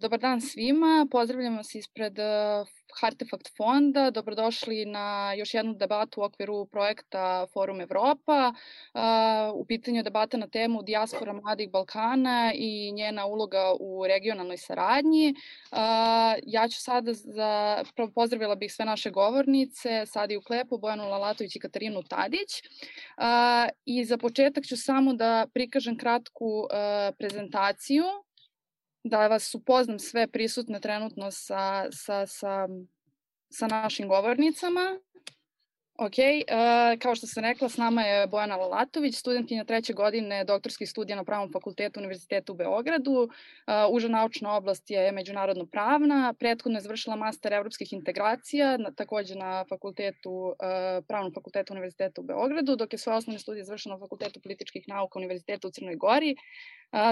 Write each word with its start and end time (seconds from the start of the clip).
Dobar 0.00 0.20
dan 0.20 0.40
svima, 0.40 1.06
pozdravljam 1.10 1.56
vas 1.56 1.74
ispred 1.74 2.16
Hartefakt 3.00 3.48
fonda. 3.56 4.10
Dobrodošli 4.10 4.84
na 4.84 5.34
još 5.36 5.54
jednu 5.54 5.74
debatu 5.74 6.20
u 6.20 6.24
okviru 6.24 6.66
projekta 6.66 7.46
Forum 7.52 7.80
Evropa. 7.80 8.52
U 9.54 9.64
pitanju 9.66 9.96
je 9.96 10.02
debata 10.02 10.36
na 10.36 10.48
temu 10.48 10.82
dijaspora 10.82 11.32
mladih 11.32 11.70
Balkana 11.70 12.52
i 12.54 12.92
njena 12.92 13.26
uloga 13.26 13.72
u 13.80 14.06
regionalnoj 14.06 14.56
saradnji. 14.56 15.34
Ja 16.46 16.68
ću 16.68 16.82
sada, 16.82 17.12
za, 17.14 17.82
prvo 17.96 18.10
pozdravila 18.14 18.54
bih 18.54 18.72
sve 18.72 18.84
naše 18.84 19.10
govornice, 19.10 20.06
Sadiju 20.06 20.42
Klepu, 20.42 20.78
Bojanu 20.78 21.08
Lalatović 21.08 21.56
i 21.56 21.60
Katarinu 21.60 22.02
Tadić. 22.02 22.62
I 23.84 24.04
za 24.04 24.18
početak 24.18 24.64
ću 24.64 24.76
samo 24.76 25.14
da 25.14 25.46
prikažem 25.54 25.98
kratku 25.98 26.66
prezentaciju 27.18 28.04
da 29.04 29.28
vas 29.28 29.54
upoznam 29.54 29.98
sve 29.98 30.26
prisutne 30.26 30.80
trenutno 30.80 31.30
sa, 31.30 31.86
sa, 31.92 32.26
sa, 32.26 32.68
sa 33.50 33.66
našim 33.66 34.08
govornicama. 34.08 34.98
Ok, 36.00 36.12
uh, 36.18 36.98
kao 36.98 37.14
što 37.14 37.26
sam 37.26 37.42
rekla, 37.42 37.68
s 37.68 37.76
nama 37.76 38.02
je 38.02 38.26
Bojana 38.26 38.56
Lalatović, 38.56 39.16
studentkinja 39.16 39.64
treće 39.64 39.92
godine 39.92 40.44
doktorskih 40.44 40.90
studija 40.90 41.16
na 41.16 41.24
Pravnom 41.24 41.52
fakultetu 41.52 42.00
Univerziteta 42.00 42.52
u 42.52 42.54
Beogradu. 42.54 43.12
Uh, 43.12 43.28
uža 43.90 44.08
naučna 44.08 44.56
oblast 44.56 44.90
je 44.90 45.12
međunarodno 45.12 45.66
pravna. 45.66 46.34
Prethodno 46.38 46.78
je 46.78 46.82
završila 46.82 47.16
master 47.16 47.52
evropskih 47.52 47.92
integracija, 47.92 48.76
na, 48.76 48.90
takođe 48.90 49.34
na 49.34 49.64
fakultetu, 49.68 50.30
uh, 50.30 51.04
Pravnom 51.08 51.34
fakultetu 51.34 51.72
Univerziteta 51.72 52.20
u 52.20 52.24
Beogradu, 52.24 52.76
dok 52.76 52.92
je 52.92 52.98
svoje 52.98 53.16
osnovne 53.16 53.38
studije 53.38 53.64
završila 53.64 53.94
na 53.94 54.00
Fakultetu 54.00 54.40
političkih 54.40 54.84
nauka 54.88 55.18
Univerziteta 55.18 55.68
u 55.68 55.70
Crnoj 55.70 55.96
Gori. 55.96 56.36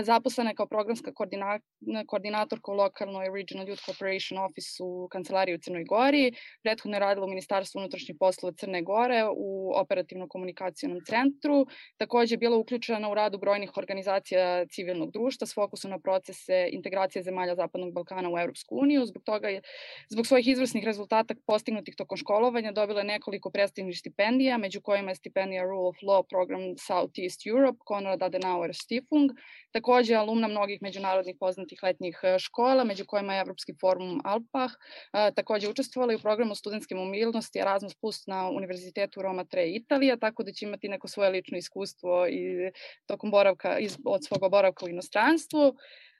Zaposlena 0.02 0.50
je 0.50 0.54
kao 0.54 0.66
programska 0.66 1.12
koordina, 1.12 1.60
koordinatorka 2.06 2.72
u 2.72 2.74
lokalnoj 2.74 3.26
Regional 3.34 3.66
Youth 3.66 3.84
Cooperation 3.84 4.38
Office 4.44 4.82
u 4.82 5.08
kancelariji 5.08 5.54
u 5.54 5.58
Crnoj 5.58 5.84
Gori. 5.84 6.32
Prethodno 6.62 6.96
je 6.96 7.00
radila 7.00 7.26
u 7.26 7.28
Ministarstvu 7.28 7.78
unutrašnjih 7.78 8.16
poslova 8.20 8.54
Crne 8.60 8.82
Gore 8.82 9.24
u 9.36 9.72
operativno-komunikacijonom 9.76 11.00
centru. 11.06 11.66
Takođe 11.96 12.34
je 12.34 12.38
bila 12.38 12.56
uključena 12.56 13.10
u 13.10 13.14
radu 13.14 13.38
brojnih 13.38 13.70
organizacija 13.76 14.66
civilnog 14.66 15.12
društva 15.12 15.46
s 15.46 15.54
fokusom 15.54 15.90
na 15.90 15.98
procese 15.98 16.68
integracije 16.72 17.22
zemalja 17.22 17.54
Zapadnog 17.54 17.92
Balkana 17.92 18.30
u 18.30 18.38
Evropsku 18.38 18.78
uniju. 18.82 19.06
Zbog 19.06 19.22
toga 19.22 19.48
je, 19.48 19.62
zbog 20.10 20.26
svojih 20.26 20.48
izvrsnih 20.48 20.84
rezultata 20.84 21.34
postignutih 21.46 21.94
tokom 21.96 22.16
školovanja 22.16 22.72
dobila 22.72 23.02
nekoliko 23.02 23.50
prestižnih 23.50 23.98
stipendija, 23.98 24.58
među 24.58 24.80
kojima 24.80 25.10
je 25.10 25.14
stipendija 25.14 25.62
Rule 25.62 25.88
of 25.88 25.96
Law 25.96 26.22
program 26.28 26.60
Southeast 26.88 27.46
Europe, 27.46 27.78
Konrad 27.84 28.22
Adenauer 28.22 28.70
Stiftung, 28.74 29.30
Takođe, 29.76 30.14
alumna 30.14 30.48
mnogih 30.48 30.82
međunarodnih 30.82 31.36
poznatih 31.40 31.82
letnjih 31.82 32.20
e, 32.22 32.38
škola, 32.38 32.84
među 32.84 33.04
kojima 33.06 33.34
je 33.34 33.40
Evropski 33.40 33.74
forum 33.80 34.20
Alpah. 34.24 34.70
E, 34.72 35.32
takođe, 35.36 35.68
učestvovala 35.68 36.12
i 36.12 36.16
u 36.16 36.18
programu 36.18 36.54
studentske 36.54 36.94
mobilnosti 36.94 37.58
Erasmus 37.58 37.94
Plus 37.94 38.26
na 38.26 38.48
Univerzitetu 38.50 39.22
Roma 39.22 39.44
3 39.44 39.76
Italija, 39.76 40.16
tako 40.16 40.42
da 40.42 40.52
će 40.52 40.66
imati 40.66 40.88
neko 40.88 41.08
svoje 41.08 41.30
lično 41.30 41.58
iskustvo 41.58 42.26
i 42.28 42.70
tokom 43.06 43.30
boravka, 43.30 43.78
iz, 43.78 43.98
od 44.04 44.24
svog 44.24 44.50
boravka 44.50 44.84
u 44.84 44.88
inostranstvu. 44.88 45.74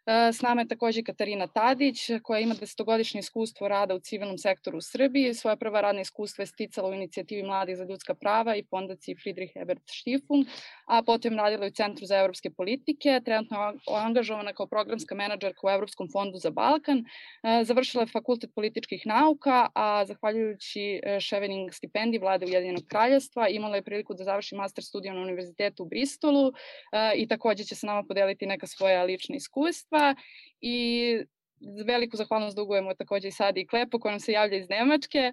E, 0.06 0.32
s 0.32 0.42
nama 0.42 0.60
je 0.60 0.68
takođe 0.68 1.02
Katarina 1.02 1.46
Tadić, 1.46 1.98
koja 2.22 2.40
ima 2.40 2.54
desetogodišnje 2.54 3.20
iskustvo 3.20 3.68
rada 3.68 3.94
u 3.94 3.98
civilnom 3.98 4.38
sektoru 4.38 4.78
u 4.78 4.80
Srbiji. 4.80 5.34
Svoja 5.34 5.56
prva 5.56 5.80
radna 5.80 6.00
iskustva 6.00 6.42
je 6.42 6.46
sticala 6.46 6.90
u 6.90 6.94
inicijativi 6.94 7.42
Mladih 7.42 7.76
za 7.76 7.84
ljudska 7.84 8.14
prava 8.14 8.56
i 8.56 8.64
fondaciji 8.70 9.16
Friedrich 9.22 9.56
Ebert 9.56 9.82
Stiftung, 9.86 10.46
a 10.86 11.02
potom 11.02 11.36
radila 11.36 11.66
u 11.66 11.70
Centru 11.70 12.06
za 12.06 12.18
evropske 12.18 12.50
politike. 12.50 13.20
Trenutno 13.24 13.58
je 13.58 13.72
angažovana 13.96 14.52
kao 14.52 14.66
programska 14.66 15.14
menadžerka 15.14 15.66
u 15.66 15.70
Evropskom 15.70 16.08
fondu 16.12 16.38
za 16.38 16.50
Balkan. 16.50 16.98
E, 16.98 17.64
završila 17.64 18.02
je 18.02 18.12
fakultet 18.12 18.50
političkih 18.54 19.06
nauka, 19.06 19.68
a 19.74 20.04
zahvaljujući 20.04 21.00
Chevening 21.28 21.74
stipendiji 21.74 22.20
vlade 22.20 22.46
Ujedinjenog 22.46 22.84
kraljevstva 22.88 23.48
imala 23.48 23.76
je 23.76 23.82
priliku 23.82 24.14
da 24.14 24.24
završi 24.24 24.54
master 24.54 24.84
studiju 24.84 25.14
na 25.14 25.20
univerzitetu 25.20 25.82
u 25.82 25.86
Bristolu 25.86 26.52
e, 26.92 27.12
i 27.16 27.28
takođe 27.28 27.64
će 27.64 27.74
se 27.74 27.86
nama 27.86 28.02
podeliti 28.02 28.46
neka 28.46 28.66
svoja 28.66 29.02
lična 29.02 29.36
iskustva 29.36 29.95
Klepa 29.96 30.16
i 30.62 31.24
veliku 31.86 32.16
zahvalnost 32.16 32.56
dugujemo 32.56 32.94
takođe 32.94 33.28
i 33.28 33.32
Sadi 33.32 33.60
i 33.60 33.66
Klepo 33.66 33.98
koja 33.98 34.12
nam 34.12 34.20
se 34.20 34.32
javlja 34.32 34.56
iz 34.56 34.68
Nemačke. 34.68 35.32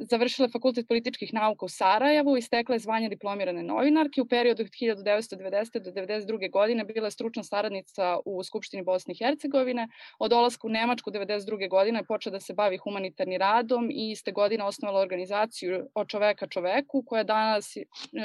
završila 0.00 0.46
je 0.46 0.52
fakultet 0.52 0.88
političkih 0.88 1.34
nauka 1.34 1.64
u 1.64 1.68
Sarajevu 1.68 2.36
i 2.36 2.42
stekla 2.42 2.74
je 2.74 2.78
zvanje 2.78 3.08
diplomirane 3.08 3.62
novinarke. 3.62 4.20
U 4.20 4.28
periodu 4.28 4.62
od 4.62 4.68
1990. 4.68 5.78
do 5.78 5.90
1992. 5.90 6.50
godine 6.50 6.84
bila 6.84 7.06
je 7.06 7.10
stručna 7.10 7.42
saradnica 7.42 8.18
u 8.24 8.42
Skupštini 8.42 8.82
Bosne 8.82 9.14
i 9.14 9.24
Hercegovine. 9.24 9.88
Od 10.18 10.30
dolaska 10.30 10.66
u 10.66 10.70
Nemačku 10.70 11.10
1992. 11.10 11.68
godine 11.68 12.04
počela 12.04 12.32
da 12.32 12.40
se 12.40 12.54
bavi 12.54 12.76
humanitarni 12.76 13.38
radom 13.38 13.90
i 13.90 14.10
iste 14.10 14.32
godine 14.32 14.64
osnovala 14.64 15.00
organizaciju 15.00 15.86
od 15.94 16.08
čoveka 16.08 16.46
čoveku 16.46 17.02
koja 17.06 17.20
je 17.20 17.24
danas, 17.24 17.76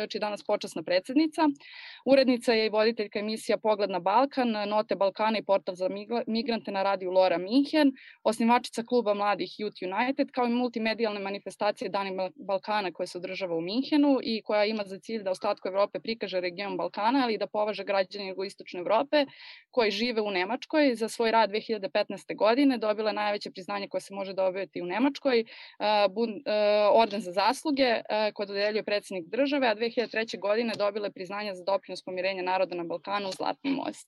čiji 0.09 0.19
danas 0.19 0.43
počasna 0.43 0.83
predsednica. 0.83 1.41
Urednica 2.05 2.53
je 2.53 2.65
i 2.65 2.69
voditeljka 2.69 3.19
emisija 3.19 3.57
Pogled 3.57 3.89
na 3.89 3.99
Balkan, 3.99 4.51
Note 4.67 4.95
Balkana 4.95 5.37
i 5.37 5.43
portal 5.43 5.75
za 5.75 5.89
migrante 6.27 6.64
studente 6.65 6.71
na 6.71 6.83
radiju 6.83 7.11
Lora 7.11 7.37
Minhen, 7.37 7.91
osnivačica 8.23 8.83
kluba 8.83 9.13
mladih 9.13 9.49
Youth 9.59 9.83
United, 9.85 10.31
kao 10.31 10.45
i 10.45 10.49
multimedijalne 10.49 11.19
manifestacije 11.19 11.89
Dani 11.89 12.11
Balkana 12.35 12.91
koje 12.91 13.07
se 13.07 13.17
održava 13.17 13.55
u 13.55 13.61
Minhenu 13.61 14.19
i 14.23 14.41
koja 14.41 14.65
ima 14.65 14.83
za 14.85 14.99
cilj 14.99 15.23
da 15.23 15.31
ostatku 15.31 15.67
Evrope 15.67 15.99
prikaže 15.99 16.41
region 16.41 16.77
Balkana, 16.77 17.23
ali 17.23 17.33
i 17.33 17.37
da 17.37 17.47
považe 17.47 17.83
građane 17.83 18.27
jugoistočne 18.27 18.79
Evrope 18.79 19.25
koji 19.71 19.91
žive 19.91 20.21
u 20.21 20.31
Nemačkoj. 20.31 20.95
Za 20.95 21.09
svoj 21.09 21.31
rad 21.31 21.51
2015. 21.51 22.35
godine 22.35 22.77
dobila 22.77 23.09
je 23.09 23.13
najveće 23.13 23.51
priznanje 23.51 23.87
koje 23.87 24.01
se 24.01 24.13
može 24.13 24.33
dobiti 24.33 24.81
u 24.81 24.85
Nemačkoj, 24.85 25.45
orden 26.93 27.21
za 27.21 27.31
zasluge 27.31 28.01
koje 28.33 28.47
dodeljuje 28.47 28.83
predsednik 28.83 29.27
države, 29.27 29.67
a 29.67 29.75
2003. 29.75 30.39
godine 30.39 30.73
dobila 30.77 31.07
je 31.07 31.11
priznanje 31.11 31.53
za 31.53 31.63
doprinos 31.63 32.03
pomirenja 32.03 32.43
naroda 32.43 32.75
na 32.75 32.83
Balkanu 32.83 33.31
Zlatni 33.31 33.71
most. 33.71 34.07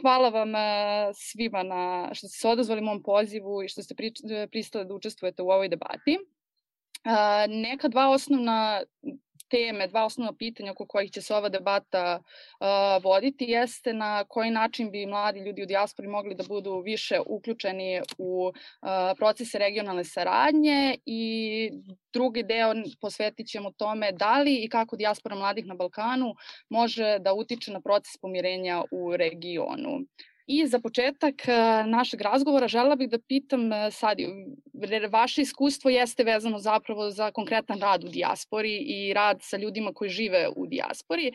Hvala 0.00 0.28
vam 0.28 0.54
e, 0.54 1.10
svima 1.14 1.62
na 1.62 2.10
što 2.14 2.28
ste 2.28 2.38
se 2.38 2.48
odazvali 2.48 2.80
mom 2.80 3.02
pozivu 3.02 3.62
i 3.62 3.68
što 3.68 3.82
ste 3.82 3.94
pristali 4.50 4.84
da 4.84 4.94
učestvujete 4.94 5.42
u 5.42 5.50
ovoj 5.50 5.68
debati. 5.68 6.18
E, 7.04 7.48
neka 7.48 7.88
dva 7.88 8.08
osnovna 8.10 8.82
teme, 9.50 9.86
dva 9.86 10.04
osnovna 10.04 10.32
pitanja 10.38 10.72
oko 10.72 10.86
kojih 10.86 11.10
će 11.10 11.22
se 11.22 11.34
ova 11.34 11.48
debata 11.48 12.20
uh, 12.20 13.04
voditi 13.04 13.44
jeste 13.44 13.92
na 13.92 14.24
koji 14.24 14.50
način 14.50 14.90
bi 14.90 15.06
mladi 15.06 15.40
ljudi 15.40 15.62
u 15.62 15.66
dijaspori 15.66 16.08
mogli 16.08 16.34
da 16.34 16.44
budu 16.48 16.80
više 16.80 17.20
uključeni 17.26 18.00
u 18.18 18.46
uh, 18.46 18.88
procese 19.18 19.58
regionalne 19.58 20.04
saradnje 20.04 20.96
i 21.06 21.70
drugi 22.12 22.42
deo 22.42 22.74
posvetit 23.00 23.46
ćemo 23.46 23.70
tome 23.70 24.12
da 24.12 24.38
li 24.38 24.54
i 24.54 24.68
kako 24.68 24.96
dijaspora 24.96 25.36
mladih 25.36 25.66
na 25.66 25.74
Balkanu 25.74 26.34
može 26.68 27.18
da 27.18 27.34
utiče 27.34 27.72
na 27.72 27.80
proces 27.80 28.16
pomirenja 28.20 28.82
u 28.90 29.16
regionu. 29.16 30.00
I 30.52 30.66
za 30.66 30.80
početak 30.80 31.48
e, 31.48 31.52
našeg 31.86 32.20
razgovora 32.20 32.68
žela 32.68 32.96
bih 32.96 33.08
da 33.08 33.18
pitam 33.18 33.72
e, 33.72 33.90
sad, 33.90 34.18
vaše 35.10 35.42
iskustvo 35.42 35.90
jeste 35.90 36.24
vezano 36.24 36.58
zapravo 36.58 37.10
za 37.10 37.30
konkretan 37.30 37.80
rad 37.80 38.04
u 38.04 38.08
dijaspori 38.08 38.76
i 38.76 39.12
rad 39.14 39.38
sa 39.42 39.56
ljudima 39.56 39.92
koji 39.94 40.10
žive 40.10 40.48
u 40.56 40.66
dijaspori. 40.66 41.32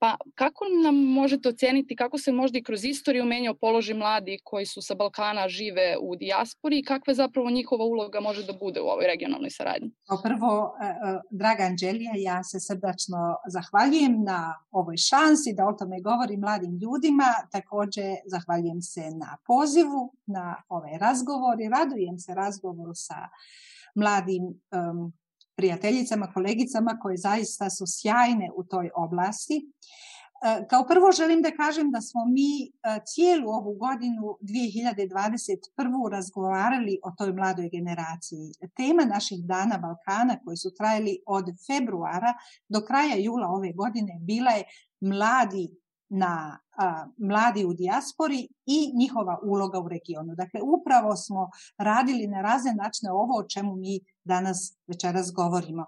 Pa 0.00 0.16
kako 0.34 0.64
nam 0.84 0.94
možete 0.94 1.48
oceniti 1.48 1.96
kako 1.96 2.18
se 2.18 2.32
možda 2.32 2.58
i 2.58 2.62
kroz 2.62 2.84
istoriju 2.84 3.24
menjao 3.24 3.54
položaj 3.54 3.96
mladi 3.96 4.38
koji 4.44 4.66
su 4.66 4.82
sa 4.82 4.94
Balkana 4.94 5.48
žive 5.48 5.96
u 6.00 6.16
dijaspori 6.16 6.78
i 6.78 6.84
kakva 6.84 7.14
zapravo 7.14 7.50
njihova 7.50 7.84
uloga 7.84 8.20
može 8.20 8.46
da 8.46 8.52
bude 8.52 8.80
u 8.80 8.86
ovoj 8.86 9.06
regionalnoj 9.06 9.50
saradnji? 9.50 9.90
Prvo, 10.22 10.76
e, 10.82 10.86
e, 10.86 10.94
draga 11.30 11.62
Anđelija, 11.62 12.12
ja 12.16 12.44
se 12.44 12.60
srdačno 12.60 13.36
zahvaljujem 13.48 14.22
na 14.24 14.54
ovoj 14.70 14.96
šansi 14.96 15.54
da 15.56 15.66
o 15.66 15.72
tome 15.72 16.00
govorim 16.00 16.40
mladim 16.40 16.78
ljudima. 16.82 17.34
Takođe, 17.52 18.14
zahvaljujem 18.26 18.82
se 18.82 19.00
na 19.00 19.36
pozivu, 19.46 20.14
na 20.26 20.62
ovaj 20.68 20.98
razgovor 20.98 21.60
i 21.60 21.68
radujem 21.68 22.18
se 22.18 22.34
razgovoru 22.34 22.92
sa 22.94 23.28
mladim 23.94 24.42
um, 24.44 25.12
prijateljicama, 25.58 26.32
kolegicama 26.32 26.98
koje 27.02 27.16
zaista 27.16 27.70
su 27.70 27.84
sjajne 27.86 28.50
u 28.56 28.64
toj 28.64 28.90
oblasti. 28.94 29.56
E, 29.58 30.66
kao 30.70 30.86
prvo 30.86 31.12
želim 31.12 31.42
da 31.42 31.50
kažem 31.50 31.90
da 31.90 32.00
smo 32.00 32.20
mi 32.36 32.52
e, 32.66 32.68
cijelu 33.10 33.48
ovu 33.50 33.72
godinu 33.74 34.24
2021. 34.42 36.10
razgovarali 36.10 36.98
o 37.02 37.10
toj 37.18 37.32
mladoj 37.32 37.68
generaciji. 37.68 38.46
Tema 38.76 39.04
naših 39.04 39.40
dana 39.44 39.78
Balkana 39.78 40.34
koji 40.44 40.56
su 40.56 40.70
trajali 40.78 41.14
od 41.26 41.44
februara 41.66 42.32
do 42.68 42.80
kraja 42.88 43.16
jula 43.16 43.46
ove 43.48 43.72
godine 43.72 44.18
bila 44.20 44.50
je 44.50 44.64
mladi 45.00 45.64
na 46.08 46.58
a, 46.76 47.06
mladi 47.18 47.64
u 47.64 47.74
dijaspori 47.74 48.48
i 48.66 48.92
njihova 48.94 49.38
uloga 49.42 49.80
u 49.80 49.88
regionu. 49.88 50.34
Dakle, 50.34 50.60
upravo 50.62 51.16
smo 51.16 51.50
radili 51.78 52.26
na 52.26 52.42
razne 52.42 52.74
načine 52.74 53.12
ovo 53.12 53.38
o 53.38 53.48
čemu 53.48 53.76
mi 53.76 54.00
danas 54.24 54.76
večeras 54.86 55.32
govorimo. 55.32 55.86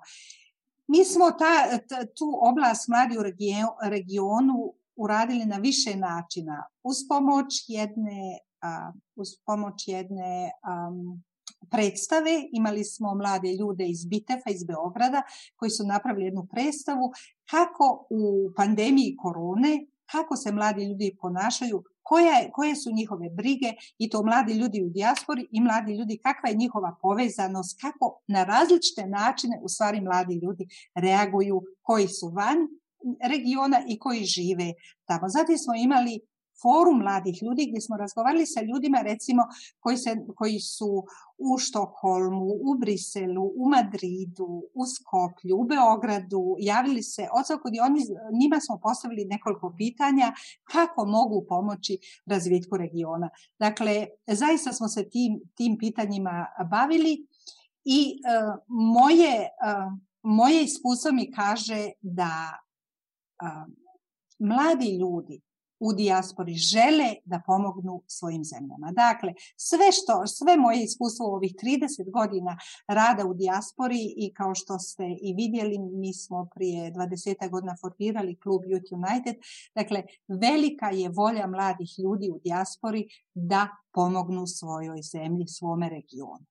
Mi 0.87 1.05
smo 1.05 1.31
ta, 1.31 1.79
ta, 1.89 2.07
tu 2.07 2.39
oblast 2.43 2.89
mladi 2.89 3.19
u 3.19 3.23
regionu 3.91 4.75
uradili 4.97 5.45
na 5.47 5.57
više 5.57 5.97
načina. 5.97 6.65
Uz 6.83 6.97
pomoć 7.09 7.65
jedne 7.69 8.39
uz 9.17 9.29
pomoć 9.47 9.89
jedne 9.89 10.51
predstave. 11.71 12.31
Imali 12.53 12.85
smo 12.85 13.15
mlade 13.15 13.53
ljude 13.53 13.89
iz 13.89 14.05
Bitefa, 14.05 14.51
iz 14.51 14.65
Beograda, 14.65 15.23
koji 15.57 15.71
su 15.71 15.87
napravili 15.87 16.25
jednu 16.25 16.47
predstavu 16.51 17.13
kako 17.51 18.07
u 18.11 18.51
pandemiji 18.57 19.17
korone, 19.17 19.87
kako 20.13 20.37
se 20.37 20.53
mladi 20.53 20.85
ljudi 20.85 21.17
ponašaju, 21.21 21.85
koja, 22.03 22.51
koje 22.53 22.77
su 22.77 22.91
njihove 22.93 23.31
brige 23.31 23.73
i 23.99 24.11
to 24.11 24.23
mladi 24.23 24.53
ljudi 24.53 24.83
u 24.83 24.89
dijaspori 24.89 25.47
i 25.51 25.61
mladi 25.61 25.93
ljudi, 25.93 26.19
kakva 26.23 26.49
je 26.49 26.57
njihova 26.57 26.97
povezanost, 27.03 27.81
kako 27.81 28.21
na 28.27 28.45
različite 28.45 29.07
načine 29.07 29.61
u 29.63 29.69
stvari 29.69 30.01
mladi 30.01 30.35
ljudi 30.35 30.69
reaguju 30.95 31.63
koji 31.83 32.09
su 32.09 32.29
van 32.29 32.59
regiona 33.29 33.83
i 33.89 33.99
koji 33.99 34.25
žive 34.25 34.73
tamo. 35.05 35.29
Zatim 35.29 35.59
smo 35.59 35.75
imali 35.75 36.21
forum 36.63 36.99
mladih 36.99 37.43
ljudi 37.43 37.67
gdje 37.69 37.81
smo 37.81 37.97
razgovarali 37.97 38.47
sa 38.47 38.61
ljudima 38.63 39.03
recimo 39.03 39.43
koji, 39.81 39.97
se, 39.97 40.17
koji 40.37 40.59
su 40.61 41.05
u 41.39 41.59
Štokholmu, 41.59 42.45
u 42.45 42.75
Briselu, 42.81 43.45
u 43.57 43.69
Madridu, 43.69 44.63
u 44.75 44.83
Skoplju, 44.87 45.57
u 45.57 45.65
Beogradu, 45.65 46.57
javili 46.59 47.03
se 47.03 47.29
odsako 47.33 47.69
i 47.73 47.81
oni, 47.81 48.01
njima 48.41 48.61
smo 48.61 48.79
postavili 48.83 49.25
nekoliko 49.25 49.75
pitanja 49.77 50.33
kako 50.65 51.05
mogu 51.05 51.45
pomoći 51.49 51.99
razvitku 52.27 52.77
regiona. 52.77 53.31
Dakle, 53.59 54.07
zaista 54.27 54.73
smo 54.73 54.89
se 54.89 55.09
tim, 55.11 55.41
tim 55.55 55.79
pitanjima 55.79 56.47
bavili 56.71 57.27
i 57.85 58.01
uh, 58.15 58.63
moje, 58.69 59.35
uh, 59.41 59.93
moje 60.23 60.65
iskustvo 60.65 61.13
mi 61.13 61.33
kaže 61.33 61.91
da 62.01 62.59
uh, 63.43 63.73
mladi 64.39 64.99
ljudi 64.99 65.41
u 65.81 65.93
dijaspori 65.93 66.55
žele 66.55 67.15
da 67.25 67.43
pomognu 67.47 68.03
svojim 68.07 68.45
zemljama. 68.45 68.93
Dakle, 68.93 69.35
sve 69.57 69.93
što, 69.93 70.27
sve 70.27 70.57
moje 70.57 70.85
iskustvo 70.85 71.27
u 71.27 71.35
ovih 71.35 71.55
30 71.63 72.11
godina 72.11 72.59
rada 72.89 73.27
u 73.27 73.35
dijaspori 73.35 74.15
i 74.17 74.35
kao 74.35 74.55
što 74.55 74.79
ste 74.79 75.05
i 75.23 75.35
vidjeli, 75.35 75.79
mi 75.79 76.15
smo 76.15 76.49
prije 76.55 76.93
20 76.93 77.51
godina 77.51 77.77
formirali 77.81 78.39
klub 78.41 78.63
Youth 78.63 78.91
United. 78.99 79.37
Dakle, 79.75 80.03
velika 80.29 80.87
je 80.91 81.09
volja 81.09 81.47
mladih 81.47 81.91
ljudi 81.99 82.31
u 82.31 82.39
dijaspori 82.45 83.09
da 83.35 83.69
pomognu 83.93 84.47
svojoj 84.47 85.03
zemlji, 85.03 85.47
svome 85.47 85.89
regionu. 85.89 86.50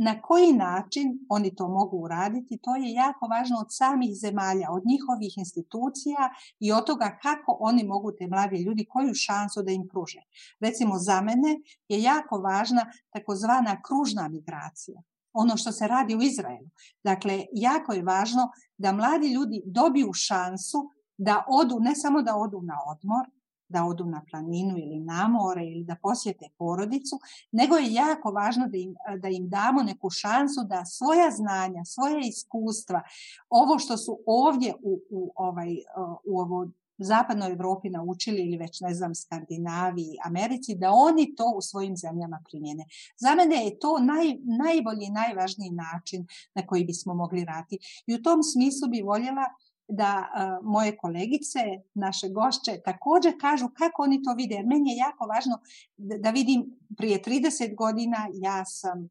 Na 0.00 0.22
koji 0.22 0.52
način 0.52 1.26
oni 1.28 1.54
to 1.54 1.68
mogu 1.68 1.96
uraditi, 1.96 2.58
to 2.62 2.76
je 2.76 2.92
jako 2.92 3.26
važno 3.26 3.56
od 3.60 3.66
samih 3.70 4.10
zemalja, 4.20 4.70
od 4.70 4.82
njihovih 4.86 5.38
institucija 5.38 6.30
i 6.60 6.72
od 6.72 6.86
toga 6.86 7.18
kako 7.22 7.56
oni 7.60 7.84
mogu 7.84 8.12
te 8.12 8.26
mlade 8.26 8.56
ljudi, 8.56 8.86
koju 8.88 9.14
šansu 9.14 9.62
da 9.62 9.72
im 9.72 9.88
pruže. 9.88 10.22
Recimo 10.60 10.98
za 10.98 11.20
mene 11.20 11.60
je 11.88 12.02
jako 12.02 12.38
važna 12.38 12.86
takozvana 13.12 13.82
kružna 13.82 14.28
migracija 14.28 15.02
ono 15.32 15.56
što 15.56 15.72
se 15.72 15.86
radi 15.86 16.16
u 16.16 16.22
Izraelu. 16.22 16.68
Dakle, 17.04 17.44
jako 17.52 17.92
je 17.92 18.02
važno 18.02 18.50
da 18.78 18.92
mladi 18.92 19.28
ljudi 19.32 19.62
dobiju 19.66 20.12
šansu 20.12 20.90
da 21.16 21.44
odu, 21.48 21.78
ne 21.80 21.94
samo 21.94 22.22
da 22.22 22.36
odu 22.36 22.60
na 22.62 22.78
odmor, 22.86 23.26
da 23.68 23.84
odu 23.84 24.04
na 24.04 24.22
planinu 24.30 24.78
ili 24.78 25.00
na 25.00 25.28
more 25.28 25.66
ili 25.66 25.84
da 25.84 25.96
posjete 26.02 26.48
porodicu, 26.58 27.18
nego 27.52 27.76
je 27.76 27.92
jako 27.92 28.30
važno 28.30 28.68
da 28.68 28.76
im, 28.76 28.94
da 29.18 29.28
im 29.28 29.48
damo 29.48 29.82
neku 29.82 30.10
šansu 30.10 30.64
da 30.64 30.84
svoja 30.84 31.30
znanja, 31.30 31.84
svoje 31.84 32.28
iskustva, 32.28 33.02
ovo 33.50 33.78
što 33.78 33.96
su 33.96 34.18
ovdje 34.26 34.74
u, 34.82 35.00
u, 35.10 35.32
ovaj, 35.36 35.76
u 36.24 36.40
ovo 36.40 36.68
zapadnoj 36.98 37.52
Evropi 37.52 37.90
naučili 37.90 38.42
ili 38.42 38.56
već 38.56 38.80
ne 38.80 38.94
znam 38.94 39.14
Skandinaviji, 39.14 40.18
Americi, 40.24 40.74
da 40.74 40.90
oni 40.90 41.34
to 41.34 41.52
u 41.56 41.62
svojim 41.62 41.96
zemljama 41.96 42.42
primjene. 42.48 42.84
Za 43.16 43.34
mene 43.34 43.64
je 43.64 43.78
to 43.78 43.98
naj, 43.98 44.36
najbolji 44.64 45.10
najvažniji 45.10 45.70
način 45.70 46.26
na 46.54 46.66
koji 46.66 46.84
bismo 46.84 47.14
mogli 47.14 47.44
raditi. 47.44 48.04
I 48.06 48.14
u 48.14 48.22
tom 48.22 48.42
smislu 48.42 48.88
bi 48.88 49.02
voljela 49.02 49.44
da 49.88 50.28
uh, 50.28 50.66
moje 50.66 50.96
kolegice, 50.96 51.60
naše 51.94 52.28
gošće 52.28 52.80
također 52.84 53.40
kažu 53.40 53.68
kako 53.68 54.02
oni 54.02 54.22
to 54.22 54.34
vide. 54.34 54.54
Jer 54.54 54.66
meni 54.66 54.90
je 54.90 54.96
jako 54.96 55.26
važno 55.26 55.58
da, 55.96 56.18
da 56.18 56.30
vidim 56.30 56.78
prije 56.96 57.22
30 57.22 57.74
godina 57.74 58.28
ja 58.32 58.64
sam 58.64 59.08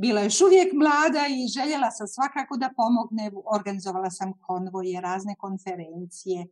bila 0.00 0.20
još 0.20 0.40
uvijek 0.40 0.72
mlada 0.72 1.24
i 1.28 1.48
željela 1.56 1.90
sam 1.90 2.06
svakako 2.06 2.56
da 2.56 2.70
pomogne. 2.76 3.30
Organizovala 3.56 4.10
sam 4.10 4.32
konvoje, 4.46 5.00
razne 5.00 5.34
konferencije 5.38 6.46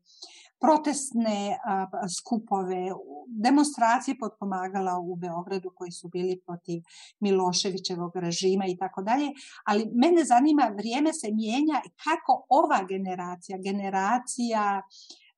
protestne 0.61 1.59
a, 1.65 1.87
skupove, 2.19 2.83
demonstracije 3.29 4.19
potpomagala 4.19 4.99
u 4.99 5.17
Beogradu 5.17 5.71
koji 5.75 5.91
su 5.91 6.09
bili 6.09 6.41
protiv 6.47 6.83
Miloševićevog 7.21 8.17
režima 8.17 8.67
i 8.67 8.77
tako 8.77 9.03
dalje, 9.03 9.29
ali 9.65 9.91
mene 9.95 10.25
zanima 10.25 10.73
vrijeme 10.77 11.13
se 11.13 11.29
mijenja 11.33 11.81
kako 12.05 12.47
ova 12.49 12.81
generacija, 12.89 13.59
generacija 13.59 14.83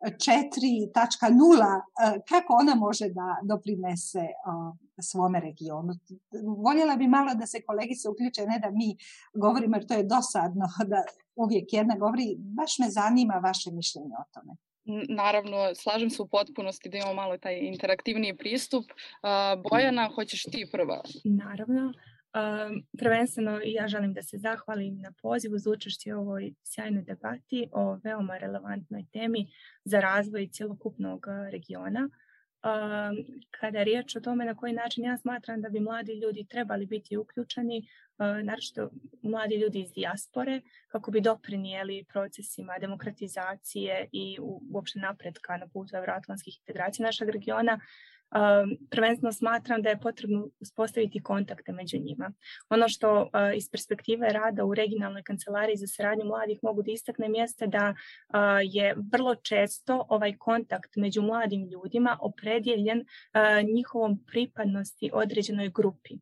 4.0, 0.01 1.81
kako 2.29 2.53
ona 2.61 2.75
može 2.75 3.09
da 3.09 3.37
doprinese 3.43 4.27
svome 5.03 5.41
regionu. 5.41 5.93
Voljela 6.65 6.97
bi 6.97 7.09
malo 7.09 7.35
da 7.35 7.47
se 7.47 7.63
kolegice 7.63 8.09
uključe, 8.09 8.47
ne 8.47 8.59
da 8.59 8.71
mi 8.71 8.97
govorimo, 9.35 9.77
jer 9.77 9.87
to 9.87 9.95
je 9.95 10.03
dosadno 10.03 10.67
da 10.93 11.03
uvijek 11.37 11.73
jedna 11.73 11.97
govori, 11.97 12.37
baš 12.39 12.79
me 12.79 12.91
zanima 12.91 13.35
vaše 13.35 13.71
mišljenje 13.71 14.15
o 14.19 14.25
tome. 14.35 14.53
Naravno, 15.09 15.75
slažem 15.75 16.11
se 16.11 16.23
u 16.23 16.29
potpunosti 16.29 16.89
da 16.89 16.97
imamo 16.97 17.15
malo 17.15 17.39
taj 17.39 17.59
interaktivniji 17.59 18.37
pristup. 18.37 18.85
Bojana, 19.71 20.11
hoćeš 20.15 20.43
ti 20.43 20.69
prva? 20.73 21.03
Naravno. 21.25 21.93
Prvenstveno 22.99 23.61
ja 23.65 23.89
želim 23.89 24.15
da 24.15 24.23
se 24.23 24.39
zahvalim 24.39 24.99
na 24.99 25.13
pozivu 25.23 25.59
za 25.59 25.71
učešće 25.71 26.15
u 26.15 26.21
ovoj 26.21 26.55
sjajnoj 26.63 27.03
debati 27.03 27.69
o 27.73 27.99
veoma 28.05 28.39
relevantnoj 28.39 29.05
temi 29.13 29.47
za 29.85 30.01
razvoj 30.01 30.49
cjelokupnog 30.53 31.27
regiona. 31.51 32.09
Kada 33.51 33.79
je 33.79 33.85
riječ 33.85 34.17
o 34.17 34.21
tome 34.21 34.45
na 34.45 34.55
koji 34.55 34.73
način 34.73 35.05
ja 35.05 35.17
smatram 35.17 35.61
da 35.61 35.69
bi 35.69 35.81
mladi 35.81 36.13
ljudi 36.13 36.47
trebali 36.51 36.87
biti 36.87 37.17
uključeni, 37.17 37.89
naročito 38.19 38.91
mladi 39.23 39.55
ljudi 39.55 39.81
iz 39.81 39.93
dijaspore, 39.93 40.61
kako 40.89 41.11
bi 41.11 41.21
doprinijeli 41.21 42.05
procesima 42.13 42.79
demokratizacije 42.81 44.09
i 44.13 44.39
uopšte 44.73 44.99
napretka 44.99 45.57
na 45.57 45.69
putu 45.69 45.97
evroatlantskih 45.97 46.59
integracija 46.59 47.07
našeg 47.07 47.29
regiona, 47.29 47.81
prvenstveno 48.91 49.33
smatram 49.33 49.83
da 49.83 49.89
je 49.89 50.01
potrebno 50.01 50.49
uspostaviti 50.61 51.23
kontakte 51.23 51.73
među 51.73 51.99
njima. 51.99 52.33
Ono 52.69 52.89
što 52.89 53.31
iz 53.57 53.71
perspektive 53.71 54.29
rada 54.33 54.65
u 54.65 54.75
regionalnoj 54.75 55.23
kancelariji 55.23 55.77
za 55.77 55.87
saradnju 55.87 56.25
mladih 56.25 56.59
mogu 56.63 56.83
da 56.83 56.93
istaknem 56.93 57.35
jeste 57.35 57.67
da 57.67 57.95
je 58.63 58.97
vrlo 59.13 59.35
često 59.35 60.07
ovaj 60.09 60.37
kontakt 60.39 60.97
među 60.97 61.23
mladim 61.23 61.69
ljudima 61.69 62.19
opredjeljen 62.21 63.05
njihovom 63.75 64.25
pripadnosti 64.27 65.11
određenoj 65.13 65.69
grupi 65.69 66.15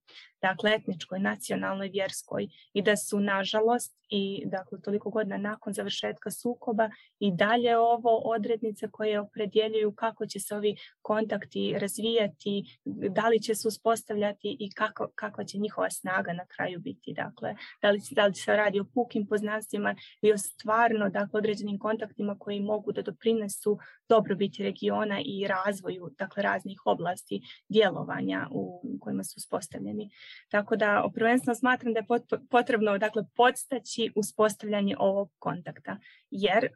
dakle 0.48 0.74
etničkoj, 0.74 1.20
nacionalnoj, 1.20 1.88
vjerskoj 1.88 2.48
i 2.72 2.82
da 2.82 2.96
su 2.96 3.20
nažalost 3.20 3.96
i 4.08 4.42
dakle 4.46 4.80
toliko 4.80 5.10
godina 5.10 5.36
nakon 5.36 5.72
završetka 5.72 6.30
sukoba 6.30 6.90
i 7.18 7.32
dalje 7.32 7.78
ovo 7.78 8.18
odrednice 8.24 8.88
koje 8.90 9.20
opredjeljuju 9.20 9.92
kako 9.92 10.26
će 10.26 10.40
se 10.40 10.54
ovi 10.54 10.76
kontakti 11.02 11.74
razvijati, 11.78 12.80
da 12.84 13.28
li 13.28 13.40
će 13.42 13.54
se 13.54 13.68
uspostavljati 13.68 14.56
i 14.60 14.70
kako, 14.70 15.08
kakva 15.14 15.44
će 15.44 15.58
njihova 15.58 15.90
snaga 15.90 16.32
na 16.32 16.46
kraju 16.46 16.80
biti. 16.80 17.12
Dakle, 17.12 17.54
da 17.82 17.90
li, 17.90 18.00
da 18.10 18.26
li 18.26 18.34
se 18.34 18.56
radi 18.56 18.80
o 18.80 18.84
pukim 18.94 19.26
poznanstvima 19.26 19.94
i 20.22 20.32
o 20.32 20.38
stvarno 20.38 21.08
dakle, 21.08 21.38
određenim 21.38 21.78
kontaktima 21.78 22.36
koji 22.38 22.60
mogu 22.60 22.92
da 22.92 23.02
doprinesu 23.02 23.78
dobrobiti 24.08 24.62
regiona 24.62 25.20
i 25.24 25.46
razvoju 25.46 26.10
dakle, 26.18 26.42
raznih 26.42 26.80
oblasti 26.84 27.42
djelovanja 27.68 28.48
u 28.50 28.82
kojima 29.00 29.24
su 29.24 29.34
uspostavljeni. 29.36 30.10
Tako 30.48 30.76
da 30.76 31.08
prvenstveno 31.14 31.54
smatram 31.54 31.92
da 31.92 32.00
je 32.00 32.06
potrebno 32.50 32.98
dakle, 32.98 33.24
podstaći 33.36 34.12
uspostavljanje 34.14 34.96
ovog 34.98 35.30
kontakta. 35.38 35.98
Jer 36.30 36.68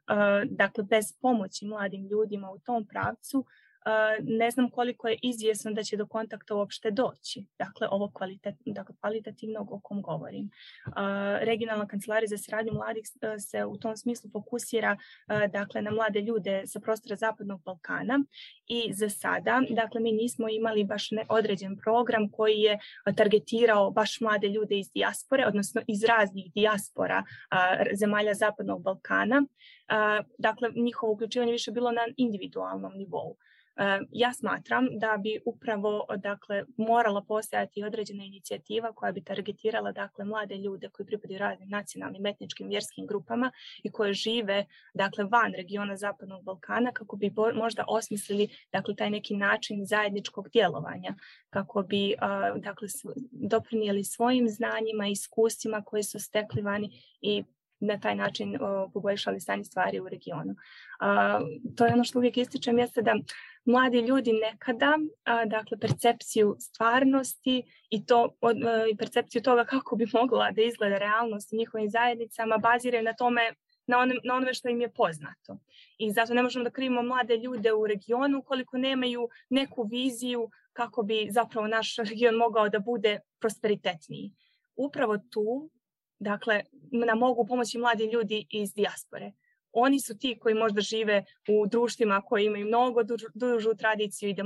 dakle, 0.45 0.85
bez 0.85 1.05
pomoći 1.21 1.67
mladim 1.67 2.07
ljudima 2.07 2.51
u 2.51 2.59
tom 2.59 2.87
pravcu 2.87 3.47
ne 4.23 4.51
znam 4.51 4.71
koliko 4.71 5.09
je 5.09 5.19
izvjesno 5.23 5.73
da 5.73 5.83
će 5.83 5.97
do 5.97 6.07
kontakta 6.07 6.55
uopšte 6.55 6.91
doći. 6.91 7.45
Dakle, 7.59 7.89
ovo 7.91 8.11
kvalitet, 8.15 8.55
dakle, 8.67 8.95
kvalitativnog 9.01 9.73
o 9.73 9.81
kom 9.81 10.03
govorim. 10.03 10.51
Regionalna 11.41 11.87
kancelarija 11.87 12.29
za 12.29 12.39
saradnju 12.39 12.73
mladih 12.73 13.03
se 13.39 13.65
u 13.65 13.77
tom 13.77 13.97
smislu 13.97 14.31
fokusira 14.31 14.97
dakle, 15.53 15.83
na 15.83 15.91
mlade 15.91 16.21
ljude 16.21 16.63
sa 16.67 16.81
prostora 16.81 17.17
Zapadnog 17.17 17.63
Balkana 17.63 18.25
i 18.67 18.93
za 18.93 19.09
sada, 19.09 19.63
dakle, 19.71 20.01
mi 20.01 20.13
nismo 20.13 20.49
imali 20.49 20.85
baš 20.85 21.11
ne 21.11 21.27
određen 21.29 21.77
program 21.77 22.31
koji 22.31 22.59
je 22.59 22.79
targetirao 23.17 23.91
baš 23.91 24.21
mlade 24.21 24.49
ljude 24.49 24.79
iz 24.79 24.93
dijaspore, 24.93 25.47
odnosno 25.47 25.83
iz 25.87 26.05
raznih 26.05 26.53
dijaspora 26.53 27.25
zemalja 27.95 28.35
Zapadnog 28.35 28.83
Balkana. 28.83 29.43
Dakle, 30.39 30.69
njihovo 30.77 31.13
uključivanje 31.13 31.53
više 31.53 31.71
bilo 31.71 31.93
na 31.93 32.03
individualnom 32.17 32.93
nivou. 32.97 33.37
Ja 34.13 34.33
smatram 34.33 34.87
da 34.99 35.17
bi 35.17 35.41
upravo 35.45 36.07
dakle, 36.17 36.65
morala 36.77 37.23
postojati 37.23 37.85
određena 37.85 38.25
inicijativa 38.25 38.93
koja 38.93 39.13
bi 39.13 39.25
targetirala 39.25 39.93
dakle, 39.93 40.25
mlade 40.25 40.57
ljude 40.57 40.89
koji 40.89 41.07
pripadaju 41.07 41.39
raznim 41.39 41.69
nacionalnim, 41.69 42.27
etničkim, 42.27 42.69
vjerskim 42.69 43.07
grupama 43.07 43.53
i 43.83 43.91
koje 43.91 44.13
žive 44.13 44.67
dakle, 44.95 45.25
van 45.25 45.53
regiona 45.57 45.97
Zapadnog 45.97 46.45
Balkana 46.45 46.93
kako 46.93 47.17
bi 47.17 47.33
možda 47.55 47.85
osmislili 47.89 48.49
dakle, 48.73 48.97
taj 48.97 49.11
neki 49.11 49.37
način 49.37 49.87
zajedničkog 49.87 50.49
djelovanja 50.49 51.15
kako 51.51 51.83
bi 51.83 52.15
dakle, 52.57 52.89
doprinijeli 53.31 54.05
svojim 54.05 54.49
znanjima 54.49 55.09
i 55.09 55.13
iskustvima 55.13 55.83
koje 55.83 56.03
su 56.03 56.19
stekli 56.19 56.63
vani 56.63 56.91
i 57.21 57.45
na 57.81 58.01
taj 58.01 58.15
način 58.15 58.59
poboljšali 58.93 59.41
stanje 59.41 59.65
stvari 59.65 60.01
u 60.01 60.09
regionu. 60.09 60.55
To 61.77 61.87
je 61.87 61.93
ono 61.93 62.05
što 62.05 62.19
uvijek 62.19 62.37
ističem 62.37 62.79
jeste 62.79 63.03
da 63.03 63.15
mladi 63.65 63.99
ljudi 63.99 64.33
nekada, 64.33 64.99
dakle 65.47 65.79
percepciju 65.79 66.57
stvarnosti 66.61 67.63
i 67.91 68.07
to 68.07 68.37
i 68.93 68.97
percepciju 68.97 69.43
toga 69.43 69.65
kako 69.65 69.97
bi 69.97 70.07
mogla 70.13 70.51
da 70.51 70.63
izgleda 70.63 70.99
realnost 70.99 71.53
u 71.53 71.57
njihovim 71.57 71.91
zajednicama 71.91 72.59
baziraju 72.59 73.05
na 73.05 73.15
tome 73.15 73.43
na, 73.87 74.07
na 74.25 74.35
onome 74.35 74.55
što 74.55 74.69
im 74.69 74.81
je 74.81 74.93
poznato. 74.93 75.59
I 75.99 76.13
zato 76.13 76.35
ne 76.35 76.43
možemo 76.43 76.65
da 76.65 76.71
krivimo 76.71 77.03
mlade 77.03 77.37
ljude 77.37 77.73
u 77.73 77.87
regionu 77.87 78.39
ukoliko 78.39 78.79
nemaju 78.79 79.29
neku 79.51 79.83
viziju 79.83 80.51
kako 80.73 81.03
bi 81.03 81.29
zapravo 81.31 81.67
naš 81.67 81.97
region 81.97 82.35
mogao 82.35 82.69
da 82.69 82.79
bude 82.79 83.19
prosperitetniji. 83.41 84.33
Upravo 84.77 85.19
tu 85.19 85.71
Dakle, 86.21 86.63
nam 86.93 87.19
mogu 87.19 87.47
pomoći 87.47 87.79
mladi 87.79 88.11
ljudi 88.13 88.47
iz 88.51 88.75
dijaspore. 88.75 89.33
Oni 89.73 90.01
su 90.01 90.19
ti 90.19 90.39
koji 90.41 90.55
možda 90.55 90.81
žive 90.81 91.25
u 91.49 91.67
društvima 91.67 92.21
koji 92.21 92.47
imaju 92.47 92.67
mnogo 92.67 93.03
dužu 93.35 93.75
tradiciju 93.79 94.29
i 94.31 94.37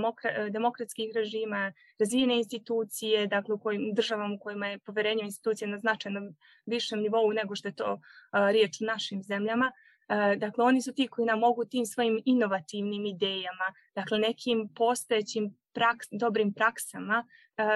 demokratskih 0.50 1.12
režima, 1.14 1.72
razvijene 1.98 2.36
institucije, 2.36 3.26
dakle 3.26 3.54
u 3.54 3.58
kojim 3.58 3.94
državama 3.94 4.34
u 4.34 4.38
kojima 4.38 4.66
je 4.66 4.78
poverenje 4.78 5.22
u 5.22 5.24
institucije 5.24 5.68
na 5.68 5.78
značajnom 5.78 6.36
višem 6.66 7.00
nivou 7.00 7.32
nego 7.32 7.56
što 7.56 7.68
je 7.68 7.74
to 7.74 8.00
riječ 8.32 8.80
u 8.80 8.84
našim 8.84 9.22
zemljama. 9.22 9.72
Dakle, 10.36 10.64
oni 10.64 10.82
su 10.82 10.92
ti 10.92 11.08
koji 11.08 11.26
nam 11.26 11.38
mogu 11.38 11.64
tim 11.64 11.86
svojim 11.86 12.22
inovativnim 12.24 13.06
idejama, 13.06 13.68
dakle 13.94 14.18
nekim 14.18 14.68
postojećim 14.76 15.56
praks, 15.72 16.06
dobrim 16.10 16.52
praksama 16.52 17.26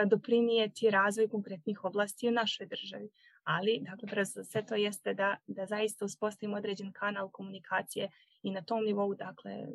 doprinijeti 0.06 0.90
razvoj 0.90 1.28
konkretnih 1.28 1.84
oblasti 1.84 2.28
u 2.28 2.32
našoj 2.32 2.66
državi 2.66 3.08
ali 3.48 3.80
dakle, 3.80 4.24
sve 4.44 4.66
to 4.66 4.74
jeste 4.74 5.14
da, 5.14 5.36
da 5.46 5.66
zaista 5.66 6.04
uspostavimo 6.04 6.56
određen 6.56 6.92
kanal 6.92 7.28
komunikacije 7.28 8.10
i 8.42 8.50
na 8.50 8.62
tom 8.62 8.84
nivou, 8.84 9.14
dakle, 9.14 9.66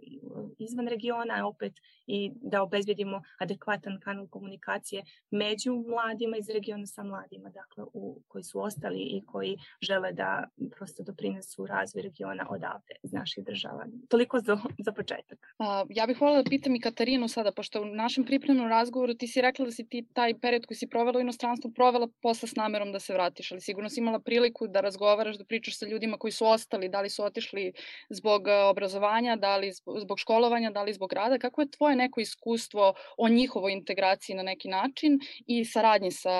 izvan 0.60 0.88
regiona 0.88 1.48
opet 1.48 1.74
i 2.08 2.32
da 2.36 2.62
obezbedimo 2.62 3.22
adekvatan 3.39 4.00
kanal 4.00 4.27
komunikacije 4.27 5.03
među 5.32 5.74
mladima 5.88 6.38
iz 6.38 6.50
regiona 6.50 6.86
sa 6.86 7.03
mladima, 7.03 7.50
dakle, 7.50 7.84
u, 7.93 8.22
koji 8.27 8.43
su 8.43 8.62
ostali 8.62 9.00
i 9.00 9.24
koji 9.25 9.58
žele 9.82 10.12
da 10.12 10.43
prosto 10.77 11.03
doprinesu 11.03 11.65
razvoj 11.65 12.01
regiona 12.01 12.48
odavde 12.50 12.96
iz 13.03 13.13
naših 13.13 13.43
država. 13.43 13.86
Toliko 14.10 14.39
za, 14.39 14.58
za 14.86 14.91
početak. 14.91 15.39
A, 15.60 15.86
ja 15.89 16.08
bih 16.08 16.22
voljela 16.22 16.41
da 16.41 16.50
pitam 16.50 16.75
i 16.75 16.79
Katarinu 16.79 17.27
sada, 17.27 17.51
pošto 17.51 17.82
u 17.82 17.86
našem 17.86 18.25
pripremnom 18.25 18.67
razgovoru 18.67 19.13
ti 19.13 19.27
si 19.27 19.41
rekla 19.41 19.65
da 19.65 19.72
si 19.72 19.88
ti 19.88 20.08
taj 20.13 20.39
period 20.39 20.65
koji 20.65 20.77
si 20.77 20.88
provela 20.88 21.17
u 21.17 21.22
inostranstvu 21.22 21.72
provela 21.72 22.08
posle 22.22 22.48
s 22.48 22.55
namerom 22.55 22.91
da 22.91 23.00
se 23.00 23.13
vratiš, 23.13 23.51
ali 23.51 23.62
sigurno 23.62 23.89
si 23.89 24.00
imala 24.00 24.20
priliku 24.20 24.67
da 24.67 24.82
razgovaraš, 24.82 25.38
da 25.38 25.46
pričaš 25.46 25.79
sa 25.79 25.88
ljudima 25.88 26.17
koji 26.17 26.32
su 26.32 26.46
ostali, 26.46 26.89
da 26.89 27.01
li 27.01 27.10
su 27.10 27.24
otišli 27.24 27.74
zbog 28.10 28.48
obrazovanja, 28.69 29.36
da 29.36 29.57
li 29.57 29.72
zbog 30.01 30.19
školovanja, 30.19 30.72
da 30.72 30.83
li 30.83 30.93
zbog 30.93 31.13
rada. 31.13 31.38
Kako 31.38 31.62
je 31.62 31.72
tvoje 31.72 31.95
neko 31.95 32.22
iskustvo 32.22 32.93
o 33.17 33.29
njihovoj 33.29 33.74
integraciji 33.74 34.36
na 34.36 34.43
neki 34.43 34.67
način 34.67 35.19
i 35.48 35.65
saradnji 35.65 36.12
sa 36.12 36.31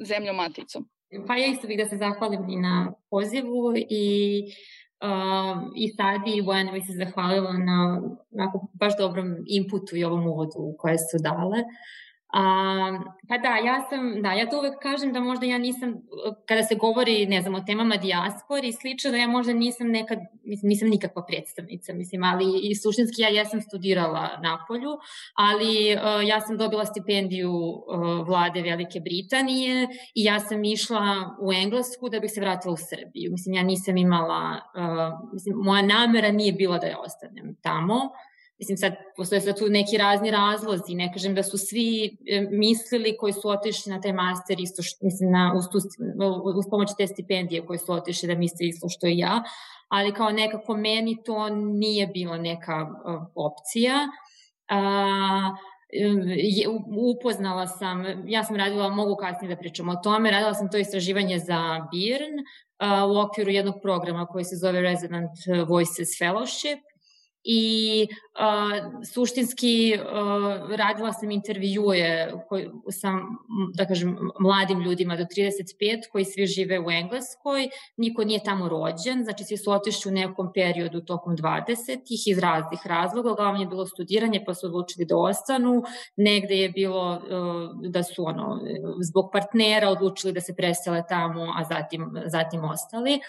zemljom 0.00 0.36
maticom? 0.36 0.88
Pa 1.26 1.36
ja 1.36 1.46
isto 1.46 1.66
bih 1.66 1.78
da 1.78 1.88
se 1.88 1.96
zahvalim 1.96 2.50
i 2.50 2.56
na 2.56 2.92
pozivu 3.10 3.74
i 3.76 4.44
Uh, 5.02 5.72
i 5.76 5.88
sad 5.88 6.20
i 6.26 6.42
Bojana 6.42 6.72
bi 6.72 6.80
se 6.80 6.92
zahvalila 6.92 7.52
na, 7.52 8.02
na 8.30 8.52
baš 8.72 8.96
dobrom 8.98 9.36
inputu 9.46 9.96
i 9.96 10.04
ovom 10.04 10.26
uvodu 10.26 10.74
koje 10.78 10.98
su 10.98 11.18
dale. 11.20 11.58
A, 12.32 12.42
pa 13.28 13.38
da, 13.38 13.56
ja 13.56 13.86
sam, 13.90 14.22
da, 14.22 14.32
ja 14.32 14.50
to 14.50 14.58
uvek 14.58 14.78
kažem 14.82 15.12
da 15.12 15.20
možda 15.20 15.46
ja 15.46 15.58
nisam, 15.58 15.94
kada 16.48 16.62
se 16.62 16.74
govori, 16.74 17.26
ne 17.26 17.42
znam, 17.42 17.54
o 17.54 17.60
temama 17.60 17.96
dijaspori 17.96 18.68
i 18.68 18.72
slično, 18.72 19.10
da 19.10 19.16
ja 19.16 19.26
možda 19.28 19.52
nisam 19.52 19.88
nekad, 19.88 20.18
mislim, 20.44 20.68
nisam 20.68 20.88
nikakva 20.88 21.24
predstavnica, 21.26 21.92
mislim, 21.92 22.24
ali 22.24 22.44
i 22.62 22.74
suštinski 22.74 23.22
ja 23.22 23.28
jesam 23.28 23.60
studirala 23.60 24.28
na 24.42 24.64
polju, 24.68 24.98
ali 25.34 25.94
uh, 25.94 26.28
ja 26.28 26.40
sam 26.40 26.56
dobila 26.58 26.84
stipendiju 26.84 27.52
uh, 27.52 28.26
vlade 28.26 28.62
Velike 28.62 29.00
Britanije 29.00 29.88
i 30.14 30.24
ja 30.24 30.40
sam 30.40 30.64
išla 30.64 31.36
u 31.40 31.52
Englesku 31.52 32.08
da 32.08 32.20
bih 32.20 32.30
se 32.30 32.40
vratila 32.40 32.74
u 32.74 32.76
Srbiju. 32.76 33.32
Mislim, 33.32 33.54
ja 33.54 33.62
nisam 33.62 33.96
imala, 33.96 34.60
uh, 34.74 35.32
mislim, 35.32 35.56
moja 35.56 35.82
namera 35.82 36.30
nije 36.30 36.52
bila 36.52 36.78
da 36.78 36.86
ja 36.86 36.98
ostanem 36.98 37.56
tamo, 37.62 38.10
Mislim, 38.58 38.76
sad 38.78 38.92
postoje 39.16 39.40
sad 39.40 39.58
tu 39.58 39.68
neki 39.68 39.96
razni 39.96 40.30
razlozi, 40.30 40.94
ne 40.94 41.12
kažem 41.12 41.34
da 41.34 41.42
su 41.42 41.58
svi 41.58 42.16
e, 42.26 42.40
mislili 42.50 43.16
koji 43.16 43.32
su 43.32 43.48
otišli 43.48 43.92
na 43.92 44.00
taj 44.00 44.12
master 44.12 44.60
isto, 44.60 44.82
što, 44.82 45.06
mislim, 45.06 45.30
na, 45.30 45.54
uz, 45.56 45.64
tu, 45.72 45.78
uz 46.58 46.64
pomoć 46.70 46.88
te 46.98 47.06
stipendije 47.06 47.66
koji 47.66 47.78
su 47.78 47.92
otišli 47.92 48.28
da 48.28 48.34
misle 48.34 48.66
isto 48.66 48.88
što 48.88 49.06
i 49.06 49.18
ja, 49.18 49.42
ali 49.88 50.14
kao 50.14 50.30
nekako 50.30 50.76
meni 50.76 51.22
to 51.24 51.48
nije 51.48 52.06
bilo 52.06 52.36
neka 52.36 52.82
uh, 52.82 53.22
opcija. 53.34 53.94
Uh, 54.70 55.58
je, 56.36 56.68
upoznala 57.16 57.66
sam, 57.66 58.04
ja 58.26 58.44
sam 58.44 58.56
radila, 58.56 58.88
mogu 58.88 59.16
kasnije 59.16 59.54
da 59.54 59.60
pričam 59.60 59.88
o 59.88 59.96
tome, 59.96 60.30
radila 60.30 60.54
sam 60.54 60.70
to 60.70 60.78
istraživanje 60.78 61.38
za 61.38 61.86
BIRN 61.90 62.34
uh, 62.38 63.10
u 63.10 63.20
okviru 63.20 63.50
jednog 63.50 63.74
programa 63.82 64.26
koji 64.26 64.44
se 64.44 64.56
zove 64.56 64.80
Resident 64.80 65.30
Voices 65.68 66.08
Fellowship 66.20 66.78
i 67.44 68.06
uh, 68.10 69.04
suštinski 69.12 69.94
uh, 69.96 70.70
radila 70.76 71.12
sam 71.12 71.30
intervjue 71.30 72.32
koji, 72.48 72.70
sa, 72.90 73.08
da 73.74 73.86
kažem, 73.86 74.18
mladim 74.40 74.80
ljudima 74.80 75.16
do 75.16 75.24
35 75.24 76.08
koji 76.12 76.24
svi 76.24 76.46
žive 76.46 76.80
u 76.80 76.90
Engleskoj, 76.90 77.68
niko 77.96 78.24
nije 78.24 78.44
tamo 78.44 78.68
rođen, 78.68 79.24
znači 79.24 79.44
svi 79.44 79.56
su 79.56 79.70
otišli 79.70 80.10
u 80.10 80.14
nekom 80.14 80.52
periodu 80.54 81.00
tokom 81.00 81.36
20-ih 81.36 82.26
iz 82.26 82.38
raznih 82.38 82.80
razloga, 82.84 83.32
uglavnom 83.32 83.60
je 83.60 83.66
bilo 83.66 83.86
studiranje 83.86 84.44
pa 84.46 84.54
su 84.54 84.66
odlučili 84.66 85.04
da 85.04 85.16
ostanu, 85.16 85.82
negde 86.16 86.54
je 86.54 86.68
bilo 86.70 87.12
uh, 87.12 87.90
da 87.90 88.02
su 88.02 88.24
ono, 88.26 88.60
zbog 89.00 89.30
partnera 89.32 89.88
odlučili 89.88 90.32
da 90.32 90.40
se 90.40 90.54
presele 90.54 91.02
tamo, 91.08 91.42
a 91.56 91.64
zatim, 91.64 92.10
zatim 92.26 92.64
ostali 92.64 93.20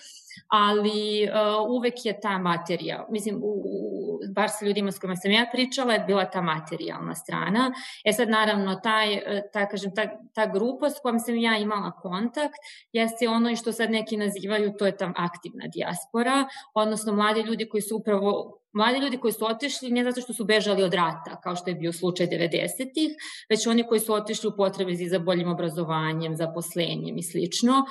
ali 0.47 1.29
uh, 1.29 1.69
uvek 1.69 2.05
je 2.05 2.19
ta 2.21 2.37
materija, 2.37 3.07
mislim, 3.09 3.35
u, 3.35 3.53
u, 3.65 4.19
bar 4.35 4.49
sa 4.49 4.65
ljudima 4.65 4.91
s 4.91 4.99
kojima 4.99 5.15
sam 5.15 5.31
ja 5.31 5.45
pričala, 5.53 5.93
je 5.93 5.99
bila 5.99 6.25
ta 6.25 6.41
materijalna 6.41 7.15
strana. 7.15 7.71
E 8.05 8.13
sad, 8.13 8.29
naravno, 8.29 8.75
taj, 8.75 9.13
uh, 9.13 9.21
ta, 9.53 9.67
kažem, 9.69 9.95
ta, 9.95 10.07
ta 10.33 10.45
grupa 10.45 10.89
s 10.89 10.99
kojom 11.01 11.19
sam 11.19 11.37
ja 11.37 11.57
imala 11.57 11.91
kontakt 11.91 12.59
jeste 12.91 13.29
ono 13.29 13.49
i 13.49 13.55
što 13.55 13.71
sad 13.71 13.91
neki 13.91 14.17
nazivaju, 14.17 14.73
to 14.79 14.85
je 14.85 14.97
tam 14.97 15.13
aktivna 15.17 15.67
dijaspora, 15.73 16.47
odnosno 16.73 17.13
mladi 17.13 17.41
ljudi 17.41 17.69
koji 17.69 17.81
su 17.81 17.97
upravo 17.97 18.59
mladi 18.73 18.99
ljudi 18.99 19.17
koji 19.17 19.33
su 19.33 19.45
otišli 19.45 19.91
ne 19.91 20.03
zato 20.03 20.21
što 20.21 20.33
su 20.33 20.45
bežali 20.45 20.83
od 20.83 20.93
rata, 20.93 21.41
kao 21.43 21.55
što 21.55 21.69
je 21.69 21.75
bio 21.75 21.93
slučaj 21.93 22.27
90-ih, 22.27 23.11
već 23.49 23.67
oni 23.67 23.87
koji 23.87 23.99
su 23.99 24.13
otišli 24.13 24.49
u 24.49 24.57
potrebe 24.57 24.95
za 24.95 25.19
boljim 25.19 25.49
obrazovanjem, 25.49 26.35
zaposlenjem 26.35 27.17
i 27.17 27.23
slično. 27.23 27.85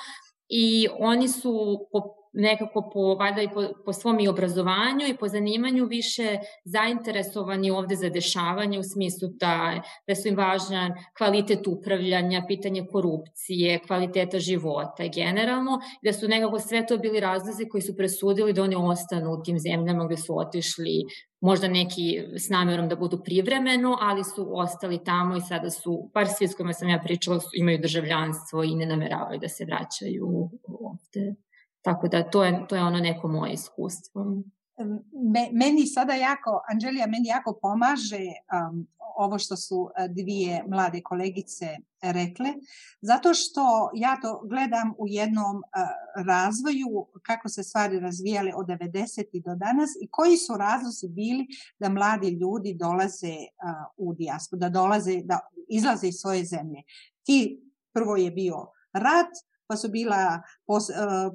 I 0.48 0.88
oni 0.98 1.28
su 1.28 1.86
po 1.92 2.21
nekako 2.32 2.90
po, 2.92 3.14
valjda 3.14 3.42
i 3.42 3.48
po, 3.54 3.62
po 3.84 3.92
svom 3.92 4.20
i 4.20 4.28
obrazovanju 4.28 5.06
i 5.08 5.16
po 5.16 5.28
zanimanju 5.28 5.86
više 5.86 6.38
zainteresovani 6.64 7.70
ovde 7.70 7.96
za 7.96 8.08
dešavanje 8.08 8.78
u 8.78 8.82
smislu 8.82 9.28
da, 9.40 9.82
da 10.06 10.14
su 10.14 10.28
im 10.28 10.36
važan 10.36 10.92
kvalitet 11.18 11.66
upravljanja, 11.66 12.44
pitanje 12.48 12.86
korupcije, 12.92 13.78
kvaliteta 13.86 14.38
života 14.38 15.04
generalno, 15.14 15.78
da 16.04 16.12
su 16.12 16.28
nekako 16.28 16.58
sve 16.58 16.86
to 16.86 16.98
bili 16.98 17.20
razlozi 17.20 17.68
koji 17.68 17.82
su 17.82 17.96
presudili 17.96 18.52
da 18.52 18.62
oni 18.62 18.76
ostanu 18.76 19.32
u 19.32 19.42
tim 19.42 19.58
zemljama 19.58 20.06
gde 20.06 20.16
su 20.16 20.38
otišli 20.38 21.04
možda 21.40 21.68
neki 21.68 22.22
s 22.36 22.48
namerom 22.48 22.88
da 22.88 22.96
budu 22.96 23.22
privremeno, 23.24 23.96
ali 24.00 24.24
su 24.24 24.48
ostali 24.58 25.04
tamo 25.04 25.36
i 25.36 25.40
sada 25.40 25.70
su, 25.70 26.10
par 26.14 26.28
svi 26.28 26.48
s 26.48 26.54
kojima 26.54 26.72
sam 26.72 26.88
ja 26.88 27.00
pričala, 27.04 27.40
su, 27.40 27.48
imaju 27.54 27.78
državljanstvo 27.78 28.64
i 28.64 28.74
ne 28.74 28.86
nameravaju 28.86 29.40
da 29.40 29.48
se 29.48 29.64
vraćaju 29.64 30.26
ovde. 30.64 31.34
Tako 31.82 32.08
da 32.08 32.30
to 32.30 32.44
je, 32.44 32.66
to 32.68 32.76
je 32.76 32.82
ono 32.82 32.98
neko 32.98 33.28
moje 33.28 33.52
iskustvo. 33.52 34.24
Me, 35.12 35.48
meni 35.52 35.86
sada 35.86 36.14
jako, 36.14 36.60
Anđelija, 36.68 37.06
meni 37.06 37.28
jako 37.28 37.58
pomaže 37.62 38.26
um, 38.70 38.86
ovo 39.16 39.38
što 39.38 39.56
su 39.56 39.90
dvije 40.08 40.64
mlade 40.68 41.00
kolegice 41.02 41.76
rekle, 42.02 42.48
zato 43.00 43.34
što 43.34 43.90
ja 43.94 44.20
to 44.22 44.42
gledam 44.48 44.94
u 44.98 45.08
jednom 45.08 45.62
razvoju 46.26 47.06
kako 47.22 47.48
se 47.48 47.62
stvari 47.62 48.00
razvijale 48.00 48.52
od 48.54 48.66
90. 48.66 49.42
do 49.44 49.54
danas 49.54 49.90
i 50.02 50.08
koji 50.10 50.36
su 50.36 50.56
razlozi 50.56 51.08
bili 51.08 51.46
da 51.78 51.88
mladi 51.88 52.28
ljudi 52.28 52.74
dolaze 52.74 53.36
u 53.96 54.14
dijasporu, 54.14 54.60
da 54.60 54.68
dolaze, 54.68 55.20
da 55.24 55.38
izlaze 55.68 56.08
iz 56.08 56.14
svoje 56.14 56.44
zemlje. 56.44 56.82
Ti 57.22 57.62
prvo 57.92 58.16
je 58.16 58.30
bio 58.30 58.66
rat, 58.92 59.30
pa 59.72 59.76
su 59.76 59.88
bila 59.88 60.42
pos, 60.66 60.84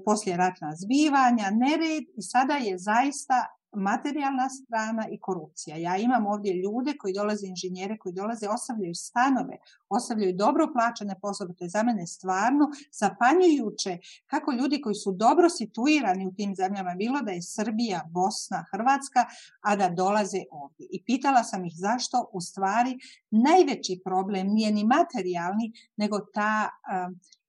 poslije 0.06 0.38
ratna 0.38 0.76
zbivanja, 0.76 1.50
nered 1.52 2.04
i 2.18 2.22
sada 2.22 2.54
je 2.54 2.78
zaista 2.78 3.46
materijalna 3.76 4.50
strana 4.50 5.08
i 5.12 5.20
korupcija. 5.20 5.78
Ja 5.78 5.98
imam 5.98 6.28
ovdje 6.28 6.54
ljude 6.54 6.98
koji 6.98 7.14
dolaze, 7.14 7.48
inženjere 7.48 7.98
koji 7.98 8.14
dolaze, 8.14 8.50
ostavljaju 8.50 8.96
stanove, 8.96 9.58
ostavljaju 9.90 10.36
dobro 10.36 10.68
plaćene 10.74 11.16
poslove. 11.22 11.54
To 11.56 11.64
je 11.66 11.70
za 11.70 11.84
mene 11.84 12.08
stvarno 12.08 12.66
zapanjujuće 12.92 13.98
kako 14.28 14.52
ljudi 14.52 14.82
koji 14.82 14.96
su 14.96 15.12
dobro 15.12 15.50
situirani 15.50 16.28
u 16.28 16.34
tim 16.34 16.56
zemljama, 16.56 16.96
bilo 16.96 17.22
da 17.22 17.32
je 17.32 17.42
Srbija, 17.42 18.02
Bosna, 18.10 18.66
Hrvatska, 18.72 19.26
a 19.62 19.76
da 19.76 19.90
dolaze 19.90 20.42
ovdje. 20.52 20.88
I 20.92 21.04
pitala 21.04 21.44
sam 21.44 21.66
ih 21.66 21.74
zašto 21.76 22.30
u 22.34 22.42
stvari 22.42 22.98
najveći 23.32 24.02
problem 24.06 24.48
nije 24.48 24.72
ni 24.72 24.84
materijalni, 24.84 25.72
nego 25.98 26.20
ta 26.20 26.70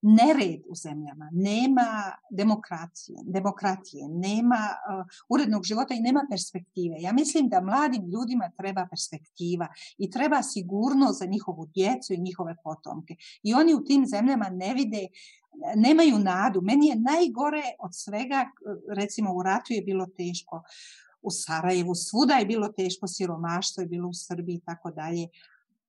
nered 0.03 0.61
u 0.69 0.75
zemljama, 0.75 1.29
nema 1.33 2.13
demokracije, 2.31 3.19
demokratije, 3.25 4.09
nema 4.09 4.69
uh, 4.69 5.07
urednog 5.29 5.65
života 5.65 5.95
i 5.95 6.01
nema 6.01 6.27
perspektive. 6.31 6.97
Ja 7.01 7.13
mislim 7.13 7.49
da 7.49 7.61
mladim 7.61 8.03
ljudima 8.03 8.51
treba 8.57 8.87
perspektiva 8.91 9.69
i 9.99 10.11
treba 10.11 10.43
sigurno 10.43 11.13
za 11.13 11.27
njihovu 11.27 11.67
djecu 11.67 12.13
i 12.13 12.21
njihove 12.21 12.57
potomke. 12.65 13.17
I 13.43 13.55
oni 13.55 13.75
u 13.75 13.85
tim 13.85 14.07
zemljama 14.07 14.49
ne 14.49 14.75
vide 14.75 15.07
nemaju 15.77 16.19
nadu. 16.19 16.61
Meni 16.63 16.87
je 16.87 16.97
najgore 16.97 17.63
od 17.79 17.91
svega, 17.95 18.47
recimo 18.97 19.35
u 19.35 19.43
ratu 19.43 19.73
je 19.73 19.83
bilo 19.83 20.07
teško, 20.07 20.63
u 21.23 21.31
Sarajevu 21.31 21.95
svuda 21.95 22.35
je 22.35 22.47
bilo 22.47 22.69
teško, 22.69 23.07
siromaštvo 23.07 23.81
je 23.81 23.87
bilo 23.87 24.09
u 24.09 24.15
Srbiji 24.15 24.55
i 24.55 24.61
tako 24.61 24.91
dalje, 24.91 25.29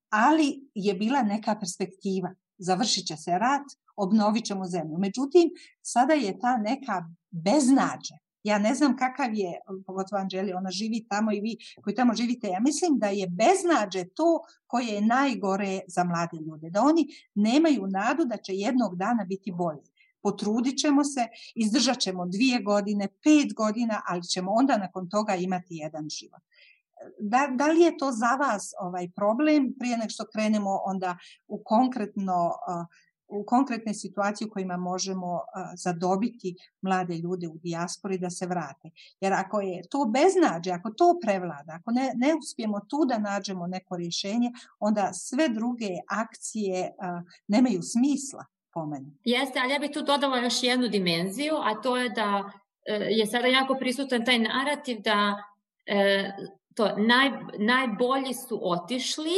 ali 0.09 0.69
je 0.75 0.93
bila 0.93 1.23
neka 1.23 1.55
perspektiva. 1.59 2.33
Završit 2.57 3.07
će 3.07 3.17
se 3.17 3.31
rat, 3.31 3.65
obnovit 3.99 4.45
ćemo 4.45 4.65
zemlju. 4.65 4.97
Međutim, 4.97 5.49
sada 5.81 6.13
je 6.13 6.39
ta 6.39 6.57
neka 6.57 7.05
beznađe. 7.31 8.15
Ja 8.43 8.59
ne 8.59 8.75
znam 8.75 8.97
kakav 8.97 9.33
je, 9.33 9.59
pogotovo 9.85 10.21
Anđeli, 10.21 10.53
ona 10.53 10.71
živi 10.71 11.05
tamo 11.09 11.31
i 11.31 11.39
vi 11.39 11.57
koji 11.83 11.95
tamo 11.95 12.15
živite. 12.15 12.47
Ja 12.47 12.59
mislim 12.59 12.99
da 12.99 13.07
je 13.07 13.27
beznađe 13.27 14.05
to 14.15 14.39
koje 14.67 14.87
je 14.87 15.01
najgore 15.01 15.79
za 15.87 16.03
mlade 16.03 16.37
ljude. 16.47 16.69
Da 16.69 16.81
oni 16.81 17.07
nemaju 17.35 17.87
nadu 17.87 18.25
da 18.25 18.37
će 18.37 18.53
jednog 18.53 18.95
dana 18.95 19.23
biti 19.23 19.51
bolji. 19.51 19.87
Potrudit 20.21 20.77
ćemo 20.77 21.03
se, 21.03 21.27
izdržat 21.55 21.99
ćemo 21.99 22.25
dvije 22.25 22.59
godine, 22.59 23.07
pet 23.07 23.53
godina, 23.55 24.01
ali 24.07 24.23
ćemo 24.23 24.51
onda 24.51 24.77
nakon 24.77 25.09
toga 25.09 25.35
imati 25.35 25.75
jedan 25.75 26.09
život. 26.09 26.41
Da, 27.19 27.47
da 27.55 27.67
li 27.67 27.81
je 27.81 27.97
to 27.97 28.11
za 28.11 28.35
vas 28.35 28.73
ovaj 28.79 29.09
problem 29.15 29.75
prije 29.79 29.97
nego 29.97 30.09
što 30.09 30.25
krenemo 30.33 30.79
onda 30.85 31.17
u 31.47 31.61
konkretno 31.63 32.47
uh, 32.47 32.85
u 33.29 33.43
konkretne 33.43 33.93
situacije 33.93 34.47
u 34.47 34.51
kojima 34.51 34.77
možemo 34.77 35.39
zadobiti 35.75 36.55
mlade 36.81 37.17
ljude 37.17 37.47
u 37.47 37.57
dijaspori 37.57 38.17
da 38.17 38.29
se 38.29 38.45
vrate. 38.45 38.89
Jer 39.21 39.33
ako 39.33 39.61
je 39.61 39.87
to 39.89 40.05
beznađe, 40.05 40.71
ako 40.71 40.89
to 40.89 41.19
prevlada, 41.21 41.77
ako 41.79 41.91
ne, 41.91 42.11
ne 42.15 42.35
uspijemo 42.35 42.79
tu 42.79 43.05
da 43.05 43.17
nađemo 43.17 43.67
neko 43.67 43.97
rješenje, 43.97 44.51
onda 44.79 45.13
sve 45.13 45.49
druge 45.49 45.89
akcije 46.07 46.91
nemaju 47.47 47.81
smisla 47.81 48.45
po 48.73 48.85
meni. 48.85 49.17
Jeste, 49.23 49.59
ali 49.63 49.73
ja 49.73 49.79
bih 49.79 49.91
tu 49.93 50.01
dodala 50.01 50.37
još 50.37 50.63
jednu 50.63 50.87
dimenziju, 50.87 51.55
a 51.55 51.81
to 51.81 51.97
je 51.97 52.09
da 52.09 52.51
e, 52.85 52.93
je 52.93 53.25
sada 53.25 53.47
jako 53.47 53.75
prisutan 53.79 54.25
taj 54.25 54.39
narativ 54.39 55.01
da 55.01 55.35
e, 55.85 56.31
to 56.75 56.95
naj, 56.97 57.29
najbolji 57.57 58.33
su 58.33 58.59
otišli 58.61 59.35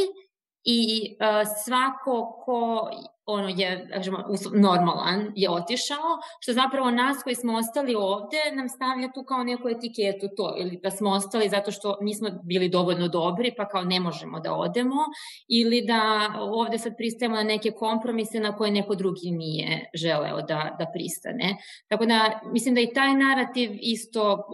i 0.64 1.10
uh, 1.20 1.48
svako 1.64 2.42
ko 2.44 2.90
ono 3.26 3.48
je 3.48 3.88
kažemo, 3.92 4.24
normalan 4.54 5.32
je 5.36 5.50
otišao, 5.50 6.18
što 6.40 6.52
zapravo 6.52 6.90
nas 6.90 7.22
koji 7.22 7.34
smo 7.34 7.54
ostali 7.54 7.94
ovde 7.94 8.38
nam 8.52 8.68
stavlja 8.68 9.12
tu 9.12 9.24
kao 9.24 9.44
neku 9.44 9.68
etiketu 9.68 10.28
to, 10.36 10.54
ili 10.58 10.80
da 10.82 10.90
smo 10.90 11.10
ostali 11.10 11.48
zato 11.48 11.70
što 11.70 11.98
nismo 12.00 12.28
bili 12.44 12.68
dovoljno 12.68 13.08
dobri 13.08 13.54
pa 13.56 13.68
kao 13.68 13.84
ne 13.84 14.00
možemo 14.00 14.40
da 14.40 14.54
odemo, 14.54 15.02
ili 15.48 15.82
da 15.86 16.32
ovde 16.40 16.78
sad 16.78 16.92
pristajemo 16.96 17.36
na 17.36 17.42
neke 17.42 17.70
kompromise 17.70 18.40
na 18.40 18.56
koje 18.56 18.70
neko 18.70 18.94
drugi 18.94 19.30
nije 19.30 19.90
želeo 19.94 20.42
da, 20.42 20.76
da 20.78 20.86
pristane. 20.92 21.56
Tako 21.88 22.06
da 22.06 22.40
mislim 22.52 22.74
da 22.74 22.80
i 22.80 22.92
taj 22.92 23.14
narativ 23.14 23.70
isto 23.80 24.44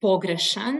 pogrešan, 0.00 0.76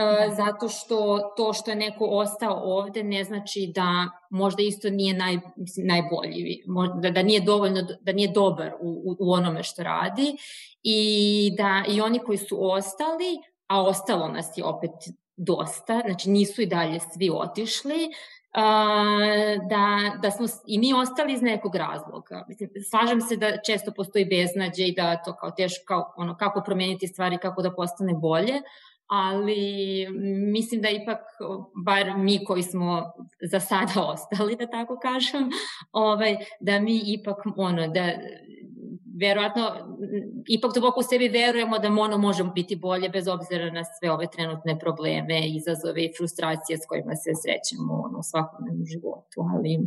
Uh, 0.00 0.36
zato 0.36 0.68
što 0.68 1.18
to 1.36 1.52
što 1.52 1.70
je 1.70 1.76
neko 1.76 2.04
ostao 2.04 2.60
ovde 2.64 3.02
ne 3.02 3.24
znači 3.24 3.72
da 3.74 4.08
možda 4.30 4.62
isto 4.62 4.90
nije 4.90 5.14
naj, 5.14 5.38
mislim, 5.56 5.86
najbolji, 5.86 6.62
možda, 6.66 7.10
da 7.10 7.22
nije 7.22 7.40
dovoljno, 7.40 7.82
da 8.00 8.12
nije 8.12 8.28
dobar 8.28 8.72
u, 8.80 9.16
u, 9.18 9.32
onome 9.32 9.62
što 9.62 9.82
radi. 9.82 10.36
I 10.82 11.52
da 11.56 11.84
i 11.88 12.00
oni 12.00 12.18
koji 12.18 12.38
su 12.38 12.70
ostali, 12.70 13.38
a 13.66 13.82
ostalo 13.82 14.28
nas 14.28 14.46
je 14.56 14.64
opet 14.64 14.90
dosta, 15.36 16.00
znači 16.06 16.30
nisu 16.30 16.62
i 16.62 16.66
dalje 16.66 17.00
svi 17.00 17.30
otišli, 17.30 18.04
uh, 18.04 19.68
da, 19.68 20.16
da 20.22 20.30
smo 20.30 20.46
i 20.66 20.78
mi 20.78 20.94
ostali 20.94 21.32
iz 21.32 21.42
nekog 21.42 21.74
razloga. 21.74 22.44
Mislim, 22.48 22.70
slažem 22.90 23.20
se 23.20 23.36
da 23.36 23.58
često 23.66 23.92
postoji 23.92 24.24
beznađe 24.24 24.84
i 24.84 24.94
da 24.94 25.22
to 25.22 25.36
kao 25.36 25.50
teško, 25.50 25.84
kao, 25.86 26.12
ono, 26.16 26.36
kako 26.36 26.62
promeniti 26.62 27.08
stvari, 27.08 27.38
kako 27.38 27.62
da 27.62 27.74
postane 27.74 28.14
bolje, 28.14 28.62
ali 29.10 30.06
mislim 30.52 30.80
da 30.80 30.88
ipak, 30.88 31.18
bar 31.84 32.18
mi 32.18 32.44
koji 32.44 32.62
smo 32.62 33.12
za 33.50 33.60
sada 33.60 33.92
ostali, 34.12 34.56
da 34.56 34.66
tako 34.66 34.98
kažem, 35.02 35.50
ovaj, 35.92 36.36
da 36.60 36.80
mi 36.80 37.02
ipak, 37.04 37.36
ono, 37.56 37.88
da 37.88 38.12
verovatno, 39.20 39.62
ipak 40.48 40.74
duboko 40.74 41.00
u 41.00 41.02
sebi 41.02 41.28
verujemo 41.28 41.78
da 41.78 41.88
ono 41.88 42.18
može 42.18 42.44
biti 42.54 42.76
bolje 42.76 43.08
bez 43.08 43.28
obzira 43.28 43.70
na 43.70 43.82
sve 43.84 44.10
ove 44.12 44.26
trenutne 44.32 44.78
probleme, 44.78 45.48
izazove 45.48 46.04
i 46.04 46.12
frustracije 46.18 46.78
s 46.78 46.86
kojima 46.88 47.14
se 47.14 47.30
srećemo 47.42 47.92
ono, 48.06 48.18
u 48.18 48.22
svakodnevnom 48.22 48.86
životu, 48.86 49.38
ali 49.54 49.78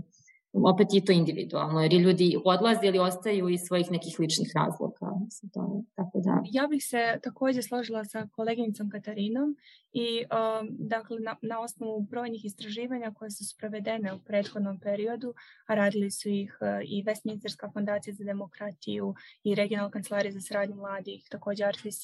opet 0.74 0.88
je 0.92 1.06
to 1.06 1.12
individualno, 1.12 1.82
jer 1.82 1.94
ljudi 1.94 2.38
odlaze 2.46 2.88
ili 2.88 3.00
ostaju 3.00 3.50
iz 3.50 3.62
svojih 3.68 3.92
nekih 3.92 4.20
ličnih 4.20 4.52
razloga. 4.56 5.08
To, 5.54 5.84
tako 5.96 6.22
da. 6.26 6.42
Ja 6.52 6.68
bih 6.68 6.86
se 6.86 7.20
također 7.24 7.64
složila 7.64 8.06
sa 8.06 8.28
koleginicom 8.36 8.90
Katarinom 8.90 9.58
i 9.94 10.26
um, 10.26 10.68
dakle 10.80 11.20
na, 11.20 11.36
na 11.42 11.60
osnovu 11.62 12.02
brojnih 12.02 12.46
istraživanja 12.46 13.12
koje 13.12 13.32
su 13.32 13.46
sprovedene 13.46 14.14
u 14.14 14.20
prethodnom 14.20 14.80
periodu, 14.80 15.34
a 15.68 15.76
radili 15.76 16.12
su 16.12 16.30
ih 16.30 16.58
uh, 16.62 16.68
i 16.84 17.04
Westminsterska 17.04 17.74
fondacija 17.74 18.14
za 18.14 18.24
demokratiju 18.24 19.16
i 19.44 19.56
regionalna 19.56 19.92
kancelarija 19.92 20.32
za 20.32 20.42
saradnju 20.42 20.76
mladih, 20.76 21.28
također 21.30 21.70
RCC, 21.70 22.04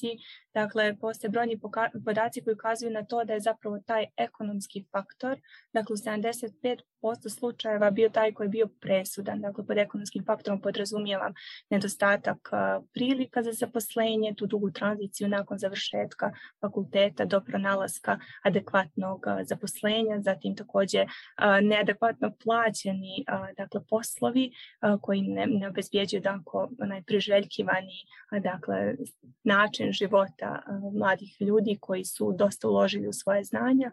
dakle 0.54 0.96
postoje 1.00 1.30
brojni 1.30 1.60
podaci 2.04 2.40
koji 2.44 2.54
ukazuju 2.54 2.90
na 2.90 3.04
to 3.04 3.24
da 3.24 3.32
je 3.32 3.40
zapravo 3.40 3.78
taj 3.86 4.06
ekonomski 4.16 4.84
faktor, 4.92 5.40
dakle 5.72 5.94
u 5.94 5.96
75% 5.96 6.80
slučajeva 7.28 7.90
bio 7.90 8.08
taj 8.08 8.32
koji 8.32 8.46
je 8.46 8.50
bio 8.50 8.68
presudan, 8.80 9.40
dakle 9.40 9.66
pod 9.66 9.78
ekonomskim 9.78 10.24
faktorom 10.24 10.60
podrazumijevam 10.60 11.32
nedostatak 11.70 12.50
uh, 12.52 12.84
prilika 12.94 13.42
za 13.42 13.52
zaposlenje, 13.52 14.34
tu 14.36 14.46
dugu 14.46 14.70
tranziciju 14.70 15.28
nakon 15.28 15.58
završetka 15.58 16.32
fakulteta 16.60 17.24
do 17.24 17.40
pronalaska 17.80 17.90
nalaska 17.90 18.18
adekvatnog 18.42 19.24
zaposlenja, 19.44 20.20
zatim 20.20 20.56
takođe 20.56 21.06
neadekvatno 21.62 22.32
plaćeni 22.44 23.24
dakle, 23.56 23.80
poslovi 23.90 24.52
koji 25.00 25.22
ne, 25.22 25.46
ne 25.46 25.68
obezbjeđuju 25.68 26.20
dakle, 26.22 26.66
onaj 26.78 27.02
priželjkivani 27.02 28.06
dakle, 28.42 28.94
način 29.44 29.92
života 29.92 30.62
mladih 30.92 31.36
ljudi 31.40 31.78
koji 31.80 32.04
su 32.04 32.32
dosta 32.38 32.68
uložili 32.68 33.08
u 33.08 33.12
svoje 33.12 33.44
znanja. 33.44 33.90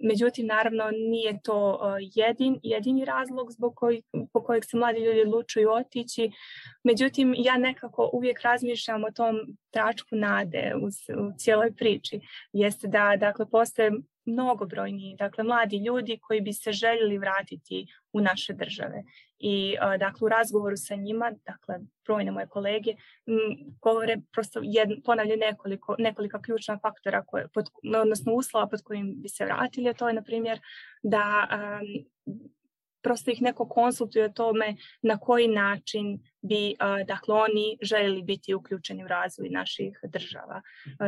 Međutim, 0.00 0.46
naravno, 0.46 0.84
nije 0.90 1.38
to 1.44 1.80
jedin, 2.14 2.60
jedini 2.62 3.04
razlog 3.04 3.52
zbog 3.52 3.72
koji, 3.76 4.02
po 4.32 4.42
kojeg 4.44 4.64
se 4.64 4.76
mladi 4.76 5.00
ljudi 5.00 5.20
odlučuju 5.20 5.70
otići. 5.70 6.30
Međutim, 6.84 7.34
ja 7.38 7.58
nekako 7.58 8.10
uvijek 8.12 8.40
razmišljam 8.40 9.04
o 9.04 9.10
tom 9.10 9.36
tračku 9.70 10.16
nade 10.16 10.72
u, 10.76 10.86
u 11.26 11.32
cijeloj 11.38 11.72
priči. 11.76 12.20
Jeste 12.52 12.88
da, 12.88 13.16
dakle, 13.16 13.50
postoje 13.50 13.90
mnogobrojni, 14.24 15.16
dakle 15.18 15.44
mladi 15.44 15.76
ljudi 15.76 16.18
koji 16.22 16.40
bi 16.40 16.52
se 16.52 16.72
željeli 16.72 17.18
vratiti 17.18 17.86
u 18.12 18.20
naše 18.20 18.52
države. 18.52 19.02
I 19.44 19.76
dakle 19.98 20.26
u 20.26 20.28
razgovoru 20.28 20.76
sa 20.76 20.94
njima, 20.94 21.32
dakle 21.46 21.78
brojne 22.04 22.30
moje 22.30 22.46
kolege 22.46 22.90
m, 22.90 23.38
govore 23.80 24.16
prosto 24.32 24.60
jedno, 24.62 24.96
ponavljaju 25.04 25.38
nekoliko, 25.38 25.96
nekolika 25.98 26.42
ključna 26.42 26.78
faktora 26.78 27.24
koje, 27.26 27.48
pod, 27.48 27.66
odnosno 28.02 28.32
uslova 28.32 28.68
pod 28.68 28.82
kojim 28.82 29.14
bi 29.22 29.28
se 29.28 29.44
vratili, 29.44 29.94
to 29.94 30.08
je 30.08 30.14
na 30.14 30.22
primjer 30.22 30.60
da 31.02 31.48
um, 31.50 32.04
prosto 33.02 33.30
ih 33.30 33.42
neko 33.42 33.68
konsultuje 33.68 34.24
o 34.24 34.28
tome 34.32 34.76
na 35.02 35.18
koji 35.18 35.48
način 35.48 36.18
bi 36.42 36.74
dakle 37.06 37.34
oni 37.34 37.78
željeli 37.82 38.22
biti 38.22 38.54
uključeni 38.54 39.04
u 39.04 39.08
razvoj 39.08 39.48
naših 39.48 39.98
država. 40.02 40.62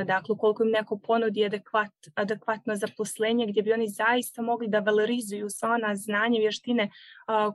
Dakle, 0.05 0.37
koliko 0.39 0.65
im 0.65 0.71
neko 0.71 0.99
ponudi 0.99 1.45
adekvat, 1.45 1.93
adekvatno 2.15 2.77
zaposlenje 2.77 3.47
gdje 3.47 3.63
bi 3.63 3.73
oni 3.73 3.89
zaista 3.89 4.43
mogli 4.43 4.69
da 4.69 4.79
valorizuju 4.79 5.51
sva 5.51 5.71
ona 5.71 5.97
znanje 5.97 6.39
i 6.39 6.41
vještine 6.41 6.91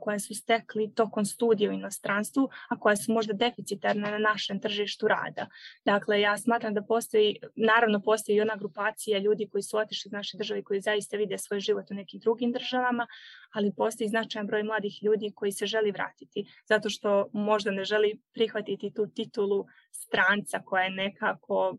koje 0.00 0.20
su 0.20 0.34
stekli 0.34 0.94
tokom 0.94 1.24
studija 1.24 1.70
u 1.70 1.74
inostranstvu, 1.74 2.48
a 2.68 2.78
koja 2.78 2.96
su 2.96 3.12
možda 3.12 3.32
deficitarne 3.32 4.10
na 4.10 4.18
našem 4.18 4.60
tržištu 4.60 5.08
rada. 5.08 5.46
Dakle, 5.84 6.20
ja 6.20 6.38
smatram 6.38 6.74
da 6.74 6.82
postoji, 6.82 7.36
naravno 7.56 8.00
postoji 8.02 8.36
i 8.36 8.40
ona 8.40 8.56
grupacija 8.56 9.18
ljudi 9.18 9.48
koji 9.52 9.62
su 9.62 9.76
otišli 9.76 10.08
iz 10.08 10.12
naše 10.12 10.36
države 10.36 10.62
koji 10.62 10.80
zaista 10.80 11.16
vide 11.16 11.38
svoj 11.38 11.60
život 11.60 11.90
u 11.90 11.94
nekim 11.94 12.20
drugim 12.20 12.52
državama, 12.52 13.06
ali 13.52 13.72
postoji 13.76 14.08
značajan 14.08 14.46
broj 14.46 14.62
mladih 14.62 15.02
ljudi 15.02 15.32
koji 15.34 15.52
se 15.52 15.66
želi 15.66 15.90
vratiti, 15.90 16.44
zato 16.68 16.90
što 16.90 17.28
možda 17.32 17.69
ne 17.70 17.84
želi 17.84 18.20
prihvatiti 18.32 18.92
tu 18.94 19.06
titulu 19.06 19.66
stranca 19.90 20.58
koja 20.64 20.82
je 20.82 20.90
nekako 20.90 21.78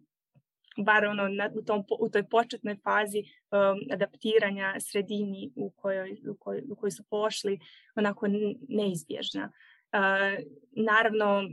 bar 0.78 1.06
ono 1.06 1.28
na, 1.28 1.50
u, 1.56 1.62
tom, 1.62 1.84
u 2.00 2.10
toj 2.10 2.30
početnoj 2.30 2.76
fazi 2.84 3.20
um, 3.20 3.80
adaptiranja 3.94 4.76
sredini 4.80 5.52
u 5.56 5.70
kojoj, 5.70 6.18
u, 6.30 6.36
kojoj, 6.40 6.64
u 6.72 6.76
kojoj 6.76 6.92
su 6.92 7.04
pošli 7.10 7.60
onako 7.96 8.28
neizbježna. 8.68 9.52
Uh, 9.94 10.46
naravno, 10.72 11.50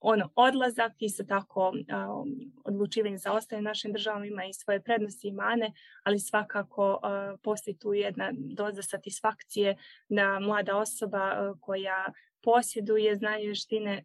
ono, 0.00 0.30
odlazak, 0.34 0.92
isto 0.98 1.24
tako 1.24 1.68
um, 1.68 2.52
odlučivanje 2.64 3.18
za 3.18 3.32
ostaje 3.32 3.62
našim 3.62 3.92
državama 3.92 4.26
ima 4.26 4.44
i 4.44 4.52
svoje 4.52 4.82
prednosti 4.82 5.28
i 5.28 5.32
mane, 5.32 5.72
ali 6.02 6.18
svakako 6.18 6.92
uh, 6.92 7.40
postoji 7.42 7.78
tu 7.78 7.94
jedna 7.94 8.30
doza 8.34 8.82
satisfakcije 8.82 9.76
da 10.08 10.40
mlada 10.40 10.76
osoba 10.76 11.50
uh, 11.50 11.58
koja 11.60 12.12
posjeduje 12.42 13.16
znanje 13.16 13.44
vještine, 13.44 14.04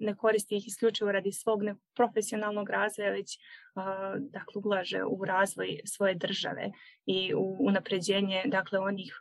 ne 0.00 0.14
koristi 0.16 0.56
ih 0.56 0.66
isključivo 0.66 1.12
radi 1.12 1.32
svog 1.32 1.60
profesionalnog 1.96 2.70
razvoja, 2.70 3.10
već 3.10 3.38
dakle, 4.18 4.62
ulaže 4.64 5.04
u 5.04 5.24
razvoj 5.24 5.80
svoje 5.84 6.14
države 6.14 6.70
i 7.06 7.34
u 7.34 7.56
unapređenje 7.60 8.42
dakle, 8.46 8.78
onih 8.78 9.18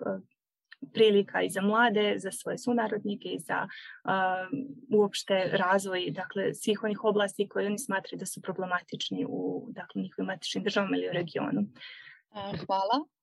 prilika 0.94 1.42
i 1.42 1.50
za 1.50 1.62
mlade, 1.62 2.16
za 2.18 2.32
svoje 2.32 2.58
sunarodnike 2.58 3.30
i 3.30 3.40
za 3.40 3.68
uh, 3.68 5.00
uopšte 5.00 5.50
razvoj 5.54 6.12
dakle, 6.12 6.54
svih 6.54 6.84
onih 6.84 7.04
oblasti 7.04 7.48
koje 7.48 7.66
oni 7.66 7.80
smatraju 7.80 8.20
da 8.20 8.26
su 8.26 8.42
problematični 8.42 9.26
u 9.30 9.68
dakle, 9.72 10.02
njihovim 10.02 10.26
matičnim 10.26 10.64
državama 10.64 10.98
ili 10.98 11.10
u 11.10 11.14
regionu. 11.14 11.62
Hvala. 12.66 13.17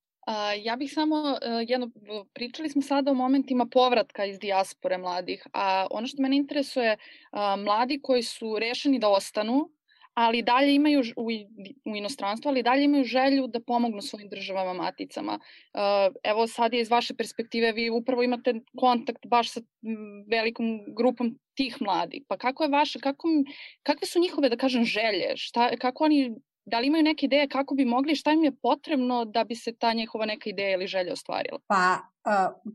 Ja 0.63 0.77
bih 0.77 0.93
samo 0.93 1.17
e, 1.17 1.65
jedno, 1.69 1.91
pričali 2.33 2.69
smo 2.69 2.83
sada 2.83 3.11
o 3.11 3.15
momentima 3.15 3.67
povratka 3.67 4.25
iz 4.25 4.39
dijaspore 4.39 4.99
mladih, 4.99 5.47
a 5.53 5.87
ono 5.91 6.07
što 6.07 6.23
mene 6.23 6.37
interesuje, 6.37 6.97
mladi 7.59 8.01
koji 8.03 8.23
su 8.23 8.59
rešeni 8.59 8.99
da 8.99 9.09
ostanu, 9.09 9.71
ali 10.15 10.43
dalje 10.43 10.75
imaju 10.75 11.03
u, 11.17 11.29
u 11.85 11.97
inostranstvu, 11.97 12.49
ali 12.49 12.63
dalje 12.63 12.85
imaju 12.85 13.05
želju 13.05 13.47
da 13.47 13.61
pomognu 13.61 14.03
svojim 14.03 14.29
državama 14.29 14.73
maticama. 14.83 15.39
Evo 16.23 16.47
sad 16.47 16.73
je 16.73 16.81
iz 16.81 16.91
vaše 16.91 17.15
perspektive, 17.15 17.73
vi 17.73 17.91
upravo 17.91 18.23
imate 18.23 18.55
kontakt 18.77 19.27
baš 19.27 19.51
sa 19.51 19.61
velikom 20.31 20.95
grupom 20.97 21.39
tih 21.55 21.77
mladih. 21.81 22.23
Pa 22.29 22.37
kako 22.37 22.63
je 22.63 22.69
vaše, 22.69 22.99
kako, 22.99 23.29
kakve 23.83 24.07
su 24.07 24.21
njihove, 24.21 24.49
da 24.49 24.57
kažem, 24.57 24.85
želje? 24.85 25.37
Šta, 25.37 25.77
kako 25.77 26.05
oni 26.05 26.35
da 26.67 26.79
li 26.79 26.87
imaju 26.87 27.05
neke 27.05 27.27
ideje 27.27 27.49
kako 27.49 27.75
bi 27.75 27.85
mogli, 27.85 28.15
šta 28.15 28.33
im 28.33 28.45
je 28.45 28.57
potrebno 28.63 29.25
da 29.25 29.45
bi 29.45 29.55
se 29.55 29.73
ta 29.79 29.93
njihova 29.93 30.27
neka 30.27 30.51
ideja 30.51 30.75
ili 30.75 30.87
želja 30.87 31.13
ostvarila? 31.13 31.59
Pa, 31.67 31.99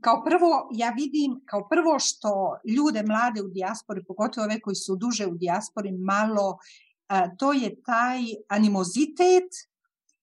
kao 0.01 0.23
prvo, 0.23 0.69
ja 0.73 0.89
vidim, 0.89 1.41
kao 1.45 1.67
prvo 1.69 1.99
što 1.99 2.59
ljude 2.75 3.03
mlade 3.03 3.41
u 3.41 3.47
dijaspori, 3.47 4.03
pogotovo 4.07 4.45
ove 4.45 4.59
koji 4.59 4.75
su 4.75 4.95
duže 4.95 5.27
u 5.27 5.35
dijaspori, 5.35 5.91
malo, 5.91 6.57
to 7.39 7.53
je 7.53 7.81
taj 7.83 8.19
animozitet 8.47 9.49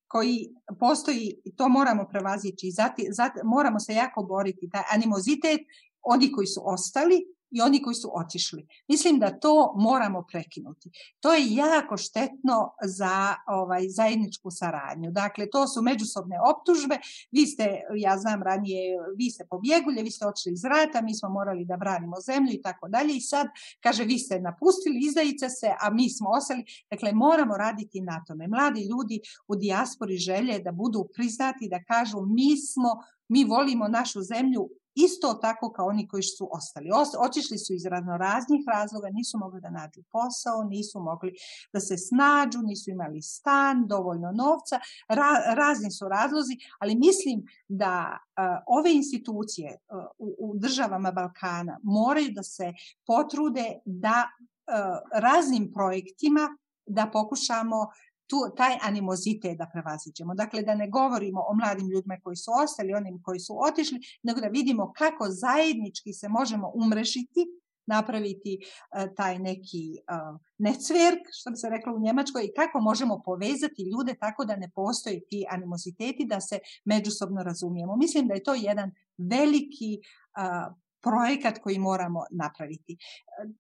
koji 0.09 0.55
postoji, 0.81 1.37
to 1.57 1.69
moramo 1.69 2.09
prevazići, 2.11 2.71
zati, 2.71 3.07
zati, 3.11 3.41
moramo 3.45 3.81
se 3.81 3.95
jako 3.95 4.23
boriti, 4.23 4.71
taj 4.73 4.83
animozitet, 4.93 5.61
oni 6.03 6.33
koji 6.33 6.47
su 6.47 6.61
ostali, 6.65 7.36
i 7.51 7.61
oni 7.61 7.83
koji 7.83 7.95
su 7.95 8.11
otišli. 8.15 8.67
Mislim 8.89 9.19
da 9.19 9.39
to 9.41 9.75
moramo 9.77 10.25
prekinuti. 10.33 10.91
To 11.21 11.35
je 11.35 11.55
jako 11.55 11.97
štetno 11.97 12.75
za 12.85 13.35
ovaj 13.47 13.89
zajedničku 13.89 14.51
saradnju. 14.51 15.11
Dakle, 15.11 15.51
to 15.51 15.69
su 15.69 15.83
međusobne 15.83 16.37
optužbe. 16.51 16.99
Vi 17.31 17.47
ste, 17.47 17.81
ja 17.97 18.19
znam 18.19 18.43
ranije, 18.43 18.99
vi 19.17 19.31
ste 19.31 19.47
pobjegulje, 19.51 20.03
vi 20.03 20.11
ste 20.11 20.27
otišli 20.27 20.53
iz 20.53 20.65
rata, 20.65 21.03
mi 21.03 21.15
smo 21.15 21.29
morali 21.29 21.65
da 21.65 21.77
branimo 21.77 22.17
zemlju 22.21 22.53
i 22.53 22.63
tako 22.63 22.89
dalje. 22.89 23.17
I 23.17 23.21
sad, 23.21 23.47
kaže, 23.83 24.05
vi 24.05 24.19
ste 24.19 24.41
napustili, 24.41 25.01
izdajice 25.01 25.49
se, 25.49 25.71
a 25.81 25.91
mi 25.91 26.11
smo 26.11 26.31
ostali. 26.31 26.65
Dakle, 26.91 27.13
moramo 27.13 27.57
raditi 27.57 28.01
na 28.01 28.25
tome. 28.27 28.49
Mladi 28.49 28.81
ljudi 28.81 29.21
u 29.49 29.57
dijaspori 29.57 30.17
želje 30.17 30.59
da 30.59 30.73
budu 30.73 31.09
priznati, 31.15 31.69
da 31.69 31.85
kažu 31.85 32.21
mi 32.21 32.57
smo 32.57 32.91
mi 33.29 33.45
volimo 33.45 33.89
našu 33.89 34.23
zemlju 34.23 34.69
isto 34.97 35.35
tako 35.35 35.73
kao 35.73 35.87
oni 35.87 36.09
koji 36.09 36.23
su 36.23 36.49
ostali. 36.53 36.91
Otišli 37.19 37.59
su 37.59 37.75
iz 37.75 37.87
raznoraznih 37.87 38.61
razloga, 38.69 39.09
nisu 39.11 39.39
mogli 39.39 39.61
da 39.61 39.71
nađu 39.71 40.03
posao, 40.13 40.65
nisu 40.65 41.01
mogli 41.01 41.33
da 41.73 41.81
se 41.81 41.97
snađu, 41.97 42.59
nisu 42.63 42.91
imali 42.91 43.23
stan, 43.23 43.87
dovoljno 43.87 44.33
novca, 44.33 44.81
ra, 45.09 45.55
razni 45.55 45.91
su 45.91 46.09
razlozi, 46.09 46.57
ali 46.79 46.95
mislim 46.95 47.43
da 47.69 48.19
uh, 48.19 48.45
ove 48.67 48.95
institucije 48.95 49.71
uh, 49.89 50.05
u, 50.19 50.37
u 50.39 50.59
državama 50.59 51.13
Balkana 51.13 51.79
moraju 51.83 52.31
da 52.33 52.43
se 52.43 52.73
potrude 53.07 53.81
da 53.85 54.25
uh, 54.27 55.21
raznim 55.23 55.73
projektima 55.73 56.57
da 56.87 57.11
pokušamo 57.13 57.89
tu, 58.27 58.37
taj 58.57 58.79
animozitet 58.83 59.59
da 59.59 59.71
prevaziđemo. 59.73 60.35
Dakle, 60.35 60.63
da 60.63 60.75
ne 60.75 60.89
govorimo 60.91 61.41
o 61.49 61.55
mladim 61.55 61.89
ljudima 61.89 62.17
koji 62.23 62.37
su 62.37 62.51
ostali, 62.65 62.95
onim 62.95 63.23
koji 63.23 63.41
su 63.41 63.59
otišli, 63.69 64.01
nego 64.23 64.41
da 64.41 64.49
vidimo 64.49 64.93
kako 64.93 65.27
zajednički 65.31 66.13
se 66.13 66.29
možemo 66.29 66.73
umrešiti, 66.75 67.47
napraviti 67.87 68.59
uh, 68.61 69.15
taj 69.17 69.39
neki 69.39 69.97
uh, 70.11 70.41
necverk, 70.59 71.23
što 71.33 71.51
bi 71.51 71.57
se 71.57 71.69
reklo 71.71 71.95
u 71.95 72.01
Njemačkoj, 72.01 72.45
i 72.45 72.55
kako 72.57 72.81
možemo 72.81 73.23
povezati 73.25 73.91
ljude 73.93 74.15
tako 74.15 74.45
da 74.45 74.57
ne 74.57 74.71
postoji 74.75 75.23
ti 75.29 75.47
animoziteti, 75.51 76.27
da 76.27 76.41
se 76.41 76.59
međusobno 76.85 77.43
razumijemo. 77.43 77.97
Mislim 77.97 78.29
da 78.29 78.35
je 78.35 78.43
to 78.43 78.55
jedan 78.55 78.91
veliki 79.19 80.01
uh, 80.01 80.77
projekat 81.07 81.59
koji 81.59 81.79
moramo 81.79 82.25
napraviti. 82.31 82.97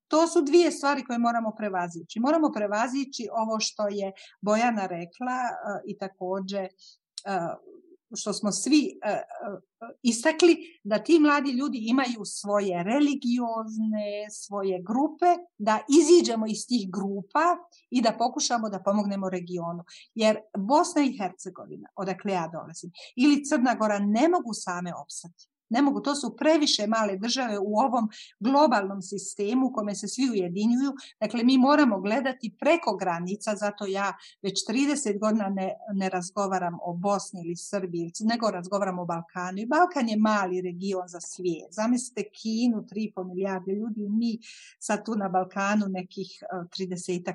To 0.08 0.26
su 0.26 0.42
dvije 0.42 0.70
stvari 0.70 1.04
koje 1.04 1.18
moramo 1.18 1.54
prevazići. 1.58 2.20
Moramo 2.20 2.52
prevazići 2.52 3.28
ovo 3.32 3.60
što 3.60 3.88
je 3.88 4.12
Bojana 4.40 4.86
rekla 4.86 5.38
i 5.86 5.98
takođe 5.98 6.68
što 8.14 8.32
smo 8.32 8.52
svi 8.52 9.00
istakli, 10.02 10.56
da 10.84 10.98
ti 10.98 11.18
mladi 11.18 11.50
ljudi 11.50 11.78
imaju 11.82 12.24
svoje 12.24 12.82
religiozne, 12.82 14.30
svoje 14.30 14.82
grupe, 14.82 15.26
da 15.58 15.80
iziđemo 16.00 16.46
iz 16.46 16.66
tih 16.68 16.90
grupa 16.90 17.56
i 17.90 18.02
da 18.02 18.16
pokušamo 18.18 18.68
da 18.68 18.82
pomognemo 18.82 19.30
regionu. 19.30 19.84
Jer 20.14 20.38
Bosna 20.58 21.02
i 21.02 21.18
Hercegovina, 21.18 21.88
odakle 21.96 22.32
ja 22.32 22.48
dolazim, 22.52 22.90
ili 23.16 23.44
Crna 23.44 23.74
Gora 23.74 23.98
ne 23.98 24.28
mogu 24.28 24.52
same 24.54 24.92
opstati. 24.94 25.48
Ne 25.68 25.82
mogu, 25.82 26.00
to 26.00 26.14
su 26.14 26.36
previše 26.36 26.86
male 26.86 27.16
države 27.16 27.58
u 27.58 27.78
ovom 27.78 28.08
globalnom 28.40 29.02
sistemu 29.02 29.66
u 29.66 29.72
kome 29.72 29.94
se 29.94 30.08
svi 30.08 30.30
ujedinjuju. 30.30 30.92
Dakle, 31.20 31.44
mi 31.44 31.58
moramo 31.58 32.00
gledati 32.00 32.54
preko 32.60 32.96
granica, 32.96 33.56
zato 33.56 33.86
ja 33.86 34.12
već 34.42 34.66
30 34.68 35.18
godina 35.20 35.48
ne, 35.48 35.72
ne 35.94 36.08
razgovaram 36.08 36.78
o 36.82 36.92
Bosni 36.94 37.40
ili 37.44 37.56
Srbiji, 37.56 38.12
nego 38.20 38.50
razgovaram 38.50 38.98
o 38.98 39.04
Balkanu. 39.04 39.58
I 39.58 39.66
Balkan 39.66 40.08
je 40.08 40.16
mali 40.16 40.60
region 40.60 41.08
za 41.08 41.20
svijet. 41.20 41.68
Zamislite 41.70 42.22
Kinu, 42.22 42.76
3,5 42.82 43.28
milijarde 43.28 43.72
ljudi, 43.72 44.08
mi 44.08 44.38
sad 44.78 45.04
tu 45.04 45.14
na 45.14 45.28
Balkanu 45.28 45.86
nekih 45.88 46.42
30 46.52 47.34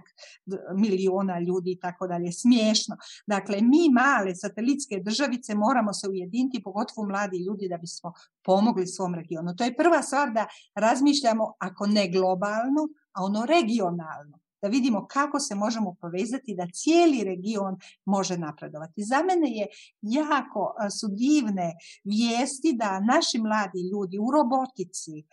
miliona 0.75 1.39
ljudi 1.39 1.71
i 1.71 1.79
tako 1.79 2.07
dalje. 2.07 2.31
Smiješno. 2.31 2.97
Dakle, 3.27 3.61
mi 3.61 3.89
male 3.89 4.35
satelitske 4.35 4.99
državice 4.99 5.55
moramo 5.55 5.93
se 5.93 6.09
ujediniti, 6.09 6.63
pogotovo 6.63 7.07
mladi 7.07 7.37
ljudi, 7.37 7.67
da 7.69 7.77
bismo 7.77 8.13
pomogli 8.43 8.87
svom 8.87 9.15
regionu. 9.15 9.55
To 9.55 9.63
je 9.63 9.75
prva 9.75 10.01
stvar 10.01 10.31
da 10.31 10.47
razmišljamo, 10.75 11.53
ako 11.59 11.87
ne 11.87 12.09
globalno, 12.09 12.87
a 13.11 13.23
ono 13.23 13.45
regionalno. 13.45 14.40
Da 14.61 14.67
vidimo 14.67 15.07
kako 15.07 15.39
se 15.39 15.55
možemo 15.55 15.95
povezati 16.01 16.55
da 16.55 16.67
cijeli 16.73 17.23
region 17.23 17.77
može 18.05 18.37
napredovati. 18.37 19.03
Za 19.03 19.23
mene 19.23 19.49
je 19.57 19.67
jako 20.01 20.75
su 20.99 21.07
divne 21.07 21.73
vijesti 22.03 22.73
da 22.73 22.99
naši 22.99 23.39
mladi 23.39 23.89
ljudi 23.91 24.17
u 24.19 24.31
robotici, 24.31 25.23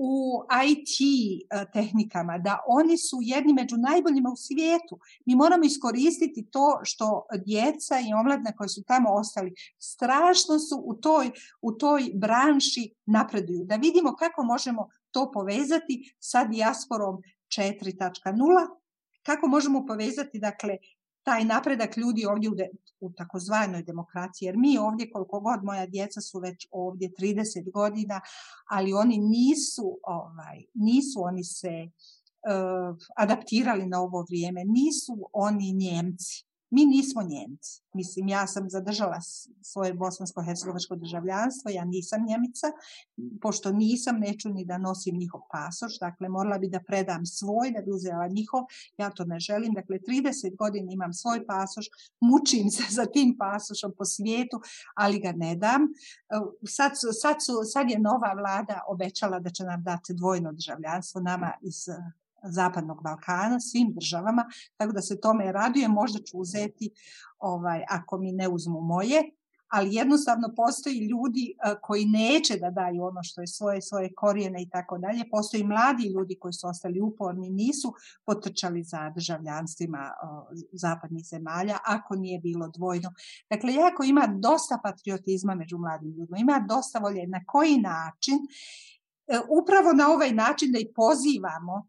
u 0.00 0.42
IT 0.66 0.96
tehnikama, 1.72 2.38
da 2.38 2.58
oni 2.66 2.98
su 2.98 3.18
jedni 3.20 3.52
među 3.52 3.76
najboljima 3.76 4.30
u 4.30 4.36
svijetu. 4.36 4.98
Mi 5.26 5.34
moramo 5.34 5.64
iskoristiti 5.64 6.48
to 6.50 6.80
što 6.82 7.26
djeca 7.46 8.00
i 8.00 8.12
omladne 8.20 8.56
koji 8.56 8.68
su 8.68 8.82
tamo 8.82 9.08
ostali 9.10 9.54
strašno 9.78 10.58
su 10.58 10.82
u 10.84 10.94
toj, 10.94 11.30
u 11.62 11.72
toj 11.72 12.10
branši 12.14 12.94
napreduju. 13.06 13.64
Da 13.64 13.76
vidimo 13.76 14.16
kako 14.16 14.42
možemo 14.42 14.88
to 15.10 15.30
povezati 15.32 16.14
sa 16.18 16.44
dijasporom 16.44 17.22
4.0, 17.48 18.77
kako 19.28 19.48
možemo 19.48 19.86
povezati 19.86 20.38
dakle 20.38 20.76
taj 21.22 21.44
napredak 21.44 21.96
ljudi 21.96 22.26
ovdje 22.26 22.50
u, 22.50 22.54
de, 22.54 22.68
u 23.00 23.12
takozvanoj 23.12 23.82
demokraciji, 23.82 24.46
jer 24.46 24.56
mi 24.56 24.78
ovdje 24.78 25.10
koliko 25.10 25.40
god 25.40 25.64
moja 25.64 25.86
djeca 25.86 26.20
su 26.20 26.38
već 26.38 26.66
ovdje 26.70 27.10
30 27.20 27.72
godina, 27.72 28.20
ali 28.70 28.92
oni 28.92 29.18
nisu, 29.18 29.98
ovaj, 30.02 30.64
nisu 30.74 31.22
oni 31.22 31.44
se 31.44 31.74
uh, 31.88 32.96
adaptirali 33.16 33.86
na 33.86 34.00
ovo 34.00 34.22
vrijeme, 34.22 34.64
nisu 34.64 35.30
oni 35.32 35.72
Njemci. 35.72 36.47
Mi 36.70 36.86
nismo 36.86 37.22
Njemci. 37.22 37.82
Mislim, 37.94 38.28
ja 38.28 38.46
sam 38.46 38.70
zadržala 38.70 39.20
svoje 39.62 39.94
bosansko-hercegovačko 39.94 40.96
državljanstvo, 40.96 41.70
ja 41.70 41.84
nisam 41.84 42.26
Njemica, 42.26 42.66
pošto 43.42 43.72
nisam, 43.72 44.18
neću 44.18 44.48
ni 44.48 44.64
da 44.64 44.78
nosim 44.78 45.16
njihov 45.16 45.40
pasoš, 45.52 45.98
dakle 45.98 46.28
morala 46.28 46.58
bi 46.58 46.68
da 46.68 46.80
predam 46.86 47.26
svoj, 47.26 47.70
da 47.70 47.80
bi 47.82 47.90
uzela 47.90 48.26
njihov, 48.28 48.62
ja 48.98 49.10
to 49.10 49.24
ne 49.24 49.40
želim, 49.40 49.72
dakle 49.74 49.98
30 49.98 50.56
godina 50.56 50.92
imam 50.92 51.12
svoj 51.12 51.46
pasoš, 51.46 51.86
mučim 52.20 52.70
se 52.70 52.82
za 52.98 53.06
tim 53.06 53.36
pasošom 53.38 53.92
po 53.98 54.04
svijetu, 54.04 54.60
ali 54.96 55.18
ga 55.18 55.32
ne 55.32 55.56
dam. 55.56 55.80
Sad, 56.66 56.92
su, 57.00 57.08
sad, 57.12 57.36
su, 57.46 57.52
sad 57.72 57.90
je 57.90 57.98
nova 57.98 58.32
vlada 58.32 58.80
obećala 58.88 59.40
da 59.40 59.50
će 59.50 59.64
nam 59.64 59.82
dati 59.82 60.14
dvojno 60.14 60.52
državljanstvo 60.52 61.20
nama 61.20 61.52
iz 61.62 61.88
Zapadnog 62.42 63.02
Balkana, 63.02 63.60
svim 63.60 63.92
državama, 63.94 64.44
tako 64.76 64.92
da 64.92 65.02
se 65.02 65.20
tome 65.20 65.52
radujem, 65.52 65.90
možda 65.90 66.18
ću 66.18 66.38
uzeti 66.38 66.90
ovaj, 67.38 67.84
ako 67.88 68.18
mi 68.18 68.32
ne 68.32 68.48
uzmu 68.48 68.80
moje, 68.80 69.22
ali 69.68 69.94
jednostavno 69.94 70.48
postoji 70.56 70.98
ljudi 70.98 71.54
koji 71.82 72.04
neće 72.04 72.56
da 72.56 72.70
daju 72.70 73.04
ono 73.04 73.22
što 73.22 73.40
je 73.40 73.46
svoje, 73.46 73.82
svoje 73.82 74.14
korijene 74.14 74.62
i 74.62 74.68
tako 74.68 74.98
dalje. 74.98 75.30
Postoji 75.30 75.64
mladi 75.64 76.12
ljudi 76.14 76.38
koji 76.40 76.52
su 76.52 76.68
ostali 76.68 77.00
uporni, 77.00 77.50
nisu 77.50 77.92
potrčali 78.26 78.82
za 78.82 79.10
državljanstvima 79.14 80.10
zapadnih 80.72 81.24
zemalja, 81.26 81.78
ako 81.84 82.14
nije 82.14 82.40
bilo 82.40 82.68
dvojno. 82.68 83.12
Dakle, 83.50 83.74
jako 83.74 84.04
ima 84.04 84.26
dosta 84.26 84.78
patriotizma 84.82 85.54
među 85.54 85.78
mladim 85.78 86.10
ljudima, 86.10 86.38
ima 86.38 86.66
dosta 86.68 86.98
volje 86.98 87.26
na 87.26 87.40
koji 87.46 87.78
način, 87.78 88.38
e, 89.26 89.40
upravo 89.62 89.92
na 89.92 90.10
ovaj 90.10 90.32
način 90.32 90.72
da 90.72 90.78
ih 90.78 90.88
pozivamo 90.94 91.88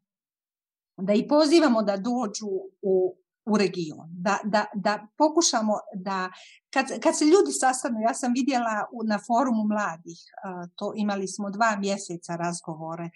da 1.02 1.14
i 1.14 1.28
pozivamo 1.28 1.84
da 1.84 1.98
dođu 1.98 2.48
u, 2.82 3.16
u 3.46 3.58
region, 3.58 4.08
da, 4.12 4.40
da, 4.44 4.66
da 4.74 5.08
pokušamo 5.18 5.74
da, 5.96 6.32
kad, 6.74 6.86
kad 7.04 7.18
se 7.18 7.26
ljudi 7.26 7.52
sastanu, 7.52 8.00
ja 8.02 8.14
sam 8.14 8.34
vidjela 8.34 8.88
na 9.06 9.20
forumu 9.28 9.64
mladih, 9.64 10.20
to 10.76 10.94
imali 10.96 11.28
smo 11.28 11.50
dva 11.50 11.76
mjeseca 11.80 12.36
razgovore 12.36 13.10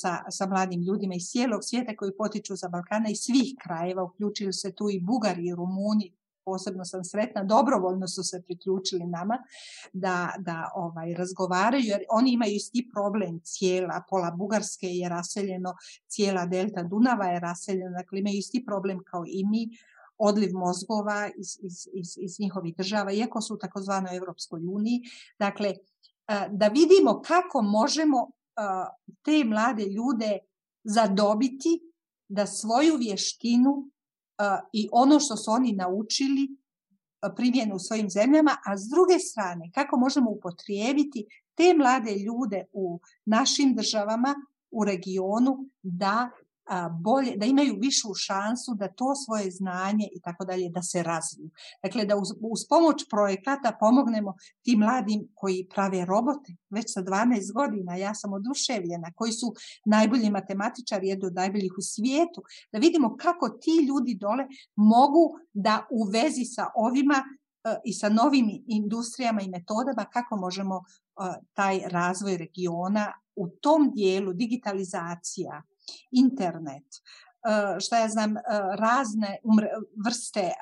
sa, 0.00 0.30
sa 0.30 0.46
mladim 0.46 0.82
ljudima 0.82 1.14
iz 1.14 1.22
cijelog 1.22 1.60
svijeta 1.62 1.96
koji 1.96 2.16
potiču 2.16 2.56
za 2.56 2.68
Balkana 2.68 3.08
i 3.10 3.16
svih 3.16 3.54
krajeva, 3.62 4.02
uključili 4.02 4.52
se 4.52 4.72
tu 4.74 4.90
i 4.90 5.00
Bugari 5.00 5.46
i 5.46 5.54
Rumuni, 5.54 6.19
posebno 6.50 6.84
sam 6.84 7.04
sretna, 7.04 7.44
dobrovoljno 7.44 8.08
su 8.08 8.22
se 8.22 8.42
priključili 8.46 9.06
nama 9.06 9.36
da, 9.92 10.16
da 10.38 10.70
ovaj, 10.74 11.14
razgovaraju, 11.14 11.84
jer 11.84 12.00
oni 12.10 12.32
imaju 12.32 12.54
isti 12.54 12.88
problem 12.94 13.40
cijela, 13.44 14.02
pola 14.08 14.30
Bugarske 14.30 14.86
je 14.86 15.08
raseljeno, 15.08 15.74
cijela 16.08 16.46
delta 16.46 16.82
Dunava 16.82 17.26
je 17.26 17.40
raseljena, 17.40 17.90
dakle 17.98 18.18
imaju 18.18 18.38
isti 18.38 18.64
problem 18.66 18.98
kao 19.10 19.24
i 19.26 19.44
mi, 19.44 19.68
odliv 20.18 20.50
mozgova 20.54 21.30
iz, 21.36 21.58
iz, 21.62 21.88
iz, 21.92 22.08
iz 22.18 22.40
njihovih 22.40 22.76
država, 22.76 23.12
iako 23.12 23.40
su 23.40 23.54
u 23.54 23.58
takozvanoj 23.58 24.16
Evropskoj 24.16 24.60
uniji. 24.66 25.00
Dakle, 25.38 25.74
da 26.50 26.68
vidimo 26.68 27.20
kako 27.20 27.62
možemo 27.62 28.30
te 29.22 29.44
mlade 29.44 29.84
ljude 29.84 30.38
zadobiti 30.84 31.80
da 32.28 32.46
svoju 32.46 32.96
vještinu 32.96 33.90
i 34.72 34.88
ono 34.92 35.20
što 35.20 35.36
su 35.36 35.50
oni 35.50 35.72
naučili 35.72 36.56
primjenu 37.36 37.74
u 37.74 37.78
svojim 37.78 38.10
zemljama, 38.10 38.56
a 38.64 38.76
s 38.78 38.88
druge 38.90 39.18
strane 39.18 39.70
kako 39.74 39.96
možemo 39.96 40.30
upotrijebiti 40.30 41.26
te 41.54 41.74
mlade 41.76 42.14
ljude 42.14 42.64
u 42.72 43.00
našim 43.24 43.74
državama, 43.74 44.34
u 44.70 44.84
regionu 44.84 45.68
da 45.82 46.30
bolje, 47.00 47.36
da 47.36 47.46
imaju 47.46 47.76
višu 47.80 48.14
šansu 48.14 48.74
da 48.74 48.88
to 48.88 49.14
svoje 49.14 49.50
znanje 49.50 50.08
i 50.12 50.20
tako 50.20 50.44
dalje 50.44 50.68
da 50.68 50.82
se 50.82 51.02
razviju. 51.02 51.50
Dakle, 51.82 52.04
da 52.04 52.16
uz, 52.16 52.28
uz 52.40 52.60
pomoć 52.68 53.08
projekata 53.10 53.76
pomognemo 53.80 54.34
tim 54.62 54.78
mladim 54.78 55.28
koji 55.34 55.68
prave 55.74 56.04
robote 56.04 56.56
već 56.70 56.92
sa 56.94 57.02
12 57.02 57.52
godina, 57.52 57.96
ja 57.96 58.14
sam 58.14 58.32
oduševljena, 58.32 59.12
koji 59.16 59.32
su 59.32 59.54
najbolji 59.84 60.30
matematičari, 60.30 61.08
jedni 61.08 61.26
od 61.26 61.34
najboljih 61.34 61.72
u 61.78 61.82
svijetu, 61.82 62.42
da 62.72 62.78
vidimo 62.78 63.16
kako 63.16 63.48
ti 63.48 63.86
ljudi 63.88 64.14
dole 64.14 64.46
mogu 64.76 65.38
da 65.52 65.86
u 65.90 66.04
vezi 66.04 66.44
sa 66.44 66.66
ovima 66.74 67.24
i 67.84 67.92
sa 67.92 68.08
novim 68.08 68.64
industrijama 68.66 69.42
i 69.42 69.48
metodama 69.48 70.04
kako 70.12 70.36
možemo 70.36 70.84
taj 71.52 71.80
razvoj 71.84 72.36
regiona 72.36 73.12
u 73.36 73.48
tom 73.48 73.90
dijelu 73.94 74.32
digitalizacija, 74.32 75.62
internet, 76.10 76.84
šta 77.80 77.98
ja 77.98 78.08
znam, 78.08 78.34
razne 78.78 79.38
vrste 80.06 80.52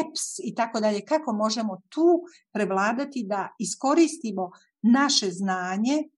apps 0.00 0.38
i 0.44 0.54
tako 0.54 0.80
dalje, 0.80 1.00
kako 1.00 1.32
možemo 1.32 1.80
tu 1.88 2.22
prevladati 2.52 3.24
da 3.28 3.48
iskoristimo 3.58 4.50
naše 4.82 5.30
znanje 5.30 6.08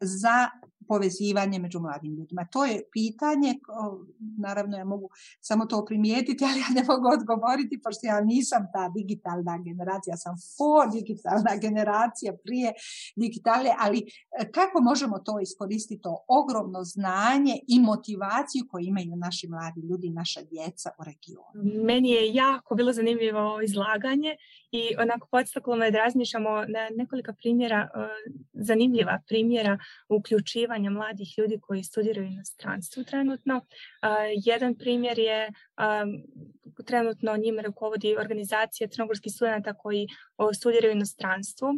za 0.00 0.48
povezivanje 0.88 1.58
među 1.58 1.80
mladim 1.80 2.14
ljudima. 2.14 2.46
To 2.52 2.64
je 2.64 2.82
pitanje, 2.92 3.54
naravno 4.38 4.76
ja 4.76 4.84
mogu 4.84 5.10
samo 5.40 5.66
to 5.66 5.84
primijetiti, 5.84 6.44
ali 6.44 6.60
ja 6.60 6.70
ne 6.74 6.82
mogu 6.88 7.06
odgovoriti, 7.16 7.80
pošto 7.84 8.06
ja 8.06 8.20
nisam 8.20 8.66
ta 8.72 8.88
digitalna 8.88 9.58
generacija, 9.64 10.12
ja 10.12 10.16
sam 10.16 10.34
for 10.56 10.84
digitalna 10.92 11.56
generacija 11.60 12.32
prije 12.44 12.72
digitale, 13.16 13.70
ali 13.78 13.98
e, 13.98 14.50
kako 14.52 14.80
možemo 14.80 15.18
to 15.18 15.40
iskoristiti, 15.40 16.02
to 16.02 16.24
ogromno 16.28 16.84
znanje 16.84 17.54
i 17.66 17.80
motivaciju 17.80 18.62
koju 18.70 18.84
imaju 18.84 19.16
naši 19.16 19.48
mladi 19.48 19.80
ljudi, 19.80 20.10
naša 20.10 20.40
djeca 20.42 20.90
u 20.98 21.04
regionu. 21.04 21.84
Meni 21.84 22.10
je 22.10 22.34
jako 22.34 22.74
bilo 22.74 22.92
zanimljivo 22.92 23.60
izlaganje 23.62 24.36
i 24.70 24.82
onako 24.98 25.28
podstaklo 25.30 25.76
me 25.76 25.90
da 25.90 25.98
razmišljamo 25.98 26.50
na 26.50 26.82
nekoliko 26.96 27.32
primjera, 27.32 27.88
e, 27.94 28.08
zanimljiva 28.52 29.20
primjera 29.28 29.78
uključivanja 30.08 30.77
obrazovanja 30.78 30.90
mladih 30.90 31.38
ljudi 31.38 31.58
koji 31.60 31.82
studiraju 31.82 32.26
inostranstvu 32.26 33.04
trenutno. 33.04 33.60
Jedan 34.44 34.74
primjer 34.74 35.18
je 35.18 35.52
trenutno 36.86 37.36
njime 37.36 37.62
rukovodi 37.62 38.16
organizacija 38.16 38.88
crnogorskih 38.88 39.32
studenta 39.32 39.74
koji 39.74 40.06
studiraju 40.54 40.92
inostranstvu 40.92 41.68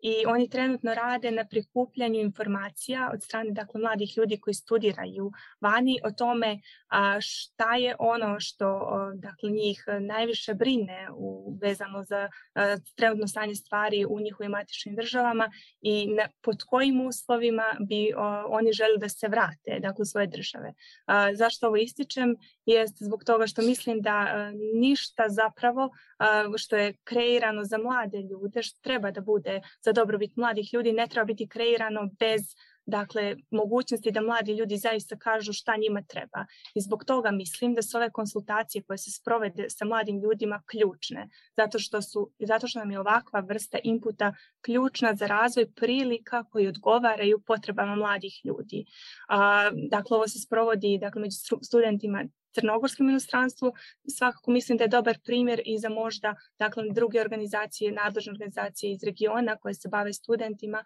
i 0.00 0.26
oni 0.26 0.50
trenutno 0.50 0.94
rade 0.94 1.30
na 1.30 1.44
prikupljanju 1.44 2.20
informacija 2.20 3.10
od 3.14 3.22
strane 3.22 3.50
dakle, 3.50 3.80
mladih 3.80 4.16
ljudi 4.16 4.40
koji 4.40 4.54
studiraju 4.54 5.32
vani 5.60 6.00
o 6.04 6.10
tome 6.10 6.60
a, 6.88 7.16
šta 7.20 7.74
je 7.74 7.94
ono 7.98 8.40
što 8.40 8.88
dakle, 9.14 9.50
njih 9.50 9.84
najviše 10.00 10.54
brine 10.54 11.08
u, 11.16 11.58
vezano 11.62 12.02
za 12.02 12.28
a, 12.54 12.76
trenutno 12.94 13.28
stanje 13.28 13.54
stvari 13.54 14.06
u 14.08 14.20
njihovim 14.20 14.50
matičnim 14.50 14.94
državama 14.96 15.50
i 15.80 16.06
na, 16.06 16.28
pod 16.42 16.62
kojim 16.66 17.06
uslovima 17.06 17.76
bi 17.88 18.12
o, 18.16 18.44
oni 18.48 18.72
želi 18.72 18.98
da 18.98 19.08
se 19.08 19.28
vrate 19.28 19.78
dakle, 19.80 20.02
u 20.02 20.04
svoje 20.04 20.26
države. 20.26 20.74
A, 21.06 21.34
zašto 21.34 21.66
ovo 21.66 21.76
ističem? 21.76 22.36
Jest 22.66 22.96
zbog 23.00 23.24
toga 23.24 23.46
što 23.46 23.62
mislim 23.62 24.00
da 24.00 24.10
a, 24.10 24.52
ništa 24.74 25.28
zapravo 25.28 25.90
a, 26.18 26.44
što 26.56 26.76
je 26.76 26.94
kreirano 27.04 27.64
za 27.64 27.78
mlade 27.78 28.18
ljude, 28.18 28.62
što 28.62 28.80
treba 28.82 29.10
da 29.10 29.20
bude 29.20 29.60
za 29.88 29.92
dobrobit 29.92 30.36
mladih 30.36 30.74
ljudi 30.74 30.92
ne 30.92 31.06
treba 31.06 31.24
biti 31.24 31.48
kreirano 31.48 32.10
bez 32.18 32.42
dakle, 32.88 33.36
mogućnosti 33.50 34.10
da 34.10 34.20
mladi 34.20 34.52
ljudi 34.52 34.76
zaista 34.76 35.16
kažu 35.16 35.52
šta 35.52 35.76
njima 35.76 36.02
treba. 36.02 36.46
I 36.74 36.80
zbog 36.80 37.04
toga 37.04 37.30
mislim 37.30 37.74
da 37.74 37.82
su 37.82 37.96
ove 37.96 38.10
konsultacije 38.10 38.82
koje 38.82 38.98
se 38.98 39.10
sprovede 39.10 39.66
sa 39.70 39.84
mladim 39.84 40.20
ljudima 40.20 40.62
ključne, 40.70 41.28
zato 41.56 41.78
što, 41.78 42.02
su, 42.02 42.30
zato 42.38 42.66
što 42.66 42.78
nam 42.78 42.90
je 42.90 43.00
ovakva 43.00 43.40
vrsta 43.40 43.78
inputa 43.84 44.32
ključna 44.60 45.14
za 45.14 45.26
razvoj 45.26 45.66
prilika 45.72 46.44
koji 46.44 46.68
odgovaraju 46.68 47.42
potrebama 47.46 47.96
mladih 47.96 48.40
ljudi. 48.44 48.84
A, 49.28 49.70
dakle, 49.90 50.16
ovo 50.16 50.28
se 50.28 50.38
sprovodi 50.38 50.98
dakle, 50.98 51.20
među 51.20 51.36
studentima 51.62 52.24
crnogorskom 52.60 53.08
inostranstvu, 53.08 53.72
svakako 54.16 54.50
mislim 54.50 54.78
da 54.78 54.84
je 54.84 54.88
dobar 54.88 55.18
primjer 55.24 55.62
i 55.64 55.78
za 55.78 55.88
možda 55.88 56.34
dakle, 56.58 56.84
druge 56.92 57.20
organizacije, 57.20 57.92
nadležne 57.92 58.32
organizacije 58.32 58.92
iz 58.92 59.04
regiona 59.04 59.56
koje 59.56 59.74
se 59.74 59.88
bave 59.88 60.12
studentima, 60.12 60.84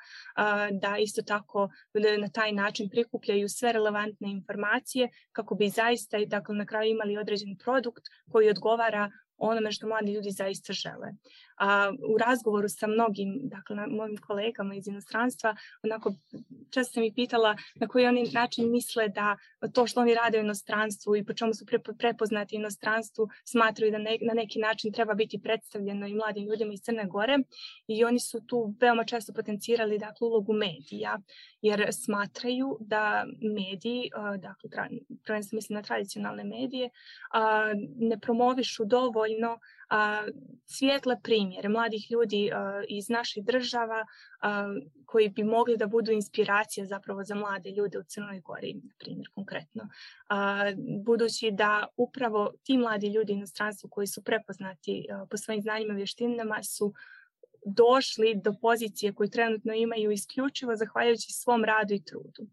da 0.71 0.97
isto 0.99 1.23
tako 1.23 1.69
na 2.21 2.29
taj 2.29 2.53
način 2.53 2.89
prikupljaju 2.91 3.49
sve 3.49 3.73
relevantne 3.73 4.31
informacije 4.31 5.09
kako 5.33 5.55
bi 5.55 5.69
zaista 5.69 6.19
i 6.19 6.27
dakle, 6.27 6.55
na 6.55 6.67
kraju 6.67 6.91
imali 6.91 7.19
određen 7.19 7.57
produkt 7.65 8.03
koji 8.31 8.51
odgovara 8.51 9.11
onome 9.37 9.73
što 9.73 9.87
mladi 9.87 10.13
ljudi 10.13 10.31
zaista 10.31 10.73
žele. 10.73 11.09
A, 11.63 11.93
u 12.15 12.19
razgovoru 12.19 12.69
sa 12.69 12.87
mnogim, 12.87 13.41
dakle, 13.43 13.77
na, 13.77 13.87
mojim 13.87 14.17
kolegama 14.17 14.75
iz 14.75 14.87
inostranstva, 14.89 15.57
onako, 15.83 16.15
često 16.71 16.93
sam 16.93 17.03
ih 17.03 17.13
pitala 17.15 17.57
na 17.75 17.89
koji 17.89 18.07
oni 18.07 18.31
način 18.33 18.71
misle 18.71 19.09
da 19.09 19.37
to 19.75 19.87
što 19.87 20.01
oni 20.01 20.15
rade 20.15 20.39
u 20.39 20.41
inostranstvu 20.41 21.17
i 21.17 21.25
po 21.25 21.33
čemu 21.33 21.55
su 21.55 21.67
pre, 21.67 21.79
prepoznati 21.99 22.57
inostranstvu, 22.57 23.29
smatraju 23.45 23.93
da 23.93 23.99
ne, 23.99 24.19
na 24.21 24.35
neki 24.35 24.59
način 24.59 24.93
treba 24.93 25.15
biti 25.15 25.41
predstavljeno 25.43 26.07
i 26.07 26.15
mladim 26.15 26.45
ljudima 26.45 26.73
iz 26.73 26.81
Crne 26.81 27.07
Gore. 27.07 27.39
I 27.87 28.05
oni 28.05 28.21
su 28.21 28.41
tu 28.47 28.75
veoma 28.81 29.05
često 29.05 29.33
potencirali 29.33 29.99
dakle, 29.99 30.27
ulogu 30.27 30.53
medija, 30.53 31.19
jer 31.61 31.89
smatraju 31.93 32.79
da 32.81 33.25
mediji, 33.55 34.11
dakle, 34.39 34.71
prvenstveno 35.25 35.59
mislim 35.59 35.75
na 35.77 35.83
tradicionalne 35.83 36.45
medije, 36.45 36.91
ne 37.97 38.19
promovišu 38.21 38.85
dovoljno 38.85 39.59
svijetle 40.67 41.17
primjere 41.23 41.69
mladih 41.69 42.11
ljudi 42.11 42.51
a, 42.53 42.83
iz 42.89 43.09
naših 43.09 43.45
država 43.45 44.07
a, 44.41 44.75
koji 45.07 45.29
bi 45.29 45.45
mogli 45.45 45.77
da 45.77 45.87
budu 45.87 46.13
inspiracija 46.13 46.87
zapravo 46.87 47.25
za 47.25 47.35
mlade 47.35 47.71
ljude 47.71 47.99
u 47.99 48.03
Crnoj 48.03 48.41
Gori, 48.41 48.75
na 48.75 48.95
primjer 48.99 49.29
konkretno. 49.35 49.89
A, 50.29 50.65
budući 51.05 51.51
da 51.51 51.87
upravo 51.97 52.53
ti 52.63 52.79
mladi 52.79 53.07
ljudi 53.07 53.33
u 53.33 53.37
inostranstvu 53.37 53.91
koji 53.91 54.07
su 54.07 54.23
prepoznati 54.23 55.07
a, 55.11 55.27
po 55.31 55.37
svojim 55.37 55.63
znanjima 55.63 55.93
i 55.93 55.97
vještinama 55.97 56.63
su 56.63 56.93
došli 57.67 58.35
do 58.45 58.55
pozicije 58.61 59.15
koju 59.15 59.31
trenutno 59.31 59.75
imaju 59.75 60.11
isključivo 60.11 60.77
zahvaljujući 60.77 61.33
svom 61.33 61.65
radu 61.65 61.95
i 61.95 62.05
trudu. 62.05 62.47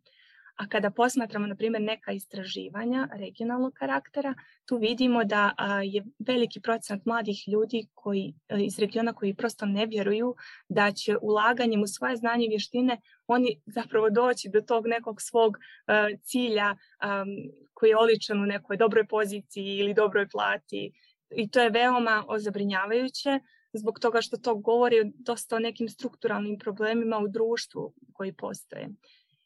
A 0.60 0.68
kada 0.68 0.92
posmatramo, 0.92 1.48
na 1.48 1.56
primjer, 1.56 1.82
neka 1.82 2.12
istraživanja 2.12 3.08
regionalnog 3.14 3.74
karaktera, 3.74 4.34
tu 4.66 4.78
vidimo 4.78 5.24
da 5.24 5.54
je 5.84 6.04
veliki 6.20 6.60
procenat 6.60 7.06
mladih 7.06 7.44
ljudi 7.48 7.88
koji, 7.94 8.34
e, 8.50 8.58
iz 8.64 8.80
regiona 8.80 9.14
koji 9.14 9.34
prosto 9.34 9.66
ne 9.66 9.86
vjeruju 9.86 10.36
da 10.70 10.92
će 10.92 11.18
ulaganjem 11.22 11.84
u 11.84 11.88
svoje 11.88 12.16
znanje 12.16 12.46
i 12.46 12.50
vještine 12.50 12.98
oni 13.28 13.62
zapravo 13.66 14.10
doći 14.10 14.50
do 14.50 14.62
tog 14.62 14.88
nekog 14.88 15.22
svog 15.22 15.58
e, 15.58 16.18
cilja 16.24 16.76
koji 17.74 17.90
je 17.90 17.98
oličan 17.98 18.42
u 18.44 18.46
nekoj 18.46 18.78
dobroj 18.78 19.08
poziciji 19.08 19.78
ili 19.78 19.94
dobroj 19.94 20.28
plati. 20.28 20.92
I 21.36 21.50
to 21.50 21.62
je 21.62 21.70
veoma 21.70 22.26
ozabrinjavajuće 22.28 23.40
zbog 23.74 24.00
toga 24.00 24.22
što 24.22 24.38
to 24.38 24.56
govori 24.56 25.12
dosta 25.16 25.56
o 25.56 25.60
nekim 25.60 25.90
strukturalnim 25.90 26.60
problemima 26.60 27.18
u 27.18 27.28
društvu 27.28 27.94
koji 28.14 28.34
postoje. 28.34 28.90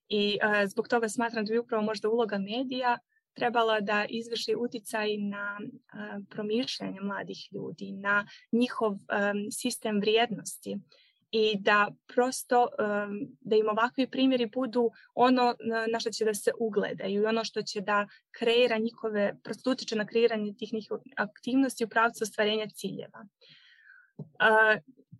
I 0.09 0.39
e, 0.41 0.67
zbog 0.67 0.87
toga 0.87 1.09
smatram 1.09 1.45
da 1.45 1.51
bi 1.51 1.59
upravo 1.59 1.83
možda 1.83 2.09
uloga 2.09 2.37
medija 2.37 2.97
trebala 3.33 3.79
da 3.79 4.05
izvrši 4.09 4.55
uticaj 4.57 5.17
na 5.17 5.59
e, 5.59 6.19
promišljanje 6.29 7.01
mladih 7.01 7.47
ljudi, 7.51 7.91
na 7.91 8.27
njihov 8.51 8.93
e, 8.93 8.97
sistem 9.51 9.99
vrijednosti 9.99 10.77
i 11.31 11.57
da 11.59 11.91
prosto 12.07 12.67
da 13.41 13.55
im 13.55 13.69
ovakvi 13.69 14.07
primjeri 14.07 14.45
budu 14.45 14.91
ono 15.15 15.55
na 15.91 15.99
što 15.99 16.11
će 16.11 16.25
da 16.25 16.33
se 16.33 16.51
ugledaju 16.59 17.21
i 17.21 17.25
ono 17.25 17.43
što 17.43 17.61
će 17.61 17.81
da 17.81 18.07
kreira 18.31 18.77
njihove, 18.77 19.35
prosto 19.43 19.71
utiče 19.71 19.95
na 19.95 20.05
kreiranje 20.05 20.53
tih 20.57 20.73
njihovih 20.73 21.13
aktivnosti 21.17 21.83
u 21.83 21.89
pravcu 21.89 22.23
ostvarenja 22.23 22.67
ciljeva. 22.69 23.25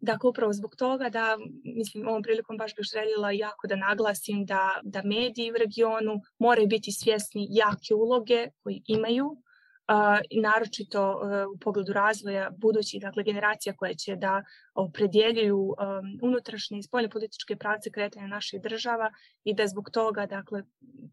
Dakle, 0.03 0.29
upravo 0.29 0.53
zbog 0.53 0.75
toga 0.75 1.09
da, 1.09 1.37
mislim, 1.63 2.07
ovom 2.07 2.23
prilikom 2.23 2.57
baš 2.57 2.75
bih 2.75 2.85
željela 2.93 3.31
jako 3.31 3.67
da 3.67 3.75
naglasim 3.75 4.45
da, 4.45 4.79
da 4.83 5.01
mediji 5.03 5.51
u 5.51 5.57
regionu 5.57 6.13
moraju 6.39 6.67
biti 6.67 6.91
svjesni 6.91 7.47
jake 7.49 7.93
uloge 7.93 8.47
koji 8.63 8.81
imaju, 8.87 9.27
uh, 9.27 10.41
naročito 10.41 11.11
uh, 11.11 11.55
u 11.55 11.57
pogledu 11.59 11.93
razvoja 11.93 12.49
budućih 12.57 13.01
dakle, 13.01 13.23
generacija 13.23 13.75
koje 13.75 13.95
će 13.95 14.15
da 14.15 14.43
opredjeljuju 14.75 15.59
um, 15.59 15.75
unutrašnje 16.21 16.79
i 16.79 16.83
spoljne 16.83 17.09
političke 17.09 17.55
pravce 17.55 17.91
kretanja 17.91 18.27
naših 18.27 18.61
država 18.61 19.11
i 19.43 19.53
da 19.53 19.67
zbog 19.67 19.89
toga, 19.93 20.25
dakle, 20.25 20.63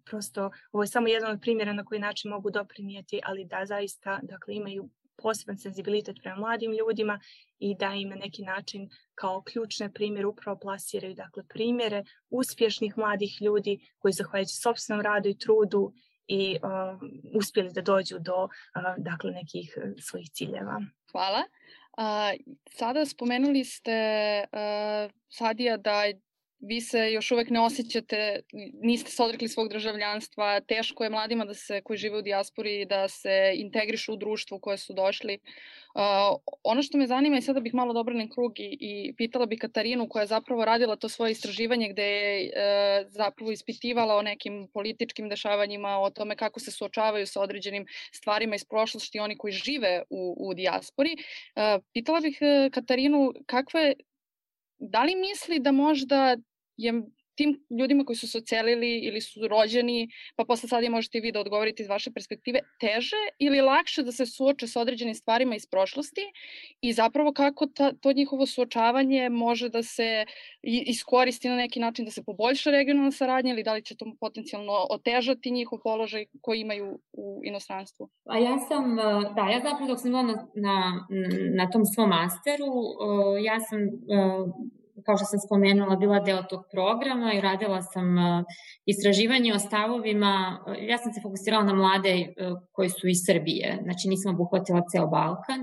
prosto, 0.04 0.50
ovo 0.72 0.82
je 0.82 0.86
samo 0.86 1.08
jedan 1.08 1.30
od 1.30 1.40
primjera 1.40 1.72
na 1.72 1.84
koji 1.84 2.00
način 2.00 2.30
mogu 2.30 2.50
doprinijeti, 2.50 3.20
ali 3.24 3.44
da 3.44 3.66
zaista, 3.66 4.20
dakle, 4.22 4.54
imaju 4.54 4.88
poseban 5.22 5.58
senzibilitet 5.58 6.16
prema 6.22 6.36
mladim 6.36 6.72
ljudima 6.72 7.20
i 7.58 7.74
da 7.74 7.94
im 7.94 8.08
na 8.08 8.16
neki 8.16 8.42
način 8.42 8.88
kao 9.14 9.42
ključne 9.42 9.92
primjere 9.92 10.26
upravo 10.26 10.58
plasiraju 10.58 11.14
dakle, 11.14 11.42
primjere 11.48 12.04
uspješnih 12.30 12.98
mladih 12.98 13.42
ljudi 13.42 13.78
koji 13.98 14.12
zahvaljujući 14.12 14.54
sobstvenom 14.54 15.04
radu 15.04 15.28
i 15.28 15.38
trudu 15.38 15.92
i 16.26 16.58
uh, 16.62 17.00
uspjeli 17.34 17.72
da 17.72 17.80
dođu 17.80 18.18
do 18.18 18.42
uh, 18.44 18.50
dakle, 18.98 19.30
nekih 19.30 19.74
uh, 19.76 19.92
svojih 19.98 20.30
ciljeva. 20.30 20.80
Hvala. 21.12 21.42
A, 21.96 22.32
sada 22.70 23.06
spomenuli 23.06 23.64
ste, 23.64 23.98
uh, 24.52 25.12
Sadija, 25.28 25.76
da 25.76 26.02
vi 26.60 26.80
se 26.80 27.12
još 27.12 27.30
uvek 27.30 27.50
ne 27.50 27.60
osjećate, 27.60 28.40
niste 28.82 29.10
se 29.10 29.22
odrekli 29.22 29.48
svog 29.48 29.68
državljanstva, 29.68 30.60
teško 30.60 31.04
je 31.04 31.10
mladima 31.10 31.44
da 31.44 31.54
se, 31.54 31.80
koji 31.84 31.96
žive 31.96 32.18
u 32.18 32.22
dijaspori 32.22 32.84
da 32.84 33.08
se 33.08 33.52
integrišu 33.54 34.12
u 34.12 34.16
društvu 34.16 34.58
koje 34.58 34.78
su 34.78 34.92
došli. 34.92 35.38
Uh, 35.94 36.40
ono 36.62 36.82
što 36.82 36.98
me 36.98 37.06
zanima 37.06 37.36
je 37.36 37.42
sada 37.42 37.60
bih 37.60 37.74
malo 37.74 37.92
dobrani 37.92 38.30
krug 38.30 38.60
i, 38.60 38.76
i 38.80 39.14
pitala 39.16 39.46
bih 39.46 39.58
Katarinu 39.60 40.08
koja 40.08 40.20
je 40.20 40.26
zapravo 40.26 40.64
radila 40.64 40.96
to 40.96 41.08
svoje 41.08 41.32
istraživanje 41.32 41.88
gde 41.92 42.02
je 42.02 42.44
uh, 42.44 43.06
zapravo 43.10 43.50
ispitivala 43.50 44.16
o 44.16 44.22
nekim 44.22 44.68
političkim 44.74 45.28
dešavanjima, 45.28 45.98
o 45.98 46.10
tome 46.10 46.36
kako 46.36 46.60
se 46.60 46.70
suočavaju 46.70 47.26
sa 47.26 47.40
određenim 47.40 47.86
stvarima 48.12 48.54
iz 48.54 48.64
prošlosti 48.64 49.20
oni 49.20 49.36
koji 49.36 49.52
žive 49.52 50.02
u, 50.10 50.36
u 50.38 50.54
dijaspori. 50.54 51.16
Uh, 51.16 51.82
pitala 51.92 52.20
bih 52.20 52.38
Katarinu 52.72 53.32
kakve 53.46 53.94
da 54.80 55.04
li 55.04 55.14
misli 55.14 55.58
da 55.58 55.72
možda 55.72 56.36
je 56.84 56.92
tim 57.40 57.64
ljudima 57.78 58.04
koji 58.04 58.16
su 58.16 58.28
se 58.28 58.38
ocelili 58.38 58.98
ili 58.98 59.20
su 59.20 59.48
rođeni, 59.48 60.08
pa 60.36 60.44
posle 60.44 60.68
sad 60.68 60.82
je 60.82 60.90
možete 60.90 61.18
i 61.18 61.20
vi 61.20 61.32
da 61.32 61.40
odgovorite 61.40 61.82
iz 61.82 61.88
vaše 61.88 62.10
perspektive, 62.12 62.60
teže 62.80 63.20
ili 63.38 63.60
lakše 63.60 64.02
da 64.02 64.12
se 64.12 64.26
suoče 64.26 64.66
sa 64.66 64.80
određenim 64.80 65.14
stvarima 65.14 65.56
iz 65.56 65.66
prošlosti 65.66 66.26
i 66.80 66.92
zapravo 66.92 67.32
kako 67.32 67.66
ta, 67.66 67.92
to 67.92 68.12
njihovo 68.12 68.46
suočavanje 68.46 69.28
može 69.30 69.68
da 69.68 69.82
se 69.82 70.26
iskoristi 70.62 71.48
na 71.48 71.56
neki 71.56 71.80
način 71.80 72.04
da 72.04 72.10
se 72.10 72.24
poboljša 72.24 72.70
regionalna 72.70 73.10
saradnja 73.10 73.52
ili 73.52 73.62
da 73.62 73.74
li 73.74 73.82
će 73.82 73.96
to 73.96 74.12
potencijalno 74.20 74.86
otežati 74.90 75.50
njihov 75.50 75.78
položaj 75.84 76.26
koji 76.40 76.60
imaju 76.60 76.98
u 77.12 77.40
inostranstvu? 77.44 78.08
A 78.24 78.38
ja 78.38 78.58
sam, 78.68 78.96
da, 79.36 79.48
ja 79.52 79.60
zapravo 79.62 79.86
dok 79.86 80.00
sam 80.00 80.10
bila 80.10 80.22
na, 80.22 80.46
na, 80.54 81.06
na 81.56 81.70
tom 81.70 81.84
svom 81.84 82.08
masteru, 82.08 82.72
ja 83.44 83.60
sam 83.60 83.78
kao 85.06 85.16
što 85.16 85.26
sam 85.26 85.40
spomenula, 85.46 85.96
bila 85.96 86.20
deo 86.20 86.42
tog 86.42 86.62
programa 86.72 87.32
i 87.32 87.40
radila 87.40 87.82
sam 87.82 88.18
e, 88.18 88.44
istraživanje 88.86 89.54
o 89.54 89.58
stavovima. 89.58 90.64
Ja 90.90 90.98
sam 90.98 91.12
se 91.12 91.20
fokusirala 91.22 91.64
na 91.64 91.74
mlade 91.74 92.14
e, 92.18 92.26
koji 92.72 92.88
su 92.88 93.08
iz 93.08 93.18
Srbije, 93.26 93.78
znači 93.82 94.08
nisam 94.08 94.34
obuhvatila 94.34 94.82
ceo 94.90 95.06
Balkan, 95.06 95.60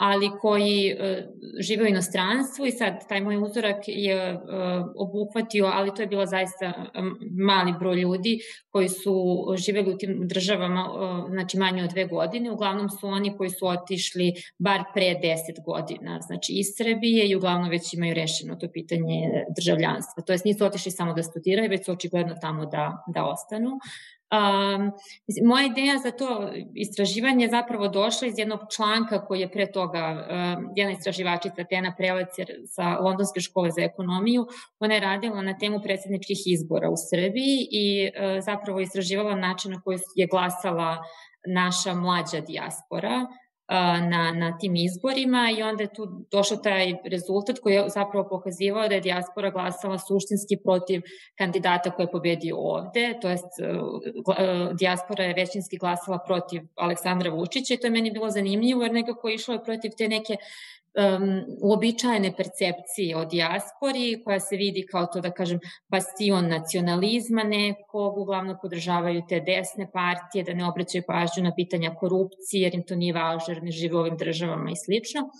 ali 0.00 0.30
koji 0.40 0.94
uh, 0.94 1.00
žive 1.58 1.84
u 1.84 1.86
inostranstvu 1.86 2.66
i 2.66 2.70
sad 2.70 3.08
taj 3.08 3.20
moj 3.20 3.36
uzorak 3.36 3.76
je 3.86 4.32
uh, 4.32 4.40
obuhvatio, 4.96 5.70
ali 5.74 5.94
to 5.94 6.02
je 6.02 6.08
bilo 6.08 6.26
zaista 6.26 6.72
mali 7.46 7.74
broj 7.78 7.96
ljudi 7.96 8.38
koji 8.70 8.88
su 8.88 9.14
živeli 9.56 9.94
u 9.94 9.98
tim 9.98 10.28
državama 10.28 10.82
uh, 10.90 11.30
znači 11.30 11.58
manje 11.58 11.84
od 11.84 11.90
dve 11.90 12.04
godine, 12.04 12.50
uglavnom 12.50 12.88
su 12.90 13.06
oni 13.06 13.36
koji 13.36 13.50
su 13.50 13.66
otišli 13.66 14.32
bar 14.58 14.80
pre 14.94 15.14
deset 15.22 15.56
godina, 15.64 16.20
znači 16.20 16.52
iz 16.52 16.66
Srbije 16.76 17.28
i 17.28 17.36
uglavnom 17.36 17.70
već 17.70 17.94
imaju 17.94 18.14
rešeno 18.14 18.56
to 18.56 18.68
pitanje 18.72 19.44
državljanstva, 19.56 20.22
to 20.26 20.32
jest 20.32 20.44
nisu 20.44 20.64
otišli 20.64 20.92
samo 20.92 21.14
da 21.14 21.22
studiraju, 21.22 21.70
već 21.70 21.84
su 21.84 21.92
očigledno 21.92 22.34
tamo 22.40 22.66
da, 22.66 23.04
da 23.14 23.24
ostanu. 23.24 23.70
Um, 24.30 24.92
moja 25.44 25.66
ideja 25.66 25.98
za 25.98 26.10
to 26.10 26.50
istraživanje 26.74 27.44
je 27.44 27.50
zapravo 27.50 27.88
došla 27.88 28.28
iz 28.28 28.38
jednog 28.38 28.60
članka 28.76 29.26
koji 29.26 29.40
je 29.40 29.50
pre 29.50 29.72
toga 29.72 30.04
um, 30.06 30.68
jedna 30.76 30.92
istraživačica 30.92 31.64
Tena 31.64 31.94
Prelec 31.98 32.28
sa 32.66 32.98
Londonske 32.98 33.40
škole 33.40 33.70
za 33.70 33.82
ekonomiju, 33.82 34.46
ona 34.80 34.94
je 34.94 35.00
radila 35.00 35.42
na 35.42 35.58
temu 35.58 35.80
predsjedničkih 35.82 36.38
izbora 36.46 36.90
u 36.90 36.94
Srbiji 37.10 37.68
i 37.70 38.08
uh, 38.08 38.44
zapravo 38.44 38.80
istraživala 38.80 39.34
način 39.34 39.72
na 39.72 39.80
koji 39.80 39.98
je 40.14 40.26
glasala 40.26 40.98
naša 41.46 41.94
mlađa 41.94 42.40
dijaspora 42.40 43.26
na, 44.10 44.32
na 44.32 44.58
tim 44.58 44.76
izborima 44.76 45.50
i 45.58 45.62
onda 45.62 45.82
je 45.82 45.94
tu 45.94 46.26
došao 46.30 46.56
taj 46.56 46.94
rezultat 47.04 47.58
koji 47.58 47.74
je 47.74 47.88
zapravo 47.88 48.28
pokazivao 48.28 48.88
da 48.88 48.94
je 48.94 49.00
dijaspora 49.00 49.50
glasala 49.50 49.98
suštinski 49.98 50.56
protiv 50.64 51.02
kandidata 51.34 51.90
koji 51.90 52.04
je 52.04 52.10
pobedio 52.10 52.56
ovde, 52.56 53.18
to 53.22 53.28
jest 53.28 53.46
dijaspora 54.78 55.24
je 55.24 55.34
većinski 55.34 55.76
glasala 55.76 56.18
protiv 56.26 56.62
Aleksandra 56.76 57.30
Vučića 57.30 57.74
i 57.74 57.76
to 57.76 57.86
je 57.86 57.90
meni 57.90 58.10
bilo 58.10 58.30
zanimljivo 58.30 58.82
jer 58.82 58.92
nekako 58.92 59.28
išlo 59.28 59.58
protiv 59.58 59.90
te 59.98 60.08
neke 60.08 60.36
um, 60.94 61.44
uobičajene 61.62 62.32
percepcije 62.36 63.16
o 63.16 63.24
dijaspori, 63.24 64.22
koja 64.24 64.40
se 64.40 64.56
vidi 64.56 64.86
kao 64.90 65.06
to, 65.06 65.20
da 65.20 65.30
kažem, 65.30 65.60
bastion 65.88 66.48
nacionalizma 66.48 67.42
nekog, 67.42 68.18
uglavnom 68.18 68.56
podržavaju 68.62 69.22
te 69.28 69.40
desne 69.40 69.90
partije, 69.92 70.44
da 70.44 70.54
ne 70.54 70.68
obraćaju 70.68 71.04
pažnju 71.06 71.42
na 71.42 71.54
pitanja 71.54 71.94
korupcije, 71.94 72.62
jer 72.62 72.74
im 72.74 72.82
to 72.82 72.96
nije 72.96 73.12
važno, 73.12 73.54
jer 73.54 73.62
ne 73.62 73.70
žive 73.70 73.96
u 73.96 74.00
ovim 74.00 74.16
državama 74.16 74.70
i 74.70 74.82
slično. 74.84 75.30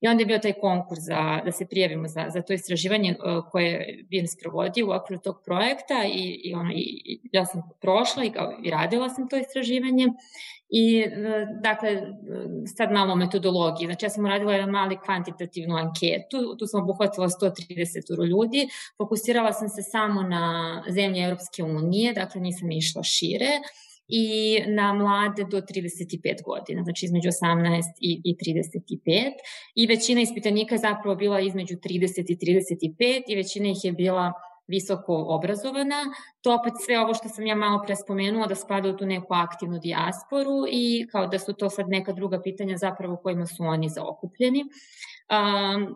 I 0.00 0.08
onda 0.08 0.22
je 0.22 0.26
bio 0.26 0.38
taj 0.38 0.52
konkurs 0.52 1.00
za, 1.00 1.40
da 1.44 1.52
se 1.52 1.66
prijavimo 1.66 2.08
za, 2.08 2.26
za 2.28 2.42
to 2.42 2.52
istraživanje 2.52 3.16
uh, 3.18 3.44
koje 3.50 3.66
je 3.66 4.04
BIN 4.10 4.28
sprovodio 4.28 4.88
u 4.88 4.92
okviru 4.92 5.22
tog 5.22 5.36
projekta 5.44 6.04
i, 6.14 6.40
i, 6.44 6.54
ono, 6.54 6.72
i, 6.74 7.20
ja 7.32 7.46
sam 7.46 7.62
prošla 7.80 8.24
i, 8.24 8.30
kao, 8.30 8.52
i 8.62 8.70
radila 8.70 9.08
sam 9.08 9.28
to 9.28 9.36
istraživanje. 9.36 10.06
I, 10.70 10.98
e, 11.00 11.46
dakle, 11.62 12.02
sad 12.76 12.92
malo 12.92 13.16
metodologije. 13.16 13.86
Znači, 13.86 14.06
ja 14.06 14.10
sam 14.10 14.26
radila 14.26 14.52
jedan 14.52 14.70
mali 14.70 14.98
kvantitativnu 15.04 15.76
anketu, 15.76 16.56
tu 16.58 16.66
sam 16.66 16.82
obuhvatila 16.82 17.28
130 17.28 18.26
ljudi, 18.26 18.68
fokusirala 18.96 19.52
sam 19.52 19.68
se 19.68 19.82
samo 19.82 20.22
na 20.22 20.84
zemlje 20.88 21.24
Europske 21.24 21.62
unije, 21.62 22.12
dakle 22.12 22.40
nisam 22.40 22.70
išla 22.70 23.02
šire, 23.02 23.50
i 24.08 24.58
na 24.66 24.92
mlade 24.92 25.44
do 25.44 25.60
35 25.60 26.42
godina, 26.44 26.82
znači 26.82 27.06
između 27.06 27.28
18 27.28 27.82
i, 28.00 28.20
i 28.24 28.36
35. 28.36 29.32
I 29.74 29.86
većina 29.86 30.20
ispitanika 30.20 30.74
je 30.74 30.78
zapravo 30.78 31.16
bila 31.16 31.40
između 31.40 31.76
30 31.76 32.24
i 32.28 32.36
35 32.36 33.22
i 33.28 33.36
većina 33.36 33.68
ih 33.68 33.84
je 33.84 33.92
bila 33.92 34.32
visoko 34.66 35.24
obrazovana. 35.28 36.04
To 36.40 36.54
opet 36.54 36.72
sve 36.86 37.00
ovo 37.00 37.14
što 37.14 37.28
sam 37.28 37.46
ja 37.46 37.54
malo 37.54 37.82
pre 37.86 37.96
spomenula 37.96 38.46
da 38.46 38.54
spada 38.54 38.88
u 38.88 38.96
tu 38.96 39.06
neku 39.06 39.34
aktivnu 39.34 39.78
dijasporu 39.78 40.64
i 40.70 41.08
kao 41.12 41.26
da 41.26 41.38
su 41.38 41.52
to 41.52 41.70
sad 41.70 41.88
neka 41.88 42.12
druga 42.12 42.42
pitanja 42.42 42.76
zapravo 42.76 43.16
kojima 43.16 43.46
su 43.46 43.64
oni 43.64 43.88
zaokupljeni. 43.88 44.60
Um, 44.60 45.94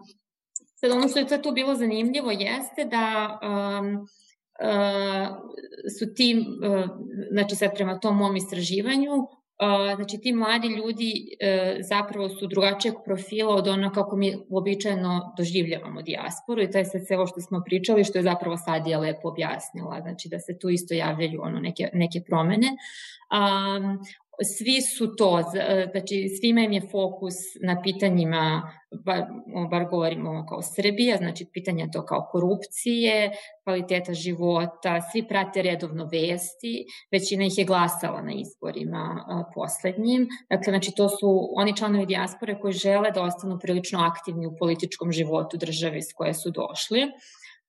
sad 0.74 0.90
ono 0.90 1.08
što 1.08 1.18
je 1.18 1.42
tu 1.42 1.52
bilo 1.52 1.74
zanimljivo 1.74 2.30
jeste 2.30 2.84
da 2.84 3.38
um, 3.42 4.06
su 5.98 6.14
ti, 6.14 6.36
uh, 6.36 6.90
znači 7.30 7.56
sad 7.56 7.74
prema 7.74 8.00
tom 8.00 8.16
mom 8.16 8.36
istraživanju, 8.36 9.12
znači 9.96 10.18
ti 10.22 10.32
mladi 10.32 10.68
ljudi 10.68 11.12
zapravo 11.80 12.28
su 12.28 12.46
drugačijeg 12.46 12.94
profila 13.04 13.54
od 13.54 13.68
ono 13.68 13.92
kako 13.92 14.16
mi 14.16 14.36
uobičajeno 14.48 15.34
doživljavamo 15.36 16.02
dijasporu 16.02 16.62
i 16.62 16.70
to 16.70 16.78
je 16.78 16.84
sad 16.84 17.06
sve 17.06 17.16
ovo 17.16 17.26
što 17.26 17.40
smo 17.40 17.62
pričali 17.64 18.04
što 18.04 18.18
je 18.18 18.22
zapravo 18.22 18.56
Sadija 18.56 18.98
lepo 18.98 19.28
objasnila, 19.28 20.00
znači 20.00 20.28
da 20.28 20.38
se 20.38 20.58
tu 20.58 20.68
isto 20.68 20.94
javljaju 20.94 21.40
ono 21.42 21.60
neke, 21.60 21.90
neke 21.92 22.20
promene. 22.26 22.68
Um, 23.32 23.98
svi 24.44 24.82
su 24.82 25.16
to, 25.16 25.40
e, 25.40 25.88
znači 25.90 26.28
svima 26.40 26.60
im 26.60 26.72
je 26.72 26.88
fokus 26.90 27.34
na 27.62 27.82
pitanjima, 27.82 28.72
bar, 29.04 29.22
bar 29.70 29.84
govorimo 29.90 30.46
kao 30.48 30.62
Srbija, 30.62 31.16
znači 31.16 31.46
pitanja 31.52 31.88
to 31.92 32.06
kao 32.06 32.28
korupcije, 32.32 33.32
kvaliteta 33.64 34.14
života, 34.14 35.00
svi 35.12 35.28
prate 35.28 35.62
redovno 35.62 36.04
vesti, 36.04 36.86
većina 37.10 37.44
ih 37.44 37.58
je 37.58 37.64
glasala 37.64 38.22
na 38.22 38.32
izborima 38.32 39.24
a, 39.28 39.44
poslednjim, 39.54 40.28
dakle 40.50 40.70
znači 40.70 40.92
to 40.96 41.08
su 41.08 41.48
oni 41.56 41.76
članovi 41.76 42.06
dijaspore 42.06 42.60
koji 42.60 42.72
žele 42.72 43.10
da 43.10 43.22
ostanu 43.22 43.58
prilično 43.62 43.98
aktivni 43.98 44.46
u 44.46 44.56
političkom 44.58 45.12
životu 45.12 45.56
države 45.56 46.02
s 46.02 46.12
koje 46.12 46.34
su 46.34 46.50
došli 46.50 47.06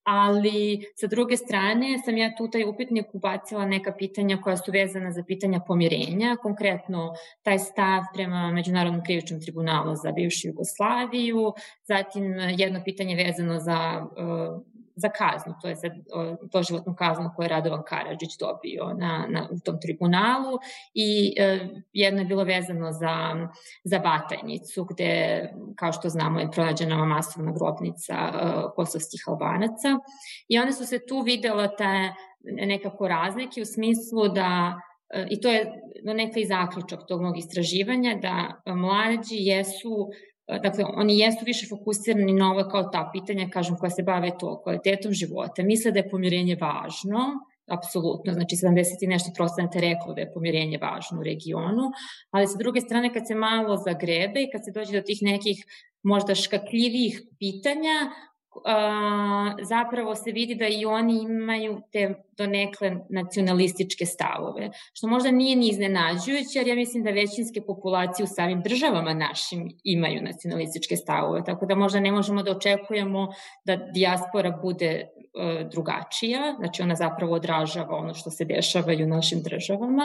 ali 0.04 0.86
sa 0.95 1.08
druge 1.08 1.38
strane 1.38 1.99
sam 2.06 2.18
ja 2.18 2.32
tu 2.38 2.47
taj 2.47 2.64
upitnik 2.64 3.06
ubacila 3.14 3.66
neka 3.66 3.91
pitanja 3.91 4.38
koja 4.41 4.58
su 4.58 4.72
vezana 4.72 5.12
za 5.12 5.24
pitanja 5.24 5.60
pomirenja, 5.68 6.36
konkretno 6.41 7.14
taj 7.41 7.60
stav 7.60 8.04
prema 8.14 8.51
Međunarodnom 8.51 9.04
krivičnom 9.04 9.41
tribunalu 9.41 9.95
za 9.95 10.12
bivšu 10.12 10.47
Jugoslaviju, 10.47 11.54
zatim 11.84 12.34
jedno 12.58 12.82
pitanje 12.86 13.16
vezano 13.16 13.60
za 13.60 14.06
uh, 14.06 14.72
za 14.96 15.10
kaznu, 15.10 15.54
to 15.62 15.68
je 15.68 15.76
za 15.76 15.89
doživotnu 16.41 16.96
kaznu 16.96 17.32
koju 17.36 17.44
je 17.44 17.50
Radovan 17.50 17.84
Karadžić 17.88 18.38
dobio 18.39 18.94
na, 18.94 19.26
na, 19.30 19.48
u 19.52 19.60
tom 19.60 19.80
tribunalu 19.82 20.60
i 20.94 21.34
e, 21.38 21.68
jedno 21.94 22.22
je 22.22 22.26
bilo 22.26 22.44
vezano 22.44 22.91
za, 22.91 23.48
za 23.84 24.00
Batajnicu, 24.00 24.84
gde, 24.84 25.50
kao 25.76 25.91
što 25.91 26.10
znamo, 26.10 26.39
je 26.39 26.52
pronađena 26.52 27.06
masovna 27.06 27.52
grobnica 27.52 28.14
e, 28.14 28.39
kosovskih 28.76 29.24
albanaca 29.28 30.00
i 30.48 30.60
one 30.60 30.74
su 30.74 30.86
se 30.86 31.06
tu 31.08 31.22
videla 31.22 31.76
te 31.76 32.14
nekako 32.44 33.08
razlike 33.08 33.62
u 33.62 33.66
smislu 33.66 34.28
da 34.28 34.80
e, 35.10 35.28
i 35.30 35.41
to 35.41 35.50
je 35.50 35.82
neka 36.04 36.39
i 36.39 36.46
zaključak 36.46 37.00
tog 37.08 37.22
mog 37.22 37.38
istraživanja, 37.38 38.16
da 38.22 38.62
mlađi 38.74 39.36
jesu 39.36 40.10
Dakle, 40.48 40.84
oni 40.96 41.20
jesu 41.20 41.38
više 41.46 41.68
fokusirani 41.70 42.34
na 42.34 42.52
ovo 42.52 42.70
kao 42.70 42.84
ta 42.84 43.10
pitanja, 43.14 43.50
kažem, 43.50 43.78
koja 43.78 43.89
se 43.89 44.04
bave 44.04 44.32
to 44.39 44.62
kvalitetom 44.64 45.12
života. 45.12 45.64
Misle 45.64 45.91
da 45.91 46.00
je 46.00 46.10
pomirenje 46.10 46.58
važno, 46.62 47.20
apsolutno, 47.68 48.34
znači 48.34 48.56
70 48.56 49.04
i 49.04 49.08
nešto 49.08 49.32
procenata 49.36 49.80
reklo 49.80 50.14
da 50.14 50.22
je 50.22 50.34
pomirenje 50.34 50.78
važno 50.82 51.20
u 51.20 51.24
regionu, 51.24 51.91
ali 52.32 52.48
sa 52.48 52.58
druge 52.58 52.82
strane 52.82 53.14
kad 53.14 53.28
se 53.28 53.36
malo 53.36 53.78
zagrebe 53.78 54.41
i 54.41 54.50
kad 54.52 54.66
se 54.66 54.72
dođe 54.72 55.00
do 55.00 55.02
tih 55.02 55.20
nekih 55.22 55.66
možda 56.04 56.36
škakljivih 56.36 57.22
pitanja, 57.39 58.12
a, 58.66 59.56
zapravo 59.62 60.16
se 60.16 60.32
vidi 60.32 60.56
da 60.56 60.68
i 60.68 60.86
oni 60.86 61.22
imaju 61.24 61.82
te 61.91 62.14
donekle 62.38 62.95
nacionalističke 63.10 64.06
stavove, 64.06 64.70
što 64.93 65.08
možda 65.08 65.32
nije 65.32 65.56
ni 65.56 65.70
iznenađujuće, 65.70 66.60
jer 66.60 66.68
ja 66.68 66.76
mislim 66.76 67.04
da 67.04 67.12
većinske 67.12 67.62
populacije 67.62 68.24
u 68.24 68.28
samim 68.28 68.62
državama 68.62 69.14
našim 69.14 69.70
imaju 69.84 70.22
nacionalističke 70.22 70.95
stavove, 70.95 71.43
tako 71.43 71.66
da 71.66 71.76
možda 71.76 71.99
ne 71.99 72.12
možemo 72.12 72.43
da 72.43 72.51
očekujemo 72.51 73.28
da 73.66 73.76
dijaspora 73.76 74.60
bude 74.62 74.91
e, 74.91 75.08
drugačija, 75.72 76.56
znači 76.60 76.82
ona 76.82 76.95
zapravo 76.95 77.34
odražava 77.34 77.97
ono 77.97 78.14
što 78.14 78.30
se 78.32 78.45
dešava 78.45 78.93
i 78.93 79.04
u 79.04 79.08
našim 79.08 79.41
državama, 79.43 80.04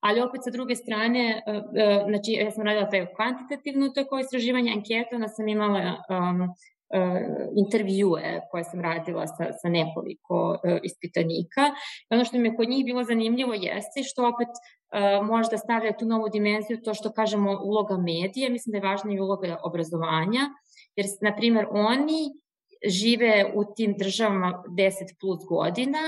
ali 0.00 0.20
opet 0.20 0.40
sa 0.44 0.50
druge 0.50 0.76
strane, 0.76 1.42
e, 1.46 1.50
e, 1.82 2.04
znači 2.08 2.32
ja 2.32 2.50
sam 2.50 2.64
radila 2.64 2.90
taj 2.90 3.06
kvantitativno 3.16 3.88
to 3.88 4.04
koje 4.06 4.20
istraživanje 4.20 4.72
anketa, 4.72 5.14
onda 5.14 5.28
sam 5.28 5.48
imala 5.48 5.80
um, 5.80 6.54
intervjue 7.56 8.40
koje 8.50 8.64
sam 8.64 8.80
radila 8.80 9.26
sa, 9.26 9.52
sa 9.62 9.68
nekoliko 9.68 10.50
uh, 10.50 10.78
ispitanika. 10.82 11.62
I 12.10 12.14
ono 12.14 12.24
što 12.24 12.38
mi 12.38 12.48
je 12.48 12.56
kod 12.56 12.68
njih 12.68 12.84
bilo 12.84 13.04
zanimljivo 13.04 13.54
jeste 13.54 14.02
što 14.02 14.28
opet 14.28 14.48
uh, 14.48 15.26
možda 15.26 15.58
stavlja 15.58 15.96
tu 15.96 16.06
novu 16.06 16.28
dimenziju 16.28 16.82
to 16.84 16.94
što 16.94 17.12
kažemo 17.12 17.60
uloga 17.62 17.96
medije, 17.96 18.50
mislim 18.50 18.70
da 18.72 18.78
je 18.78 18.90
važna 18.90 19.12
i 19.12 19.20
uloga 19.20 19.56
obrazovanja, 19.62 20.40
jer, 20.96 21.06
na 21.20 21.36
primer, 21.36 21.66
oni 21.70 22.20
žive 22.86 23.52
u 23.54 23.64
tim 23.76 23.94
državama 23.98 24.62
10 24.68 24.92
plus 25.20 25.40
godina, 25.48 25.98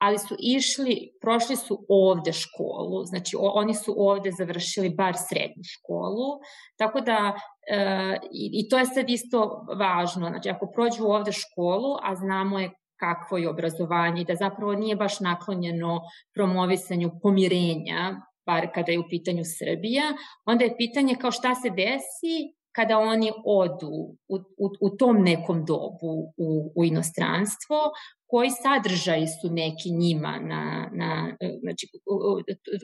ali 0.00 0.18
su 0.18 0.36
išli, 0.38 1.10
prošli 1.20 1.56
su 1.56 1.86
ovde 1.88 2.32
školu, 2.32 3.04
znači 3.04 3.36
o, 3.36 3.50
oni 3.54 3.74
su 3.74 3.94
ovde 3.96 4.30
završili 4.38 4.90
bar 4.90 5.14
srednju 5.28 5.62
školu, 5.64 6.40
tako 6.76 7.00
da 7.00 7.32
e, 7.70 8.18
i, 8.32 8.68
to 8.68 8.78
je 8.78 8.86
sad 8.86 9.10
isto 9.10 9.66
važno, 9.78 10.28
znači 10.28 10.50
ako 10.50 10.70
prođu 10.74 11.04
ovde 11.04 11.32
školu, 11.32 11.96
a 12.02 12.14
znamo 12.16 12.58
je 12.58 12.70
kakvo 12.96 13.38
je 13.38 13.48
obrazovanje 13.48 14.22
i 14.22 14.24
da 14.24 14.34
zapravo 14.34 14.72
nije 14.72 14.96
baš 14.96 15.20
naklonjeno 15.20 16.00
promovisanju 16.34 17.10
pomirenja, 17.22 18.20
bar 18.46 18.68
kada 18.74 18.92
je 18.92 18.98
u 18.98 19.08
pitanju 19.10 19.42
Srbija, 19.58 20.04
onda 20.46 20.64
je 20.64 20.76
pitanje 20.76 21.16
kao 21.20 21.30
šta 21.30 21.54
se 21.54 21.70
desi 21.70 22.36
kada 22.72 22.98
oni 22.98 23.32
odu 23.44 24.16
u, 24.28 24.36
u, 24.36 24.70
u 24.80 24.90
tom 24.90 25.22
nekom 25.22 25.64
dobu 25.64 26.32
u, 26.36 26.72
u 26.76 26.84
inostranstvo, 26.84 27.76
koji 28.30 28.50
sadržaji 28.50 29.26
su 29.26 29.50
neki 29.50 29.90
njima 29.90 30.38
na, 30.40 30.90
na 30.92 31.36
znači, 31.60 31.88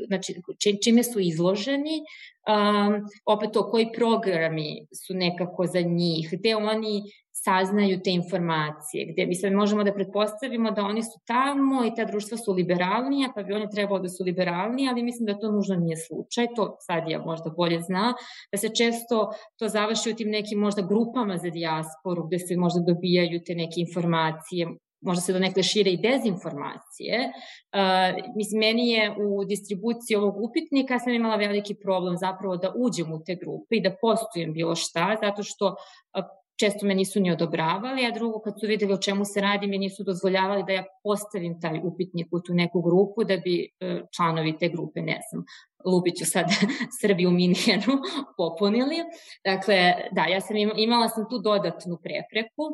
znači 0.06 0.78
čime 0.84 1.02
su 1.02 1.20
izloženi, 1.20 1.96
um, 2.00 3.02
opet 3.26 3.50
to 3.52 3.70
koji 3.70 3.92
programi 3.94 4.86
su 5.06 5.14
nekako 5.14 5.66
za 5.66 5.80
njih, 5.80 6.28
gde 6.32 6.56
oni 6.56 7.02
saznaju 7.46 8.00
te 8.04 8.10
informacije, 8.10 9.06
gde 9.12 9.26
mi 9.26 9.34
sad 9.34 9.52
možemo 9.52 9.84
da 9.84 9.94
pretpostavimo 9.94 10.70
da 10.70 10.82
oni 10.82 11.02
su 11.02 11.20
tamo 11.26 11.84
i 11.84 11.94
ta 11.96 12.04
društva 12.04 12.38
su 12.38 12.52
liberalnija, 12.52 13.28
pa 13.34 13.42
bi 13.42 13.52
oni 13.52 13.68
trebalo 13.74 13.98
da 13.98 14.08
su 14.08 14.24
liberalniji, 14.24 14.88
ali 14.88 15.02
mislim 15.02 15.26
da 15.26 15.38
to 15.38 15.52
nužno 15.52 15.76
nije 15.76 15.96
slučaj, 15.96 16.46
to 16.56 16.76
sad 16.80 17.08
ja 17.08 17.18
možda 17.18 17.50
bolje 17.50 17.80
zna, 17.80 18.14
da 18.52 18.58
se 18.58 18.68
često 18.68 19.30
to 19.58 19.68
završi 19.68 20.10
u 20.10 20.14
tim 20.14 20.30
nekim 20.30 20.58
možda 20.58 20.82
grupama 20.82 21.36
za 21.36 21.50
dijasporu, 21.50 22.26
gde 22.26 22.38
se 22.38 22.56
možda 22.56 22.80
dobijaju 22.80 23.40
te 23.46 23.54
neke 23.54 23.80
informacije 23.80 24.66
možda 25.00 25.20
se 25.20 25.32
do 25.32 25.38
nekle 25.38 25.62
šire 25.62 25.90
i 25.90 25.96
dezinformacije. 25.96 27.32
Uh, 27.72 28.32
mislim, 28.36 28.58
meni 28.58 28.90
je 28.90 29.16
u 29.18 29.44
distribuciji 29.44 30.16
ovog 30.16 30.42
upitnika, 30.42 30.98
sam 30.98 31.12
imala 31.12 31.36
veliki 31.36 31.74
problem 31.74 32.16
zapravo 32.16 32.56
da 32.56 32.72
uđem 32.76 33.12
u 33.12 33.24
te 33.24 33.34
grupe 33.34 33.76
i 33.76 33.82
da 33.82 33.96
postujem 34.00 34.52
bilo 34.52 34.74
šta, 34.74 35.16
zato 35.22 35.42
što 35.42 35.66
uh, 35.66 36.24
često 36.60 36.86
me 36.86 36.94
nisu 36.94 37.20
ni 37.20 37.32
odobravali, 37.32 38.06
a 38.06 38.10
drugo 38.10 38.40
kad 38.40 38.60
su 38.60 38.66
videli 38.66 38.92
o 38.92 38.98
čemu 38.98 39.24
se 39.24 39.40
radi, 39.40 39.66
mi 39.66 39.78
nisu 39.78 40.04
dozvoljavali 40.04 40.64
da 40.66 40.72
ja 40.72 40.84
postavim 41.02 41.60
taj 41.60 41.80
upitnik 41.84 42.26
u 42.30 42.40
tu 42.40 42.54
neku 42.54 42.82
grupu 42.82 43.24
da 43.24 43.36
bi 43.36 43.68
uh, 43.68 44.00
članovi 44.16 44.58
te 44.58 44.68
grupe, 44.68 45.00
ne 45.00 45.20
znam, 45.30 45.44
Lubiću 45.84 46.24
sad 46.24 46.46
Srbiju 47.00 47.28
u 47.28 47.32
popunili. 48.36 48.96
Dakle, 49.44 49.94
da, 50.12 50.24
ja 50.24 50.40
sam 50.40 50.56
imala 50.76 51.08
sam 51.08 51.28
tu 51.30 51.38
dodatnu 51.38 51.98
prepreku. 52.02 52.64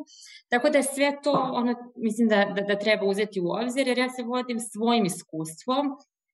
Tako 0.49 0.69
da 0.69 0.83
sve 0.83 1.17
to, 1.23 1.31
ono, 1.53 1.75
mislim 1.95 2.27
da, 2.27 2.45
da, 2.55 2.61
da 2.61 2.79
treba 2.79 3.05
uzeti 3.05 3.41
u 3.41 3.49
obzir, 3.63 3.87
jer 3.87 3.97
ja 3.97 4.09
se 4.09 4.23
vodim 4.23 4.59
svojim 4.59 5.05
iskustvom. 5.05 5.85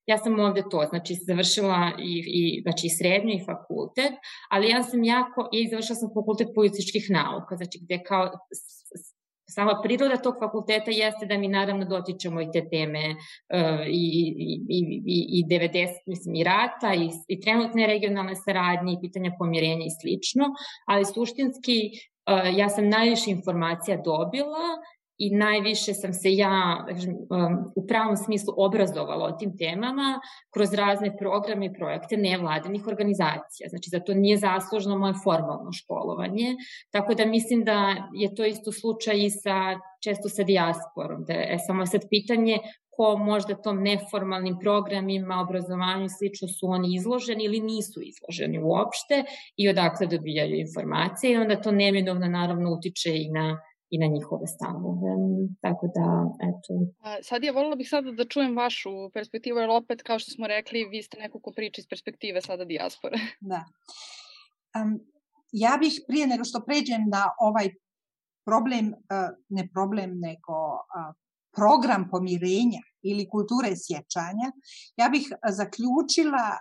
Ja 0.09 0.17
sam 0.17 0.39
ovde 0.39 0.63
to, 0.71 0.85
znači 0.89 1.13
završila 1.13 1.91
i, 1.99 2.13
i 2.39 2.61
znači 2.61 2.89
srednju 2.89 3.33
i 3.33 3.45
fakultet, 3.45 4.13
ali 4.49 4.69
ja 4.69 4.83
sam 4.83 5.03
jako, 5.03 5.49
i 5.51 5.67
završila 5.69 5.95
sam 5.95 6.09
fakultet 6.13 6.47
političkih 6.55 7.05
nauka, 7.09 7.55
znači 7.55 7.79
gde 7.81 8.03
kao 8.07 8.31
sama 9.49 9.81
priroda 9.83 10.17
tog 10.17 10.35
fakulteta 10.39 10.91
jeste 10.91 11.25
da 11.25 11.37
mi 11.37 11.47
naravno 11.47 11.85
dotičemo 11.85 12.41
i 12.41 12.51
te 12.53 12.69
teme 12.69 13.03
uh, 13.09 13.87
i, 13.87 14.05
i, 14.37 14.79
i, 15.05 15.25
i 15.39 15.43
90, 15.49 15.87
mislim, 16.05 16.35
i 16.35 16.43
rata 16.43 16.93
i, 16.93 17.09
i 17.27 17.41
trenutne 17.41 17.87
regionalne 17.87 18.35
saradnje 18.35 18.93
i 18.93 19.01
pitanja 19.01 19.31
pomirenja 19.39 19.85
i 19.85 19.97
slično, 20.01 20.45
ali 20.87 21.05
suštinski 21.05 21.77
uh, 21.91 22.57
ja 22.57 22.69
sam 22.69 22.89
najviše 22.89 23.31
informacija 23.31 23.97
dobila 23.97 24.65
i 25.19 25.35
najviše 25.35 25.93
sam 25.93 26.13
se 26.13 26.33
ja 26.35 26.85
um, 27.29 27.71
u 27.75 27.87
pravom 27.87 28.17
smislu 28.17 28.53
obrazovala 28.57 29.25
o 29.25 29.31
tim 29.31 29.57
temama 29.57 30.19
kroz 30.53 30.73
razne 30.73 31.17
programe 31.17 31.65
i 31.65 31.73
projekte 31.73 32.17
nevladinih 32.17 32.87
organizacija. 32.87 33.69
Znači, 33.69 33.89
za 33.89 33.99
to 33.99 34.13
nije 34.13 34.37
zaslužno 34.37 34.97
moje 34.97 35.13
formalno 35.23 35.71
školovanje, 35.71 36.55
tako 36.91 37.13
da 37.13 37.25
mislim 37.25 37.63
da 37.63 37.95
je 38.13 38.35
to 38.35 38.45
isto 38.45 38.71
slučaj 38.71 39.25
i 39.25 39.29
sa, 39.29 39.79
često 40.03 40.29
sa 40.29 40.43
dijasporom. 40.43 41.23
Da 41.27 41.33
je 41.33 41.59
samo 41.67 41.85
sad 41.85 42.01
pitanje 42.09 42.57
ko 42.99 43.17
možda 43.17 43.55
tom 43.55 43.83
neformalnim 43.83 44.57
programima, 44.59 45.41
obrazovanju 45.41 46.05
i 46.05 46.09
slično 46.09 46.47
su 46.47 46.67
oni 46.67 46.95
izloženi 46.95 47.43
ili 47.43 47.59
nisu 47.59 48.01
izloženi 48.03 48.59
uopšte 48.63 49.23
i 49.57 49.69
odakle 49.69 50.07
dobijaju 50.07 50.55
informacije 50.55 51.33
i 51.33 51.37
onda 51.37 51.61
to 51.61 51.71
neminovno 51.71 52.27
naravno 52.27 52.73
utiče 52.73 53.17
i 53.17 53.29
na 53.29 53.61
i 53.89 53.97
na 53.97 54.07
njihove 54.07 54.47
stavove. 54.47 55.11
Tako 55.61 55.87
da, 55.95 56.05
eto. 56.49 56.73
A, 56.99 57.17
sad 57.23 57.43
je 57.43 57.51
volila 57.51 57.75
bih 57.75 57.89
sada 57.89 58.11
da 58.11 58.25
čujem 58.25 58.57
vašu 58.57 59.09
perspektivu, 59.13 59.59
jer 59.59 59.69
opet, 59.69 60.03
kao 60.03 60.19
što 60.19 60.31
smo 60.31 60.47
rekli, 60.47 60.87
vi 60.91 61.03
ste 61.03 61.19
neko 61.19 61.39
ko 61.39 61.51
priča 61.55 61.81
iz 61.81 61.87
perspektive 61.89 62.41
sada 62.41 62.65
dijaspore. 62.65 63.17
Da. 63.51 63.63
Um, 64.81 64.99
ja 65.51 65.77
bih 65.79 66.01
prije 66.07 66.27
nego 66.27 66.43
što 66.43 66.65
pređem 66.65 67.01
na 67.11 67.23
ovaj 67.39 67.69
problem, 68.45 68.85
uh, 68.87 69.29
ne 69.49 69.67
problem, 69.73 70.09
nego 70.19 70.55
uh, 70.73 71.15
program 71.55 72.09
pomirenja 72.11 72.81
ili 73.01 73.29
kulture 73.29 73.69
sjećanja, 73.85 74.47
ja 74.97 75.09
bih 75.09 75.25
zaključila 75.59 76.47
uh, 76.57 76.59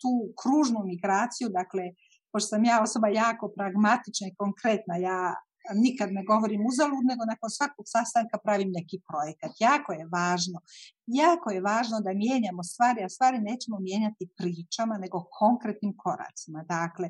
tu 0.00 0.12
kružnu 0.40 0.80
migraciju, 0.84 1.48
dakle, 1.48 1.84
pošto 2.32 2.48
sam 2.48 2.64
ja 2.64 2.82
osoba 2.82 3.08
jako 3.08 3.52
pragmatična 3.56 4.26
i 4.28 4.36
konkretna, 4.42 4.96
ja 4.96 5.34
nikad 5.74 6.08
ne 6.12 6.22
govorim 6.24 6.66
uzalud, 6.66 7.04
nego 7.10 7.22
nakon 7.24 7.50
svakog 7.50 7.84
sastanka 7.94 8.38
pravim 8.44 8.70
neki 8.78 9.00
projekat. 9.08 9.52
Jako 9.58 9.92
je 9.92 10.08
važno, 10.12 10.58
jako 11.06 11.50
je 11.50 11.60
važno 11.60 12.00
da 12.00 12.12
mijenjamo 12.12 12.62
stvari, 12.62 13.04
a 13.04 13.08
stvari 13.08 13.38
nećemo 13.38 13.76
mijenjati 13.80 14.28
pričama, 14.38 14.98
nego 14.98 15.26
konkretnim 15.38 15.94
koracima. 16.04 16.64
Dakle, 16.68 17.06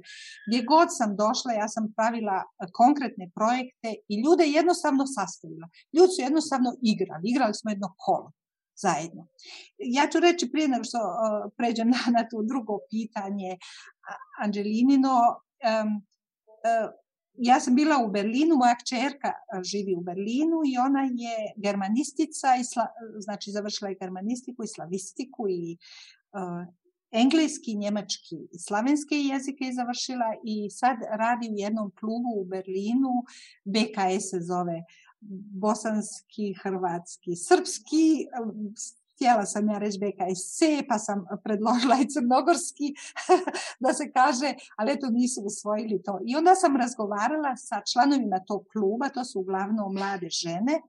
gdje 0.47 0.69
god 0.73 0.89
sam 0.99 1.17
došla, 1.17 1.53
ja 1.53 1.69
sam 1.69 1.93
pravila 1.97 2.45
konkretne 2.73 3.31
projekte 3.35 3.89
i 4.09 4.15
ljude 4.23 4.45
jednostavno 4.59 5.05
sastavila. 5.07 5.67
Ljudi 5.95 6.11
su 6.13 6.21
jednostavno 6.23 6.71
igrali, 6.93 7.25
igrali 7.33 7.55
smo 7.55 7.71
jedno 7.71 7.95
kolo 8.05 8.33
zajedno. 8.85 9.23
Ja 9.79 10.05
ću 10.13 10.21
reći 10.21 10.51
prije 10.53 10.69
nego 10.69 10.85
što 10.85 10.99
pređem 11.57 11.89
na, 11.91 12.03
na 12.17 12.23
to 12.29 12.43
drugo 12.43 12.79
pitanje, 12.91 13.51
Anđelinino, 14.43 15.17
um, 15.69 15.91
ja 17.35 17.61
sam 17.61 17.75
bila 17.75 18.05
u 18.05 18.11
Berlinu, 18.11 18.57
moja 18.57 18.77
kćerka 18.77 19.33
živi 19.63 19.95
u 19.95 20.01
Berlinu 20.01 20.61
i 20.67 20.79
ona 20.79 21.03
je 21.03 21.53
germanistica, 21.57 22.57
i 22.61 22.65
sla, 22.65 22.87
znači 23.19 23.51
završila 23.51 23.91
je 23.91 23.97
germanistiku 24.01 24.65
i 24.65 24.69
slavistiku 24.75 25.49
i 25.49 25.77
uh, 26.33 26.75
engleski, 27.11 27.75
njemački 27.75 28.37
i 28.53 28.59
slavenske 28.59 29.17
jezike 29.17 29.65
je 29.65 29.75
završila 29.75 30.35
i 30.45 30.71
sad 30.71 30.97
radi 31.11 31.49
u 31.51 31.57
jednom 31.57 31.93
klubu 32.01 32.31
u 32.37 32.45
Berlinu, 32.45 33.25
BKS 33.65 34.31
se 34.31 34.41
zove 34.41 34.85
bosanski, 35.61 36.55
hrvatski, 36.63 37.37
srpski, 37.37 38.27
htjela 39.21 39.47
sam 39.47 39.69
ja 39.69 39.79
reći 39.79 39.99
BKSC, 39.99 40.61
pa 40.89 40.99
sam 40.99 41.25
predložila 41.45 41.97
i 42.01 42.09
crnogorski 42.09 42.95
da 43.85 43.93
se 43.93 44.13
kaže, 44.13 44.55
ali 44.77 44.93
eto 44.93 45.07
nisu 45.11 45.41
usvojili 45.41 46.03
to. 46.03 46.19
I 46.27 46.37
onda 46.37 46.55
sam 46.55 46.77
razgovarala 46.77 47.57
sa 47.57 47.83
članovima 47.93 48.41
tog 48.47 48.65
kluba, 48.73 49.09
to 49.09 49.25
su 49.25 49.41
uglavnom 49.41 49.95
mlade 49.95 50.31
žene 50.31 50.81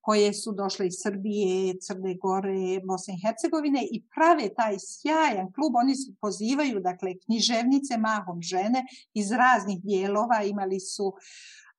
koje 0.00 0.34
su 0.34 0.52
došle 0.52 0.86
iz 0.86 0.94
Srbije, 1.02 1.78
Crne 1.80 2.14
Gore, 2.14 2.80
Bosne 2.84 3.14
i 3.14 3.26
Hercegovine 3.26 3.82
i 3.90 4.02
prave 4.14 4.54
taj 4.54 4.76
sjajan 4.78 5.52
klub. 5.52 5.72
Oni 5.76 5.96
su 5.96 6.12
pozivaju, 6.20 6.80
dakle, 6.80 7.10
književnice, 7.24 7.96
mahom 7.98 8.42
žene 8.42 8.86
iz 9.14 9.32
raznih 9.32 9.78
dijelova, 9.82 10.42
imali 10.42 10.80
su 10.80 11.14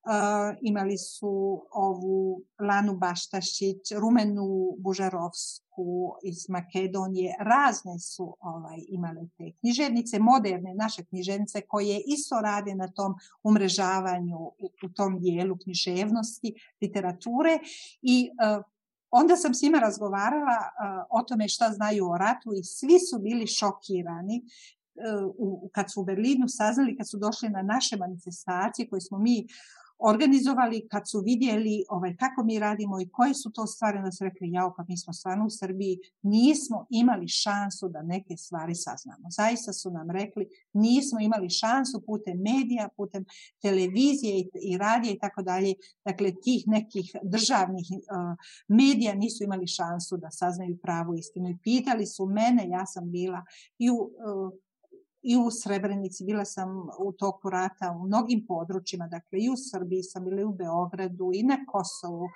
uh, 0.04 0.56
imali 0.60 0.98
su 0.98 1.62
ovu 1.70 2.42
Lanu 2.60 2.96
Baštašić, 2.96 3.92
Rumenu 3.98 4.76
Bužarovsku 4.78 6.14
iz 6.22 6.48
Makedonije, 6.48 7.34
razne 7.40 7.98
su 7.98 8.36
ovaj, 8.40 8.78
imale 8.88 9.28
te 9.38 9.52
književnice, 9.60 10.18
moderne 10.18 10.74
naše 10.74 11.04
književnice 11.04 11.60
koje 11.60 12.02
isto 12.06 12.40
rade 12.40 12.74
na 12.74 12.88
tom 12.88 13.14
umrežavanju 13.42 14.38
u, 14.38 14.70
u 14.84 14.88
tom 14.88 15.20
dijelu 15.20 15.56
književnosti, 15.62 16.54
literature. 16.80 17.58
I 18.02 18.30
uh, 18.30 18.64
onda 19.10 19.36
sam 19.36 19.54
s 19.54 19.62
njima 19.62 19.78
razgovarala 19.78 20.58
uh, 20.58 21.20
o 21.20 21.22
tome 21.22 21.48
šta 21.48 21.70
znaju 21.72 22.10
o 22.10 22.18
ratu 22.18 22.52
i 22.52 22.64
svi 22.64 22.98
su 22.98 23.18
bili 23.18 23.46
šokirani 23.46 24.42
u, 25.38 25.70
kad 25.72 25.92
su 25.92 26.00
u 26.00 26.04
Berlinu 26.04 26.48
saznali, 26.48 26.96
kad 26.96 27.08
su 27.08 27.18
došli 27.18 27.48
na 27.48 27.62
naše 27.62 27.96
manifestacije 27.96 28.88
koje 28.88 29.00
smo 29.00 29.18
mi 29.18 29.46
organizovali 30.00 30.88
kad 30.90 31.02
su 31.10 31.20
vidjeli 31.20 31.84
ovaj, 31.88 32.16
kako 32.16 32.44
mi 32.44 32.58
radimo 32.58 33.00
i 33.00 33.08
koje 33.08 33.34
su 33.34 33.50
to 33.50 33.66
stvari, 33.66 33.98
onda 33.98 34.12
su 34.12 34.24
rekli, 34.24 34.50
jao, 34.50 34.74
pa 34.76 34.84
mi 34.88 34.98
smo 34.98 35.12
stvarno 35.12 35.46
u 35.46 35.50
Srbiji, 35.50 35.98
nismo 36.22 36.86
imali 36.90 37.28
šansu 37.28 37.88
da 37.88 38.02
neke 38.02 38.36
stvari 38.36 38.74
saznamo. 38.74 39.30
Zaista 39.30 39.72
su 39.72 39.90
nam 39.90 40.10
rekli, 40.10 40.48
nismo 40.72 41.20
imali 41.20 41.50
šansu 41.50 42.02
putem 42.06 42.38
medija, 42.38 42.88
putem 42.96 43.24
televizije 43.62 44.38
i, 44.38 44.50
i 44.62 44.78
radija 44.78 45.12
i 45.12 45.18
tako 45.18 45.42
dalje, 45.42 45.74
dakle 46.04 46.32
tih 46.44 46.64
nekih 46.66 47.16
državnih 47.22 47.86
uh, 47.90 48.36
medija 48.68 49.14
nisu 49.14 49.44
imali 49.44 49.66
šansu 49.66 50.16
da 50.16 50.30
saznaju 50.30 50.78
pravu 50.82 51.14
istinu. 51.14 51.48
I 51.48 51.58
pitali 51.62 52.06
su 52.06 52.26
mene, 52.26 52.68
ja 52.68 52.86
sam 52.86 53.10
bila 53.10 53.44
i 53.78 53.90
u 53.90 53.94
uh, 53.94 54.52
i 55.22 55.36
u 55.36 55.50
Srebrenici, 55.50 56.24
bila 56.24 56.44
sam 56.44 56.88
u 56.98 57.12
toku 57.12 57.50
rata 57.50 57.96
u 58.00 58.06
mnogim 58.06 58.46
područjima, 58.46 59.06
dakle 59.06 59.38
i 59.38 59.50
u 59.50 59.54
Srbiji 59.70 60.02
sam 60.02 60.24
bila 60.24 60.40
i 60.40 60.44
u 60.44 60.52
Beogradu 60.52 61.30
i 61.34 61.42
na 61.42 61.56
Kosovu 61.66 62.28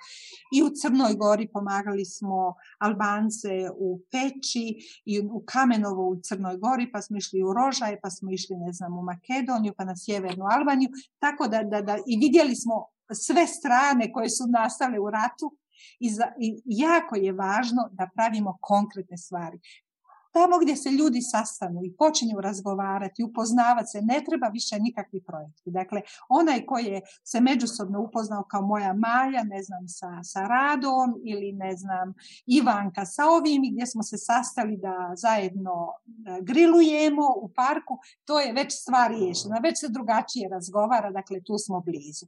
i 0.55 0.63
u 0.63 0.69
Crnoj 0.69 1.13
Gori 1.13 1.47
pomagali 1.47 2.05
smo 2.05 2.53
Albance 2.79 3.69
u 3.77 3.99
Peći 4.11 4.75
i 5.05 5.19
u 5.19 5.43
Kamenovo 5.45 6.09
u 6.09 6.15
Crnoj 6.15 6.57
Gori, 6.57 6.91
pa 6.91 7.01
smo 7.01 7.17
išli 7.17 7.43
u 7.43 7.53
Rožaje, 7.53 7.99
pa 8.03 8.09
smo 8.09 8.31
išli 8.31 8.55
ne 8.57 8.73
znam 8.73 8.97
u 8.97 9.03
Makedoniju, 9.03 9.73
pa 9.77 9.83
na 9.83 9.95
Sjevernu 9.97 10.45
Albaniju, 10.57 10.89
tako 11.19 11.47
da, 11.47 11.63
da, 11.63 11.81
da 11.81 11.97
i 12.07 12.17
vidjeli 12.17 12.55
smo 12.55 12.85
sve 13.13 13.47
strane 13.47 14.11
koje 14.13 14.29
su 14.29 14.43
nastale 14.47 14.99
u 14.99 15.09
ratu 15.09 15.57
I, 15.99 16.09
za, 16.09 16.27
I 16.39 16.61
jako 16.65 17.15
je 17.15 17.31
važno 17.31 17.89
da 17.91 18.09
pravimo 18.15 18.57
konkretne 18.61 19.17
stvari. 19.17 19.59
Tamo 20.37 20.59
gdje 20.61 20.75
se 20.75 20.89
ljudi 20.89 21.21
sastanu 21.21 21.79
i 21.83 21.93
počinju 21.97 22.41
razgovarati, 22.41 23.23
upoznavati 23.23 23.87
se, 23.87 24.01
ne 24.01 24.23
treba 24.25 24.47
više 24.47 24.79
nikakvi 24.79 25.21
projekti. 25.21 25.71
Dakle, 25.71 26.01
onaj 26.29 26.65
koji 26.65 26.85
je 26.85 27.01
se 27.23 27.41
međusobno 27.41 28.01
upoznao 28.01 28.43
kao 28.43 28.61
moja 28.61 28.93
Maja, 28.93 29.43
ne 29.43 29.63
znam, 29.63 29.87
sa, 29.87 30.23
sa 30.23 30.41
Radom 30.47 31.09
ili 31.23 31.51
ne 31.51 31.75
znam, 31.75 32.13
Ivanka 32.45 33.05
sa 33.05 33.23
ovim 33.25 33.61
gdje 33.71 33.85
smo 33.87 34.03
se 34.03 34.17
sastali 34.17 34.77
da 34.77 35.13
zajedno 35.15 35.75
da 36.05 36.39
grilujemo 36.41 37.27
u 37.41 37.49
parku, 37.55 37.97
to 38.25 38.39
je 38.39 38.53
već 38.53 38.81
stvar 38.81 39.11
riješena, 39.11 39.59
već 39.63 39.79
se 39.79 39.89
drugačije 39.89 40.49
razgovara, 40.49 41.11
dakle 41.11 41.43
tu 41.43 41.57
smo 41.57 41.79
blizu. 41.79 42.25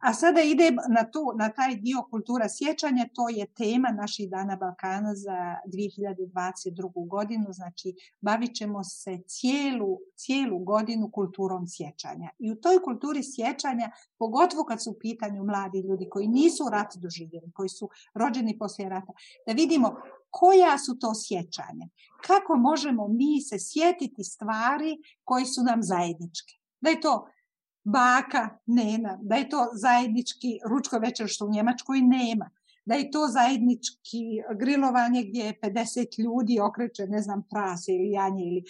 A 0.00 0.14
sada 0.14 0.40
idem 0.42 0.76
na, 0.88 1.04
tu, 1.10 1.32
na 1.36 1.48
taj 1.48 1.74
dio 1.76 2.02
kultura 2.10 2.48
sjećanja, 2.48 3.08
to 3.14 3.28
je 3.28 3.46
tema 3.46 3.88
naših 3.88 4.30
dana 4.30 4.56
Balkana 4.56 5.14
za 5.14 5.56
2022. 5.66 7.08
godinu, 7.08 7.46
znači 7.50 7.94
bavit 8.20 8.54
ćemo 8.54 8.84
se 8.84 9.18
cijelu, 9.26 9.98
cijelu 10.16 10.58
godinu 10.58 11.10
kulturom 11.10 11.66
sjećanja. 11.66 12.30
I 12.38 12.52
u 12.52 12.54
toj 12.54 12.82
kulturi 12.82 13.22
sjećanja, 13.22 13.90
pogotovo 14.18 14.64
kad 14.64 14.82
su 14.82 14.90
u 14.90 14.98
pitanju 15.00 15.44
mladi 15.44 15.80
ljudi 15.80 16.08
koji 16.10 16.28
nisu 16.28 16.68
rat 16.72 16.96
doživjeli, 16.96 17.52
koji 17.52 17.68
su 17.68 17.88
rođeni 18.14 18.58
poslije 18.58 18.88
rata, 18.88 19.12
da 19.46 19.52
vidimo 19.52 19.96
koja 20.30 20.78
su 20.78 20.98
to 20.98 21.12
sjećanja, 21.14 21.86
kako 22.26 22.56
možemo 22.56 23.08
mi 23.08 23.40
se 23.40 23.56
sjetiti 23.58 24.24
stvari 24.24 24.98
koji 25.24 25.44
su 25.44 25.62
nam 25.62 25.82
zajedničke. 25.82 26.54
Da 26.80 26.90
je 26.90 27.00
to 27.00 27.26
baka, 27.92 28.48
nena, 28.66 29.18
da 29.22 29.34
je 29.36 29.48
to 29.48 29.68
zajednički 29.72 30.58
ručko 30.70 30.98
večer 30.98 31.26
što 31.28 31.46
u 31.46 31.50
Njemačkoj 31.50 32.00
nema, 32.00 32.50
da 32.84 32.94
je 32.94 33.10
to 33.10 33.26
zajednički 33.28 34.24
grilovanje 34.60 35.22
gdje 35.28 35.42
je 35.44 35.58
50 35.62 36.22
ljudi 36.24 36.60
okreće, 36.60 37.06
ne 37.06 37.22
znam, 37.22 37.42
prase 37.50 37.92
ili 37.92 38.10
janje 38.10 38.44
ili 38.44 38.62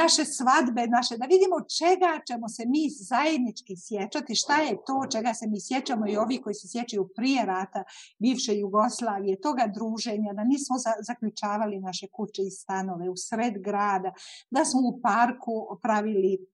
naše 0.00 0.24
svadbe, 0.24 0.86
naše, 0.86 1.16
da 1.16 1.26
vidimo 1.26 1.56
čega 1.78 2.12
ćemo 2.28 2.48
se 2.48 2.62
mi 2.66 2.82
zajednički 2.90 3.74
sjećati, 3.76 4.34
šta 4.34 4.56
je 4.56 4.76
to 4.86 4.96
čega 5.12 5.34
se 5.34 5.46
mi 5.46 5.58
sjećamo 5.60 6.04
i 6.08 6.16
ovi 6.16 6.42
koji 6.42 6.54
se 6.54 6.68
sjećaju 6.68 7.08
prije 7.16 7.46
rata 7.46 7.84
bivše 8.18 8.52
Jugoslavije, 8.58 9.40
toga 9.40 9.64
druženja, 9.76 10.32
da 10.32 10.44
nismo 10.44 10.76
zaključavali 11.08 11.80
naše 11.80 12.06
kuće 12.12 12.42
i 12.42 12.50
stanove 12.50 13.10
u 13.10 13.16
sred 13.16 13.54
grada, 13.58 14.12
da 14.50 14.64
smo 14.64 14.80
u 14.80 15.00
parku 15.02 15.78
pravili 15.82 16.51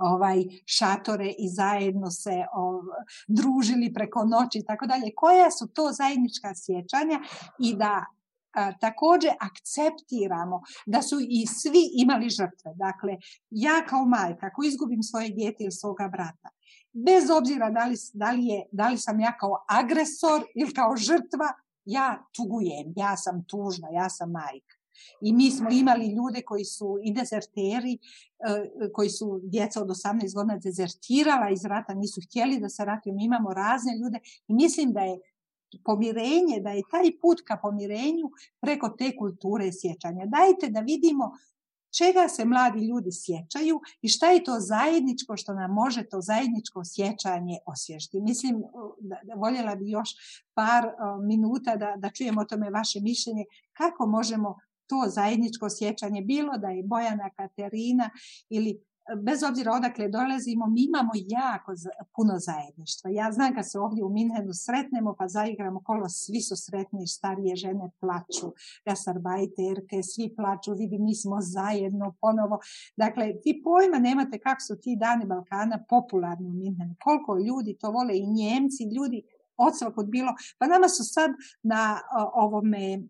ovaj 0.00 0.44
šatore 0.66 1.28
i 1.38 1.48
zajedno 1.48 2.10
se 2.10 2.44
ov, 2.54 2.82
družili 3.28 3.92
preko 3.94 4.24
noći 4.24 4.58
i 4.58 4.64
tako 4.64 4.86
dalje. 4.86 5.14
Koja 5.16 5.50
su 5.50 5.66
to 5.66 5.92
zajednička 5.92 6.54
sjećanja 6.54 7.18
i 7.58 7.76
da 7.76 8.04
a, 8.54 8.72
također 8.78 9.30
akceptiramo 9.40 10.60
da 10.86 11.02
su 11.02 11.16
i 11.20 11.46
svi 11.46 11.82
imali 11.94 12.28
žrtve. 12.30 12.74
Dakle, 12.74 13.16
ja 13.50 13.86
kao 13.88 14.04
majka, 14.04 14.46
ako 14.46 14.62
izgubim 14.64 15.02
svoje 15.02 15.30
dijete 15.30 15.64
ili 15.64 15.72
svoga 15.72 16.08
brata, 16.08 16.48
bez 16.92 17.30
obzira 17.30 17.70
da 17.70 17.84
li, 17.84 17.96
da 18.12 18.30
li, 18.30 18.46
je, 18.46 18.66
da 18.72 18.88
li 18.88 18.98
sam 18.98 19.20
ja 19.20 19.36
kao 19.40 19.64
agresor 19.68 20.44
ili 20.54 20.74
kao 20.74 20.96
žrtva, 20.96 21.48
ja 21.84 22.26
tugujem, 22.36 22.92
ja 22.96 23.16
sam 23.16 23.44
tužna, 23.44 23.88
ja 23.92 24.08
sam 24.08 24.30
majka. 24.30 24.81
I 25.20 25.32
mi 25.32 25.50
smo 25.50 25.70
imali 25.70 26.06
ljude 26.06 26.42
koji 26.42 26.64
su 26.64 26.98
i 27.02 27.12
dezerteri, 27.12 27.98
koji 28.92 29.10
su 29.10 29.40
djeca 29.42 29.82
od 29.82 29.88
18 29.88 30.34
godina 30.34 30.58
dezertirala 30.58 31.50
iz 31.50 31.64
rata, 31.64 31.94
nisu 31.94 32.20
htjeli 32.26 32.60
da 32.60 32.68
se 32.68 32.84
ratuju. 32.84 33.14
Mi 33.14 33.24
imamo 33.24 33.54
razne 33.54 33.92
ljude 33.98 34.18
i 34.48 34.54
mislim 34.54 34.92
da 34.92 35.00
je 35.00 35.18
pomirenje, 35.84 36.60
da 36.60 36.70
je 36.70 36.82
taj 36.90 37.18
put 37.20 37.40
ka 37.44 37.58
pomirenju 37.62 38.30
preko 38.60 38.88
te 38.88 39.16
kulture 39.16 39.70
sjećanja. 39.72 40.26
Dajte 40.26 40.68
da 40.68 40.80
vidimo 40.80 41.32
čega 41.98 42.28
se 42.28 42.44
mladi 42.44 42.78
ljudi 42.86 43.10
sjećaju 43.12 43.80
i 44.02 44.08
šta 44.08 44.30
je 44.30 44.44
to 44.44 44.60
zajedničko 44.60 45.36
što 45.36 45.54
nam 45.54 45.70
može 45.70 46.04
to 46.04 46.20
zajedničko 46.20 46.84
sjećanje 46.84 47.58
osvježiti. 47.66 48.20
Mislim, 48.20 48.62
da, 49.00 49.16
da 49.22 49.34
voljela 49.34 49.74
bi 49.74 49.90
još 49.90 50.10
par 50.54 50.86
uh, 50.86 51.24
minuta 51.24 51.76
da, 51.76 51.94
da 51.96 52.10
čujemo 52.10 52.40
o 52.40 52.44
tome 52.44 52.70
vaše 52.70 53.00
mišljenje, 53.00 53.44
kako 53.72 54.06
možemo 54.06 54.58
to 54.92 55.10
zajedničko 55.10 55.66
sjećanje, 55.70 56.20
bilo 56.22 56.58
da 56.58 56.68
je 56.68 56.82
Bojana 56.82 57.30
Katerina 57.36 58.10
ili 58.48 58.80
bez 59.16 59.42
obzira 59.42 59.72
odakle 59.72 60.08
dolazimo, 60.08 60.66
mi 60.66 60.82
imamo 60.84 61.12
jako 61.14 61.72
puno 62.16 62.34
zajedništva. 62.38 63.10
Ja 63.10 63.32
znam 63.32 63.54
kad 63.54 63.70
se 63.70 63.78
ovdje 63.78 64.04
u 64.04 64.08
Minhenu 64.08 64.52
sretnemo 64.52 65.14
pa 65.18 65.28
zaigramo 65.28 65.80
kolo, 65.84 66.08
svi 66.08 66.40
su 66.40 66.56
sretni, 66.56 67.06
starije 67.06 67.56
žene 67.56 67.90
plaču, 68.00 68.48
gasarbajterke, 68.86 70.02
svi 70.02 70.34
plaču, 70.36 70.72
vidi 70.74 70.98
mi 70.98 71.14
smo 71.14 71.36
zajedno 71.40 72.14
ponovo. 72.20 72.58
Dakle, 72.96 73.40
ti 73.42 73.62
pojma 73.64 73.98
nemate 73.98 74.38
kako 74.38 74.60
su 74.60 74.74
ti 74.82 74.96
dani 75.00 75.24
Balkana 75.26 75.84
popularni 75.88 76.48
u 76.48 76.52
Minhenu, 76.52 76.94
koliko 77.04 77.38
ljudi 77.38 77.76
to 77.80 77.90
vole 77.90 78.18
i 78.18 78.26
Njemci, 78.26 78.82
ljudi 78.96 79.22
odsvakod 79.56 80.06
bilo. 80.06 80.34
Pa 80.58 80.66
nama 80.66 80.88
su 80.88 81.04
sad 81.04 81.30
na 81.62 82.00
ovome 82.34 83.02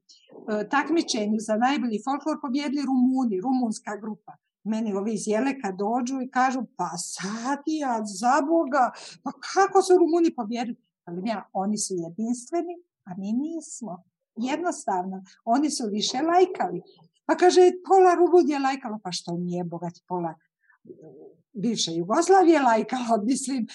takmičenju 0.71 1.37
za 1.39 1.57
najbolji 1.57 2.03
folklor 2.05 2.39
pobjedili 2.43 2.87
Rumuni, 2.87 3.41
rumunska 3.41 3.97
grupa. 3.97 4.33
Meni 4.65 4.95
ovi 4.95 5.15
iz 5.15 5.29
Jeleka 5.29 5.73
dođu 5.73 6.21
i 6.21 6.31
kažu, 6.31 6.63
pa 6.77 6.91
Satija, 6.97 8.01
za 8.05 8.37
Boga, 8.49 8.91
pa 9.23 9.31
kako 9.33 9.83
su 9.83 9.99
Rumuni 9.99 10.35
pobjedili? 10.35 10.77
Ali 11.05 11.23
ja, 11.29 11.49
oni 11.53 11.79
su 11.79 11.95
jedinstveni, 11.95 12.75
a 13.05 13.11
mi 13.19 13.33
nismo. 13.33 14.05
Jednostavno, 14.37 15.25
oni 15.45 15.71
su 15.71 15.85
više 15.91 16.19
lajkali. 16.23 16.83
Pa 17.27 17.37
kaže, 17.37 17.61
pola 17.89 18.15
Rumun 18.15 18.49
je 18.51 18.59
lajkalo, 18.59 18.99
pa 19.05 19.13
što 19.13 19.33
nije 19.33 19.65
bogat 19.65 19.93
pola 20.09 20.35
bivše 21.53 21.93
Jugoslavije 21.95 22.61
lajkalo, 22.61 23.23
mislim, 23.31 23.67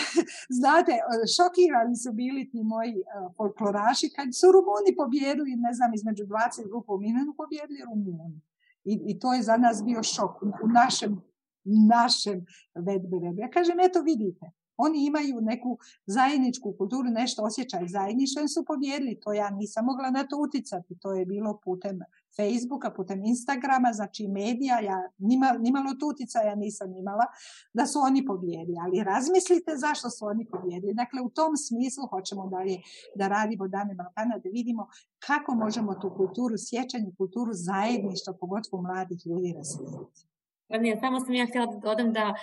znate, 0.58 0.92
šokirani 1.36 1.96
su 1.96 2.12
bili 2.12 2.50
ti 2.50 2.62
moji 2.62 2.94
folkloraši 3.36 4.08
kad 4.16 4.28
su 4.34 4.46
Rumuni 4.52 4.96
pobjedili, 4.96 5.56
ne 5.56 5.72
znam, 5.72 5.94
između 5.94 6.24
20 6.24 6.68
grupa 6.68 6.92
u 6.92 6.98
Minenu 6.98 7.34
pobjedili 7.36 7.80
Rumuni. 7.88 8.40
I, 8.84 9.02
I 9.06 9.18
to 9.18 9.34
je 9.34 9.42
za 9.42 9.56
nas 9.56 9.84
bio 9.84 10.02
šok 10.02 10.42
u 10.42 10.68
našem, 10.68 11.22
našem 11.64 12.46
vedberemu. 12.74 13.38
Ja 13.38 13.50
kažem, 13.50 13.80
eto 13.80 14.00
vidite, 14.00 14.46
oni 14.76 15.06
imaju 15.06 15.40
neku 15.40 15.78
zajedničku 16.06 16.74
kulturu, 16.78 17.08
nešto 17.08 17.42
osjećaj 17.42 17.88
zajedništvo, 17.88 18.48
su 18.48 18.64
pobjedili. 18.64 19.20
To 19.20 19.32
ja 19.32 19.50
nisam 19.50 19.84
mogla 19.84 20.10
na 20.10 20.24
to 20.24 20.36
uticati. 20.38 20.98
To 21.00 21.12
je 21.12 21.26
bilo 21.26 21.60
putem 21.64 21.98
Facebooka, 22.36 22.90
putem 22.90 23.24
Instagrama, 23.24 23.92
znači 23.92 24.28
medija. 24.28 24.80
Ja 24.80 25.10
nima, 25.18 25.56
nimalo 25.58 25.94
tu 26.00 26.06
uticaja 26.08 26.54
nisam 26.54 26.96
imala 26.96 27.26
da 27.72 27.86
su 27.86 27.98
oni 27.98 28.26
pobjedili. 28.26 28.76
Ali 28.84 29.04
razmislite 29.04 29.76
zašto 29.76 30.10
su 30.10 30.26
oni 30.26 30.46
pobjedili. 30.46 30.94
Dakle, 30.94 31.20
u 31.22 31.30
tom 31.30 31.56
smislu 31.56 32.06
hoćemo 32.06 32.48
dalje 32.48 32.76
da 33.14 33.28
radimo 33.28 33.68
Dane 33.68 33.94
Balkana, 33.94 34.38
da 34.38 34.48
vidimo 34.52 34.88
kako 35.26 35.54
možemo 35.54 35.94
tu 35.94 36.14
kulturu 36.16 36.54
sjećanja, 36.58 37.10
kulturu 37.18 37.52
zajedništva, 37.52 38.32
pogotovo 38.40 38.82
mladih 38.82 39.18
ljudi 39.26 39.52
razvijeti. 39.56 40.20
Ne, 40.68 40.96
samo 41.00 41.20
sam 41.20 41.34
ja 41.34 41.46
htjela 41.46 41.66
da 41.66 41.78
dodam 41.78 42.12
da 42.12 42.34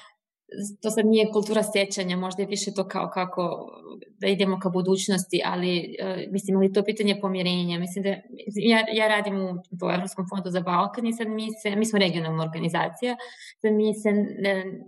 to 0.82 0.90
sad 0.90 1.06
nije 1.06 1.32
kultura 1.32 1.64
sjećanja, 1.74 2.18
možda 2.18 2.42
je 2.42 2.48
više 2.48 2.74
to 2.74 2.88
kao 2.88 3.10
kako 3.14 3.72
da 4.20 4.28
idemo 4.28 4.60
ka 4.60 4.70
budućnosti, 4.70 5.42
ali 5.46 5.96
uh, 6.02 6.32
mislim, 6.32 6.58
ali 6.58 6.74
to 6.74 6.84
pitanje 6.84 7.20
pomirenja. 7.22 7.80
Mislim 7.80 8.04
da 8.04 8.10
ja, 8.56 8.86
ja 8.94 9.08
radim 9.08 9.42
u, 9.42 9.50
u 9.86 9.92
Evropskom 9.96 10.26
fondu 10.30 10.50
za 10.50 10.62
Balkan 10.62 11.08
i 11.08 11.14
sad 11.14 11.28
mi 11.28 11.48
se, 11.62 11.76
mi 11.76 11.86
smo 11.86 12.00
regionalna 12.00 12.44
organizacija, 12.44 13.16
sad 13.62 13.74
mi 13.74 13.94
se, 13.94 14.12
ne, 14.40 14.82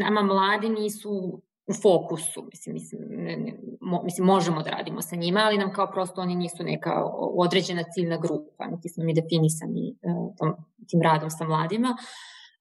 nama 0.00 0.22
mladi 0.22 0.68
nisu 0.68 1.42
u 1.66 1.72
fokusu, 1.72 2.48
mislim, 2.50 2.74
mislim, 2.74 3.00
ne, 3.08 3.36
ne, 3.36 3.54
mo, 3.80 4.02
mislim, 4.02 4.26
možemo 4.26 4.62
da 4.62 4.70
radimo 4.70 5.02
sa 5.02 5.16
njima, 5.16 5.40
ali 5.44 5.58
nam 5.58 5.72
kao 5.72 5.90
prosto 5.90 6.20
oni 6.20 6.34
nisu 6.34 6.62
neka 6.62 7.04
određena 7.36 7.82
ciljna 7.94 8.16
grupa, 8.16 8.66
niti 8.66 8.88
smo 8.88 9.04
mi 9.04 9.14
definisani 9.14 9.96
uh, 10.02 10.36
tom, 10.38 10.54
tim 10.88 11.02
radom 11.02 11.30
sa 11.30 11.44
mladima. 11.44 11.96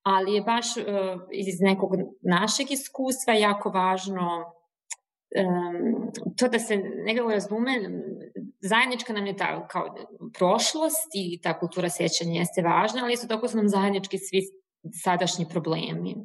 Ali 0.04 0.34
je 0.34 0.42
baš 0.42 0.78
uh, 0.78 0.84
iz 1.32 1.62
nekog 1.62 1.92
našeg 2.22 2.72
iskustva 2.72 3.34
jako 3.34 3.70
važno 3.70 4.54
um, 5.40 6.12
to 6.38 6.48
da 6.48 6.60
se 6.60 6.78
nekako 6.78 7.32
razume, 7.32 7.72
zajednička 8.62 9.14
nam 9.14 9.26
je 9.26 9.38
ta 9.38 9.68
kao 9.68 9.96
prošlost 10.38 11.12
i 11.14 11.42
ta 11.42 11.60
kultura 11.60 11.90
sjećanja 11.90 12.40
jeste 12.40 12.62
važna, 12.62 13.04
ali 13.04 13.14
isto 13.14 13.28
tako 13.28 13.48
su 13.48 13.58
nam 13.58 13.70
zajednički 13.70 14.18
svi 14.18 14.42
sadašnji 15.04 15.46
problemi. 15.50 16.16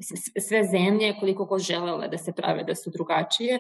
Sve 0.49 0.65
zemlje, 0.65 1.17
koliko 1.21 1.45
god 1.45 1.61
želele 1.61 2.09
da 2.09 2.19
se 2.19 2.33
prave 2.33 2.65
da 2.65 2.75
su 2.75 2.91
drugačije, 2.91 3.59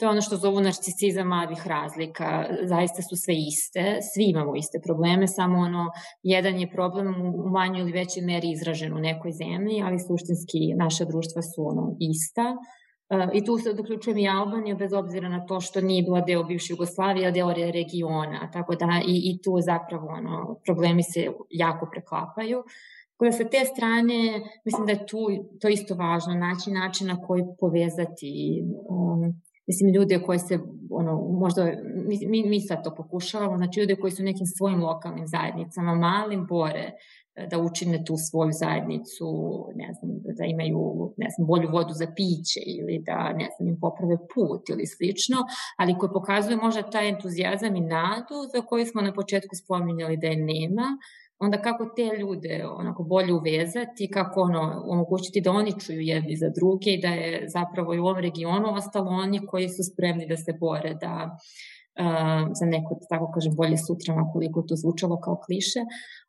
To 0.00 0.06
je 0.06 0.10
ono 0.10 0.20
što 0.20 0.36
zovu 0.36 0.60
narcisizam 0.60 1.26
malih 1.28 1.66
razlika. 1.66 2.44
Zaista 2.62 3.02
su 3.02 3.16
sve 3.16 3.34
iste, 3.34 3.98
svi 4.14 4.24
imamo 4.24 4.56
iste 4.56 4.80
probleme, 4.84 5.26
samo 5.26 5.58
ono, 5.58 5.90
jedan 6.22 6.58
je 6.58 6.70
problem 6.70 7.06
u 7.34 7.48
manjoj 7.48 7.80
ili 7.80 7.92
većoj 7.92 8.22
meri 8.22 8.50
izražen 8.50 8.92
u 8.92 8.98
nekoj 8.98 9.32
zemlji, 9.32 9.82
ali 9.82 9.98
suštinski 9.98 10.74
naša 10.76 11.04
društva 11.04 11.42
su 11.42 11.66
ono 11.66 11.96
ista. 12.00 12.56
Uh, 13.14 13.28
I 13.34 13.44
tu 13.44 13.58
se 13.58 13.72
doključujem 13.72 14.18
i 14.18 14.28
Albaniju, 14.28 14.76
bez 14.76 14.92
obzira 14.92 15.28
na 15.28 15.46
to 15.46 15.60
što 15.60 15.80
nije 15.80 16.02
bila 16.02 16.20
deo 16.20 16.44
bivše 16.44 16.72
Jugoslavije, 16.72 17.28
a 17.28 17.30
deo 17.30 17.52
regiona, 17.52 18.50
tako 18.52 18.74
da 18.74 19.00
i, 19.06 19.14
i 19.30 19.42
tu 19.42 19.60
zapravo 19.60 20.08
ono, 20.08 20.56
problemi 20.64 21.02
se 21.02 21.28
jako 21.50 21.88
preklapaju. 21.92 22.62
Tako 23.12 23.24
da 23.24 23.32
sa 23.32 23.44
te 23.44 23.64
strane, 23.64 24.40
mislim 24.64 24.86
da 24.86 24.92
je 24.92 25.06
tu 25.06 25.18
to 25.60 25.68
isto 25.68 25.94
važno, 25.94 26.34
naći 26.34 26.70
način 26.70 27.06
na 27.06 27.22
koji 27.22 27.42
povezati 27.58 28.62
um, 28.88 29.40
mislim, 29.70 29.94
ljude 29.94 30.22
koji 30.26 30.38
se, 30.38 30.58
ono, 30.90 31.12
možda, 31.42 31.72
mi, 32.28 32.42
mi 32.46 32.60
sad 32.60 32.84
to 32.84 32.94
pokušavamo, 32.94 33.56
znači 33.56 33.80
ljude 33.80 33.96
koji 33.96 34.10
su 34.10 34.22
nekim 34.22 34.46
svojim 34.46 34.82
lokalnim 34.82 35.26
zajednicama, 35.26 35.94
malim 35.94 36.46
bore, 36.46 36.92
da 37.50 37.58
učine 37.58 38.04
tu 38.04 38.14
svoju 38.30 38.52
zajednicu, 38.52 39.28
ne 39.74 39.88
znam, 39.94 40.10
da 40.38 40.44
imaju 40.44 40.80
ne 41.16 41.28
znam, 41.30 41.46
bolju 41.46 41.68
vodu 41.70 41.92
za 41.94 42.06
piće 42.16 42.60
ili 42.66 43.02
da 43.06 43.32
ne 43.32 43.48
znam, 43.56 43.68
im 43.68 43.80
poprave 43.80 44.16
put 44.34 44.68
ili 44.68 44.86
slično, 44.86 45.36
ali 45.78 45.98
koji 45.98 46.10
pokazuje 46.12 46.56
možda 46.56 46.90
taj 46.90 47.08
entuzijazam 47.08 47.76
i 47.76 47.80
nadu 47.80 48.36
za 48.54 48.60
koju 48.62 48.86
smo 48.86 49.00
na 49.02 49.12
početku 49.12 49.56
spominjali 49.56 50.16
da 50.16 50.26
je 50.26 50.36
nema, 50.36 50.86
onda 51.40 51.62
kako 51.62 51.84
te 51.96 52.10
ljude 52.20 52.64
onako 52.66 53.02
bolje 53.02 53.32
uvezati, 53.32 54.10
kako 54.10 54.40
ono, 54.40 54.82
omogućiti 54.86 55.40
da 55.40 55.50
oni 55.50 55.80
čuju 55.80 56.00
jedni 56.00 56.36
za 56.36 56.48
druge 56.48 56.90
i 56.90 57.00
da 57.00 57.08
je 57.08 57.48
zapravo 57.48 57.94
i 57.94 57.98
u 57.98 58.04
ovom 58.04 58.18
regionu 58.18 58.74
ostalo 58.74 59.10
oni 59.10 59.46
koji 59.46 59.68
su 59.68 59.82
spremni 59.92 60.26
da 60.26 60.36
se 60.36 60.52
bore 60.60 60.94
da 60.94 61.38
uh, 62.00 62.52
za 62.60 62.66
neko, 62.66 62.94
da 63.00 63.06
tako 63.06 63.32
kažem, 63.32 63.54
bolje 63.56 63.76
sutra, 63.76 64.30
koliko 64.32 64.62
to 64.62 64.76
zvučalo 64.76 65.20
kao 65.20 65.36
kliše, 65.46 65.80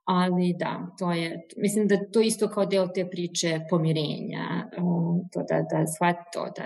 ali 0.04 0.56
da, 0.60 0.88
to 1.00 1.12
je, 1.12 1.48
mislim 1.58 1.88
da 1.88 2.12
to 2.14 2.22
isto 2.22 2.48
kao 2.48 2.66
deo 2.66 2.88
te 2.88 3.10
priče 3.10 3.60
pomirenja, 3.70 4.70
um, 4.78 5.30
to 5.32 5.40
da, 5.50 5.62
da 5.72 5.88
shvati 5.88 6.30
to, 6.34 6.46
da 6.58 6.64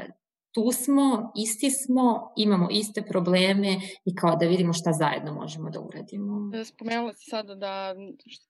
tu 0.56 0.72
smo, 0.72 1.32
isti 1.36 1.70
smo, 1.70 2.34
imamo 2.36 2.68
iste 2.72 3.02
probleme 3.02 3.78
i 4.06 4.16
kao 4.16 4.36
da 4.36 4.46
vidimo 4.46 4.74
šta 4.74 4.92
zajedno 4.92 5.34
možemo 5.34 5.70
da 5.70 5.80
uradimo. 5.80 6.52
E, 6.58 6.66
spomenula 6.66 7.14
si 7.14 7.30
sada 7.30 7.56
da 7.56 7.96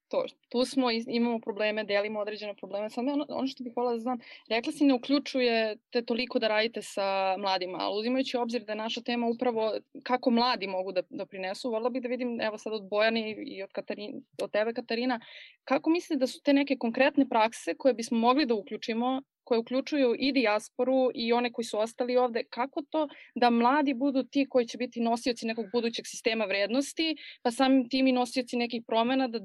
to, 0.08 0.26
tu 0.49 0.66
smo, 0.66 0.88
imamo 1.08 1.39
probleme, 1.39 1.84
delimo 1.84 2.20
određene 2.20 2.53
probleme. 2.56 2.89
Sad 2.89 3.08
ono, 3.08 3.26
ono 3.30 3.47
što 3.47 3.64
bih 3.64 3.74
volila 3.76 3.93
da 3.93 3.99
znam, 3.99 4.18
rekla 4.49 4.72
si 4.72 4.86
ne 4.86 4.93
uključujete 4.93 6.01
toliko 6.01 6.39
da 6.39 6.47
radite 6.47 6.82
sa 6.82 7.38
mladima, 7.38 7.78
ali 7.82 7.99
uzimajući 7.99 8.38
obzir 8.38 8.64
da 8.64 8.72
je 8.72 8.78
naša 8.78 9.01
tema 9.01 9.28
upravo 9.28 9.74
kako 10.03 10.32
mladi 10.32 10.68
mogu 10.68 10.91
da, 10.91 11.01
da 11.10 11.26
prinesu, 11.26 11.72
volila 11.72 11.89
bih 11.89 12.01
da 12.01 12.08
vidim, 12.08 12.41
evo 12.41 12.58
sad 12.58 12.74
od 12.74 12.89
Bojani 12.89 13.36
i 13.47 13.64
od, 13.64 13.72
Katarina, 13.72 14.20
od 14.41 14.51
tebe 14.51 14.74
Katarina, 14.74 15.20
kako 15.64 15.89
mislite 15.89 16.20
da 16.20 16.28
su 16.28 16.41
te 16.43 16.53
neke 16.53 16.78
konkretne 16.78 17.30
prakse 17.30 17.76
koje 17.78 17.93
bismo 17.93 18.18
mogli 18.18 18.45
da 18.45 18.56
uključimo 18.56 19.22
koje 19.46 19.60
uključuju 19.60 20.16
i 20.20 20.32
dijasporu 20.32 21.12
i 21.14 21.34
one 21.34 21.52
koji 21.52 21.66
su 21.66 21.80
ostali 21.80 22.18
ovde, 22.18 22.43
kako 22.50 22.82
to 22.89 23.08
da 23.36 23.50
mladi 23.50 23.93
budu 23.93 24.24
ti 24.24 24.48
koji 24.50 24.68
će 24.68 24.78
biti 24.78 25.02
nosioci 25.02 25.46
nekog 25.46 25.66
budućeg 25.74 26.06
sistema 26.08 26.46
vrednosti, 26.46 27.16
pa 27.41 27.52
samim 27.52 27.89
tim 27.89 28.08
i 28.08 28.12
nosioci 28.12 28.58
nekih 28.58 28.84
promena 28.88 29.28
da 29.28 29.39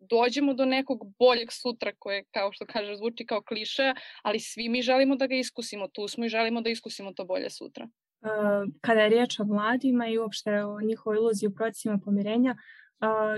dođemo 0.00 0.54
do 0.54 0.64
nekog 0.64 0.98
boljeg 1.18 1.48
sutra 1.52 1.92
koje, 1.98 2.24
kao 2.30 2.52
što 2.52 2.66
kaže, 2.66 2.96
zvuči 2.96 3.26
kao 3.26 3.42
kliše, 3.42 3.94
ali 4.22 4.40
svi 4.40 4.68
mi 4.68 4.82
želimo 4.82 5.16
da 5.16 5.26
ga 5.26 5.34
iskusimo, 5.34 5.88
tu 5.88 6.08
smo 6.08 6.24
i 6.24 6.28
želimo 6.28 6.60
da 6.60 6.70
iskusimo 6.70 7.12
to 7.12 7.24
bolje 7.24 7.50
sutra. 7.50 7.88
Kada 8.80 9.00
je 9.00 9.08
riječ 9.08 9.40
o 9.40 9.44
mladima 9.44 10.08
i 10.08 10.18
uopšte 10.18 10.64
o 10.64 10.80
njihovoj 10.80 11.16
iluziji 11.16 11.48
u 11.48 11.54
procesima 11.54 11.98
pomirenja, 12.04 12.56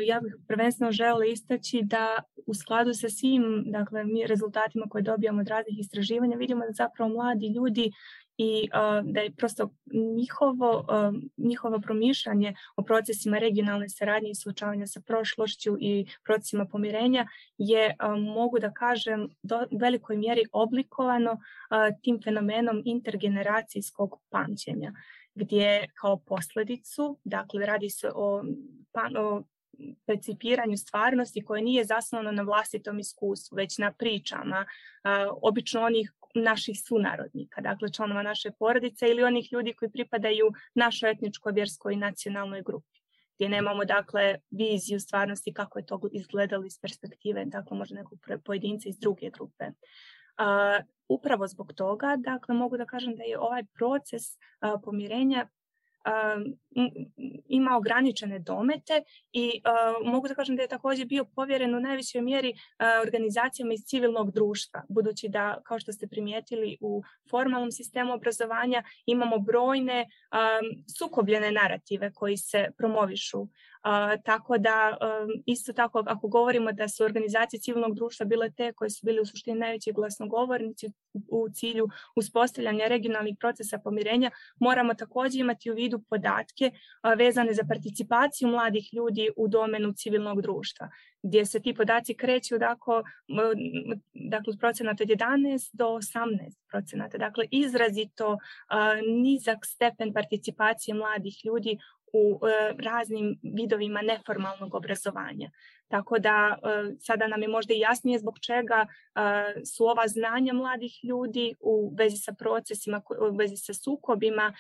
ja 0.06 0.20
bih 0.20 0.36
prvenstveno 0.48 0.92
želela 0.92 1.24
istaći 1.24 1.80
da 1.84 2.18
u 2.46 2.54
skladu 2.54 2.94
sa 2.94 3.08
svim 3.08 3.64
dakle, 3.66 4.04
mi 4.04 4.26
rezultatima 4.26 4.86
koje 4.90 5.02
dobijamo 5.02 5.40
od 5.40 5.48
raznih 5.48 5.78
istraživanja 5.78 6.36
vidimo 6.36 6.66
da 6.66 6.72
zapravo 6.72 7.10
mladi 7.10 7.52
ljudi 7.56 7.92
i 8.36 8.68
da 9.02 9.20
je 9.20 9.30
prosto 9.30 9.70
njihovo, 10.16 10.86
njihovo 11.36 11.80
promišljanje 11.80 12.54
o 12.76 12.82
procesima 12.82 13.38
regionalne 13.38 13.88
saradnje 13.88 14.30
i 14.30 14.34
suočavanja 14.34 14.86
sa 14.86 15.00
prošlošću 15.00 15.76
i 15.80 16.06
procesima 16.24 16.66
pomirenja 16.66 17.26
je, 17.58 17.96
mogu 18.34 18.58
da 18.58 18.72
kažem, 18.72 19.28
do 19.42 19.66
velikoj 19.80 20.16
mjeri 20.16 20.42
oblikovano 20.52 21.38
tim 22.02 22.20
fenomenom 22.24 22.82
intergeneracijskog 22.84 24.20
pamćenja 24.30 24.92
gdje 25.38 25.86
kao 25.94 26.16
posledicu, 26.16 27.18
dakle 27.24 27.66
radi 27.66 27.90
se 27.90 28.10
o, 28.14 28.42
o 29.18 29.42
percipiranju 30.06 30.76
stvarnosti 30.76 31.44
koje 31.44 31.62
nije 31.62 31.84
zasnovano 31.84 32.32
na 32.32 32.42
vlastitom 32.42 32.98
iskustvu, 32.98 33.56
već 33.56 33.78
na 33.78 33.92
pričama, 33.92 34.66
obično 35.42 35.82
onih 35.82 36.12
naših 36.34 36.80
sunarodnika, 36.86 37.60
dakle 37.60 37.92
članova 37.92 38.22
naše 38.22 38.50
porodice 38.58 39.08
ili 39.08 39.22
onih 39.22 39.52
ljudi 39.52 39.72
koji 39.72 39.90
pripadaju 39.90 40.52
našoj 40.74 41.10
etničkoj, 41.10 41.52
vjerskoj 41.52 41.92
i 41.92 41.96
nacionalnoj 41.96 42.62
grupi 42.62 42.98
gdje 43.38 43.48
nemamo 43.48 43.84
dakle 43.84 44.34
viziju 44.50 45.00
stvarnosti 45.00 45.52
kako 45.52 45.78
je 45.78 45.86
to 45.86 46.00
izgledalo 46.12 46.64
iz 46.64 46.80
perspektive 46.80 47.44
dakle 47.44 47.76
možda 47.76 47.94
nekog 47.94 48.18
pojedinca 48.44 48.88
iz 48.88 48.98
druge 48.98 49.30
grupe. 49.30 49.64
Upravo 51.08 51.46
zbog 51.46 51.72
toga, 51.72 52.16
dakle 52.18 52.54
mogu 52.54 52.76
da 52.76 52.86
kažem 52.86 53.16
da 53.16 53.22
je 53.22 53.38
ovaj 53.38 53.62
proces 53.78 54.22
pomirenja 54.84 55.48
ima 57.48 57.76
ograničene 57.76 58.38
domete 58.38 59.02
i 59.32 59.62
mogu 60.04 60.28
da 60.28 60.34
kažem 60.34 60.56
da 60.56 60.62
je 60.62 60.68
također 60.68 61.06
bio 61.06 61.24
povjeren 61.24 61.74
u 61.74 61.80
najvećoj 61.80 62.20
mjeri 62.22 62.54
organizacijama 63.02 63.72
iz 63.72 63.80
civilnog 63.80 64.30
društva, 64.32 64.82
budući 64.88 65.28
da, 65.28 65.60
kao 65.64 65.78
što 65.78 65.92
ste 65.92 66.06
primijetili, 66.06 66.76
u 66.80 67.02
formalnom 67.30 67.72
sistemu 67.72 68.14
obrazovanja 68.14 68.82
imamo 69.06 69.38
brojne 69.38 70.06
sukobljene 70.98 71.52
narative 71.52 72.12
koji 72.12 72.36
se 72.36 72.66
promovišu 72.76 73.46
tako 74.24 74.58
da 74.58 74.96
isto 75.46 75.72
tako 75.72 76.02
ako 76.06 76.28
govorimo 76.28 76.72
da 76.72 76.88
su 76.88 77.04
organizacije 77.04 77.60
civilnog 77.60 77.94
društva 77.94 78.26
bile 78.26 78.50
te 78.50 78.72
koje 78.72 78.90
su 78.90 79.06
bili 79.06 79.20
u 79.20 79.26
suštini 79.26 79.58
najveći 79.58 79.92
glasnogovornici 79.92 80.86
u 81.28 81.48
cilju 81.48 81.88
uspostavljanja 82.16 82.86
regionalnih 82.86 83.36
procesa 83.40 83.78
pomirenja, 83.78 84.30
moramo 84.60 84.94
također 84.94 85.40
imati 85.40 85.70
u 85.70 85.74
vidu 85.74 86.00
podatke 86.10 86.70
vezane 87.16 87.54
za 87.54 87.62
participaciju 87.68 88.48
mladih 88.48 88.94
ljudi 88.94 89.30
u 89.36 89.48
domenu 89.48 89.92
civilnog 89.92 90.42
društva 90.42 90.88
gdje 91.22 91.46
se 91.46 91.60
ti 91.60 91.74
podaci 91.74 92.14
kreću 92.14 92.58
dakle, 92.58 93.02
dakle 94.12 94.52
procenat 94.60 95.00
od 95.00 95.08
11 95.08 95.70
do 95.72 95.84
18 95.84 96.58
procenata. 96.70 97.18
Dakle, 97.18 97.46
izrazito 97.50 98.32
uh, 98.32 98.38
nizak 99.22 99.58
stepen 99.66 100.12
participacije 100.12 100.94
mladih 100.94 101.44
ljudi 101.44 101.78
u 102.12 102.40
e, 102.46 102.74
raznim 102.78 103.38
vidovima 103.42 104.02
neformalnog 104.02 104.74
obrazovanja. 104.74 105.50
Tako 105.88 106.18
da 106.18 106.56
e, 106.56 106.94
sada 107.00 107.26
nam 107.26 107.42
je 107.42 107.48
možda 107.48 107.74
i 107.74 107.78
jasnije 107.78 108.18
zbog 108.18 108.38
čega 108.38 108.86
e, 108.86 109.64
su 109.64 109.84
ova 109.84 110.08
znanja 110.08 110.52
mladih 110.52 111.04
ljudi 111.04 111.54
u 111.60 111.94
vezi 111.98 112.16
sa 112.16 112.32
procesima, 112.32 113.02
u 113.32 113.36
vezi 113.36 113.56
sa 113.56 113.74
sukobima, 113.74 114.52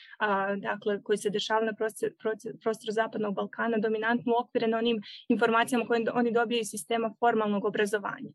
dakle 0.56 1.02
koji 1.02 1.18
se 1.18 1.30
dešavaju 1.30 1.66
na 1.66 1.74
prostoru 2.62 2.92
Zapadnog 2.92 3.34
Balkana, 3.34 3.78
dominantno 3.78 4.32
okvirene 4.40 4.76
onim 4.76 5.02
informacijama 5.28 5.84
koje 5.86 6.04
oni 6.14 6.32
dobiju 6.32 6.60
iz 6.60 6.68
sistema 6.70 7.14
formalnog 7.20 7.64
obrazovanja 7.64 8.30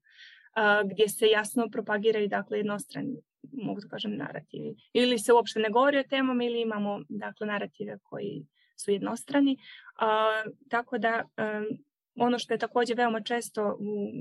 gdje 0.86 1.10
se 1.10 1.28
jasno 1.28 1.70
propagiraju 1.72 2.28
dakle 2.28 2.58
jednostrani 2.58 3.22
mogu 3.52 3.82
da 3.82 3.88
kažem 3.88 4.18
narativi. 4.18 4.76
Ili 4.94 5.20
se 5.20 5.34
uopšte 5.34 5.60
ne 5.60 5.70
govori 5.70 5.98
o 5.98 6.04
temama 6.04 6.44
ili 6.44 6.62
imamo 6.62 7.02
dakle 7.10 7.48
narative 7.48 7.98
koji 8.04 8.46
su 8.76 8.92
jednostrani. 8.92 9.58
A, 10.00 10.44
tako 10.70 10.98
da 10.98 11.24
ono 12.16 12.40
što 12.40 12.54
je 12.54 12.58
također 12.58 12.98
veoma 12.98 13.22
često 13.22 13.78
u 13.80 14.12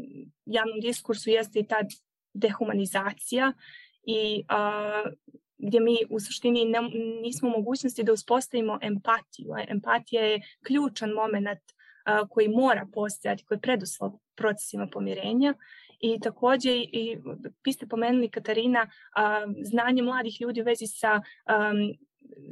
javnom 0.46 0.80
diskursu 0.80 1.30
jeste 1.30 1.58
i 1.58 1.66
ta 1.66 1.76
dehumanizacija 2.34 3.52
i 4.02 4.44
a, 4.48 5.02
gdje 5.58 5.80
mi 5.80 5.96
u 6.10 6.20
suštini 6.20 6.64
ne, 6.64 6.80
nismo 7.22 7.48
u 7.48 7.58
mogućnosti 7.58 8.02
da 8.02 8.12
uspostavimo 8.12 8.78
empatiju. 8.82 9.46
Empatija 9.68 10.22
je 10.22 10.40
ključan 10.66 11.10
moment 11.10 11.60
a, 12.04 12.28
koji 12.28 12.48
mora 12.48 12.86
postojati, 12.92 13.44
koji 13.44 13.56
je 13.56 13.60
preduslov 13.60 14.12
procesima 14.36 14.86
pomirenja 14.92 15.54
i 16.00 16.20
također 16.20 16.72
i 16.76 17.18
vi 17.64 17.72
ste 17.72 17.86
pomenuli 17.86 18.30
Katarina 18.30 18.90
a, 19.16 19.46
znanje 19.62 20.02
mladih 20.02 20.40
ljudi 20.40 20.60
u 20.60 20.64
vezi 20.64 20.86
sa 20.86 21.20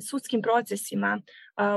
sudskim 0.09 0.43
procesima 0.43 1.23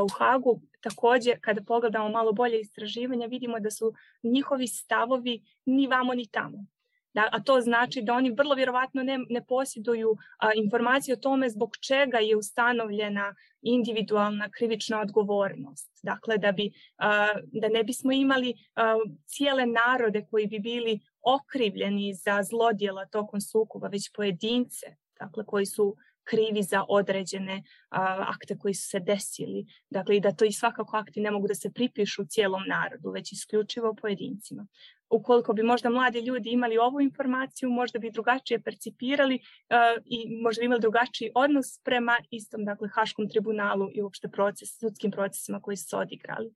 u 0.05 0.07
Hagu, 0.17 0.61
također 0.81 1.37
kada 1.41 1.61
pogledamo 1.61 2.09
malo 2.09 2.31
bolje 2.31 2.59
istraživanja, 2.59 3.27
vidimo 3.27 3.59
da 3.59 3.71
su 3.71 3.93
njihovi 4.23 4.67
stavovi 4.67 5.43
ni 5.65 5.87
vamo 5.87 6.13
ni 6.13 6.27
tamo. 6.27 6.65
Da, 7.13 7.29
a 7.31 7.43
to 7.43 7.61
znači 7.61 8.01
da 8.01 8.13
oni 8.13 8.31
vrlo 8.31 8.55
vjerovatno 8.55 9.03
ne, 9.03 9.19
ne 9.29 9.45
posjeduju 9.45 10.17
a, 10.37 10.53
informacije 10.53 11.13
o 11.13 11.19
tome 11.19 11.49
zbog 11.49 11.77
čega 11.87 12.17
je 12.17 12.35
ustanovljena 12.35 13.35
individualna 13.61 14.49
krivična 14.49 15.01
odgovornost. 15.01 15.99
Dakle, 16.03 16.37
da, 16.37 16.51
bi, 16.51 16.71
a, 16.97 17.27
da 17.43 17.67
ne 17.69 17.83
bismo 17.83 18.11
imali 18.11 18.53
a, 18.75 18.95
cijele 19.25 19.65
narode 19.65 20.25
koji 20.31 20.47
bi 20.47 20.59
bili 20.59 20.99
okrivljeni 21.21 22.13
za 22.13 22.43
zlodjela 22.43 23.05
tokom 23.05 23.41
sukoba, 23.41 23.87
već 23.87 24.11
pojedince 24.15 24.95
dakle, 25.19 25.45
koji 25.45 25.65
su 25.65 25.95
krivi 26.23 26.63
za 26.63 26.83
određene 26.89 27.63
a, 27.89 28.25
akte 28.27 28.57
koji 28.57 28.73
su 28.73 28.89
se 28.89 28.99
desili. 28.99 29.65
Dakle, 29.89 30.17
i 30.17 30.19
da 30.19 30.31
to 30.31 30.45
i 30.45 30.51
svakako 30.51 30.97
akti 30.97 31.21
ne 31.21 31.31
mogu 31.31 31.47
da 31.47 31.55
se 31.55 31.71
pripišu 31.73 32.25
cijelom 32.25 32.63
narodu, 32.67 33.11
već 33.11 33.31
isključivo 33.31 33.95
pojedincima. 34.01 34.67
ukoliko 35.09 35.53
bi 35.53 35.63
možda 35.63 35.89
mladi 35.89 36.19
ljudi 36.19 36.49
imali 36.49 36.77
ovu 36.77 37.01
informaciju, 37.01 37.69
možda 37.69 37.99
bi 37.99 38.11
drugačije 38.11 38.61
percipirali 38.61 39.35
uh, 39.35 40.03
i 40.05 40.41
možda 40.43 40.59
bi 40.59 40.65
imali 40.65 40.81
drugačiji 40.81 41.31
odnos 41.35 41.79
prema 41.83 42.17
istom, 42.31 42.65
dakle, 42.65 42.89
Haškom 42.93 43.29
tribunalu 43.29 43.89
i 43.93 44.01
uopšte 44.01 44.27
proces, 44.27 44.79
sudskim 44.79 45.11
procesima 45.11 45.61
koji 45.61 45.77
su 45.77 45.85
se 45.89 45.95
odigrali. 45.97 46.53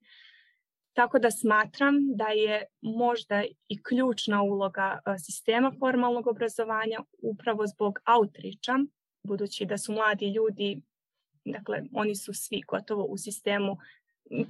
Tako 0.92 1.18
da 1.18 1.30
smatram 1.30 1.94
da 2.16 2.28
je 2.28 2.64
možda 2.80 3.44
i 3.68 3.82
ključna 3.82 4.42
uloga 4.42 5.00
sistema 5.18 5.72
formalnog 5.78 6.26
obrazovanja 6.26 6.98
upravo 7.22 7.66
zbog 7.66 7.98
outreacha, 8.06 8.78
budući 9.22 9.66
da 9.66 9.78
su 9.78 9.92
mladi 9.92 10.32
ljudi, 10.32 10.80
dakle 11.44 11.82
oni 11.92 12.14
su 12.14 12.32
svi 12.34 12.62
gotovo 12.68 13.04
u 13.04 13.16
sistemu. 13.18 13.76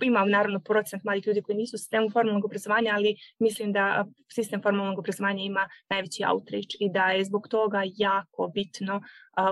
Imam 0.02 0.30
naravno 0.30 0.60
procent 0.60 1.04
mladih 1.04 1.26
ljudi 1.26 1.42
koji 1.42 1.56
nisu 1.56 1.76
u 1.76 1.78
sistemu 1.78 2.10
formalnog 2.10 2.44
obrazovanja, 2.44 2.92
ali 2.94 3.16
mislim 3.38 3.72
da 3.72 4.06
sistem 4.34 4.62
formalnog 4.62 4.98
obrazovanja 4.98 5.42
ima 5.42 5.68
najveći 5.90 6.22
outreach 6.32 6.68
i 6.80 6.90
da 6.92 7.04
je 7.10 7.24
zbog 7.24 7.48
toga 7.48 7.82
jako 7.96 8.50
bitno 8.54 8.96
uh, 8.96 9.02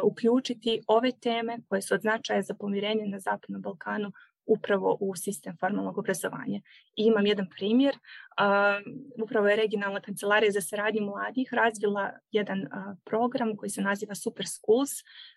uključiti 0.03 0.81
ove 0.89 1.13
teme 1.23 1.59
koje 1.69 1.83
su 1.83 1.95
od 1.95 2.01
značaja 2.01 2.43
za 2.43 2.55
pomirenje 2.55 3.07
na 3.07 3.19
Zapadnom 3.19 3.63
Balkanu 3.63 4.13
upravo 4.47 4.97
u 5.01 5.17
sistem 5.17 5.57
formalnog 5.61 5.99
obrazovanja. 5.99 6.61
I 6.97 7.03
imam 7.05 7.27
jedan 7.27 7.47
primjer, 7.57 7.95
uh, 7.95 9.23
upravo 9.23 9.49
je 9.49 9.57
regionalna 9.57 10.01
kancelarija 10.01 10.51
za 10.53 10.61
saradnju 10.61 11.03
mladih 11.03 11.49
razvila 11.53 12.13
jedan 12.31 12.61
uh, 12.61 12.69
program 13.05 13.57
koji 13.57 13.71
se 13.71 13.83
naziva 13.83 14.15
Super 14.15 14.47
Schools, 14.47 14.91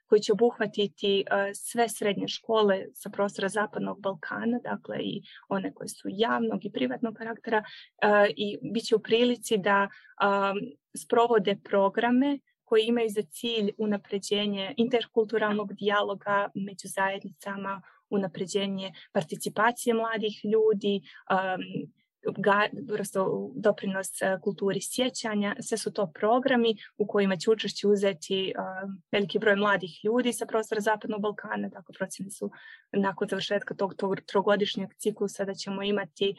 koji 0.07 0.22
će 0.22 0.34
obuhvatiti 0.34 1.24
uh, 1.32 1.38
sve 1.53 1.89
srednje 1.89 2.28
škole 2.28 2.86
sa 2.93 3.10
prostora 3.10 3.49
Zapadnog 3.49 4.01
Balkana, 4.01 4.60
dakle 4.64 4.97
i 4.99 5.22
one 5.49 5.74
koje 5.74 5.88
su 5.88 6.07
javnog 6.12 6.66
i 6.66 6.72
privatnog 6.72 7.14
karaktera 7.14 7.57
uh, 7.57 8.30
i 8.38 8.57
bit 8.74 8.84
će 8.84 8.95
u 8.95 8.99
prilici 8.99 9.57
da 9.57 9.88
um, 9.88 10.60
sprovode 10.97 11.57
programe 11.64 12.39
koji 12.70 12.84
imaju 12.84 13.10
za 13.10 13.22
cilj 13.22 13.72
unapređenje 13.78 14.74
interkulturalnog 14.78 15.74
dijaloga 15.74 16.49
među 16.53 16.88
zajednicama, 16.88 17.82
unapređenje 18.10 18.91
participacije 19.12 19.93
mladih 19.93 20.45
ljudi, 20.45 21.01
um, 21.32 21.89
ga, 22.38 22.68
prosto 22.88 23.51
doprinos 23.55 24.07
kulturi 24.41 24.82
sjećanja, 24.82 25.55
sve 25.60 25.78
su 25.78 25.91
to 25.91 26.12
programi 26.12 26.76
u 26.97 27.07
kojima 27.07 27.36
će 27.36 27.51
učešće 27.51 27.88
uzeti 27.88 28.53
uh, 28.57 28.91
veliki 29.12 29.39
broj 29.39 29.55
mladih 29.55 30.05
ljudi 30.05 30.34
sa 30.34 30.45
prostora 30.45 30.82
Zapadnog 30.82 31.22
Balkana, 31.22 31.70
dakle 31.70 31.95
procene 31.97 32.30
su 32.30 32.51
nakon 32.91 33.28
završetka 33.28 33.74
tog, 33.74 33.95
tog 33.95 34.22
trogodišnjeg 34.22 34.89
ciklusa 34.97 35.45
da 35.45 35.53
ćemo 35.53 35.84
imati 35.84 36.36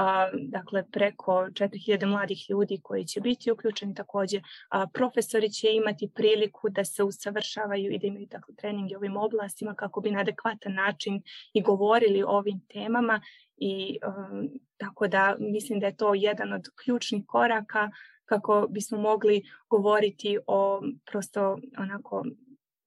a, 0.00 0.30
dakle 0.34 0.84
preko 0.92 1.32
4000 1.32 2.06
mladih 2.06 2.50
ljudi 2.50 2.80
koji 2.82 3.04
će 3.04 3.20
biti 3.20 3.50
uključeni 3.50 3.94
takođe 3.94 4.40
a, 4.68 4.86
profesori 4.86 5.50
će 5.50 5.72
imati 5.72 6.10
priliku 6.14 6.68
da 6.70 6.84
se 6.84 7.02
usavršavaju 7.02 7.92
i 7.92 7.98
da 7.98 8.06
imaju 8.06 8.26
dakle 8.30 8.54
treninge 8.54 8.96
u 8.96 8.98
ovim 8.98 9.16
oblastima 9.16 9.74
kako 9.74 10.00
bi 10.00 10.10
na 10.10 10.20
adekvatan 10.20 10.74
način 10.74 11.22
i 11.52 11.62
govorili 11.62 12.22
o 12.22 12.28
ovim 12.28 12.60
temama 12.72 13.20
i 13.56 13.98
um, 14.06 14.48
tako 14.76 15.08
da 15.08 15.36
mislim 15.38 15.80
da 15.80 15.86
je 15.86 15.96
to 15.96 16.14
jedan 16.14 16.52
od 16.52 16.62
ključnih 16.84 17.24
koraka 17.26 17.90
kako 18.24 18.66
bismo 18.70 18.98
mogli 18.98 19.42
govoriti 19.68 20.38
o 20.46 20.80
prosto 21.10 21.58
onako 21.78 22.24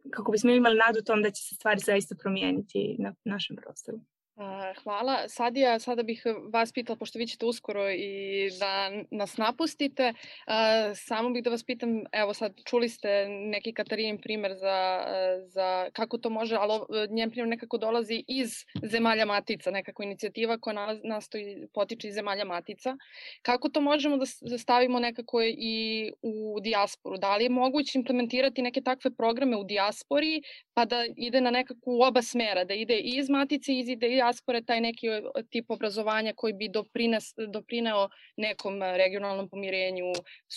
kako 0.10 0.32
bismo 0.32 0.52
imali 0.52 0.78
nadu 0.78 1.02
tom 1.06 1.22
da 1.22 1.32
će 1.32 1.44
se 1.44 1.56
stvari 1.56 1.80
zaista 1.80 2.16
promijeniti 2.16 2.96
na 3.00 3.14
našem 3.24 3.56
prostoru. 3.56 4.00
Hvala. 4.84 5.28
Sadija, 5.28 5.80
sada 5.80 6.04
bih 6.04 6.24
vas 6.50 6.72
pitala, 6.72 6.98
pošto 6.98 7.20
vi 7.20 7.28
ćete 7.28 7.46
uskoro 7.46 7.92
i 7.92 8.50
da 8.60 8.90
nas 9.12 9.38
napustite, 9.38 10.14
samo 10.96 11.30
bih 11.30 11.44
da 11.44 11.50
vas 11.50 11.64
pitam, 11.64 12.04
evo 12.12 12.34
sad 12.34 12.54
čuli 12.66 12.90
ste 12.90 13.28
neki 13.30 13.74
Katarin 13.74 14.18
primer 14.22 14.54
za, 14.54 15.06
za 15.46 15.90
kako 15.94 16.18
to 16.18 16.30
može, 16.30 16.56
ali 16.56 16.80
njen 17.10 17.32
primer 17.32 17.50
nekako 17.50 17.78
dolazi 17.78 18.24
iz 18.28 18.66
zemalja 18.84 19.26
matica, 19.26 19.72
nekako 19.72 20.04
inicijativa 20.04 20.58
koja 20.58 20.98
nastoji, 21.04 21.68
potiče 21.74 22.08
iz 22.08 22.14
zemalja 22.14 22.46
matica. 22.46 22.98
Kako 23.42 23.70
to 23.70 23.82
možemo 23.82 24.18
da 24.42 24.58
stavimo 24.58 25.00
nekako 25.00 25.42
i 25.44 26.12
u 26.22 26.60
dijasporu? 26.60 27.18
Da 27.18 27.36
li 27.38 27.44
je 27.44 27.50
moguće 27.50 27.98
implementirati 27.98 28.62
neke 28.62 28.82
takve 28.82 29.12
programe 29.12 29.58
u 29.58 29.64
dijaspori, 29.64 30.42
pa 30.74 30.86
da 30.86 31.06
ide 31.18 31.42
na 31.42 31.52
nekakvu 31.52 32.02
oba 32.02 32.22
smera, 32.22 32.64
da 32.64 32.74
ide 32.74 32.98
i 32.98 33.18
iz 33.18 33.30
matice 33.30 33.74
i 33.74 33.80
iz 33.80 33.90
ide 33.90 34.23
dijaspore 34.24 34.62
taj 34.64 34.82
neki 34.82 35.08
tip 35.50 35.72
obrazovanja 35.72 36.34
koji 36.36 36.54
bi 36.54 36.70
doprines, 36.70 37.24
doprineo 37.54 38.10
nekom 38.38 38.82
regionalnom 38.82 39.50
pomirenju, 39.50 40.06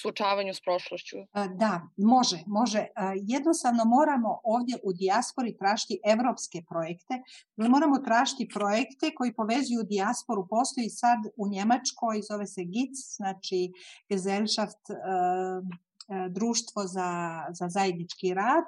suočavanju 0.00 0.54
s 0.54 0.60
prošlošću? 0.60 1.16
Da, 1.62 1.80
može, 1.96 2.38
može. 2.46 2.86
Jednostavno 3.34 3.84
moramo 3.84 4.40
ovdje 4.44 4.76
u 4.82 4.92
dijaspori 4.92 5.56
tražiti 5.56 6.00
evropske 6.14 6.58
projekte. 6.68 7.14
Moramo 7.56 7.98
tražiti 7.98 8.48
projekte 8.54 9.06
koji 9.16 9.34
povezuju 9.34 9.82
dijasporu. 9.82 10.46
Postoji 10.50 10.88
sad 10.88 11.18
u 11.36 11.48
Njemačkoj, 11.48 12.22
zove 12.30 12.46
se 12.46 12.62
GITS, 12.64 13.00
znači 13.16 13.60
Gesellschaft 14.08 14.84
E, 14.90 15.86
društvo 16.30 16.86
za, 16.86 17.42
za 17.52 17.68
zajednički 17.68 18.34
rad 18.34 18.64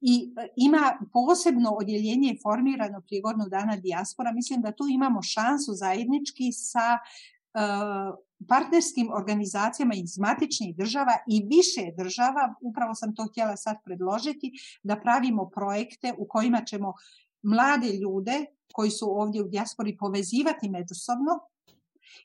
i 0.00 0.32
e, 0.38 0.48
ima 0.56 0.98
posebno 1.12 1.70
odjeljenje 1.70 2.36
formirano 2.42 3.00
prije 3.00 3.22
godinu 3.22 3.48
dana 3.48 3.76
dijaspora. 3.76 4.32
Mislim 4.32 4.62
da 4.62 4.72
tu 4.72 4.84
imamo 4.90 5.22
šansu 5.22 5.72
zajednički 5.72 6.52
sa 6.52 6.98
uh, 6.98 8.26
partnerskim 8.48 9.10
organizacijama 9.12 9.94
iz 9.94 10.18
matičnih 10.18 10.76
država 10.76 11.12
i 11.28 11.46
više 11.50 11.92
država, 11.96 12.54
upravo 12.60 12.94
sam 12.94 13.14
to 13.14 13.26
htjela 13.30 13.56
sad 13.56 13.76
predložiti, 13.84 14.52
da 14.82 15.00
pravimo 15.00 15.50
projekte 15.50 16.14
u 16.18 16.28
kojima 16.28 16.64
ćemo 16.64 16.94
mlade 17.42 17.92
ljude 17.92 18.44
koji 18.72 18.90
su 18.90 19.06
ovdje 19.10 19.42
u 19.42 19.48
dijaspori 19.48 19.96
povezivati 19.96 20.68
međusobno 20.68 21.40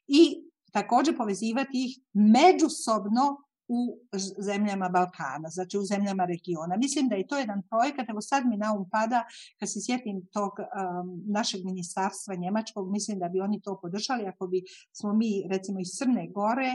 i 0.07 0.43
također 0.71 1.17
povezivati 1.17 1.71
ih 1.73 1.99
međusobno 2.13 3.37
u 3.77 3.81
zemljama 4.47 4.89
Balkana, 4.89 5.49
znači 5.49 5.77
u 5.77 5.85
zemljama 5.85 6.25
regiona. 6.25 6.77
Mislim 6.77 7.09
da 7.09 7.15
je 7.15 7.27
to 7.27 7.37
jedan 7.37 7.61
projekat, 7.69 8.09
evo 8.09 8.21
sad 8.21 8.41
mi 8.45 8.57
na 8.57 8.73
um 8.77 8.89
pada, 8.89 9.23
kad 9.59 9.71
se 9.71 9.79
sjetim 9.81 10.27
tog 10.33 10.51
um, 10.59 11.23
našeg 11.37 11.61
ministarstva 11.65 12.35
njemačkog, 12.35 12.91
mislim 12.91 13.19
da 13.19 13.29
bi 13.29 13.41
oni 13.41 13.61
to 13.61 13.79
podržali 13.81 14.27
ako 14.27 14.47
bi 14.47 14.63
smo 14.91 15.13
mi 15.13 15.31
recimo 15.51 15.79
iz 15.79 15.89
Crne 15.97 16.27
Gore 16.37 16.71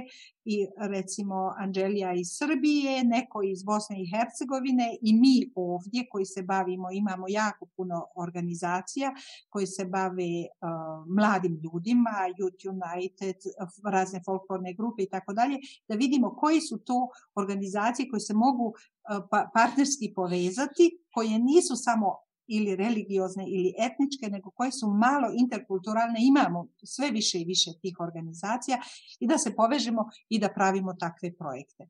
i 0.47 0.67
recimo 0.79 1.55
Anđelija 1.59 2.13
iz 2.13 2.29
Srbije, 2.31 3.05
neko 3.05 3.43
iz 3.43 3.63
Bosne 3.63 4.03
i 4.03 4.11
Hercegovine 4.11 4.97
i 5.03 5.13
mi 5.13 5.51
ovdje 5.55 6.07
koji 6.11 6.25
se 6.25 6.43
bavimo, 6.43 6.89
imamo 6.93 7.27
jako 7.29 7.67
puno 7.77 8.07
organizacija 8.17 9.15
koji 9.49 9.67
se 9.67 9.85
bave 9.85 10.33
uh, 10.47 10.69
mladim 11.17 11.61
ljudima, 11.65 12.11
Youth 12.39 12.63
United, 12.75 13.37
razne 13.85 14.21
folklorne 14.25 14.75
grupe 14.75 15.03
i 15.03 15.09
tako 15.11 15.33
dalje, 15.33 15.59
da 15.89 15.95
vidimo 15.95 16.37
koji 16.37 16.61
su 16.61 16.79
to 16.79 17.09
organizacije 17.35 18.09
koje 18.09 18.21
se 18.21 18.35
mogu 18.35 18.67
uh, 18.67 19.27
pa, 19.31 19.51
partnerski 19.55 20.13
povezati, 20.15 20.99
koje 21.13 21.39
nisu 21.39 21.77
samo 21.77 22.26
ili 22.47 22.77
religiozne 22.77 23.45
ili 23.47 23.75
etničke, 23.79 24.27
nego 24.31 24.51
koje 24.51 24.73
su 24.73 24.87
malo 24.91 25.29
interkulturalne, 25.39 26.19
imamo 26.21 26.69
sve 26.85 27.11
više 27.11 27.39
i 27.41 27.45
više 27.45 27.71
tih 27.83 27.97
organizacija 28.01 28.79
i 29.21 29.27
da 29.27 29.39
se 29.39 29.57
povežemo 29.57 30.05
i 30.29 30.39
da 30.39 30.49
pravimo 30.49 30.95
takve 30.95 31.35
projekte. 31.35 31.89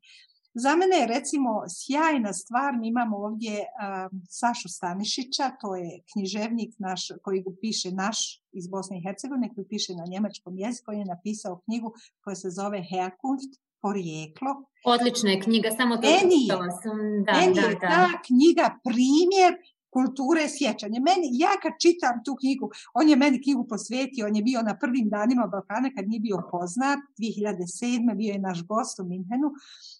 Za 0.53 0.75
mene 0.75 0.95
je 0.97 1.07
recimo 1.07 1.63
sjajna 1.69 2.33
stvar, 2.33 2.77
mi 2.79 2.87
imamo 2.87 3.17
ovdje 3.17 3.53
um, 3.59 4.21
Sašu 4.29 4.69
Stanišića, 4.69 5.51
to 5.61 5.75
je 5.75 6.01
književnik 6.13 6.75
naš 6.79 7.01
koji 7.23 7.43
piše 7.61 7.91
naš 7.91 8.43
iz 8.51 8.67
Bosne 8.67 8.97
i 8.97 9.03
Hercegovine, 9.05 9.53
koji 9.55 9.67
piše 9.67 9.93
na 9.95 10.05
njemačkom 10.11 10.57
jeziku, 10.57 10.85
koji 10.85 10.97
je 10.97 11.05
napisao 11.05 11.61
knjigu 11.65 11.93
koja 12.23 12.35
se 12.35 12.49
zove 12.49 12.83
Herkunft, 12.91 13.51
porijeklo. 13.81 14.51
Odlična 14.85 15.29
je 15.31 15.41
knjiga, 15.41 15.69
samo 15.77 15.95
to 15.95 16.01
meni, 16.01 16.41
sam. 16.83 16.97
Da, 17.25 17.31
meni 17.39 17.53
da, 17.53 17.61
je 17.61 17.75
da. 17.75 17.87
ta 17.87 18.05
knjiga 18.27 18.79
primjer 18.87 19.51
kulture 19.97 20.43
sjećanja. 20.57 20.99
Meni, 21.09 21.27
ja 21.31 21.53
kad 21.61 21.73
čitam 21.83 22.15
tu 22.25 22.35
knjigu, 22.35 22.71
on 22.93 23.09
je 23.09 23.15
meni 23.15 23.41
knjigu 23.41 23.67
posvetio, 23.67 24.27
on 24.27 24.35
je 24.35 24.43
bio 24.43 24.61
na 24.61 24.77
prvim 24.81 25.09
danima 25.09 25.47
Balkana 25.47 25.89
kad 25.95 26.07
nije 26.07 26.19
bio 26.19 26.37
poznat, 26.51 26.99
2007. 27.19 28.15
bio 28.15 28.31
je 28.33 28.39
naš 28.39 28.59
gost 28.63 28.99
u 28.99 29.03
Minhenu 29.03 29.49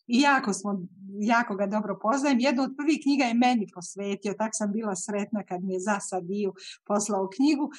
i 0.07 0.21
jako, 0.21 0.53
smo, 0.53 0.71
jako 1.19 1.55
ga 1.55 1.67
dobro 1.67 1.99
poznajem. 2.01 2.39
Jednu 2.39 2.63
od 2.63 2.73
prvih 2.77 2.99
knjiga 3.03 3.23
je 3.23 3.33
meni 3.33 3.67
posvetio, 3.73 4.33
tak 4.33 4.51
sam 4.53 4.71
bila 4.71 4.95
sretna 4.95 5.43
kad 5.43 5.63
mi 5.63 5.73
je 5.73 5.79
za 5.79 5.99
Sadiju 5.99 6.53
poslao 6.85 7.29
knjigu. 7.35 7.69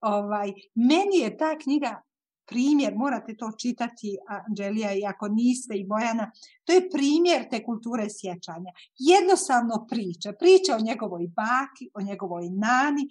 Ovaj, 0.00 0.52
meni 0.74 1.16
je 1.18 1.36
ta 1.36 1.58
knjiga 1.58 2.02
primjer, 2.50 2.94
morate 2.96 3.36
to 3.36 3.52
čitati 3.58 4.18
Anđelija 4.28 4.92
i 4.92 5.06
ako 5.06 5.28
niste 5.28 5.74
i 5.76 5.86
Bojana, 5.86 6.30
to 6.64 6.72
je 6.72 6.90
primjer 6.90 7.48
te 7.50 7.64
kulture 7.64 8.06
sjećanja. 8.10 8.72
Jednostavno 8.98 9.86
priča, 9.90 10.32
priča 10.32 10.76
o 10.76 10.84
njegovoj 10.84 11.26
baki, 11.26 11.90
o 11.94 12.00
njegovoj 12.02 12.50
nani, 12.50 13.08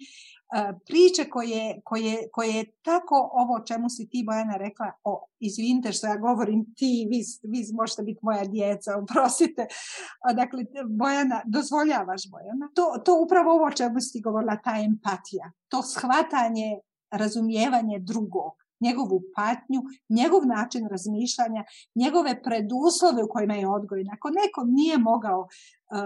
priče 0.86 1.24
koje, 1.30 1.80
koje, 1.84 2.28
koje 2.32 2.48
je 2.48 2.70
tako 2.82 3.30
ovo 3.32 3.60
čemu 3.60 3.88
si 3.88 4.08
ti 4.08 4.24
Bojana 4.26 4.56
rekla, 4.56 4.92
o, 5.04 5.26
izvinite 5.40 5.92
što 5.92 6.06
ja 6.06 6.16
govorim 6.16 6.74
ti, 6.76 7.08
vi, 7.10 7.20
vi 7.42 7.64
možete 7.72 8.02
biti 8.02 8.18
moja 8.22 8.44
djeca, 8.44 8.98
oprostite. 9.02 9.66
Dakle, 10.34 10.64
Bojana, 10.88 11.42
dozvoljavaš 11.46 12.30
Bojana. 12.30 12.68
To, 12.74 13.02
to 13.04 13.22
upravo 13.24 13.52
ovo 13.52 13.70
čemu 13.70 14.00
si 14.00 14.20
govorila, 14.20 14.56
ta 14.64 14.74
empatija, 14.80 15.52
to 15.68 15.82
shvatanje, 15.82 16.78
razumijevanje 17.10 17.98
drugog 17.98 18.52
njegovu 18.80 19.22
patnju, 19.36 19.80
njegov 20.08 20.46
način 20.46 20.88
razmišljanja, 20.90 21.62
njegove 21.94 22.42
preduslove 22.42 23.24
u 23.24 23.32
kojima 23.34 23.54
je 23.54 23.68
odgojen. 23.68 24.08
Ako 24.16 24.28
neko 24.30 24.60
nije 24.64 24.98
mogao 24.98 25.48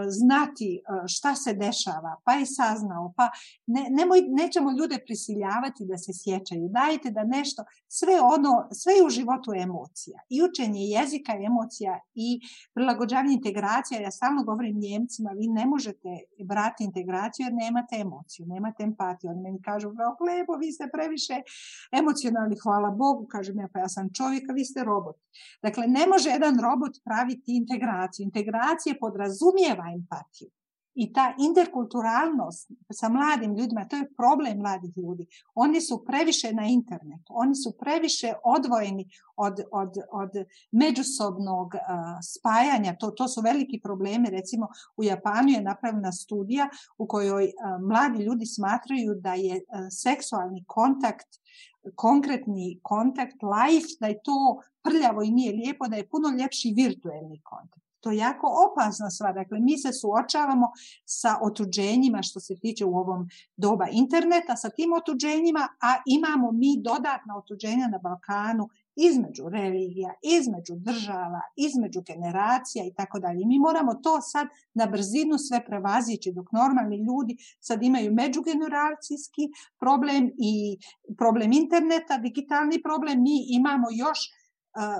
znati 0.09 0.75
e, 0.77 1.09
šta 1.09 1.35
se 1.35 1.55
dešava, 1.55 2.17
pa 2.25 2.33
je 2.33 2.47
saznao, 2.47 3.13
pa 3.17 3.31
ne, 3.67 3.87
nemoj, 3.91 4.21
nećemo 4.29 4.71
ljude 4.73 4.99
prisiljavati 5.07 5.85
da 5.85 5.99
se 5.99 6.13
sjećaju. 6.15 6.69
Dajte 6.69 7.11
da 7.11 7.25
nešto, 7.25 7.65
sve 7.89 8.21
ono, 8.21 8.69
sve 8.73 8.95
je 8.95 9.07
u 9.07 9.11
životu 9.11 9.53
emocija. 9.57 10.19
I 10.29 10.43
učenje 10.43 10.81
jezika 10.81 11.33
je 11.33 11.47
emocija 11.47 12.01
i 12.15 12.41
prilagođavanje 12.75 13.35
integracija. 13.35 14.01
Ja 14.01 14.11
stalno 14.11 14.45
govorim 14.45 14.79
njemcima, 14.79 15.31
vi 15.31 15.49
ne 15.49 15.67
možete 15.67 16.09
brati 16.45 16.85
integraciju 16.85 17.45
jer 17.45 17.55
nemate 17.55 17.97
emociju, 17.97 18.47
nemate 18.47 18.83
empatiju. 18.83 19.31
Oni 19.31 19.41
meni 19.41 19.63
kažu, 19.63 19.89
lepo, 20.29 20.53
vi 20.57 20.73
ste 20.73 20.89
previše 20.93 21.37
emocionalni, 21.93 22.57
hvala 22.63 22.91
Bogu, 22.91 23.27
kažem 23.27 23.59
ja, 23.59 23.69
pa 23.73 23.79
ja 23.79 23.89
sam 23.89 24.13
čovjek, 24.13 24.51
a 24.51 24.53
vi 24.53 24.65
ste 24.65 24.85
robot. 24.85 25.17
Dakle, 25.63 25.87
ne 25.87 26.07
može 26.07 26.31
jedan 26.31 26.59
robot 26.61 26.93
praviti 27.05 27.57
integraciju. 27.57 28.25
Integracija 28.25 28.95
podrazumije 29.01 29.74
podrazumijeva 29.75 29.93
empatiju. 29.95 30.51
I 30.97 31.13
ta 31.13 31.35
interkulturalnost 31.39 32.71
sa 32.93 33.09
mladim 33.09 33.57
ljudima, 33.57 33.89
to 33.89 33.97
je 33.97 34.15
problem 34.17 34.59
mladih 34.59 34.97
ljudi. 34.97 35.27
Oni 35.55 35.81
su 35.81 36.05
previše 36.07 36.53
na 36.53 36.67
internetu, 36.67 37.33
oni 37.35 37.55
su 37.55 37.73
previše 37.81 38.33
odvojeni 38.45 39.09
od, 39.37 39.61
od, 39.73 39.93
od 40.13 40.31
međusobnog 40.73 41.75
uh, 41.75 41.81
spajanja. 42.23 42.97
To, 43.01 43.11
to 43.11 43.29
su 43.29 43.41
veliki 43.41 43.81
problemi. 43.83 44.31
Recimo 44.31 44.69
u 44.97 45.05
Japanu 45.05 45.49
je 45.49 45.63
napravljena 45.63 46.13
studija 46.13 46.69
u 46.99 47.07
kojoj 47.07 47.45
uh, 47.45 47.89
mladi 47.89 48.25
ljudi 48.25 48.47
smatraju 48.47 49.15
da 49.15 49.35
je 49.35 49.55
uh, 49.55 49.63
seksualni 49.91 50.65
kontakt 50.67 51.29
konkretni 51.95 52.79
kontakt, 52.83 53.37
life, 53.43 53.89
da 54.01 54.07
je 54.07 54.21
to 54.23 54.63
prljavo 54.83 55.23
i 55.23 55.31
nije 55.31 55.53
lijepo, 55.53 55.89
da 55.89 55.97
je 55.97 56.09
puno 56.09 56.29
ljepši 56.39 56.75
virtuelni 56.77 57.41
kontakt. 57.43 57.84
To 58.05 58.11
je 58.11 58.17
jako 58.17 58.47
opasna 58.67 59.11
stvar. 59.11 59.35
Dakle, 59.35 59.61
mi 59.61 59.79
se 59.79 59.93
suočavamo 59.93 60.67
sa 61.05 61.39
otuđenjima 61.43 62.23
što 62.23 62.41
se 62.41 62.55
tiče 62.57 62.85
u 62.85 62.97
ovom 62.97 63.29
doba 63.57 63.87
interneta, 63.93 64.57
sa 64.57 64.69
tim 64.71 64.93
otuđenjima, 64.93 65.69
a 65.81 65.95
imamo 66.07 66.53
mi 66.53 66.83
dodatna 66.83 67.37
otuđenja 67.37 67.89
na 67.89 67.99
Balkanu 67.99 68.69
između 68.97 69.49
religija, 69.49 70.13
između 70.23 70.75
država, 70.77 71.41
između 71.57 72.01
generacija 72.07 72.85
i 72.85 72.95
tako 72.95 73.19
dalje. 73.19 73.47
Mi 73.47 73.59
moramo 73.59 73.95
to 73.95 74.21
sad 74.21 74.47
na 74.75 74.87
brzinu 74.87 75.39
sve 75.39 75.65
prevazići 75.67 76.33
dok 76.33 76.53
normalni 76.53 76.97
ljudi 76.97 77.37
sad 77.61 77.83
imaju 77.83 78.13
međugeneracijski 78.13 79.43
problem 79.81 80.31
i 80.39 80.79
problem 81.19 81.53
interneta, 81.53 82.19
digitalni 82.19 82.83
problem, 82.83 83.23
mi 83.23 83.39
imamo 83.49 83.87
još 83.91 84.19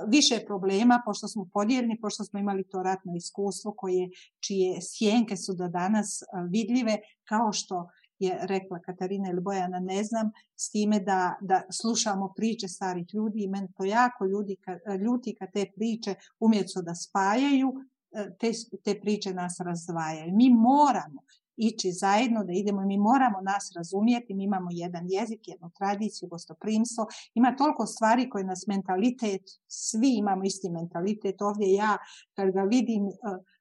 više 0.07 0.39
problema 0.47 1.01
pošto 1.05 1.27
smo 1.27 1.49
podijeljeni, 1.53 1.99
pošto 2.01 2.23
smo 2.23 2.39
imali 2.39 2.63
to 2.63 2.83
ratno 2.83 3.15
iskustvo 3.15 3.73
koje, 3.77 4.09
čije 4.39 4.81
sjenke 4.81 5.37
su 5.37 5.53
do 5.53 5.67
danas 5.67 6.23
vidljive, 6.49 6.97
kao 7.23 7.53
što 7.53 7.87
je 8.19 8.37
rekla 8.41 8.79
Katarina 8.79 9.29
ili 9.29 9.41
Bojana, 9.41 9.79
ne 9.79 10.03
znam, 10.03 10.31
s 10.55 10.71
time 10.71 10.99
da, 10.99 11.37
da 11.41 11.61
slušamo 11.71 12.33
priče 12.35 12.67
starih 12.67 13.05
ljudi 13.13 13.43
i 13.43 13.47
meni 13.47 13.67
to 13.77 13.85
jako 13.85 14.25
ljudi, 14.25 14.57
ljuti 15.05 15.35
kad 15.39 15.51
te 15.53 15.65
priče 15.75 16.15
umjesto 16.39 16.81
da 16.81 16.95
spajaju, 16.95 17.73
e, 18.11 18.35
te, 18.39 18.51
te 18.83 18.99
priče 19.01 19.33
nas 19.33 19.59
razdvajaju. 19.59 20.33
Mi 20.35 20.49
moramo 20.49 21.21
ići 21.57 21.91
zajedno, 21.91 22.43
da 22.43 22.53
idemo 22.53 22.81
i 22.81 22.85
mi 22.85 22.97
moramo 22.97 23.41
nas 23.41 23.71
razumijeti, 23.75 24.33
mi 24.33 24.43
imamo 24.43 24.67
jedan 24.71 25.05
jezik, 25.09 25.47
jednu 25.47 25.71
tradiciju, 25.77 26.29
gostoprimstvo, 26.29 27.07
ima 27.33 27.55
toliko 27.55 27.85
stvari 27.85 28.29
koje 28.29 28.43
nas 28.43 28.63
mentalitet, 28.67 29.41
svi 29.67 30.15
imamo 30.17 30.43
isti 30.43 30.69
mentalitet, 30.69 31.41
ovdje 31.41 31.73
ja 31.73 31.97
kad 32.33 32.51
ga 32.51 32.61
vidim 32.61 33.03
uh, 33.05 33.13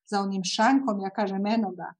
za 0.07 0.21
onim 0.21 0.45
šankom, 0.45 1.01
ja 1.01 1.11
kažem 1.11 1.47
eno 1.47 1.73
da 1.73 1.95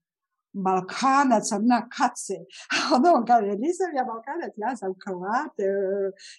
Balkanac, 0.55 1.51
na 1.61 1.89
kace. 1.89 2.35
Ono 2.95 3.13
on 3.15 3.25
kaže, 3.27 3.47
nisam 3.47 3.91
ja 3.97 4.05
Balkanac, 4.05 4.53
ja 4.57 4.77
sam 4.77 4.95
Hrvat. 5.07 5.55
E, 5.59 5.67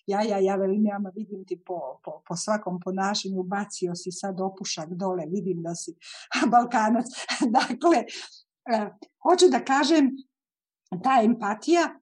ja, 0.07 0.21
ja, 0.21 0.37
ja 0.39 0.55
velim, 0.55 0.85
ja 0.85 0.99
vidim 1.15 1.45
ti 1.45 1.61
po, 1.65 1.99
po, 2.03 2.21
po 2.27 2.35
svakom 2.35 2.79
ponašanju, 2.79 3.43
bacio 3.43 3.95
si 3.95 4.11
sad 4.11 4.41
opušak 4.41 4.89
dole, 4.89 5.25
vidim 5.27 5.63
da 5.63 5.75
si 5.75 5.95
Balkanac. 6.53 7.05
dakle, 7.57 7.97
E, 7.97 8.44
hoću 9.23 9.49
da 9.51 9.65
kažem, 9.65 10.11
ta 11.03 11.21
empatija, 11.23 11.99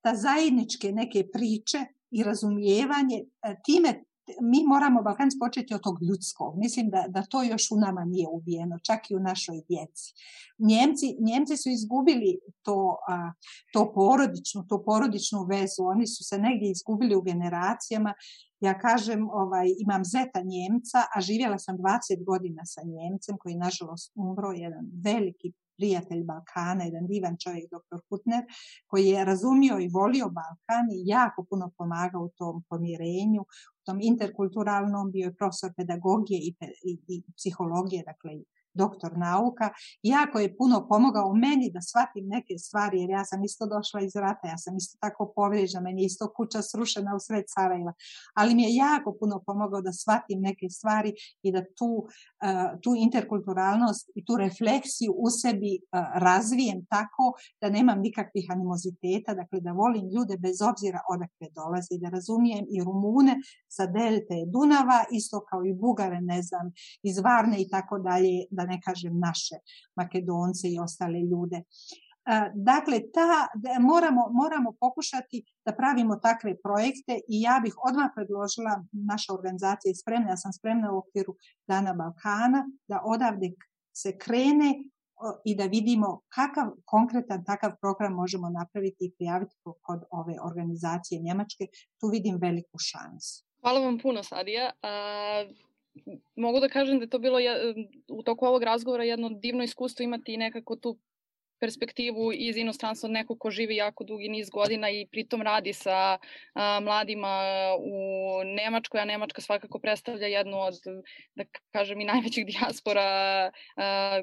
ta 0.00 0.14
zajedničke 0.14 0.92
neke 0.92 1.28
priče 1.32 1.78
i 2.10 2.22
razumijevanje, 2.22 3.24
e, 3.42 3.56
time 3.64 4.04
mi 4.40 4.64
moramo 4.66 5.02
Balkans 5.02 5.34
početi 5.38 5.74
od 5.74 5.82
tog 5.82 6.02
ljudskog. 6.02 6.58
Mislim 6.58 6.90
da, 6.90 7.04
da 7.08 7.22
to 7.22 7.42
još 7.42 7.70
u 7.70 7.76
nama 7.76 8.04
nije 8.04 8.28
ubijeno, 8.28 8.78
čak 8.86 9.10
i 9.10 9.16
u 9.16 9.20
našoj 9.20 9.60
djeci. 9.68 10.14
Njemci, 10.58 11.16
Njemci 11.20 11.56
su 11.56 11.68
izgubili 11.70 12.38
to, 12.62 12.96
a, 13.08 13.32
to 13.72 13.92
porodičnu, 13.94 14.66
to 14.68 14.82
porodičnu 14.84 15.46
vezu. 15.50 15.82
Oni 15.84 16.06
su 16.06 16.24
se 16.24 16.38
negdje 16.38 16.70
izgubili 16.70 17.16
u 17.16 17.22
generacijama. 17.22 18.14
Ja 18.60 18.78
kažem, 18.78 19.30
ovaj, 19.30 19.66
imam 19.78 20.04
zeta 20.04 20.40
Njemca, 20.42 20.98
a 21.14 21.20
živjela 21.20 21.58
sam 21.58 21.76
20 21.78 22.24
godina 22.24 22.62
sa 22.64 22.80
Njemcem 22.84 23.36
koji 23.38 23.54
nažalost 23.54 24.12
umro, 24.14 24.52
jedan 24.52 24.86
veliki 25.04 25.52
prijatelj 25.82 26.22
Balkana, 26.24 26.84
jedan 26.84 27.06
divan 27.06 27.36
čovjek, 27.44 27.64
dr. 27.74 27.98
Hutner, 28.08 28.42
koji 28.90 29.06
je 29.06 29.24
razumio 29.24 29.74
i 29.80 29.92
volio 29.98 30.26
Balkan 30.38 30.86
i 30.96 31.02
jako 31.16 31.44
puno 31.50 31.70
pomagao 31.78 32.22
u 32.22 32.32
tom 32.38 32.62
pomirenju, 32.68 33.42
u 33.78 33.80
tom 33.86 33.98
interkulturalnom, 34.10 35.10
bio 35.14 35.24
je 35.26 35.38
profesor 35.40 35.70
pedagogije 35.76 36.38
i, 36.48 36.50
i, 36.90 36.92
i 37.14 37.16
psihologije, 37.36 38.02
dakle 38.10 38.30
doktor 38.74 39.18
nauka, 39.18 39.70
jako 40.02 40.38
je 40.38 40.56
puno 40.56 40.86
pomogao 40.88 41.34
meni 41.34 41.70
da 41.70 41.80
shvatim 41.80 42.28
neke 42.28 42.58
stvari, 42.58 43.00
jer 43.00 43.10
ja 43.10 43.24
sam 43.24 43.44
isto 43.44 43.66
došla 43.66 44.00
iz 44.00 44.16
rata, 44.16 44.48
ja 44.48 44.58
sam 44.58 44.76
isto 44.76 44.98
tako 45.00 45.32
povrijeđena, 45.36 45.82
meni 45.82 46.02
je 46.02 46.06
isto 46.06 46.32
kuća 46.36 46.62
srušena 46.62 47.14
u 47.16 47.20
sred 47.20 47.44
Sarajeva, 47.48 47.92
ali 48.34 48.54
mi 48.54 48.62
je 48.62 48.74
jako 48.74 49.16
puno 49.20 49.42
pomogao 49.46 49.80
da 49.80 49.92
shvatim 49.92 50.40
neke 50.40 50.68
stvari 50.68 51.12
i 51.42 51.52
da 51.52 51.64
tu, 51.78 51.90
uh, 51.96 52.80
tu 52.82 52.94
interkulturalnost 52.96 54.10
i 54.14 54.24
tu 54.24 54.36
refleksiju 54.36 55.12
u 55.16 55.30
sebi 55.30 55.72
uh, 55.80 56.00
razvijem 56.14 56.84
tako 56.84 57.32
da 57.60 57.70
nemam 57.70 58.00
nikakvih 58.00 58.46
animoziteta, 58.50 59.34
dakle 59.34 59.60
da 59.60 59.72
volim 59.72 60.06
ljude 60.14 60.36
bez 60.38 60.62
obzira 60.70 61.00
odakle 61.14 61.48
dolaze. 61.54 61.92
I 61.94 61.98
da 61.98 62.08
razumijem 62.08 62.64
i 62.70 62.84
Rumune 62.84 63.34
sa 63.68 63.86
delte 63.86 64.36
Dunava, 64.46 65.04
isto 65.10 65.44
kao 65.50 65.64
i 65.64 65.74
Bugare, 65.74 66.20
ne 66.20 66.42
znam, 66.42 66.72
iz 67.02 67.18
Varne 67.18 67.62
i 67.62 67.68
tako 67.68 67.98
dalje, 67.98 68.46
da 68.50 68.61
da 68.62 68.70
ne 68.70 68.80
kažem 68.80 69.18
naše 69.18 69.60
Makedonce 69.96 70.68
i 70.70 70.78
ostale 70.78 71.20
ljude. 71.20 71.56
E, 71.56 72.50
dakle, 72.54 73.00
ta, 73.14 73.48
moramo, 73.80 74.22
moramo 74.32 74.72
pokušati 74.80 75.44
da 75.64 75.72
pravimo 75.72 76.16
takve 76.16 76.56
projekte 76.62 77.20
i 77.28 77.42
ja 77.42 77.60
bih 77.62 77.74
odmah 77.88 78.08
predložila, 78.14 78.84
naša 78.92 79.34
organizacija 79.34 79.90
je 79.90 80.00
spremna, 80.02 80.30
ja 80.30 80.36
sam 80.36 80.52
spremna 80.52 80.92
u 80.92 80.98
okviru 80.98 81.36
Dana 81.66 81.92
Balkana, 81.94 82.66
da 82.88 83.02
odavde 83.04 83.52
se 83.92 84.18
krene 84.18 84.74
i 85.44 85.54
da 85.54 85.64
vidimo 85.64 86.20
kakav 86.28 86.70
konkretan 86.84 87.44
takav 87.44 87.72
program 87.80 88.12
možemo 88.12 88.48
napraviti 88.50 89.04
i 89.04 89.12
prijaviti 89.16 89.56
kod 89.82 90.00
ove 90.10 90.34
organizacije 90.42 91.20
Njemačke. 91.20 91.64
Tu 92.00 92.08
vidim 92.08 92.38
veliku 92.40 92.78
šansu. 92.78 93.44
Hvala 93.60 93.80
vam 93.80 93.98
puno, 93.98 94.22
Sadija 94.22 94.70
mogu 96.36 96.60
da 96.60 96.68
kažem 96.68 96.98
da 96.98 97.04
je 97.04 97.10
to 97.10 97.18
bilo 97.18 97.38
u 98.08 98.22
toku 98.22 98.46
ovog 98.46 98.62
razgovora 98.62 99.04
jedno 99.04 99.28
divno 99.28 99.64
iskustvo 99.64 100.02
imati 100.02 100.36
nekako 100.36 100.76
tu 100.76 100.98
perspektivu 101.60 102.32
iz 102.34 102.56
inostranstva 102.56 103.06
od 103.06 103.12
nekog 103.12 103.38
ko 103.38 103.50
živi 103.50 103.76
jako 103.76 104.04
dugi 104.04 104.28
niz 104.28 104.50
godina 104.50 104.90
i 104.90 105.06
pritom 105.10 105.42
radi 105.42 105.72
sa 105.72 106.18
a, 106.54 106.80
mladima 106.80 107.38
u 107.78 107.94
Nemačkoj, 108.44 109.00
a 109.00 109.04
Nemačka 109.04 109.40
svakako 109.40 109.78
predstavlja 109.78 110.26
jednu 110.26 110.58
od, 110.60 110.74
da 111.34 111.44
kažem, 111.70 112.00
i 112.00 112.04
najvećih 112.04 112.46
dijaspora 112.46 113.50
a, 113.76 114.22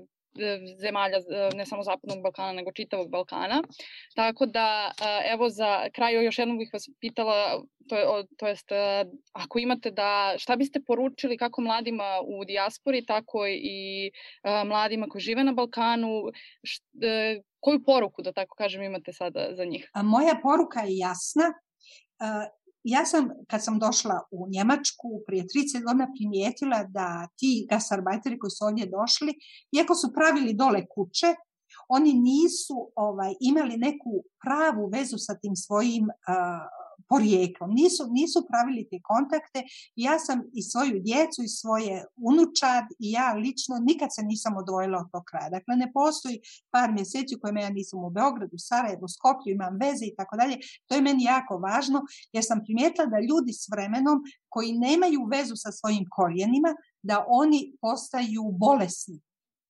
zemalja, 0.81 1.17
ne 1.55 1.65
samo 1.65 1.83
Zapadnog 1.83 2.23
Balkana, 2.23 2.51
nego 2.51 2.71
čitavog 2.71 3.09
Balkana. 3.09 3.61
Tako 4.15 4.45
da, 4.45 4.91
evo 5.33 5.49
za 5.49 5.89
kraju 5.95 6.21
još 6.21 6.39
jednom 6.39 6.57
bih 6.57 6.69
vas 6.73 6.89
pitala, 6.99 7.63
to, 7.89 7.97
je, 7.97 8.25
to 8.37 8.47
jest, 8.47 8.69
ako 9.33 9.59
imate 9.59 9.91
da, 9.91 10.35
šta 10.37 10.55
biste 10.55 10.81
poručili 10.87 11.37
kako 11.37 11.61
mladima 11.61 12.19
u 12.25 12.45
dijaspori, 12.45 13.05
tako 13.05 13.47
i 13.47 14.11
mladima 14.65 15.07
koji 15.07 15.21
žive 15.21 15.43
na 15.43 15.53
Balkanu, 15.53 16.21
št, 16.63 16.83
koju 17.59 17.83
poruku, 17.85 18.21
da 18.21 18.31
tako 18.31 18.55
kažem, 18.55 18.83
imate 18.83 19.13
sada 19.13 19.47
za 19.51 19.65
njih? 19.65 19.91
Moja 20.03 20.39
poruka 20.43 20.79
je 20.79 20.97
jasna 20.97 21.43
ja 22.83 23.05
sam, 23.05 23.29
kad 23.47 23.63
sam 23.63 23.79
došla 23.79 24.21
u 24.31 24.47
Njemačku 24.49 25.09
prije 25.27 25.43
30 25.43 25.83
godina 25.83 26.07
primijetila 26.17 26.83
da 26.83 27.27
ti 27.37 27.67
gasarbajteri 27.69 28.39
koji 28.39 28.51
su 28.51 28.65
ovdje 28.65 28.85
došli, 28.85 29.33
iako 29.71 29.95
su 29.95 30.13
pravili 30.13 30.53
dole 30.53 30.85
kuće, 30.87 31.27
oni 31.87 32.13
nisu 32.13 32.91
ovaj, 32.95 33.33
imali 33.39 33.77
neku 33.77 34.23
pravu 34.43 34.89
vezu 34.93 35.17
sa 35.17 35.33
tim 35.41 35.55
svojim 35.55 36.03
uh, 36.03 36.78
porijeklom. 37.09 37.69
Nisu, 37.73 38.03
nisu 38.09 38.45
pravili 38.49 38.87
te 38.91 38.97
kontakte. 39.03 39.63
Ja 39.95 40.19
sam 40.19 40.41
i 40.53 40.61
svoju 40.63 40.99
djecu 40.99 41.43
i 41.43 41.47
svoje 41.47 42.05
unučad 42.15 42.85
i 42.99 43.11
ja 43.11 43.33
lično 43.33 43.75
nikad 43.89 44.09
se 44.15 44.21
nisam 44.23 44.57
odvojila 44.57 44.97
od 44.99 45.11
tog 45.11 45.23
kraja. 45.29 45.49
Dakle, 45.49 45.75
ne 45.75 45.91
postoji 45.93 46.41
par 46.71 46.91
mjeseci 46.91 47.35
u 47.35 47.39
kojima 47.41 47.59
ja 47.61 47.69
nisam 47.69 48.03
u 48.03 48.09
Beogradu, 48.09 48.57
Sarajevu, 48.57 49.07
Skoplju, 49.07 49.53
imam 49.53 49.77
veze 49.83 50.05
i 50.05 50.15
tako 50.15 50.37
dalje. 50.37 50.55
To 50.87 50.95
je 50.95 51.01
meni 51.01 51.23
jako 51.23 51.57
važno 51.57 51.99
jer 52.33 52.43
sam 52.45 52.63
primijetila 52.65 53.05
da 53.05 53.27
ljudi 53.29 53.53
s 53.53 53.69
vremenom 53.71 54.17
koji 54.49 54.73
nemaju 54.73 55.21
vezu 55.31 55.55
sa 55.55 55.71
svojim 55.71 56.05
korijenima, 56.09 56.71
da 57.01 57.25
oni 57.27 57.73
postaju 57.81 58.43
bolesni 58.51 59.21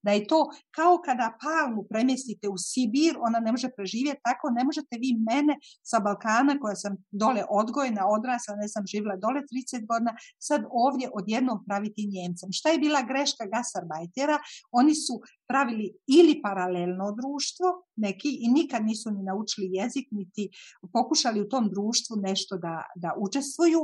da 0.01 0.11
je 0.11 0.27
to 0.27 0.39
kao 0.71 1.01
kada 1.05 1.37
palmu 1.43 1.83
premjestite 1.89 2.47
u 2.49 2.57
Sibir, 2.57 3.13
ona 3.27 3.39
ne 3.39 3.51
može 3.51 3.69
preživjeti, 3.77 4.21
tako 4.23 4.49
ne 4.49 4.63
možete 4.63 4.93
vi 5.03 5.11
mene 5.29 5.53
sa 5.83 5.99
Balkana 5.99 6.59
koja 6.61 6.75
sam 6.75 6.93
dole 7.11 7.43
odgojena, 7.49 8.07
odrasla, 8.15 8.55
ne 8.55 8.67
sam 8.73 8.83
živjela 8.87 9.15
dole 9.15 9.41
30 9.41 9.87
godina, 9.89 10.11
sad 10.39 10.61
ovdje 10.85 11.09
odjednom 11.13 11.65
praviti 11.67 12.09
Njemcem. 12.13 12.49
Šta 12.51 12.69
je 12.69 12.83
bila 12.85 13.01
greška 13.01 13.45
gasarbajtera? 13.53 14.37
Oni 14.71 14.95
su 14.95 15.13
pravili 15.49 15.87
ili 16.07 16.41
paralelno 16.41 17.07
društvo, 17.19 17.67
neki 17.95 18.29
i 18.45 18.47
nikad 18.47 18.85
nisu 18.85 19.11
ni 19.11 19.23
naučili 19.23 19.67
jezik, 19.71 20.07
niti 20.11 20.49
pokušali 20.93 21.41
u 21.41 21.49
tom 21.49 21.69
društvu 21.69 22.15
nešto 22.27 22.57
da, 22.57 22.75
da 22.95 23.13
učestvuju, 23.17 23.81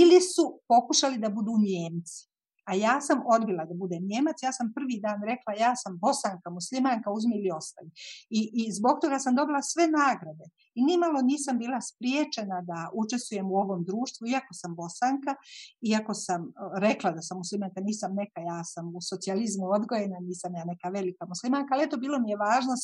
ili 0.00 0.20
su 0.20 0.60
pokušali 0.68 1.18
da 1.18 1.28
budu 1.28 1.52
Njemci. 1.66 2.33
A 2.64 2.74
ja 2.74 3.00
sam 3.00 3.22
odbila 3.26 3.64
da 3.64 3.74
budem 3.74 4.02
Njemac, 4.10 4.42
ja 4.42 4.52
sam 4.52 4.72
prvi 4.74 5.00
dan 5.00 5.20
rekla 5.30 5.52
ja 5.66 5.76
sam 5.76 5.98
bosanka, 5.98 6.50
muslimanka, 6.50 7.10
uzmi 7.10 7.34
ili 7.36 7.50
ostavi. 7.50 7.90
I, 8.30 8.40
I 8.52 8.72
zbog 8.72 8.98
toga 9.00 9.18
sam 9.18 9.34
dobila 9.34 9.62
sve 9.62 9.88
nagrade. 9.88 10.44
I 10.74 10.84
nimalo 10.84 11.22
nisam 11.22 11.58
bila 11.58 11.80
spriječena 11.80 12.60
da 12.60 12.90
učestvujem 12.94 13.50
u 13.50 13.56
ovom 13.56 13.84
društvu, 13.84 14.26
iako 14.26 14.54
sam 14.54 14.74
bosanka, 14.74 15.34
iako 15.80 16.14
sam 16.14 16.42
e, 16.42 16.50
rekla 16.80 17.10
da 17.10 17.22
sam 17.22 17.38
muslimanka, 17.38 17.80
nisam 17.80 18.14
neka, 18.14 18.40
ja 18.40 18.64
sam 18.64 18.96
u 18.96 19.00
socijalizmu 19.00 19.66
odgojena, 19.70 20.18
nisam 20.20 20.54
ja 20.54 20.64
neka 20.64 20.88
velika 20.88 21.26
muslimanka, 21.26 21.74
ali 21.74 21.84
eto 21.84 21.96
bilo 21.96 22.18
mi 22.18 22.30
je 22.30 22.36
važno 22.36 22.74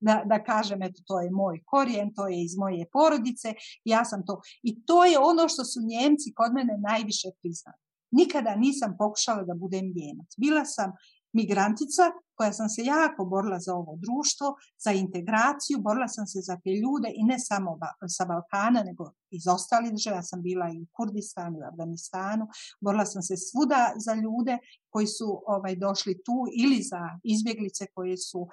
da, 0.00 0.22
da 0.24 0.44
kažem, 0.44 0.82
eto 0.82 1.02
to 1.06 1.20
je 1.20 1.30
moj 1.30 1.62
korijen, 1.64 2.14
to 2.14 2.28
je 2.28 2.44
iz 2.44 2.56
moje 2.56 2.86
porodice, 2.92 3.54
ja 3.84 4.04
sam 4.04 4.26
to. 4.26 4.40
I 4.62 4.84
to 4.84 5.04
je 5.04 5.18
ono 5.18 5.48
što 5.48 5.64
su 5.64 5.80
Njemci 5.80 6.32
kod 6.34 6.52
mene 6.52 6.78
najviše 6.78 7.28
priznali. 7.40 7.87
Nikada 8.10 8.56
nisam 8.56 8.96
pokušala 8.98 9.42
da 9.42 9.54
budem 9.54 9.84
Njemac. 9.96 10.28
Bila 10.36 10.64
sam 10.64 10.92
migrantica 11.32 12.02
koja 12.34 12.52
sam 12.52 12.68
se 12.68 12.82
jako 12.84 13.24
borila 13.24 13.58
za 13.58 13.74
ovo 13.74 13.98
društvo, 14.04 14.46
za 14.84 14.92
integraciju, 14.92 15.78
borila 15.78 16.08
sam 16.08 16.26
se 16.26 16.38
za 16.40 16.56
te 16.64 16.70
ljude 16.70 17.08
i 17.14 17.22
ne 17.24 17.38
samo 17.38 17.78
sa 18.16 18.24
Balkana, 18.24 18.82
nego 18.82 19.12
iz 19.30 19.48
ostalih 19.48 19.90
država. 19.92 20.16
Ja 20.16 20.22
sam 20.22 20.42
bila 20.42 20.66
i 20.70 20.82
u 20.82 20.86
Kurdistanu, 20.96 21.58
i 21.58 21.62
u 21.62 21.68
Afganistanu. 21.70 22.46
Borila 22.80 23.04
sam 23.04 23.22
se 23.22 23.36
svuda 23.36 23.92
za 23.96 24.14
ljude 24.14 24.58
koji 24.92 25.06
su 25.06 25.42
ovaj 25.46 25.76
došli 25.76 26.22
tu 26.26 26.38
ili 26.62 26.82
za 26.82 27.02
izbjeglice 27.24 27.86
koje 27.94 28.16
su 28.16 28.40
uh, 28.40 28.48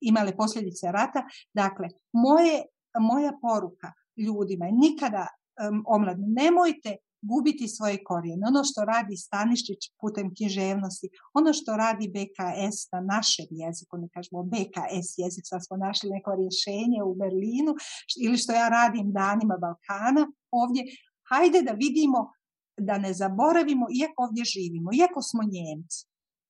imale 0.00 0.36
posljedice 0.36 0.92
rata. 0.92 1.20
Dakle, 1.54 1.88
moje, 2.12 2.62
moja 3.00 3.32
poruka 3.42 3.92
ljudima 4.16 4.64
je 4.66 4.72
nikada 4.72 5.26
um, 5.26 5.84
omladni, 5.86 6.26
nemojte 6.26 6.96
gubiti 7.22 7.68
svoje 7.68 8.04
korijene. 8.04 8.46
Ono 8.46 8.64
što 8.64 8.84
radi 8.84 9.16
Stanišić 9.16 9.80
putem 10.00 10.34
književnosti, 10.34 11.08
ono 11.34 11.52
što 11.52 11.76
radi 11.76 12.08
BKS 12.08 12.76
na 12.92 13.00
našem 13.00 13.46
jeziku, 13.50 13.96
ne 13.98 14.08
kažemo 14.14 14.42
BKS 14.42 15.08
jezik, 15.16 15.44
sad 15.46 15.60
smo 15.66 15.76
našli 15.76 16.10
neko 16.10 16.34
rješenje 16.34 17.02
u 17.02 17.14
Berlinu, 17.14 17.72
ili 18.24 18.36
što 18.38 18.52
ja 18.52 18.68
radim 18.68 19.12
danima 19.12 19.56
Balkana 19.56 20.32
ovdje, 20.50 20.82
hajde 21.30 21.62
da 21.62 21.72
vidimo 21.72 22.32
da 22.80 22.98
ne 22.98 23.14
zaboravimo, 23.14 23.86
iako 24.00 24.22
ovdje 24.22 24.44
živimo, 24.44 24.90
iako 24.92 25.22
smo 25.22 25.42
Njemci, 25.42 26.06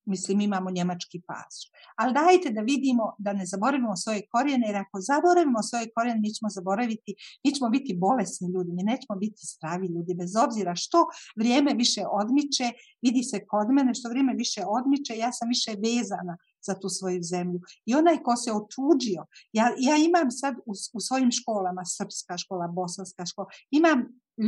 mislim 0.08 0.40
imamo 0.40 0.70
njemački 0.70 1.22
pasoš. 1.26 1.64
Ali 1.96 2.14
dajte 2.20 2.48
da 2.50 2.60
vidimo 2.60 3.04
da 3.18 3.32
ne 3.32 3.46
zaboravimo 3.46 3.96
svoje 3.96 4.22
korijene, 4.32 4.66
jer 4.66 4.76
ako 4.76 5.00
zaboravimo 5.00 5.62
svoje 5.62 5.86
korijene, 5.94 6.20
mi 6.20 6.34
ćemo 6.34 6.48
zaboraviti, 6.50 7.14
mi 7.44 7.50
ćemo 7.54 7.70
biti 7.70 7.98
bolesni 8.04 8.46
ljudi, 8.54 8.70
mi 8.72 8.82
nećemo 8.82 9.14
biti 9.24 9.42
zdravi 9.52 9.86
ljudi, 9.86 10.14
bez 10.14 10.32
obzira 10.44 10.72
što 10.74 10.98
vrijeme 11.36 11.74
više 11.74 12.02
odmiče, 12.20 12.66
vidi 13.02 13.22
se 13.22 13.46
kod 13.46 13.68
mene, 13.76 13.94
što 13.94 14.08
vrijeme 14.08 14.34
više 14.34 14.62
odmiče, 14.78 15.12
ja 15.16 15.32
sam 15.32 15.48
više 15.48 15.70
vezana 15.86 16.34
za 16.66 16.74
tu 16.80 16.88
svoju 16.88 17.22
zemlju. 17.22 17.60
I 17.86 17.94
onaj 17.94 18.22
ko 18.22 18.36
se 18.36 18.50
otuđio, 18.52 19.22
ja, 19.52 19.66
ja 19.78 19.96
imam 19.96 20.30
sad 20.30 20.54
u, 20.66 20.72
u 20.96 21.00
svojim 21.00 21.30
školama, 21.30 21.82
srpska 21.84 22.38
škola, 22.38 22.68
bosanska 22.68 23.26
škola, 23.26 23.48
imam 23.70 23.98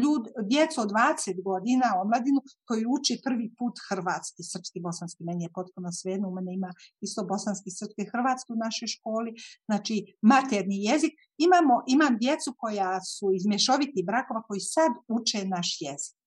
ljud, 0.00 0.22
djecu 0.52 0.80
od 0.80 0.90
20 0.90 1.42
godina, 1.42 1.86
omladinu, 2.02 2.40
koji 2.64 2.84
uči 2.96 3.20
prvi 3.24 3.46
put 3.58 3.74
hrvatski, 3.88 4.42
srpski, 4.42 4.80
bosanski, 4.80 5.24
meni 5.24 5.44
je 5.44 5.54
potpuno 5.54 5.92
svejedno, 5.92 6.28
u 6.28 6.34
mene 6.34 6.54
ima 6.54 6.70
isto 7.00 7.24
bosanski, 7.24 7.70
srpski, 7.70 8.10
hrvatski 8.12 8.52
u 8.52 8.62
našoj 8.64 8.88
školi, 8.88 9.30
znači 9.68 9.94
materni 10.22 10.84
jezik. 10.84 11.12
Imamo, 11.38 11.74
imam 11.86 12.18
djecu 12.18 12.54
koja 12.58 13.00
su 13.00 13.26
iz 13.32 13.46
mješovitih 13.46 14.04
brakova 14.06 14.42
koji 14.42 14.60
sad 14.60 14.92
uče 15.08 15.38
naš 15.44 15.78
jezik 15.80 16.20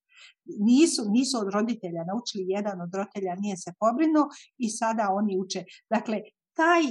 nisu, 0.45 1.01
nisu 1.09 1.37
od 1.39 1.53
roditelja 1.53 2.03
naučili, 2.03 2.45
jedan 2.47 2.81
od 2.81 2.95
roditelja 2.95 3.35
nije 3.35 3.57
se 3.57 3.73
pobrinuo 3.79 4.29
i 4.57 4.69
sada 4.69 5.09
oni 5.11 5.37
uče. 5.39 5.63
Dakle, 5.89 6.21
taj, 6.53 6.83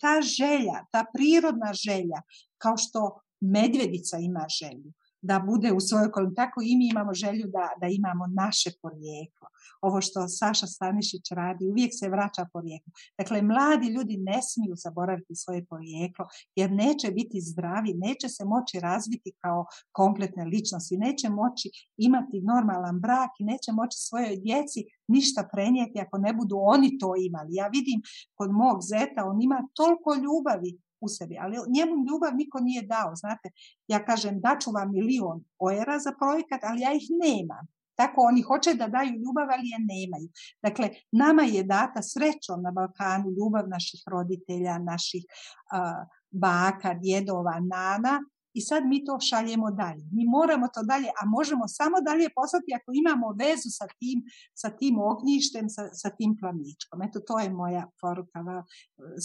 ta 0.00 0.20
želja, 0.22 0.86
ta 0.92 1.04
prirodna 1.14 1.72
želja, 1.72 2.20
kao 2.58 2.76
što 2.76 3.20
medvedica 3.40 4.18
ima 4.18 4.46
želju, 4.60 4.92
da 5.24 5.38
bude 5.46 5.72
u 5.72 5.80
svojoj 5.80 6.06
okolini. 6.06 6.34
Tako 6.34 6.60
i 6.62 6.76
mi 6.76 6.88
imamo 6.88 7.14
želju 7.14 7.46
da, 7.46 7.66
da 7.80 7.86
imamo 7.86 8.24
naše 8.26 8.70
porijeklo. 8.82 9.48
Ovo 9.80 10.00
što 10.00 10.28
Saša 10.28 10.66
Stanišić 10.66 11.30
radi, 11.30 11.68
uvijek 11.70 11.92
se 11.94 12.08
vraća 12.08 12.46
porijeklo. 12.52 12.92
Dakle, 13.18 13.42
mladi 13.42 13.86
ljudi 13.88 14.16
ne 14.16 14.38
smiju 14.42 14.74
zaboraviti 14.76 15.34
svoje 15.34 15.64
porijeklo, 15.64 16.24
jer 16.56 16.70
neće 16.72 17.10
biti 17.10 17.40
zdravi, 17.40 17.94
neće 17.94 18.28
se 18.28 18.44
moći 18.44 18.80
razviti 18.80 19.32
kao 19.42 19.66
kompletne 19.92 20.44
ličnosti, 20.44 20.96
neće 20.96 21.28
moći 21.28 21.70
imati 21.96 22.40
normalan 22.40 23.00
brak 23.00 23.30
i 23.38 23.44
neće 23.44 23.72
moći 23.72 23.98
svojoj 23.98 24.36
djeci 24.36 24.80
ništa 25.08 25.48
prenijeti 25.52 26.00
ako 26.00 26.18
ne 26.18 26.32
budu 26.32 26.56
oni 26.58 26.98
to 26.98 27.14
imali. 27.28 27.50
Ja 27.54 27.66
vidim 27.66 28.00
kod 28.34 28.50
mog 28.52 28.76
zeta, 28.82 29.24
on 29.24 29.42
ima 29.42 29.68
toliko 29.74 30.10
ljubavi 30.14 30.83
u 31.04 31.08
sebi. 31.08 31.38
Ali 31.40 31.56
njemu 31.76 31.94
ljubav 32.08 32.32
niko 32.34 32.60
nije 32.60 32.82
dao, 32.82 33.14
znate. 33.14 33.50
Ja 33.88 34.04
kažem, 34.04 34.40
daću 34.40 34.70
vam 34.70 34.90
milion 34.92 35.44
ojera 35.58 35.98
za 35.98 36.12
projekat, 36.20 36.60
ali 36.64 36.80
ja 36.80 36.92
ih 36.92 37.06
nemam. 37.24 37.66
Tako 37.94 38.20
oni 38.20 38.42
hoće 38.42 38.74
da 38.74 38.88
daju 38.88 39.12
ljubav, 39.22 39.48
ali 39.54 39.68
je 39.68 39.78
nemaju. 39.92 40.28
Dakle, 40.62 40.90
nama 41.12 41.42
je 41.42 41.62
data 41.62 42.02
srećom 42.02 42.62
na 42.62 42.70
Balkanu 42.70 43.30
ljubav 43.38 43.68
naših 43.68 44.00
roditelja, 44.06 44.78
naših 44.78 45.24
uh, 45.26 46.06
baka, 46.30 46.94
djedova, 46.94 47.60
nana, 47.60 48.20
i 48.54 48.60
sad 48.60 48.86
mi 48.86 49.04
to 49.04 49.20
šaljemo 49.20 49.70
dalje. 49.70 50.04
Mi 50.12 50.24
moramo 50.24 50.68
to 50.74 50.82
dalje, 50.82 51.08
a 51.20 51.26
možemo 51.26 51.64
samo 51.68 51.96
dalje 52.08 52.28
poslati 52.34 52.70
ako 52.78 52.90
imamo 52.94 53.26
vezu 53.42 53.68
sa 53.78 53.86
tim, 53.98 54.18
sa 54.54 54.68
tim 54.70 54.94
ognjištem, 54.98 55.68
sa, 55.68 55.82
sa 55.92 56.10
tim 56.10 56.36
planičkom. 56.40 57.02
Eto, 57.02 57.20
to 57.28 57.38
je 57.38 57.50
moja 57.50 57.84
poruka 58.00 58.38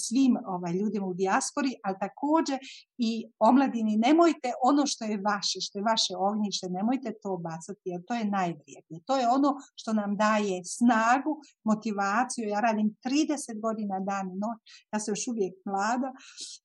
svim 0.06 0.38
ovaj, 0.46 0.74
ljudima 0.74 1.06
u 1.06 1.14
dijaspori, 1.14 1.72
ali 1.84 1.96
također 2.00 2.60
i 2.98 3.12
omladini, 3.40 3.98
nemojte 3.98 4.50
ono 4.64 4.84
što 4.86 5.06
je 5.06 5.22
vaše, 5.22 5.58
što 5.62 5.80
je 5.80 5.84
vaše 5.84 6.14
ognjište, 6.18 6.70
nemojte 6.70 7.14
to 7.24 7.38
bacati, 7.38 7.82
jer 7.84 8.02
to 8.08 8.14
je 8.14 8.26
najvrijednije. 8.26 9.00
To 9.06 9.18
je 9.18 9.28
ono 9.28 9.56
što 9.76 9.94
nam 9.94 10.18
daje 10.18 10.62
snagu, 10.66 11.42
motivaciju. 11.64 12.48
Ja 12.48 12.60
radim 12.60 12.96
30 13.06 13.62
godina 13.62 14.00
dan 14.00 14.26
i 14.32 14.36
noć, 14.44 14.58
ja 14.92 15.00
sam 15.00 15.12
još 15.12 15.28
uvijek 15.28 15.54
mlada 15.66 16.12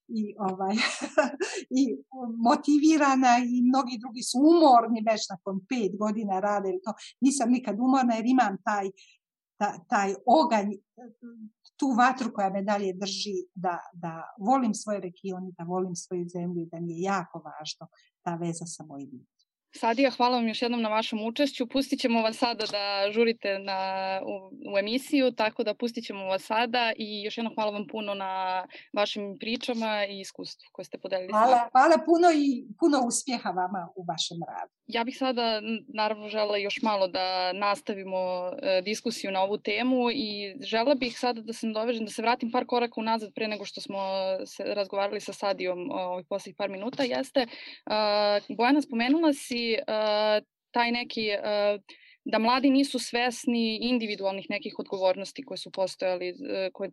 i, 0.08 0.34
ovaj, 0.38 0.74
i 1.80 1.82
motivirana 2.54 3.32
i 3.54 3.62
mnogi 3.62 3.98
drugi 3.98 4.22
su 4.22 4.38
umorni 4.38 5.00
već 5.10 5.28
nakon 5.30 5.60
pet 5.68 5.92
godina 5.98 6.40
rade. 6.40 6.70
To. 6.84 6.92
Nisam 7.20 7.50
nikad 7.50 7.76
umorna 7.80 8.14
jer 8.14 8.26
imam 8.26 8.56
taj 8.64 8.90
ta, 9.56 9.78
taj 9.88 10.14
oganj, 10.26 10.70
tu 11.76 11.86
vatru 11.98 12.32
koja 12.34 12.50
me 12.50 12.62
dalje 12.62 12.92
drži 12.92 13.36
da, 13.54 13.78
da 13.92 14.22
volim 14.38 14.74
svoj 14.74 15.00
region, 15.00 15.52
da 15.58 15.64
volim 15.64 15.94
svoju 15.94 16.28
zemlju 16.28 16.62
i 16.62 16.66
da 16.66 16.80
mi 16.80 16.92
je 16.92 17.00
jako 17.00 17.38
važno 17.38 17.88
ta 18.22 18.34
veza 18.34 18.66
sa 18.66 18.84
mojim. 18.84 19.26
Sadija, 19.76 20.10
hvala 20.10 20.36
vam 20.36 20.48
još 20.48 20.62
jednom 20.62 20.82
na 20.82 20.88
vašem 20.88 21.26
učešću. 21.26 21.66
Pustit 21.66 22.00
ćemo 22.00 22.22
vas 22.22 22.36
sada 22.36 22.64
da 22.66 23.12
žurite 23.12 23.58
na, 23.58 24.20
u, 24.26 24.50
u 24.74 24.78
emisiju, 24.78 25.32
tako 25.32 25.64
da 25.64 25.74
pustit 25.74 26.04
ćemo 26.04 26.24
vas 26.24 26.42
sada 26.42 26.92
i 26.96 27.22
još 27.22 27.38
jednom 27.38 27.54
hvala 27.54 27.70
vam 27.70 27.86
puno 27.90 28.14
na 28.14 28.64
vašim 28.92 29.36
pričama 29.40 30.06
i 30.06 30.20
iskustvu 30.20 30.68
koje 30.72 30.84
ste 30.84 30.98
podelili. 30.98 31.32
Hvala, 31.32 31.68
hvala 31.72 31.96
puno 32.06 32.28
i 32.34 32.64
puno 32.80 33.06
uspjeha 33.06 33.50
vama 33.50 33.88
u 33.96 34.04
vašem 34.04 34.38
radu. 34.48 34.72
Ja 34.86 35.04
bih 35.04 35.16
sada 35.18 35.60
naravno 35.94 36.28
žela 36.28 36.56
još 36.56 36.82
malo 36.82 37.08
da 37.08 37.52
nastavimo 37.52 38.18
e, 38.62 38.82
diskusiju 38.82 39.30
na 39.30 39.42
ovu 39.42 39.58
temu 39.58 40.10
i 40.10 40.56
žela 40.60 40.94
bih 40.94 41.18
sada 41.18 41.40
da 41.40 41.52
se 41.52 41.66
dovežem, 41.66 42.04
da 42.04 42.10
se 42.10 42.22
vratim 42.22 42.50
par 42.50 42.66
koraka 42.66 43.00
unazad 43.00 43.32
pre 43.34 43.48
nego 43.48 43.64
što 43.64 43.80
smo 43.80 43.98
se 44.46 44.64
razgovarali 44.64 45.20
sa 45.20 45.32
Sadijom 45.32 45.90
ovih 45.90 46.26
poslednjih 46.28 46.56
par 46.58 46.70
minuta, 46.70 47.02
jeste, 47.02 47.46
uh, 47.46 48.56
Bojana 48.56 48.82
spomenula 48.82 49.32
si 49.32 49.63
uh, 49.72 50.44
taj 50.70 50.92
neki 50.92 51.28
uh, 51.30 51.80
da 52.24 52.38
mladi 52.38 52.70
nisu 52.70 52.98
svesni 52.98 53.78
individualnih 53.82 54.46
nekih 54.50 54.74
odgovornosti 54.78 55.44
koje 55.44 55.58
su 55.58 55.70
postojali, 55.70 56.34
koje 56.72 56.90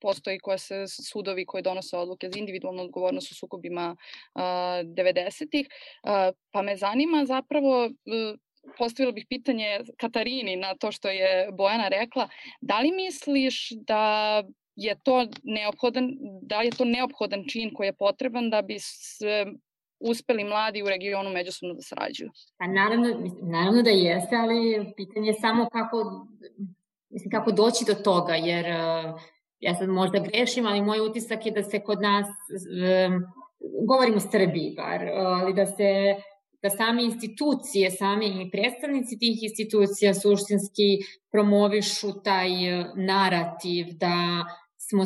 postoji 0.00 0.38
koje 0.38 0.58
se 0.58 0.84
sudovi 0.86 1.46
koji 1.46 1.62
donose 1.62 1.96
odluke 1.96 2.30
za 2.30 2.38
individualnu 2.38 2.82
odgovornost 2.82 3.32
u 3.32 3.34
sukobima 3.34 3.96
uh, 4.34 4.42
90-ih. 4.42 5.66
Uh, 5.66 6.34
pa 6.50 6.62
me 6.62 6.76
zanima 6.76 7.24
zapravo 7.24 7.84
uh, 7.84 8.38
postavila 8.78 9.12
bih 9.12 9.26
pitanje 9.28 9.80
Katarini 9.96 10.56
na 10.56 10.74
to 10.74 10.92
što 10.92 11.08
je 11.08 11.48
Bojana 11.52 11.88
rekla. 11.88 12.28
Da 12.60 12.80
li 12.80 12.92
misliš 12.92 13.70
da 13.70 14.42
je 14.76 14.98
to 15.02 15.26
neophodan, 15.42 16.10
da 16.42 16.62
je 16.62 16.70
to 16.70 16.84
neophodan 16.84 17.44
čin 17.48 17.74
koji 17.74 17.88
je 17.88 17.96
potreban 17.96 18.50
da 18.50 18.62
bi 18.62 18.78
se 18.78 19.46
uspeli 20.00 20.44
mladi 20.44 20.82
u 20.82 20.86
regionu 20.86 21.30
međusobno 21.30 21.74
da 21.74 21.82
sarađuju? 21.82 22.30
Pa 22.58 22.66
naravno, 22.66 23.08
naravno 23.42 23.82
da 23.82 23.90
jeste, 23.90 24.36
ali 24.36 24.92
pitanje 24.96 25.28
je 25.28 25.34
samo 25.34 25.68
kako, 25.72 26.26
mislim, 27.10 27.30
kako 27.30 27.52
doći 27.52 27.84
do 27.86 27.94
toga, 27.94 28.34
jer 28.34 28.64
uh, 28.64 29.20
ja 29.60 29.74
sad 29.74 29.88
možda 29.88 30.18
grešim, 30.18 30.66
ali 30.66 30.82
moj 30.82 31.00
utisak 31.00 31.46
je 31.46 31.52
da 31.52 31.62
se 31.62 31.80
kod 31.80 32.00
nas, 32.00 32.26
um, 32.26 33.22
govorimo 33.88 34.20
Srbiji 34.20 34.74
bar, 34.76 35.08
ali 35.08 35.54
da 35.54 35.66
se 35.66 36.16
da 36.62 36.70
same 36.70 37.04
institucije, 37.04 37.90
sami 37.90 38.48
predstavnici 38.52 39.18
tih 39.18 39.42
institucija 39.42 40.14
suštinski 40.14 40.98
promovišu 41.32 42.22
taj 42.24 42.48
narativ 42.96 43.86
da 43.92 44.44
smo 44.76 45.04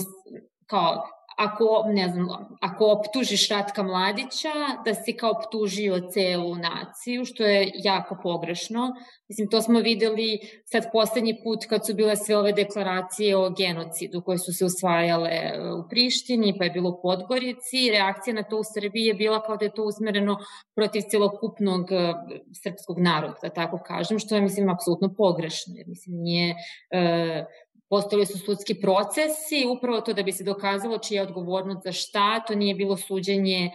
kao 0.67 1.03
ako, 1.41 1.85
ne 1.87 2.09
znam, 2.09 2.27
ako 2.61 2.85
optužiš 2.87 3.49
Ratka 3.49 3.83
Mladića, 3.83 4.53
da 4.85 4.95
si 4.95 5.17
kao 5.17 5.31
optužio 5.31 6.01
celu 6.13 6.55
naciju, 6.55 7.25
što 7.25 7.45
je 7.45 7.71
jako 7.75 8.19
pogrešno. 8.23 8.93
Mislim, 9.29 9.49
to 9.49 9.63
smo 9.63 9.81
videli 9.81 10.39
sad 10.65 10.93
poslednji 10.93 11.41
put 11.45 11.59
kad 11.69 11.87
su 11.87 11.95
bile 11.95 12.17
sve 12.17 12.37
ove 12.37 12.53
deklaracije 12.53 13.37
o 13.37 13.51
genocidu 13.51 14.23
koje 14.23 14.39
su 14.39 14.53
se 14.53 14.65
usvajale 14.65 15.31
e, 15.31 15.73
u 15.73 15.89
Prištini, 15.89 16.55
pa 16.59 16.65
je 16.65 16.71
bilo 16.71 16.91
u 16.91 17.01
Podgorici. 17.03 17.91
Reakcija 17.93 18.35
na 18.35 18.43
to 18.43 18.59
u 18.59 18.65
Srbiji 18.75 19.05
je 19.05 19.15
bila 19.15 19.43
kao 19.43 19.57
da 19.57 19.65
je 19.65 19.75
to 19.75 19.85
usmereno 19.85 20.37
protiv 20.75 21.03
celokupnog 21.11 21.93
e, 21.93 22.15
srpskog 22.63 22.99
naroda, 22.99 23.39
da 23.43 23.49
tako 23.49 23.79
kažem, 23.87 24.19
što 24.19 24.35
je, 24.35 24.41
mislim, 24.41 24.69
apsolutno 24.69 25.15
pogrešno. 25.17 25.75
Jer, 25.77 25.87
mislim, 25.89 26.17
nije... 26.17 26.55
Uh, 26.55 27.47
Postojali 27.91 28.27
su 28.27 28.39
sudski 28.39 28.75
procesi, 28.81 29.67
upravo 29.77 30.01
to 30.01 30.13
da 30.13 30.23
bi 30.23 30.33
se 30.33 30.45
dokazalo 30.45 30.99
čija 30.99 31.23
je 31.23 31.29
odgovornost 31.29 31.83
za 31.85 31.93
šta, 31.93 32.41
to 32.41 32.55
nije 32.55 32.75
bilo 32.75 32.97
suđenje 32.97 33.71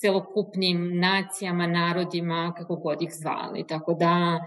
celokupnim 0.00 1.00
nacijama, 1.00 1.66
narodima, 1.66 2.54
kako 2.56 2.76
god 2.76 3.02
ih 3.02 3.10
zvali. 3.12 3.66
Tako 3.66 3.94
da 3.94 4.40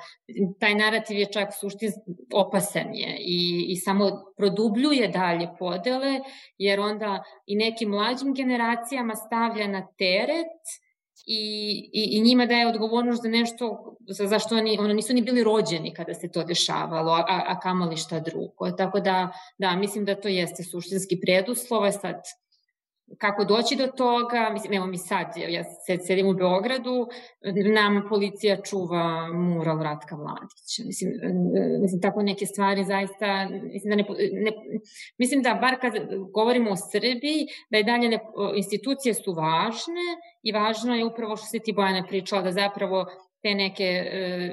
taj 0.60 0.76
narativ 0.76 1.18
je 1.18 1.32
čak 1.32 1.50
suštinski 1.60 2.00
opasan 2.34 2.94
je 2.94 3.18
i, 3.20 3.66
i 3.70 3.76
samo 3.76 4.12
produbljuje 4.38 5.08
dalje 5.08 5.48
podele, 5.60 6.20
jer 6.58 6.80
onda 6.80 7.24
i 7.46 7.56
nekim 7.56 7.90
mlađim 7.90 8.34
generacijama 8.34 9.16
stavlja 9.16 9.68
na 9.68 9.88
teret 9.98 10.83
i, 11.26 11.90
i, 11.94 12.18
i 12.18 12.22
njima 12.22 12.46
daje 12.46 12.68
odgovornost 12.68 13.22
za 13.24 13.30
nešto 13.30 13.96
za, 14.08 14.28
za 14.28 14.40
što 14.40 14.56
oni, 14.56 14.78
ono, 14.80 14.94
nisu 14.94 15.14
ni 15.14 15.22
bili 15.22 15.44
rođeni 15.44 15.94
kada 15.94 16.14
se 16.14 16.32
to 16.32 16.44
dešavalo, 16.44 17.12
a, 17.12 17.44
a, 17.48 17.60
kamali 17.60 17.98
šta 17.98 18.20
drugo. 18.20 18.72
Tako 18.78 19.00
da, 19.00 19.32
da, 19.58 19.76
mislim 19.76 20.06
da 20.06 20.16
to 20.16 20.28
jeste 20.28 20.64
suštinski 20.64 21.20
preduslov, 21.20 21.92
sad 21.92 22.22
kako 23.18 23.44
doći 23.44 23.76
do 23.76 23.88
toga, 23.88 24.50
mislim, 24.54 24.74
evo 24.74 24.86
mi 24.86 24.98
sad, 24.98 25.28
ja 25.50 25.64
sedim 26.08 26.28
u 26.28 26.34
Beogradu, 26.34 27.08
nam 27.74 28.04
policija 28.10 28.62
čuva 28.62 29.34
mural 29.34 29.84
Ratka 29.84 30.18
Mladića. 30.18 30.84
Mislim, 30.86 31.12
mislim, 31.82 32.02
tako 32.02 32.24
neke 32.24 32.46
stvari 32.46 32.84
zaista, 32.84 33.50
mislim 33.50 33.90
da 33.90 33.96
ne, 33.96 34.06
ne 34.32 34.52
mislim 35.18 35.42
da 35.42 35.54
bar 35.62 35.80
kad 35.82 35.94
govorimo 36.34 36.72
o 36.72 36.76
Srbiji, 36.92 37.48
da 37.72 37.78
je 37.78 37.84
dalje 37.84 38.10
ne, 38.10 38.20
institucije 38.56 39.14
su 39.14 39.34
važne 39.34 40.08
i 40.44 40.52
važno 40.52 40.96
je 40.96 41.06
upravo 41.06 41.38
što 41.38 41.46
se 41.46 41.60
ti 41.60 41.74
Bojana 41.74 42.06
pričala, 42.08 42.42
da 42.42 42.52
zapravo 42.52 43.06
te 43.42 43.56
neke 43.56 43.84
e, 43.84 44.52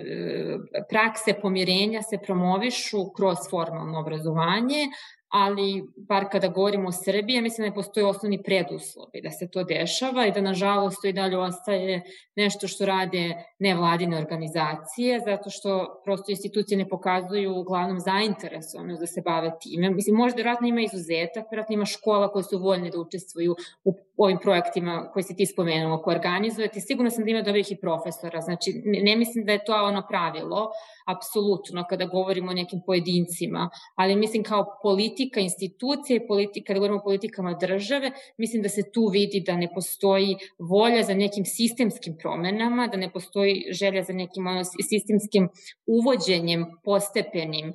prakse 0.88 1.34
pomirenja 1.42 2.02
se 2.02 2.18
promovišu 2.26 2.98
kroz 3.16 3.38
formalno 3.50 4.00
obrazovanje, 4.00 4.86
ali 5.30 5.84
bar 5.96 6.28
kada 6.32 6.48
govorimo 6.48 6.88
o 6.88 6.92
Srbiji, 6.92 7.36
ja 7.36 7.42
mislim 7.42 7.64
da 7.64 7.68
ne 7.68 7.74
postoje 7.74 8.06
osnovni 8.06 8.42
preduslovi 8.42 9.20
da 9.22 9.30
se 9.30 9.50
to 9.50 9.64
dešava 9.64 10.26
i 10.26 10.32
da 10.32 10.40
nažalost 10.40 11.02
to 11.02 11.08
i 11.08 11.12
dalje 11.12 11.38
ostaje 11.38 12.02
nešto 12.36 12.68
što 12.68 12.86
rade 12.86 13.34
nevladine 13.58 14.18
organizacije, 14.18 15.20
zato 15.20 15.50
što 15.50 16.00
prosto 16.04 16.30
institucije 16.30 16.78
ne 16.78 16.88
pokazuju 16.88 17.56
uglavnom 17.56 18.00
zainteresovanost 18.00 19.00
da 19.00 19.06
se 19.06 19.20
bave 19.20 19.52
time. 19.60 19.90
Mislim, 19.90 20.16
možda 20.16 20.36
vjerojatno 20.36 20.68
ima 20.68 20.80
izuzetak, 20.80 21.44
vjerojatno 21.50 21.74
ima 21.74 21.84
škola 21.84 22.32
koje 22.32 22.42
su 22.42 22.58
voljne 22.58 22.90
da 22.90 23.00
učestvuju 23.00 23.56
u 23.84 23.94
ovim 24.16 24.38
projektima 24.42 25.10
koji 25.12 25.22
si 25.22 25.36
ti 25.36 25.46
spomenula, 25.46 26.02
koje 26.02 26.16
organizujete. 26.16 26.80
Sigurno 26.80 27.10
sam 27.10 27.24
da 27.24 27.30
ima 27.30 27.42
dobrih 27.42 27.72
i 27.72 27.76
profesora, 27.76 28.40
znači 28.40 28.82
ne, 28.84 29.00
ne 29.02 29.16
mislim 29.16 29.44
da 29.44 29.52
je 29.52 29.64
to 29.64 29.84
ono 29.84 30.02
pravilo, 30.08 30.70
apsolutno 31.06 31.84
kada 31.88 32.04
govorimo 32.04 32.50
o 32.50 32.54
nekim 32.54 32.80
pojedincima, 32.86 33.70
ali 33.94 34.16
mislim 34.16 34.42
kao 34.42 34.66
politika 34.82 35.40
institucije, 35.40 36.26
politika, 36.26 36.66
kada 36.66 36.78
govorimo 36.78 36.98
o 36.98 37.04
politikama 37.04 37.54
države, 37.54 38.10
mislim 38.38 38.62
da 38.62 38.68
se 38.68 38.82
tu 38.92 39.06
vidi 39.06 39.40
da 39.46 39.56
ne 39.56 39.68
postoji 39.74 40.36
volja 40.58 41.02
za 41.02 41.14
nekim 41.14 41.44
sistemskim 41.44 42.16
promenama, 42.22 42.86
da 42.86 42.96
ne 42.96 43.12
postoji 43.12 43.64
želja 43.70 44.02
za 44.02 44.12
nekim 44.12 44.46
ono, 44.46 44.64
sistemskim 44.64 45.48
uvođenjem 45.86 46.66
postepenim 46.84 47.72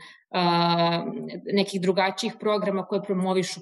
nekih 1.53 1.81
drugačijih 1.81 2.33
programa 2.39 2.85
koje 2.85 3.03
promovišu 3.03 3.59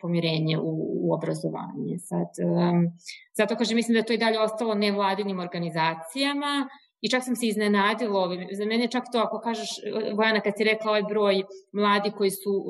pomirenje 0.00 0.58
u, 0.58 0.98
u 1.02 1.14
obrazovanje. 1.14 1.98
Sad, 1.98 2.28
um, 2.44 2.86
zato 3.32 3.56
kažem, 3.56 3.76
mislim 3.76 3.94
da 3.94 4.02
to 4.02 4.12
i 4.12 4.18
dalje 4.18 4.40
ostalo 4.40 4.74
nevladinim 4.74 5.38
organizacijama, 5.38 6.68
I 7.00 7.08
čak 7.08 7.24
sam 7.24 7.36
se 7.36 7.46
iznenadila 7.46 8.20
ovim. 8.20 8.48
Za 8.52 8.64
mene 8.64 8.88
čak 8.90 9.04
to, 9.12 9.18
ako 9.18 9.40
kažeš, 9.40 9.68
Vojana, 10.14 10.40
kad 10.40 10.52
si 10.56 10.64
rekla 10.64 10.90
ovaj 10.90 11.02
broj 11.02 11.42
mladi 11.72 12.10
koji 12.10 12.30
su, 12.30 12.64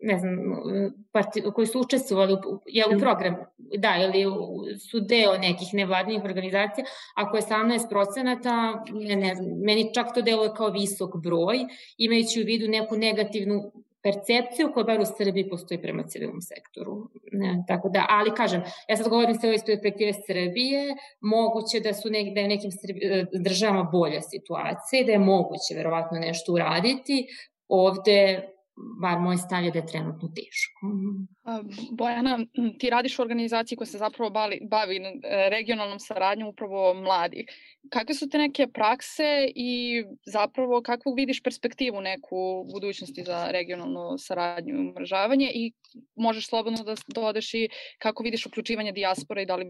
ne 0.00 0.18
znam, 0.18 0.36
parti, 1.12 1.42
koji 1.54 1.66
su 1.66 1.80
učestvovali 1.80 2.32
u, 2.32 2.60
je, 2.66 2.84
u 2.96 2.98
program, 2.98 3.36
da, 3.58 3.94
ili 3.96 4.24
su 4.90 5.00
deo 5.00 5.38
nekih 5.38 5.68
nevladnih 5.72 6.24
organizacija, 6.24 6.86
ako 7.14 7.36
je 7.36 7.42
18 7.42 7.88
procenata, 7.88 8.84
ne, 8.92 9.16
ne 9.16 9.34
znam, 9.34 9.50
meni 9.58 9.94
čak 9.94 10.14
to 10.14 10.22
deluje 10.22 10.50
kao 10.56 10.70
visok 10.70 11.16
broj, 11.16 11.58
imajući 11.98 12.42
u 12.42 12.46
vidu 12.46 12.68
neku 12.68 12.96
negativnu 12.96 13.72
percepciju 14.06 14.70
koja 14.74 14.84
bar 14.84 15.00
u 15.00 15.08
Srbiji 15.18 15.48
postoji 15.50 15.82
prema 15.82 16.02
civilnom 16.02 16.40
sektoru. 16.40 16.94
Ne, 17.32 17.64
tako 17.68 17.88
da, 17.88 18.06
ali 18.08 18.34
kažem, 18.34 18.62
ja 18.88 18.96
sad 18.96 19.08
govorim 19.08 19.34
se 19.34 19.48
o 19.48 19.52
iz 19.52 19.64
perspektive 19.66 20.12
Srbije, 20.26 20.96
moguće 21.20 21.80
da 21.86 21.92
su 21.94 22.10
nek, 22.10 22.34
da 22.34 22.40
je 22.40 22.48
nekim 22.48 22.72
Srbi, 22.80 23.00
e, 23.04 23.26
državama 23.48 23.82
bolja 23.92 24.20
situacija 24.20 25.00
i 25.00 25.04
da 25.04 25.12
je 25.12 25.18
moguće 25.18 25.74
verovatno 25.76 26.18
nešto 26.18 26.52
uraditi. 26.52 27.26
Ovde 27.68 28.18
bar 29.02 29.18
moj 29.18 29.36
stav 29.36 29.64
je 29.64 29.70
da 29.70 29.78
je 29.78 29.86
trenutno 29.86 30.28
teško. 30.36 30.80
Bojana, 31.90 32.38
ti 32.78 32.90
radiš 32.90 33.18
u 33.18 33.22
organizaciji 33.22 33.76
koja 33.76 33.86
se 33.86 33.98
zapravo 33.98 34.30
bavi, 34.30 34.60
bavi 34.70 34.96
e, 34.96 35.20
regionalnom 35.50 36.00
saradnjom 36.00 36.48
upravo 36.48 36.94
mladih. 36.94 37.46
Kakve 37.90 38.14
su 38.14 38.28
te 38.28 38.38
neke 38.38 38.66
prakse 38.66 39.48
i 39.54 40.04
zapravo 40.26 40.82
kakvu 40.82 41.14
vidiš 41.14 41.42
perspektivu 41.42 42.00
neku 42.00 42.66
budućnosti 42.72 43.22
za 43.22 43.48
regionalnu 43.50 44.18
saradnju 44.18 44.74
i 44.74 44.78
umržavanje 44.78 45.50
i 45.54 45.72
možeš 46.16 46.48
slobodno 46.48 46.84
da 46.84 46.94
dodeš 47.14 47.54
i 47.54 47.68
kako 47.98 48.22
vidiš 48.22 48.46
uključivanje 48.46 48.92
dijaspora 48.92 49.42
i 49.42 49.46
da 49.46 49.56
li 49.56 49.66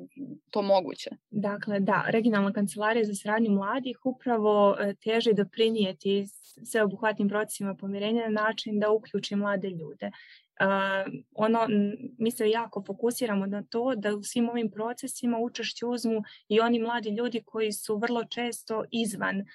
to 0.50 0.62
moguće? 0.62 1.10
Dakle, 1.30 1.80
da, 1.80 2.04
regionalna 2.08 2.52
kancelarija 2.52 3.04
za 3.04 3.14
saradnju 3.14 3.50
mladih 3.50 3.98
upravo 4.04 4.76
e, 4.80 4.94
teže 4.94 5.32
doprinijeti 5.32 6.24
sveobuhvatnim 6.64 7.28
procesima 7.28 7.74
pomirenja 7.74 8.22
na 8.22 8.42
način 8.42 8.80
da 8.80 8.90
uključi 8.90 9.36
mlade 9.36 9.68
ljude. 9.68 10.10
Uh, 10.60 11.12
ono, 11.34 11.66
mi 12.18 12.30
se 12.30 12.50
jako 12.50 12.82
fokusiramo 12.86 13.46
na 13.46 13.62
to 13.62 13.94
da 13.96 14.14
u 14.14 14.22
svim 14.22 14.48
ovim 14.48 14.70
procesima 14.70 15.38
učešće 15.38 15.86
uzmu 15.86 16.22
i 16.48 16.60
oni 16.60 16.78
mladi 16.78 17.10
ljudi 17.10 17.42
koji 17.46 17.72
su 17.72 17.96
vrlo 17.96 18.24
često 18.24 18.84
izvan 18.90 19.38
uh, 19.38 19.46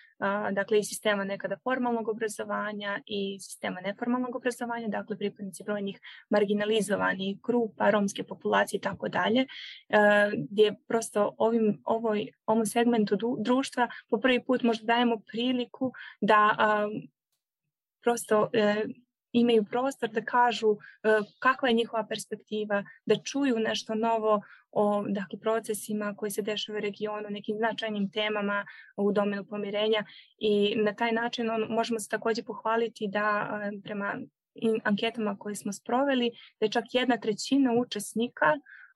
dakle 0.51 0.79
i 0.79 0.83
sistema 0.83 1.23
nekada 1.23 1.57
formalnog 1.63 2.07
obrazovanja 2.07 2.99
i 3.05 3.39
sistema 3.39 3.81
neformalnog 3.81 4.35
obrazovanja, 4.35 4.87
dakle 4.87 5.17
pripadnici 5.17 5.63
brojnih 5.63 5.99
marginalizovanih 6.29 7.41
grupa, 7.41 7.89
romske 7.89 8.23
populacije 8.23 8.77
i 8.77 8.81
tako 8.81 9.09
dalje, 9.09 9.45
gdje 10.49 10.75
prosto 10.87 11.35
ovim, 11.37 11.81
ovoj, 11.85 12.27
ovom 12.45 12.65
segmentu 12.65 13.17
društva 13.39 13.87
po 14.09 14.19
prvi 14.19 14.43
put 14.43 14.63
možda 14.63 14.85
dajemo 14.85 15.17
priliku 15.31 15.91
da 16.21 16.55
uh, 16.59 17.01
prosto 18.01 18.49
imaju 19.31 19.63
prostor 19.63 20.09
da 20.09 20.21
kažu 20.21 20.71
e, 20.71 20.77
kakva 21.39 21.69
je 21.69 21.75
njihova 21.75 22.05
perspektiva, 22.09 22.83
da 23.05 23.15
čuju 23.15 23.59
nešto 23.59 23.95
novo 23.95 24.41
o 24.71 25.03
dakle, 25.07 25.39
procesima 25.39 26.15
koji 26.17 26.31
se 26.31 26.41
dešavaju 26.41 26.79
u 26.79 26.81
regionu, 26.81 27.29
nekim 27.29 27.57
značajnim 27.57 28.11
temama 28.11 28.65
u 28.97 29.11
domenu 29.11 29.45
pomirenja 29.45 30.03
i 30.37 30.75
na 30.75 30.93
taj 30.95 31.11
način 31.11 31.49
on, 31.49 31.65
možemo 31.69 31.99
se 31.99 32.09
takođe 32.09 32.43
pohvaliti 32.43 33.07
da 33.07 33.59
e, 33.63 33.81
prema 33.83 34.15
anketama 34.83 35.37
koje 35.37 35.55
smo 35.55 35.73
sproveli, 35.73 36.31
da 36.59 36.65
je 36.65 36.71
čak 36.71 36.83
jedna 36.93 37.17
trećina 37.17 37.73
učesnika 37.73 38.45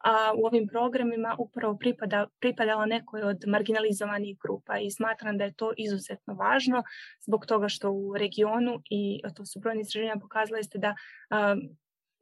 a 0.06 0.34
u 0.36 0.46
ovim 0.46 0.68
programima 0.68 1.36
upravo 1.40 1.78
pripada, 1.78 2.28
pripadala 2.40 2.86
nekoj 2.86 3.22
od 3.22 3.44
marginalizovanih 3.48 4.38
grupa 4.40 4.78
i 4.78 4.92
smatram 4.92 5.38
da 5.38 5.44
je 5.44 5.54
to 5.54 5.72
izuzetno 5.78 6.34
važno 6.34 6.84
zbog 7.22 7.46
toga 7.46 7.70
što 7.70 7.92
u 7.92 8.18
regionu 8.18 8.82
i 8.90 9.22
to 9.36 9.46
su 9.46 9.60
brojni 9.60 9.82
istraživanja 9.82 10.22
pokazali 10.22 10.64
ste 10.64 10.78
da 10.78 10.96
a, 11.30 11.56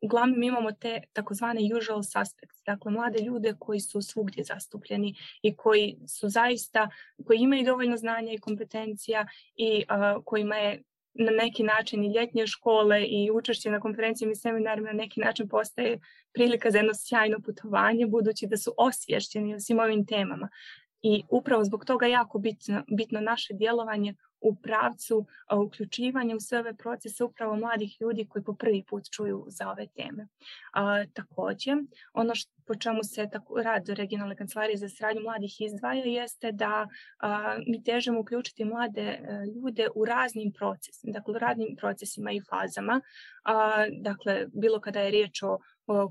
uglavnom 0.01 0.43
imamo 0.43 0.71
te 0.71 1.01
takozvane 1.13 1.61
usual 1.77 2.03
suspects, 2.03 2.63
dakle 2.65 2.91
mlade 2.91 3.23
ljude 3.23 3.55
koji 3.59 3.79
su 3.79 4.01
svugdje 4.01 4.43
zastupljeni 4.43 5.15
i 5.41 5.55
koji 5.55 5.97
su 6.07 6.29
zaista, 6.29 6.89
koji 7.25 7.37
imaju 7.37 7.65
dovoljno 7.65 7.97
znanja 7.97 8.33
i 8.33 8.39
kompetencija 8.39 9.27
i 9.55 9.83
a, 9.87 10.19
kojima 10.25 10.55
je 10.55 10.83
na 11.13 11.31
neki 11.31 11.63
način 11.63 12.03
i 12.03 12.13
ljetnje 12.13 12.47
škole 12.47 13.05
i 13.05 13.31
učešće 13.31 13.71
na 13.71 13.79
konferencijama 13.79 14.31
i 14.31 14.35
seminarima 14.35 14.87
na 14.87 14.97
neki 14.97 15.19
način 15.19 15.49
postaje 15.49 15.99
prilika 16.33 16.71
za 16.71 16.77
jedno 16.77 16.93
sjajno 16.93 17.39
putovanje 17.45 18.05
budući 18.05 18.47
da 18.47 18.57
su 18.57 18.73
osvješćeni 18.77 19.55
o 19.55 19.59
svim 19.59 19.79
ovim 19.79 20.05
temama. 20.05 20.49
I 21.01 21.23
upravo 21.29 21.63
zbog 21.63 21.85
toga 21.85 22.05
jako 22.05 22.39
bitno, 22.39 22.83
bitno 22.87 23.21
naše 23.21 23.53
djelovanje 23.53 24.15
u 24.41 24.55
pravcu 24.55 25.25
uključivanja 25.65 26.35
u 26.35 26.39
sve 26.39 26.59
ove 26.59 26.73
procese 26.73 27.23
upravo 27.23 27.55
mladih 27.55 27.97
ljudi 28.01 28.25
koji 28.29 28.43
po 28.43 28.53
prvi 28.53 28.83
put 28.83 29.03
čuju 29.11 29.45
za 29.47 29.69
ove 29.69 29.87
teme. 29.87 30.27
A, 30.73 31.05
takođe, 31.13 31.71
ono 32.13 32.35
što, 32.35 32.51
po 32.67 32.75
čemu 32.75 33.03
se 33.03 33.29
tako, 33.31 33.61
rad 33.61 33.89
regionalne 33.89 34.35
kancelarije 34.35 34.77
za 34.77 34.89
sradnju 34.89 35.21
mladih 35.21 35.61
izdvaja 35.61 36.05
jeste 36.05 36.51
da 36.51 36.87
a, 37.19 37.57
mi 37.67 37.83
težemo 37.83 38.19
uključiti 38.19 38.65
mlade 38.65 39.01
a, 39.01 39.33
e, 39.33 39.45
ljude 39.55 39.87
u 39.95 40.05
raznim 40.05 40.51
procesima, 40.51 41.13
dakle 41.13 41.35
u 41.35 41.39
radnim 41.39 41.75
procesima 41.75 42.31
i 42.31 42.41
fazama. 42.49 43.01
A, 43.43 43.85
dakle, 44.01 44.47
bilo 44.53 44.79
kada 44.79 44.99
je 44.99 45.11
riječ 45.11 45.43
o 45.43 45.57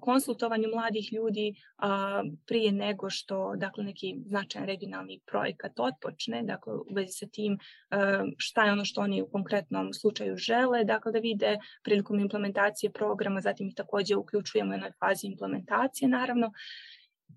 konsultovanju 0.01 0.69
mladih 0.75 1.13
ljudi 1.13 1.55
a, 1.77 2.23
prije 2.47 2.73
nego 2.73 3.11
što 3.11 3.55
dakle 3.57 3.85
neki 3.85 4.17
značajan 4.27 4.67
regionalni 4.67 5.21
projekat 5.27 5.81
otpočne, 5.81 6.43
dakle 6.43 6.75
u 6.75 6.87
vezi 6.95 7.13
sa 7.13 7.27
tim 7.27 7.59
a, 7.91 8.25
šta 8.39 8.65
je 8.65 8.73
ono 8.73 8.85
što 8.85 9.01
oni 9.01 9.23
u 9.23 9.31
konkretnom 9.31 9.93
slučaju 9.93 10.37
žele, 10.37 10.85
dakle 10.85 11.13
da 11.13 11.19
vide 11.19 11.59
prilikom 11.83 12.19
implementacije 12.19 12.93
programa, 12.93 13.41
zatim 13.41 13.69
ih 13.69 13.75
takođe 13.75 14.17
uključujemo 14.17 14.71
u 14.71 14.75
jednoj 14.75 14.93
fazi 15.01 15.27
implementacije 15.27 16.09
naravno 16.09 16.42
недавно. 16.43 16.55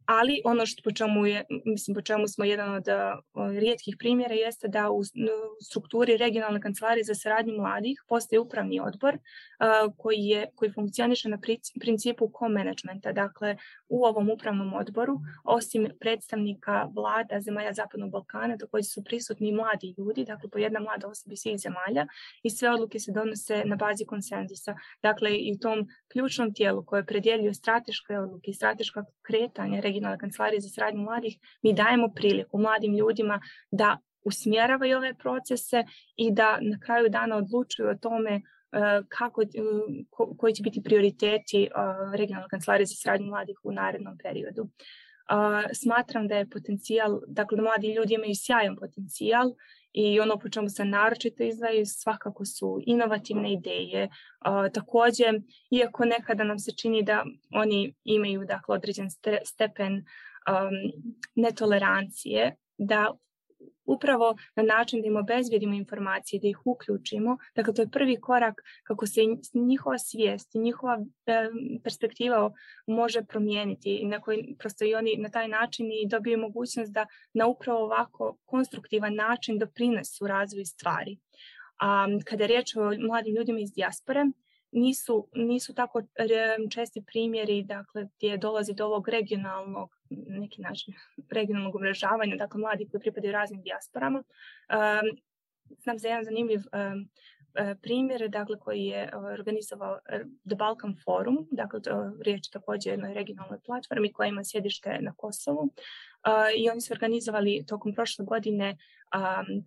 Ali 0.05 0.41
ono 0.45 0.65
što 0.65 0.81
po 0.84 0.91
čemu 0.91 1.26
je, 1.26 1.45
mislim 1.65 1.95
po 1.95 2.01
čemu 2.01 2.27
smo 2.27 2.45
jedan 2.45 2.76
od 2.76 2.85
rijetkih 3.59 3.95
primjera 3.99 4.34
jeste 4.34 4.67
da 4.67 4.91
u, 4.91 5.01
strukturi 5.63 6.17
regionalne 6.17 6.61
kancelarije 6.61 7.03
za 7.03 7.15
saradnju 7.15 7.53
mladih 7.53 8.03
postoji 8.07 8.39
upravni 8.39 8.80
odbor 8.80 9.17
koji 9.97 10.19
je 10.19 10.49
koji 10.55 10.72
funkcioniše 10.72 11.30
na 11.30 11.38
principu 11.81 12.31
co-managementa. 12.39 13.11
Dakle, 13.11 13.57
u 13.89 14.05
ovom 14.05 14.30
upravnom 14.30 14.73
odboru 14.73 15.19
osim 15.43 15.88
predstavnika 15.99 16.89
vlada 16.95 17.41
zemalja 17.41 17.73
Zapadnog 17.73 18.11
Balkana 18.11 18.57
takođe 18.57 18.84
su 18.84 19.03
prisutni 19.03 19.51
mladi 19.51 19.95
ljudi, 19.97 20.26
dakle 20.26 20.49
po 20.49 20.57
jedna 20.57 20.80
mlada 20.80 21.07
osoba 21.07 21.35
svih 21.35 21.59
zemalja 21.59 22.07
i 22.43 22.49
sve 22.49 22.69
odluke 22.69 22.99
se 22.99 23.11
donose 23.11 23.63
na 23.65 23.76
bazi 23.76 24.05
konsenzusa. 24.05 24.76
Dakle, 25.03 25.38
i 25.38 25.53
u 25.53 25.59
tom 25.59 25.88
ključnom 26.11 26.53
tijelu 26.53 26.85
koje 26.85 27.05
predjeljuje 27.05 27.53
strateške 27.53 28.17
odluke 28.19 28.51
i 28.51 28.53
strateška 28.53 29.03
kretanja 29.22 29.81
regionalne 29.86 30.18
kancelarije 30.18 30.66
za 30.66 30.70
saradnju 30.70 31.02
mladih, 31.02 31.38
mi 31.62 31.74
dajemo 31.74 32.10
priliku 32.16 32.57
mladim 32.57 32.98
ljudima 32.98 33.40
da 33.72 33.98
usmjeravaju 34.26 34.98
ove 34.98 35.14
procese 35.14 35.84
i 36.16 36.32
da 36.34 36.57
na 36.62 36.80
kraju 36.80 37.10
dana 37.10 37.38
odlučuju 37.38 37.90
o 37.90 37.95
tome 37.95 38.41
kako, 39.10 39.41
koji 40.38 40.53
će 40.53 40.64
biti 40.64 40.84
prioriteti 40.84 41.70
regionalne 42.14 42.48
kancelarije 42.49 42.86
za 42.86 42.95
saradnju 42.95 43.28
mladih 43.28 43.57
u 43.64 43.72
narednom 43.72 44.18
periodu. 44.24 44.70
Smatram 45.74 46.28
da 46.28 46.38
je 46.38 46.49
potencijal, 46.49 47.20
dakle 47.28 47.56
da 47.56 47.64
mladi 47.64 47.94
ljudi 47.94 48.14
imaju 48.14 48.36
sjajan 48.36 48.76
potencijal 48.76 49.53
i 49.97 50.19
ono 50.19 50.38
po 50.39 50.49
čemu 50.49 50.69
se 50.69 50.85
naročito 50.85 51.43
izdvaju 51.43 51.85
svakako 51.85 52.45
su 52.45 52.80
inovativne 52.85 53.53
ideje. 53.53 54.09
takođe, 54.73 55.26
iako 55.72 56.05
nekada 56.05 56.43
nam 56.43 56.59
se 56.59 56.72
čini 56.72 57.03
da 57.03 57.23
oni 57.51 57.95
imaju 58.03 58.45
dakle, 58.45 58.76
određen 58.76 59.07
stepen 59.43 59.93
um, 59.93 61.03
netolerancije, 61.35 62.55
da 62.77 63.11
upravo 63.86 64.36
na 64.56 64.64
način 64.64 65.02
da 65.02 65.07
im 65.07 65.18
obezbjedimo 65.18 65.74
informacije, 65.74 66.40
da 66.40 66.48
ih 66.48 66.60
uključimo. 66.66 67.38
Dakle, 67.56 67.74
to 67.74 67.82
je 67.82 67.90
prvi 67.90 68.22
korak 68.22 68.62
kako 68.84 69.07
se 69.07 69.22
njihova 69.53 69.98
svijest 69.98 70.56
i 70.56 70.60
njihova 70.60 70.99
e, 71.26 71.49
perspektiva 71.84 72.52
može 72.88 73.24
promijeniti 73.24 73.95
i 73.95 74.06
na 74.06 74.22
koji 74.22 74.56
prosto 74.60 74.86
i 74.86 74.95
oni 74.95 75.16
na 75.18 75.30
taj 75.30 75.48
način 75.48 75.86
i 75.91 76.07
dobiju 76.07 76.38
mogućnost 76.40 76.91
da 76.91 77.06
na 77.34 77.48
upravo 77.48 77.80
ovako 77.84 78.38
konstruktivan 78.45 79.16
način 79.16 79.60
doprinesu 79.60 80.28
razvoju 80.28 80.66
stvari. 80.66 81.18
A 81.80 82.07
kada 82.26 82.44
je 82.44 82.48
riječ 82.48 82.76
o 82.76 82.91
mladim 83.07 83.36
ljudima 83.36 83.60
iz 83.60 83.74
dijaspore, 83.74 84.26
nisu, 84.72 85.28
nisu 85.34 85.74
tako 85.74 86.02
česti 86.72 87.04
primjeri 87.06 87.64
dakle, 87.64 88.08
gdje 88.18 88.38
dolazi 88.38 88.74
do 88.74 88.86
ovog 88.86 89.10
regionalnog 89.10 89.90
neki 90.10 90.62
način 90.62 90.94
regionalnog 91.30 91.76
umrežavanja, 91.76 92.36
dakle 92.36 92.60
mladi 92.60 92.88
koji 92.92 93.02
pripadaju 93.02 93.34
raznim 93.34 93.62
dijasporama. 93.62 94.20
Um, 94.20 95.18
znam 95.84 96.00
za 96.00 96.08
jedan 96.08 96.24
zanimljiv 96.24 96.60
um, 96.60 97.10
primjer 97.82 98.30
dakle, 98.30 98.60
koji 98.60 98.82
je 98.82 99.12
organizovao 99.40 100.00
The 100.48 100.56
Balkan 100.56 100.96
Forum, 101.06 101.48
dakle 101.52 101.80
riječ 102.22 102.50
također 102.50 102.92
o 102.92 102.94
jednoj 102.94 103.14
regionalnoj 103.14 103.60
platformi 103.66 104.14
koja 104.14 104.28
ima 104.28 104.44
sjedište 104.44 104.98
na 105.02 105.14
Kosovu 105.18 105.70
i 106.57 106.69
oni 106.69 106.81
su 106.81 106.93
organizovali 106.93 107.65
tokom 107.68 107.93
prošle 107.93 108.26
godine 108.26 108.77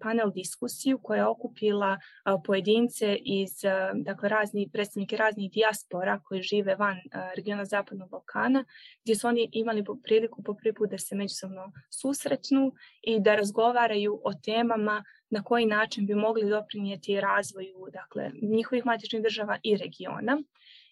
panel 0.01 0.31
diskusiju 0.35 0.99
koja 1.03 1.19
je 1.19 1.27
okupila 1.27 1.99
pojedince 2.45 3.17
iz 3.25 3.51
dakle 3.95 4.29
razni 4.29 4.71
predstavnike 4.73 5.17
raznih 5.17 5.51
dijaspora 5.53 6.21
koji 6.25 6.43
žive 6.43 6.75
van 6.75 6.97
regiona 7.37 7.65
Zapadnog 7.65 8.11
Balkana 8.11 8.65
gdje 9.03 9.15
su 9.15 9.29
oni 9.29 9.49
imali 9.53 9.85
priliku 10.03 10.43
po 10.43 10.55
prvi 10.55 10.75
put 10.75 10.91
da 10.91 10.99
se 10.99 11.15
međusobno 11.15 11.73
susretnu 11.91 12.73
i 13.03 13.21
da 13.21 13.35
razgovaraju 13.35 14.21
o 14.25 14.35
temama 14.45 15.05
na 15.31 15.43
koji 15.43 15.67
način 15.67 16.07
bi 16.07 16.15
mogli 16.15 16.51
doprinijeti 16.51 17.21
razvoju 17.21 17.87
dakle 17.93 18.31
njihovih 18.43 18.87
matičnih 18.87 19.23
država 19.23 19.59
i 19.63 19.77
regiona. 19.77 20.43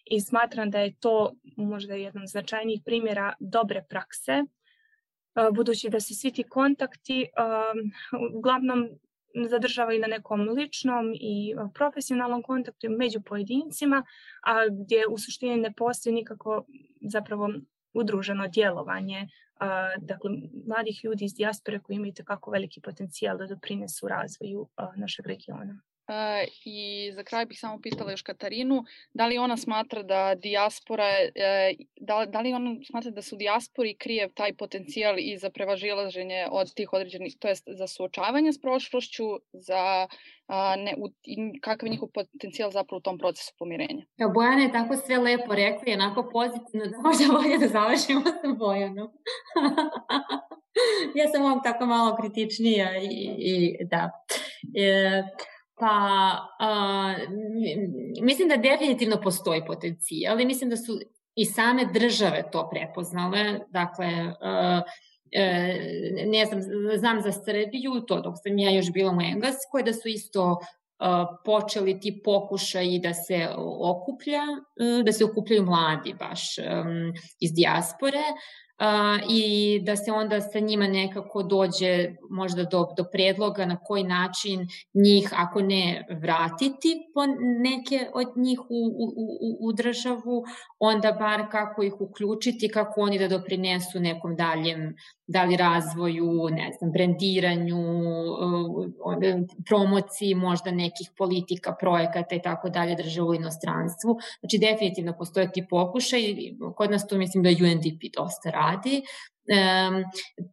I 0.05 0.21
smatram 0.21 0.69
da 0.69 0.79
je 0.79 0.95
to 0.99 1.33
možda 1.57 1.93
jedan 1.93 2.21
od 2.21 2.27
značajnijih 2.27 2.81
primjera 2.85 3.33
dobre 3.39 3.85
prakse 3.89 4.43
budući 5.53 5.89
da 5.89 5.99
se 5.99 6.13
svi 6.13 6.31
ti 6.31 6.43
kontakti 6.43 7.27
uglavnom 8.35 8.89
zadržava 9.49 9.93
i 9.93 9.99
na 9.99 10.07
nekom 10.07 10.49
ličnom 10.49 11.13
i 11.13 11.55
profesionalnom 11.73 12.43
kontaktu 12.43 12.87
među 12.89 13.21
pojedincima, 13.21 14.03
a 14.41 14.53
gdje 14.71 15.03
u 15.09 15.17
suštini 15.17 15.57
ne 15.57 15.73
postoji 15.73 16.13
nikako 16.13 16.65
zapravo 17.01 17.49
udruženo 17.93 18.47
djelovanje 18.47 19.27
dakle, 19.97 20.31
mladih 20.67 21.01
ljudi 21.03 21.25
iz 21.25 21.33
dijaspore 21.33 21.79
koji 21.79 21.95
imaju 21.95 22.13
kako 22.25 22.51
veliki 22.51 22.81
potencijal 22.81 23.37
da 23.37 23.45
doprinesu 23.45 24.07
razvoju 24.07 24.67
našeg 24.95 25.27
regiona. 25.27 25.81
I 26.65 27.11
za 27.15 27.23
kraj 27.23 27.45
bih 27.45 27.59
samo 27.59 27.79
pitala 27.81 28.11
još 28.11 28.21
Katarinu, 28.21 28.83
da 29.13 29.27
li 29.27 29.37
ona 29.37 29.57
smatra 29.57 30.03
da 30.03 30.35
dijaspora, 30.35 31.07
e, 31.35 31.73
da, 32.01 32.25
da 32.25 32.41
li 32.41 32.53
ona 32.53 32.75
smatra 32.87 33.11
da 33.11 33.21
su 33.21 33.35
dijaspori 33.35 33.95
krije 33.97 34.29
taj 34.33 34.53
potencijal 34.53 35.15
i 35.19 35.37
za 35.37 35.49
prevažilaženje 35.49 36.47
od 36.51 36.73
tih 36.73 36.93
određenih, 36.93 37.35
to 37.39 37.47
jest 37.47 37.63
za 37.67 37.87
suočavanje 37.87 38.53
s 38.53 38.61
prošlošću, 38.61 39.23
za 39.53 40.07
ne, 40.77 40.95
u, 40.97 41.09
kakav 41.61 41.87
je 41.87 41.91
njihov 41.91 42.09
potencijal 42.13 42.71
zapravo 42.71 42.97
u 42.97 43.01
tom 43.01 43.17
procesu 43.17 43.53
pomirenja. 43.59 44.05
Ja, 44.17 44.27
Bojana 44.27 44.61
je 44.61 44.71
tako 44.71 44.95
sve 44.95 45.17
lepo 45.17 45.55
rekla 45.55 45.83
i 45.87 45.93
onako 45.93 46.29
pozitivno 46.31 46.85
da 46.85 46.97
možda 46.97 47.25
bolje 47.33 47.57
da 47.57 47.67
završimo 47.67 48.21
sa 48.21 48.47
Bojanom. 48.57 49.07
ja 51.19 51.27
sam 51.31 51.43
vam 51.43 51.63
tako 51.63 51.85
malo 51.85 52.15
kritičnija 52.15 52.97
i, 52.97 53.35
i 53.37 53.77
da. 53.85 54.11
E, 54.75 55.23
Pa, 55.79 55.87
a, 56.59 57.15
mislim 58.21 58.49
da 58.49 58.57
definitivno 58.57 59.21
postoji 59.21 59.65
potencijal 59.67 60.39
i 60.39 60.45
mislim 60.45 60.69
da 60.69 60.77
su 60.77 60.99
i 61.35 61.45
same 61.45 61.85
države 61.93 62.43
to 62.51 62.69
prepoznale. 62.69 63.59
Dakle, 63.69 64.07
a, 64.41 64.81
e, 65.31 65.79
ne 66.25 66.45
znam, 66.45 66.61
znam 66.97 67.21
za 67.21 67.31
Srbiju, 67.31 68.01
to 68.07 68.21
dok 68.21 68.35
sam 68.43 68.57
ja 68.57 68.71
još 68.71 68.91
bila 68.91 69.11
u 69.11 69.21
Engleskoj, 69.21 69.83
da 69.83 69.93
su 69.93 70.07
isto 70.07 70.59
počeli 71.45 71.99
ti 71.99 72.21
pokušaji 72.23 72.99
da 72.99 73.13
se 73.13 73.47
okuplja, 73.81 74.41
e, 74.79 75.03
da 75.03 75.11
se 75.11 75.25
okupljaju 75.25 75.63
mladi 75.63 76.13
baš 76.19 76.55
iz 77.39 77.53
dijaspore 77.53 78.23
a, 78.77 79.17
i 79.29 79.79
da 79.83 79.95
se 79.95 80.11
onda 80.11 80.41
sa 80.41 80.59
njima 80.59 80.87
nekako 80.87 81.43
dođe 81.43 82.09
možda 82.29 82.63
do, 82.63 82.87
do 82.97 83.03
predloga 83.11 83.65
na 83.65 83.77
koji 83.83 84.03
način 84.03 84.67
njih, 84.93 85.29
ako 85.35 85.61
ne 85.61 86.07
vratiti 86.21 87.09
po 87.13 87.21
neke 87.61 88.07
od 88.13 88.27
njih 88.35 88.59
u, 88.59 88.65
u, 88.69 89.05
u, 89.17 89.67
u 89.67 89.73
državu, 89.73 90.43
onda 90.79 91.11
bar 91.11 91.51
kako 91.51 91.83
ih 91.83 91.93
uključiti, 91.99 92.69
kako 92.69 93.01
oni 93.01 93.19
da 93.19 93.27
doprinesu 93.27 93.99
nekom 93.99 94.35
daljem 94.35 94.95
da 95.27 95.43
li 95.43 95.57
razvoju, 95.57 96.49
ne 96.51 96.71
znam, 96.77 96.91
brendiranju, 96.91 97.77
promociji 99.65 100.35
možda 100.35 100.71
nekih 100.71 101.09
politika, 101.17 101.75
projekata 101.79 102.35
i 102.35 102.41
tako 102.41 102.69
dalje 102.69 102.95
državu 102.95 103.29
u 103.29 103.35
inostranstvu. 103.35 104.17
Znači, 104.39 104.57
definitivno 104.57 105.13
postoje 105.17 105.51
ti 105.51 105.65
pokušaj, 105.69 106.21
kod 106.75 106.91
nas 106.91 107.07
to 107.07 107.17
mislim 107.17 107.43
da 107.43 107.49
UNDP 107.49 108.01
dosta 108.17 108.49
radi, 108.49 108.66
Um, 109.47 110.03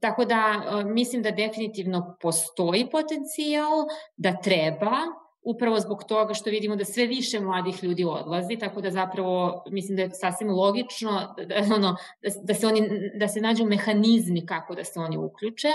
tako 0.01 0.25
da 0.25 0.63
mislim 0.85 1.23
da 1.23 1.31
definitivno 1.31 2.17
postoji 2.21 2.91
potencijal, 2.91 3.87
da 4.17 4.37
treba, 4.37 4.97
upravo 5.45 5.81
zbog 5.81 6.05
toga 6.05 6.35
što 6.35 6.51
vidimo 6.51 6.77
da 6.77 6.85
sve 6.85 7.07
više 7.07 7.41
mladih 7.41 7.85
ljudi 7.85 8.05
odlazi, 8.05 8.57
tako 8.57 8.81
da 8.81 8.91
zapravo 8.91 9.65
mislim 9.71 9.97
da 9.97 10.03
je 10.03 10.11
sasvim 10.11 10.51
logično 10.51 11.35
da, 11.49 11.55
ono, 11.77 11.97
da, 12.23 12.29
da, 12.43 12.55
se 12.55 12.67
oni, 12.67 12.89
da 13.15 13.29
se 13.29 13.41
nađu 13.41 13.65
mehanizmi 13.65 14.47
kako 14.47 14.75
da 14.75 14.85
se 14.85 15.01
oni 15.01 15.17
uključe, 15.17 15.69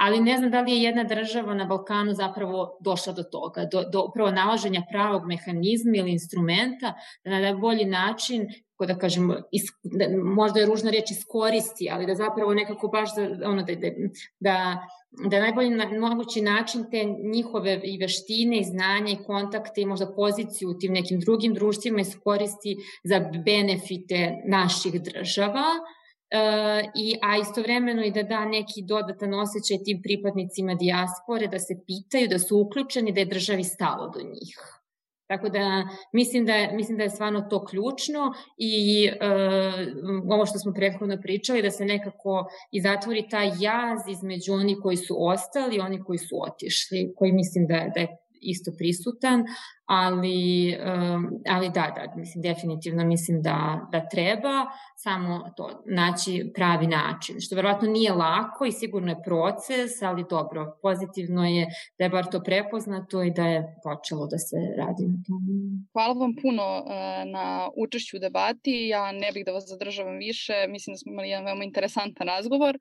ali 0.00 0.20
ne 0.20 0.38
znam 0.38 0.50
da 0.50 0.60
li 0.60 0.72
je 0.72 0.82
jedna 0.82 1.04
država 1.04 1.54
na 1.54 1.64
Balkanu 1.64 2.14
zapravo 2.14 2.78
došla 2.80 3.12
do 3.12 3.22
toga, 3.22 3.64
do, 3.72 3.82
do 3.92 4.04
upravo 4.08 4.30
nalaženja 4.30 4.82
pravog 4.90 5.26
mehanizma 5.26 5.96
ili 5.96 6.12
instrumenta 6.12 6.94
da 7.24 7.30
na 7.30 7.40
najbolji 7.40 7.84
način 7.84 8.48
kako 8.82 8.92
da 8.92 8.98
kažem, 8.98 9.30
is, 9.52 9.62
da, 9.82 10.06
možda 10.22 10.60
je 10.60 10.66
ružna 10.66 10.90
reč 10.90 11.10
iskoristi, 11.10 11.88
ali 11.90 12.06
da 12.06 12.14
zapravo 12.14 12.54
nekako 12.54 12.88
baš 12.88 13.14
da, 13.14 13.48
ono, 13.48 13.62
da, 13.62 13.74
da, 13.74 13.90
da 14.40 14.56
da 15.28 15.40
najbolji 15.40 15.70
na, 15.70 15.86
mogući 16.00 16.40
način 16.40 16.84
te 16.90 17.04
njihove 17.04 17.80
i 17.84 17.98
veštine 17.98 18.60
i 18.60 18.64
znanje 18.64 19.12
i 19.12 19.24
kontakte 19.26 19.80
i 19.80 19.86
možda 19.86 20.06
poziciju 20.16 20.70
u 20.70 20.74
tim 20.74 20.92
nekim 20.92 21.20
drugim 21.20 21.54
društvima 21.54 22.00
iskoristi 22.00 22.76
za 23.04 23.20
benefite 23.44 24.42
naših 24.46 25.02
država, 25.02 25.64
Uh, 26.34 26.90
i, 26.96 27.18
a 27.22 27.36
istovremeno 27.36 28.04
i 28.04 28.10
da 28.10 28.22
da 28.22 28.44
neki 28.44 28.82
dodatan 28.82 29.34
osjećaj 29.34 29.84
tim 29.84 30.00
pripadnicima 30.02 30.74
dijaspore 30.74 31.46
da 31.46 31.58
se 31.58 31.74
pitaju, 31.86 32.28
da 32.28 32.38
su 32.38 32.58
uključeni, 32.58 33.12
da 33.12 33.20
je 33.20 33.26
državi 33.26 33.64
stalo 33.64 34.08
do 34.08 34.20
njih. 34.20 34.81
Tako 35.32 35.48
da 35.48 35.88
mislim 36.12 36.46
da 36.46 36.52
mislim 36.72 36.98
da 36.98 37.02
je 37.02 37.10
stvarno 37.10 37.40
to 37.40 37.64
ključno 37.64 38.32
i 38.56 39.06
e, 39.06 39.26
ovo 40.30 40.46
što 40.46 40.58
smo 40.58 40.72
prethodno 40.72 41.16
pričali 41.22 41.62
da 41.62 41.70
se 41.70 41.84
nekako 41.84 42.46
i 42.70 42.80
zatvori 42.80 43.28
taj 43.30 43.46
jaz 43.46 44.00
između 44.08 44.52
oni 44.52 44.80
koji 44.82 44.96
su 44.96 45.14
ostali 45.18 45.76
i 45.76 45.80
oni 45.80 46.02
koji 46.02 46.18
su 46.18 46.42
otišli, 46.42 47.12
koji 47.16 47.32
mislim 47.32 47.66
da, 47.66 47.74
da 47.94 48.00
je 48.00 48.21
isto 48.42 48.72
prisutan, 48.78 49.44
ali, 49.86 50.76
ali 51.48 51.68
da, 51.68 51.92
da, 51.96 52.14
mislim, 52.16 52.42
definitivno 52.42 53.04
mislim 53.04 53.42
da, 53.42 53.88
da 53.92 54.08
treba 54.08 54.66
samo 54.96 55.50
to, 55.56 55.82
naći 55.86 56.52
pravi 56.54 56.86
način, 56.86 57.36
što 57.40 57.56
verovatno 57.56 57.88
nije 57.88 58.12
lako 58.12 58.64
i 58.64 58.72
sigurno 58.72 59.08
je 59.12 59.22
proces, 59.24 60.02
ali 60.02 60.24
dobro, 60.30 60.78
pozitivno 60.82 61.44
je 61.44 61.66
da 61.98 62.04
je 62.04 62.10
bar 62.10 62.26
to 62.30 62.42
prepoznato 62.42 63.22
i 63.22 63.30
da 63.30 63.46
je 63.46 63.76
počelo 63.84 64.26
da 64.26 64.38
se 64.38 64.56
radi 64.76 65.02
na 65.02 65.18
tom. 65.26 65.42
Hvala 65.92 66.14
vam 66.14 66.34
puno 66.42 66.82
uh, 66.84 66.90
na 67.32 67.68
učešću 67.76 68.16
u 68.16 68.20
debati, 68.20 68.88
ja 68.88 69.12
ne 69.12 69.32
bih 69.34 69.44
da 69.44 69.52
vas 69.52 69.64
zadržavam 69.68 70.16
više, 70.16 70.52
mislim 70.68 70.94
da 70.94 70.98
smo 70.98 71.12
imali 71.12 71.28
jedan 71.28 71.44
veoma 71.44 71.64
interesantan 71.64 72.26
razgovor. 72.26 72.78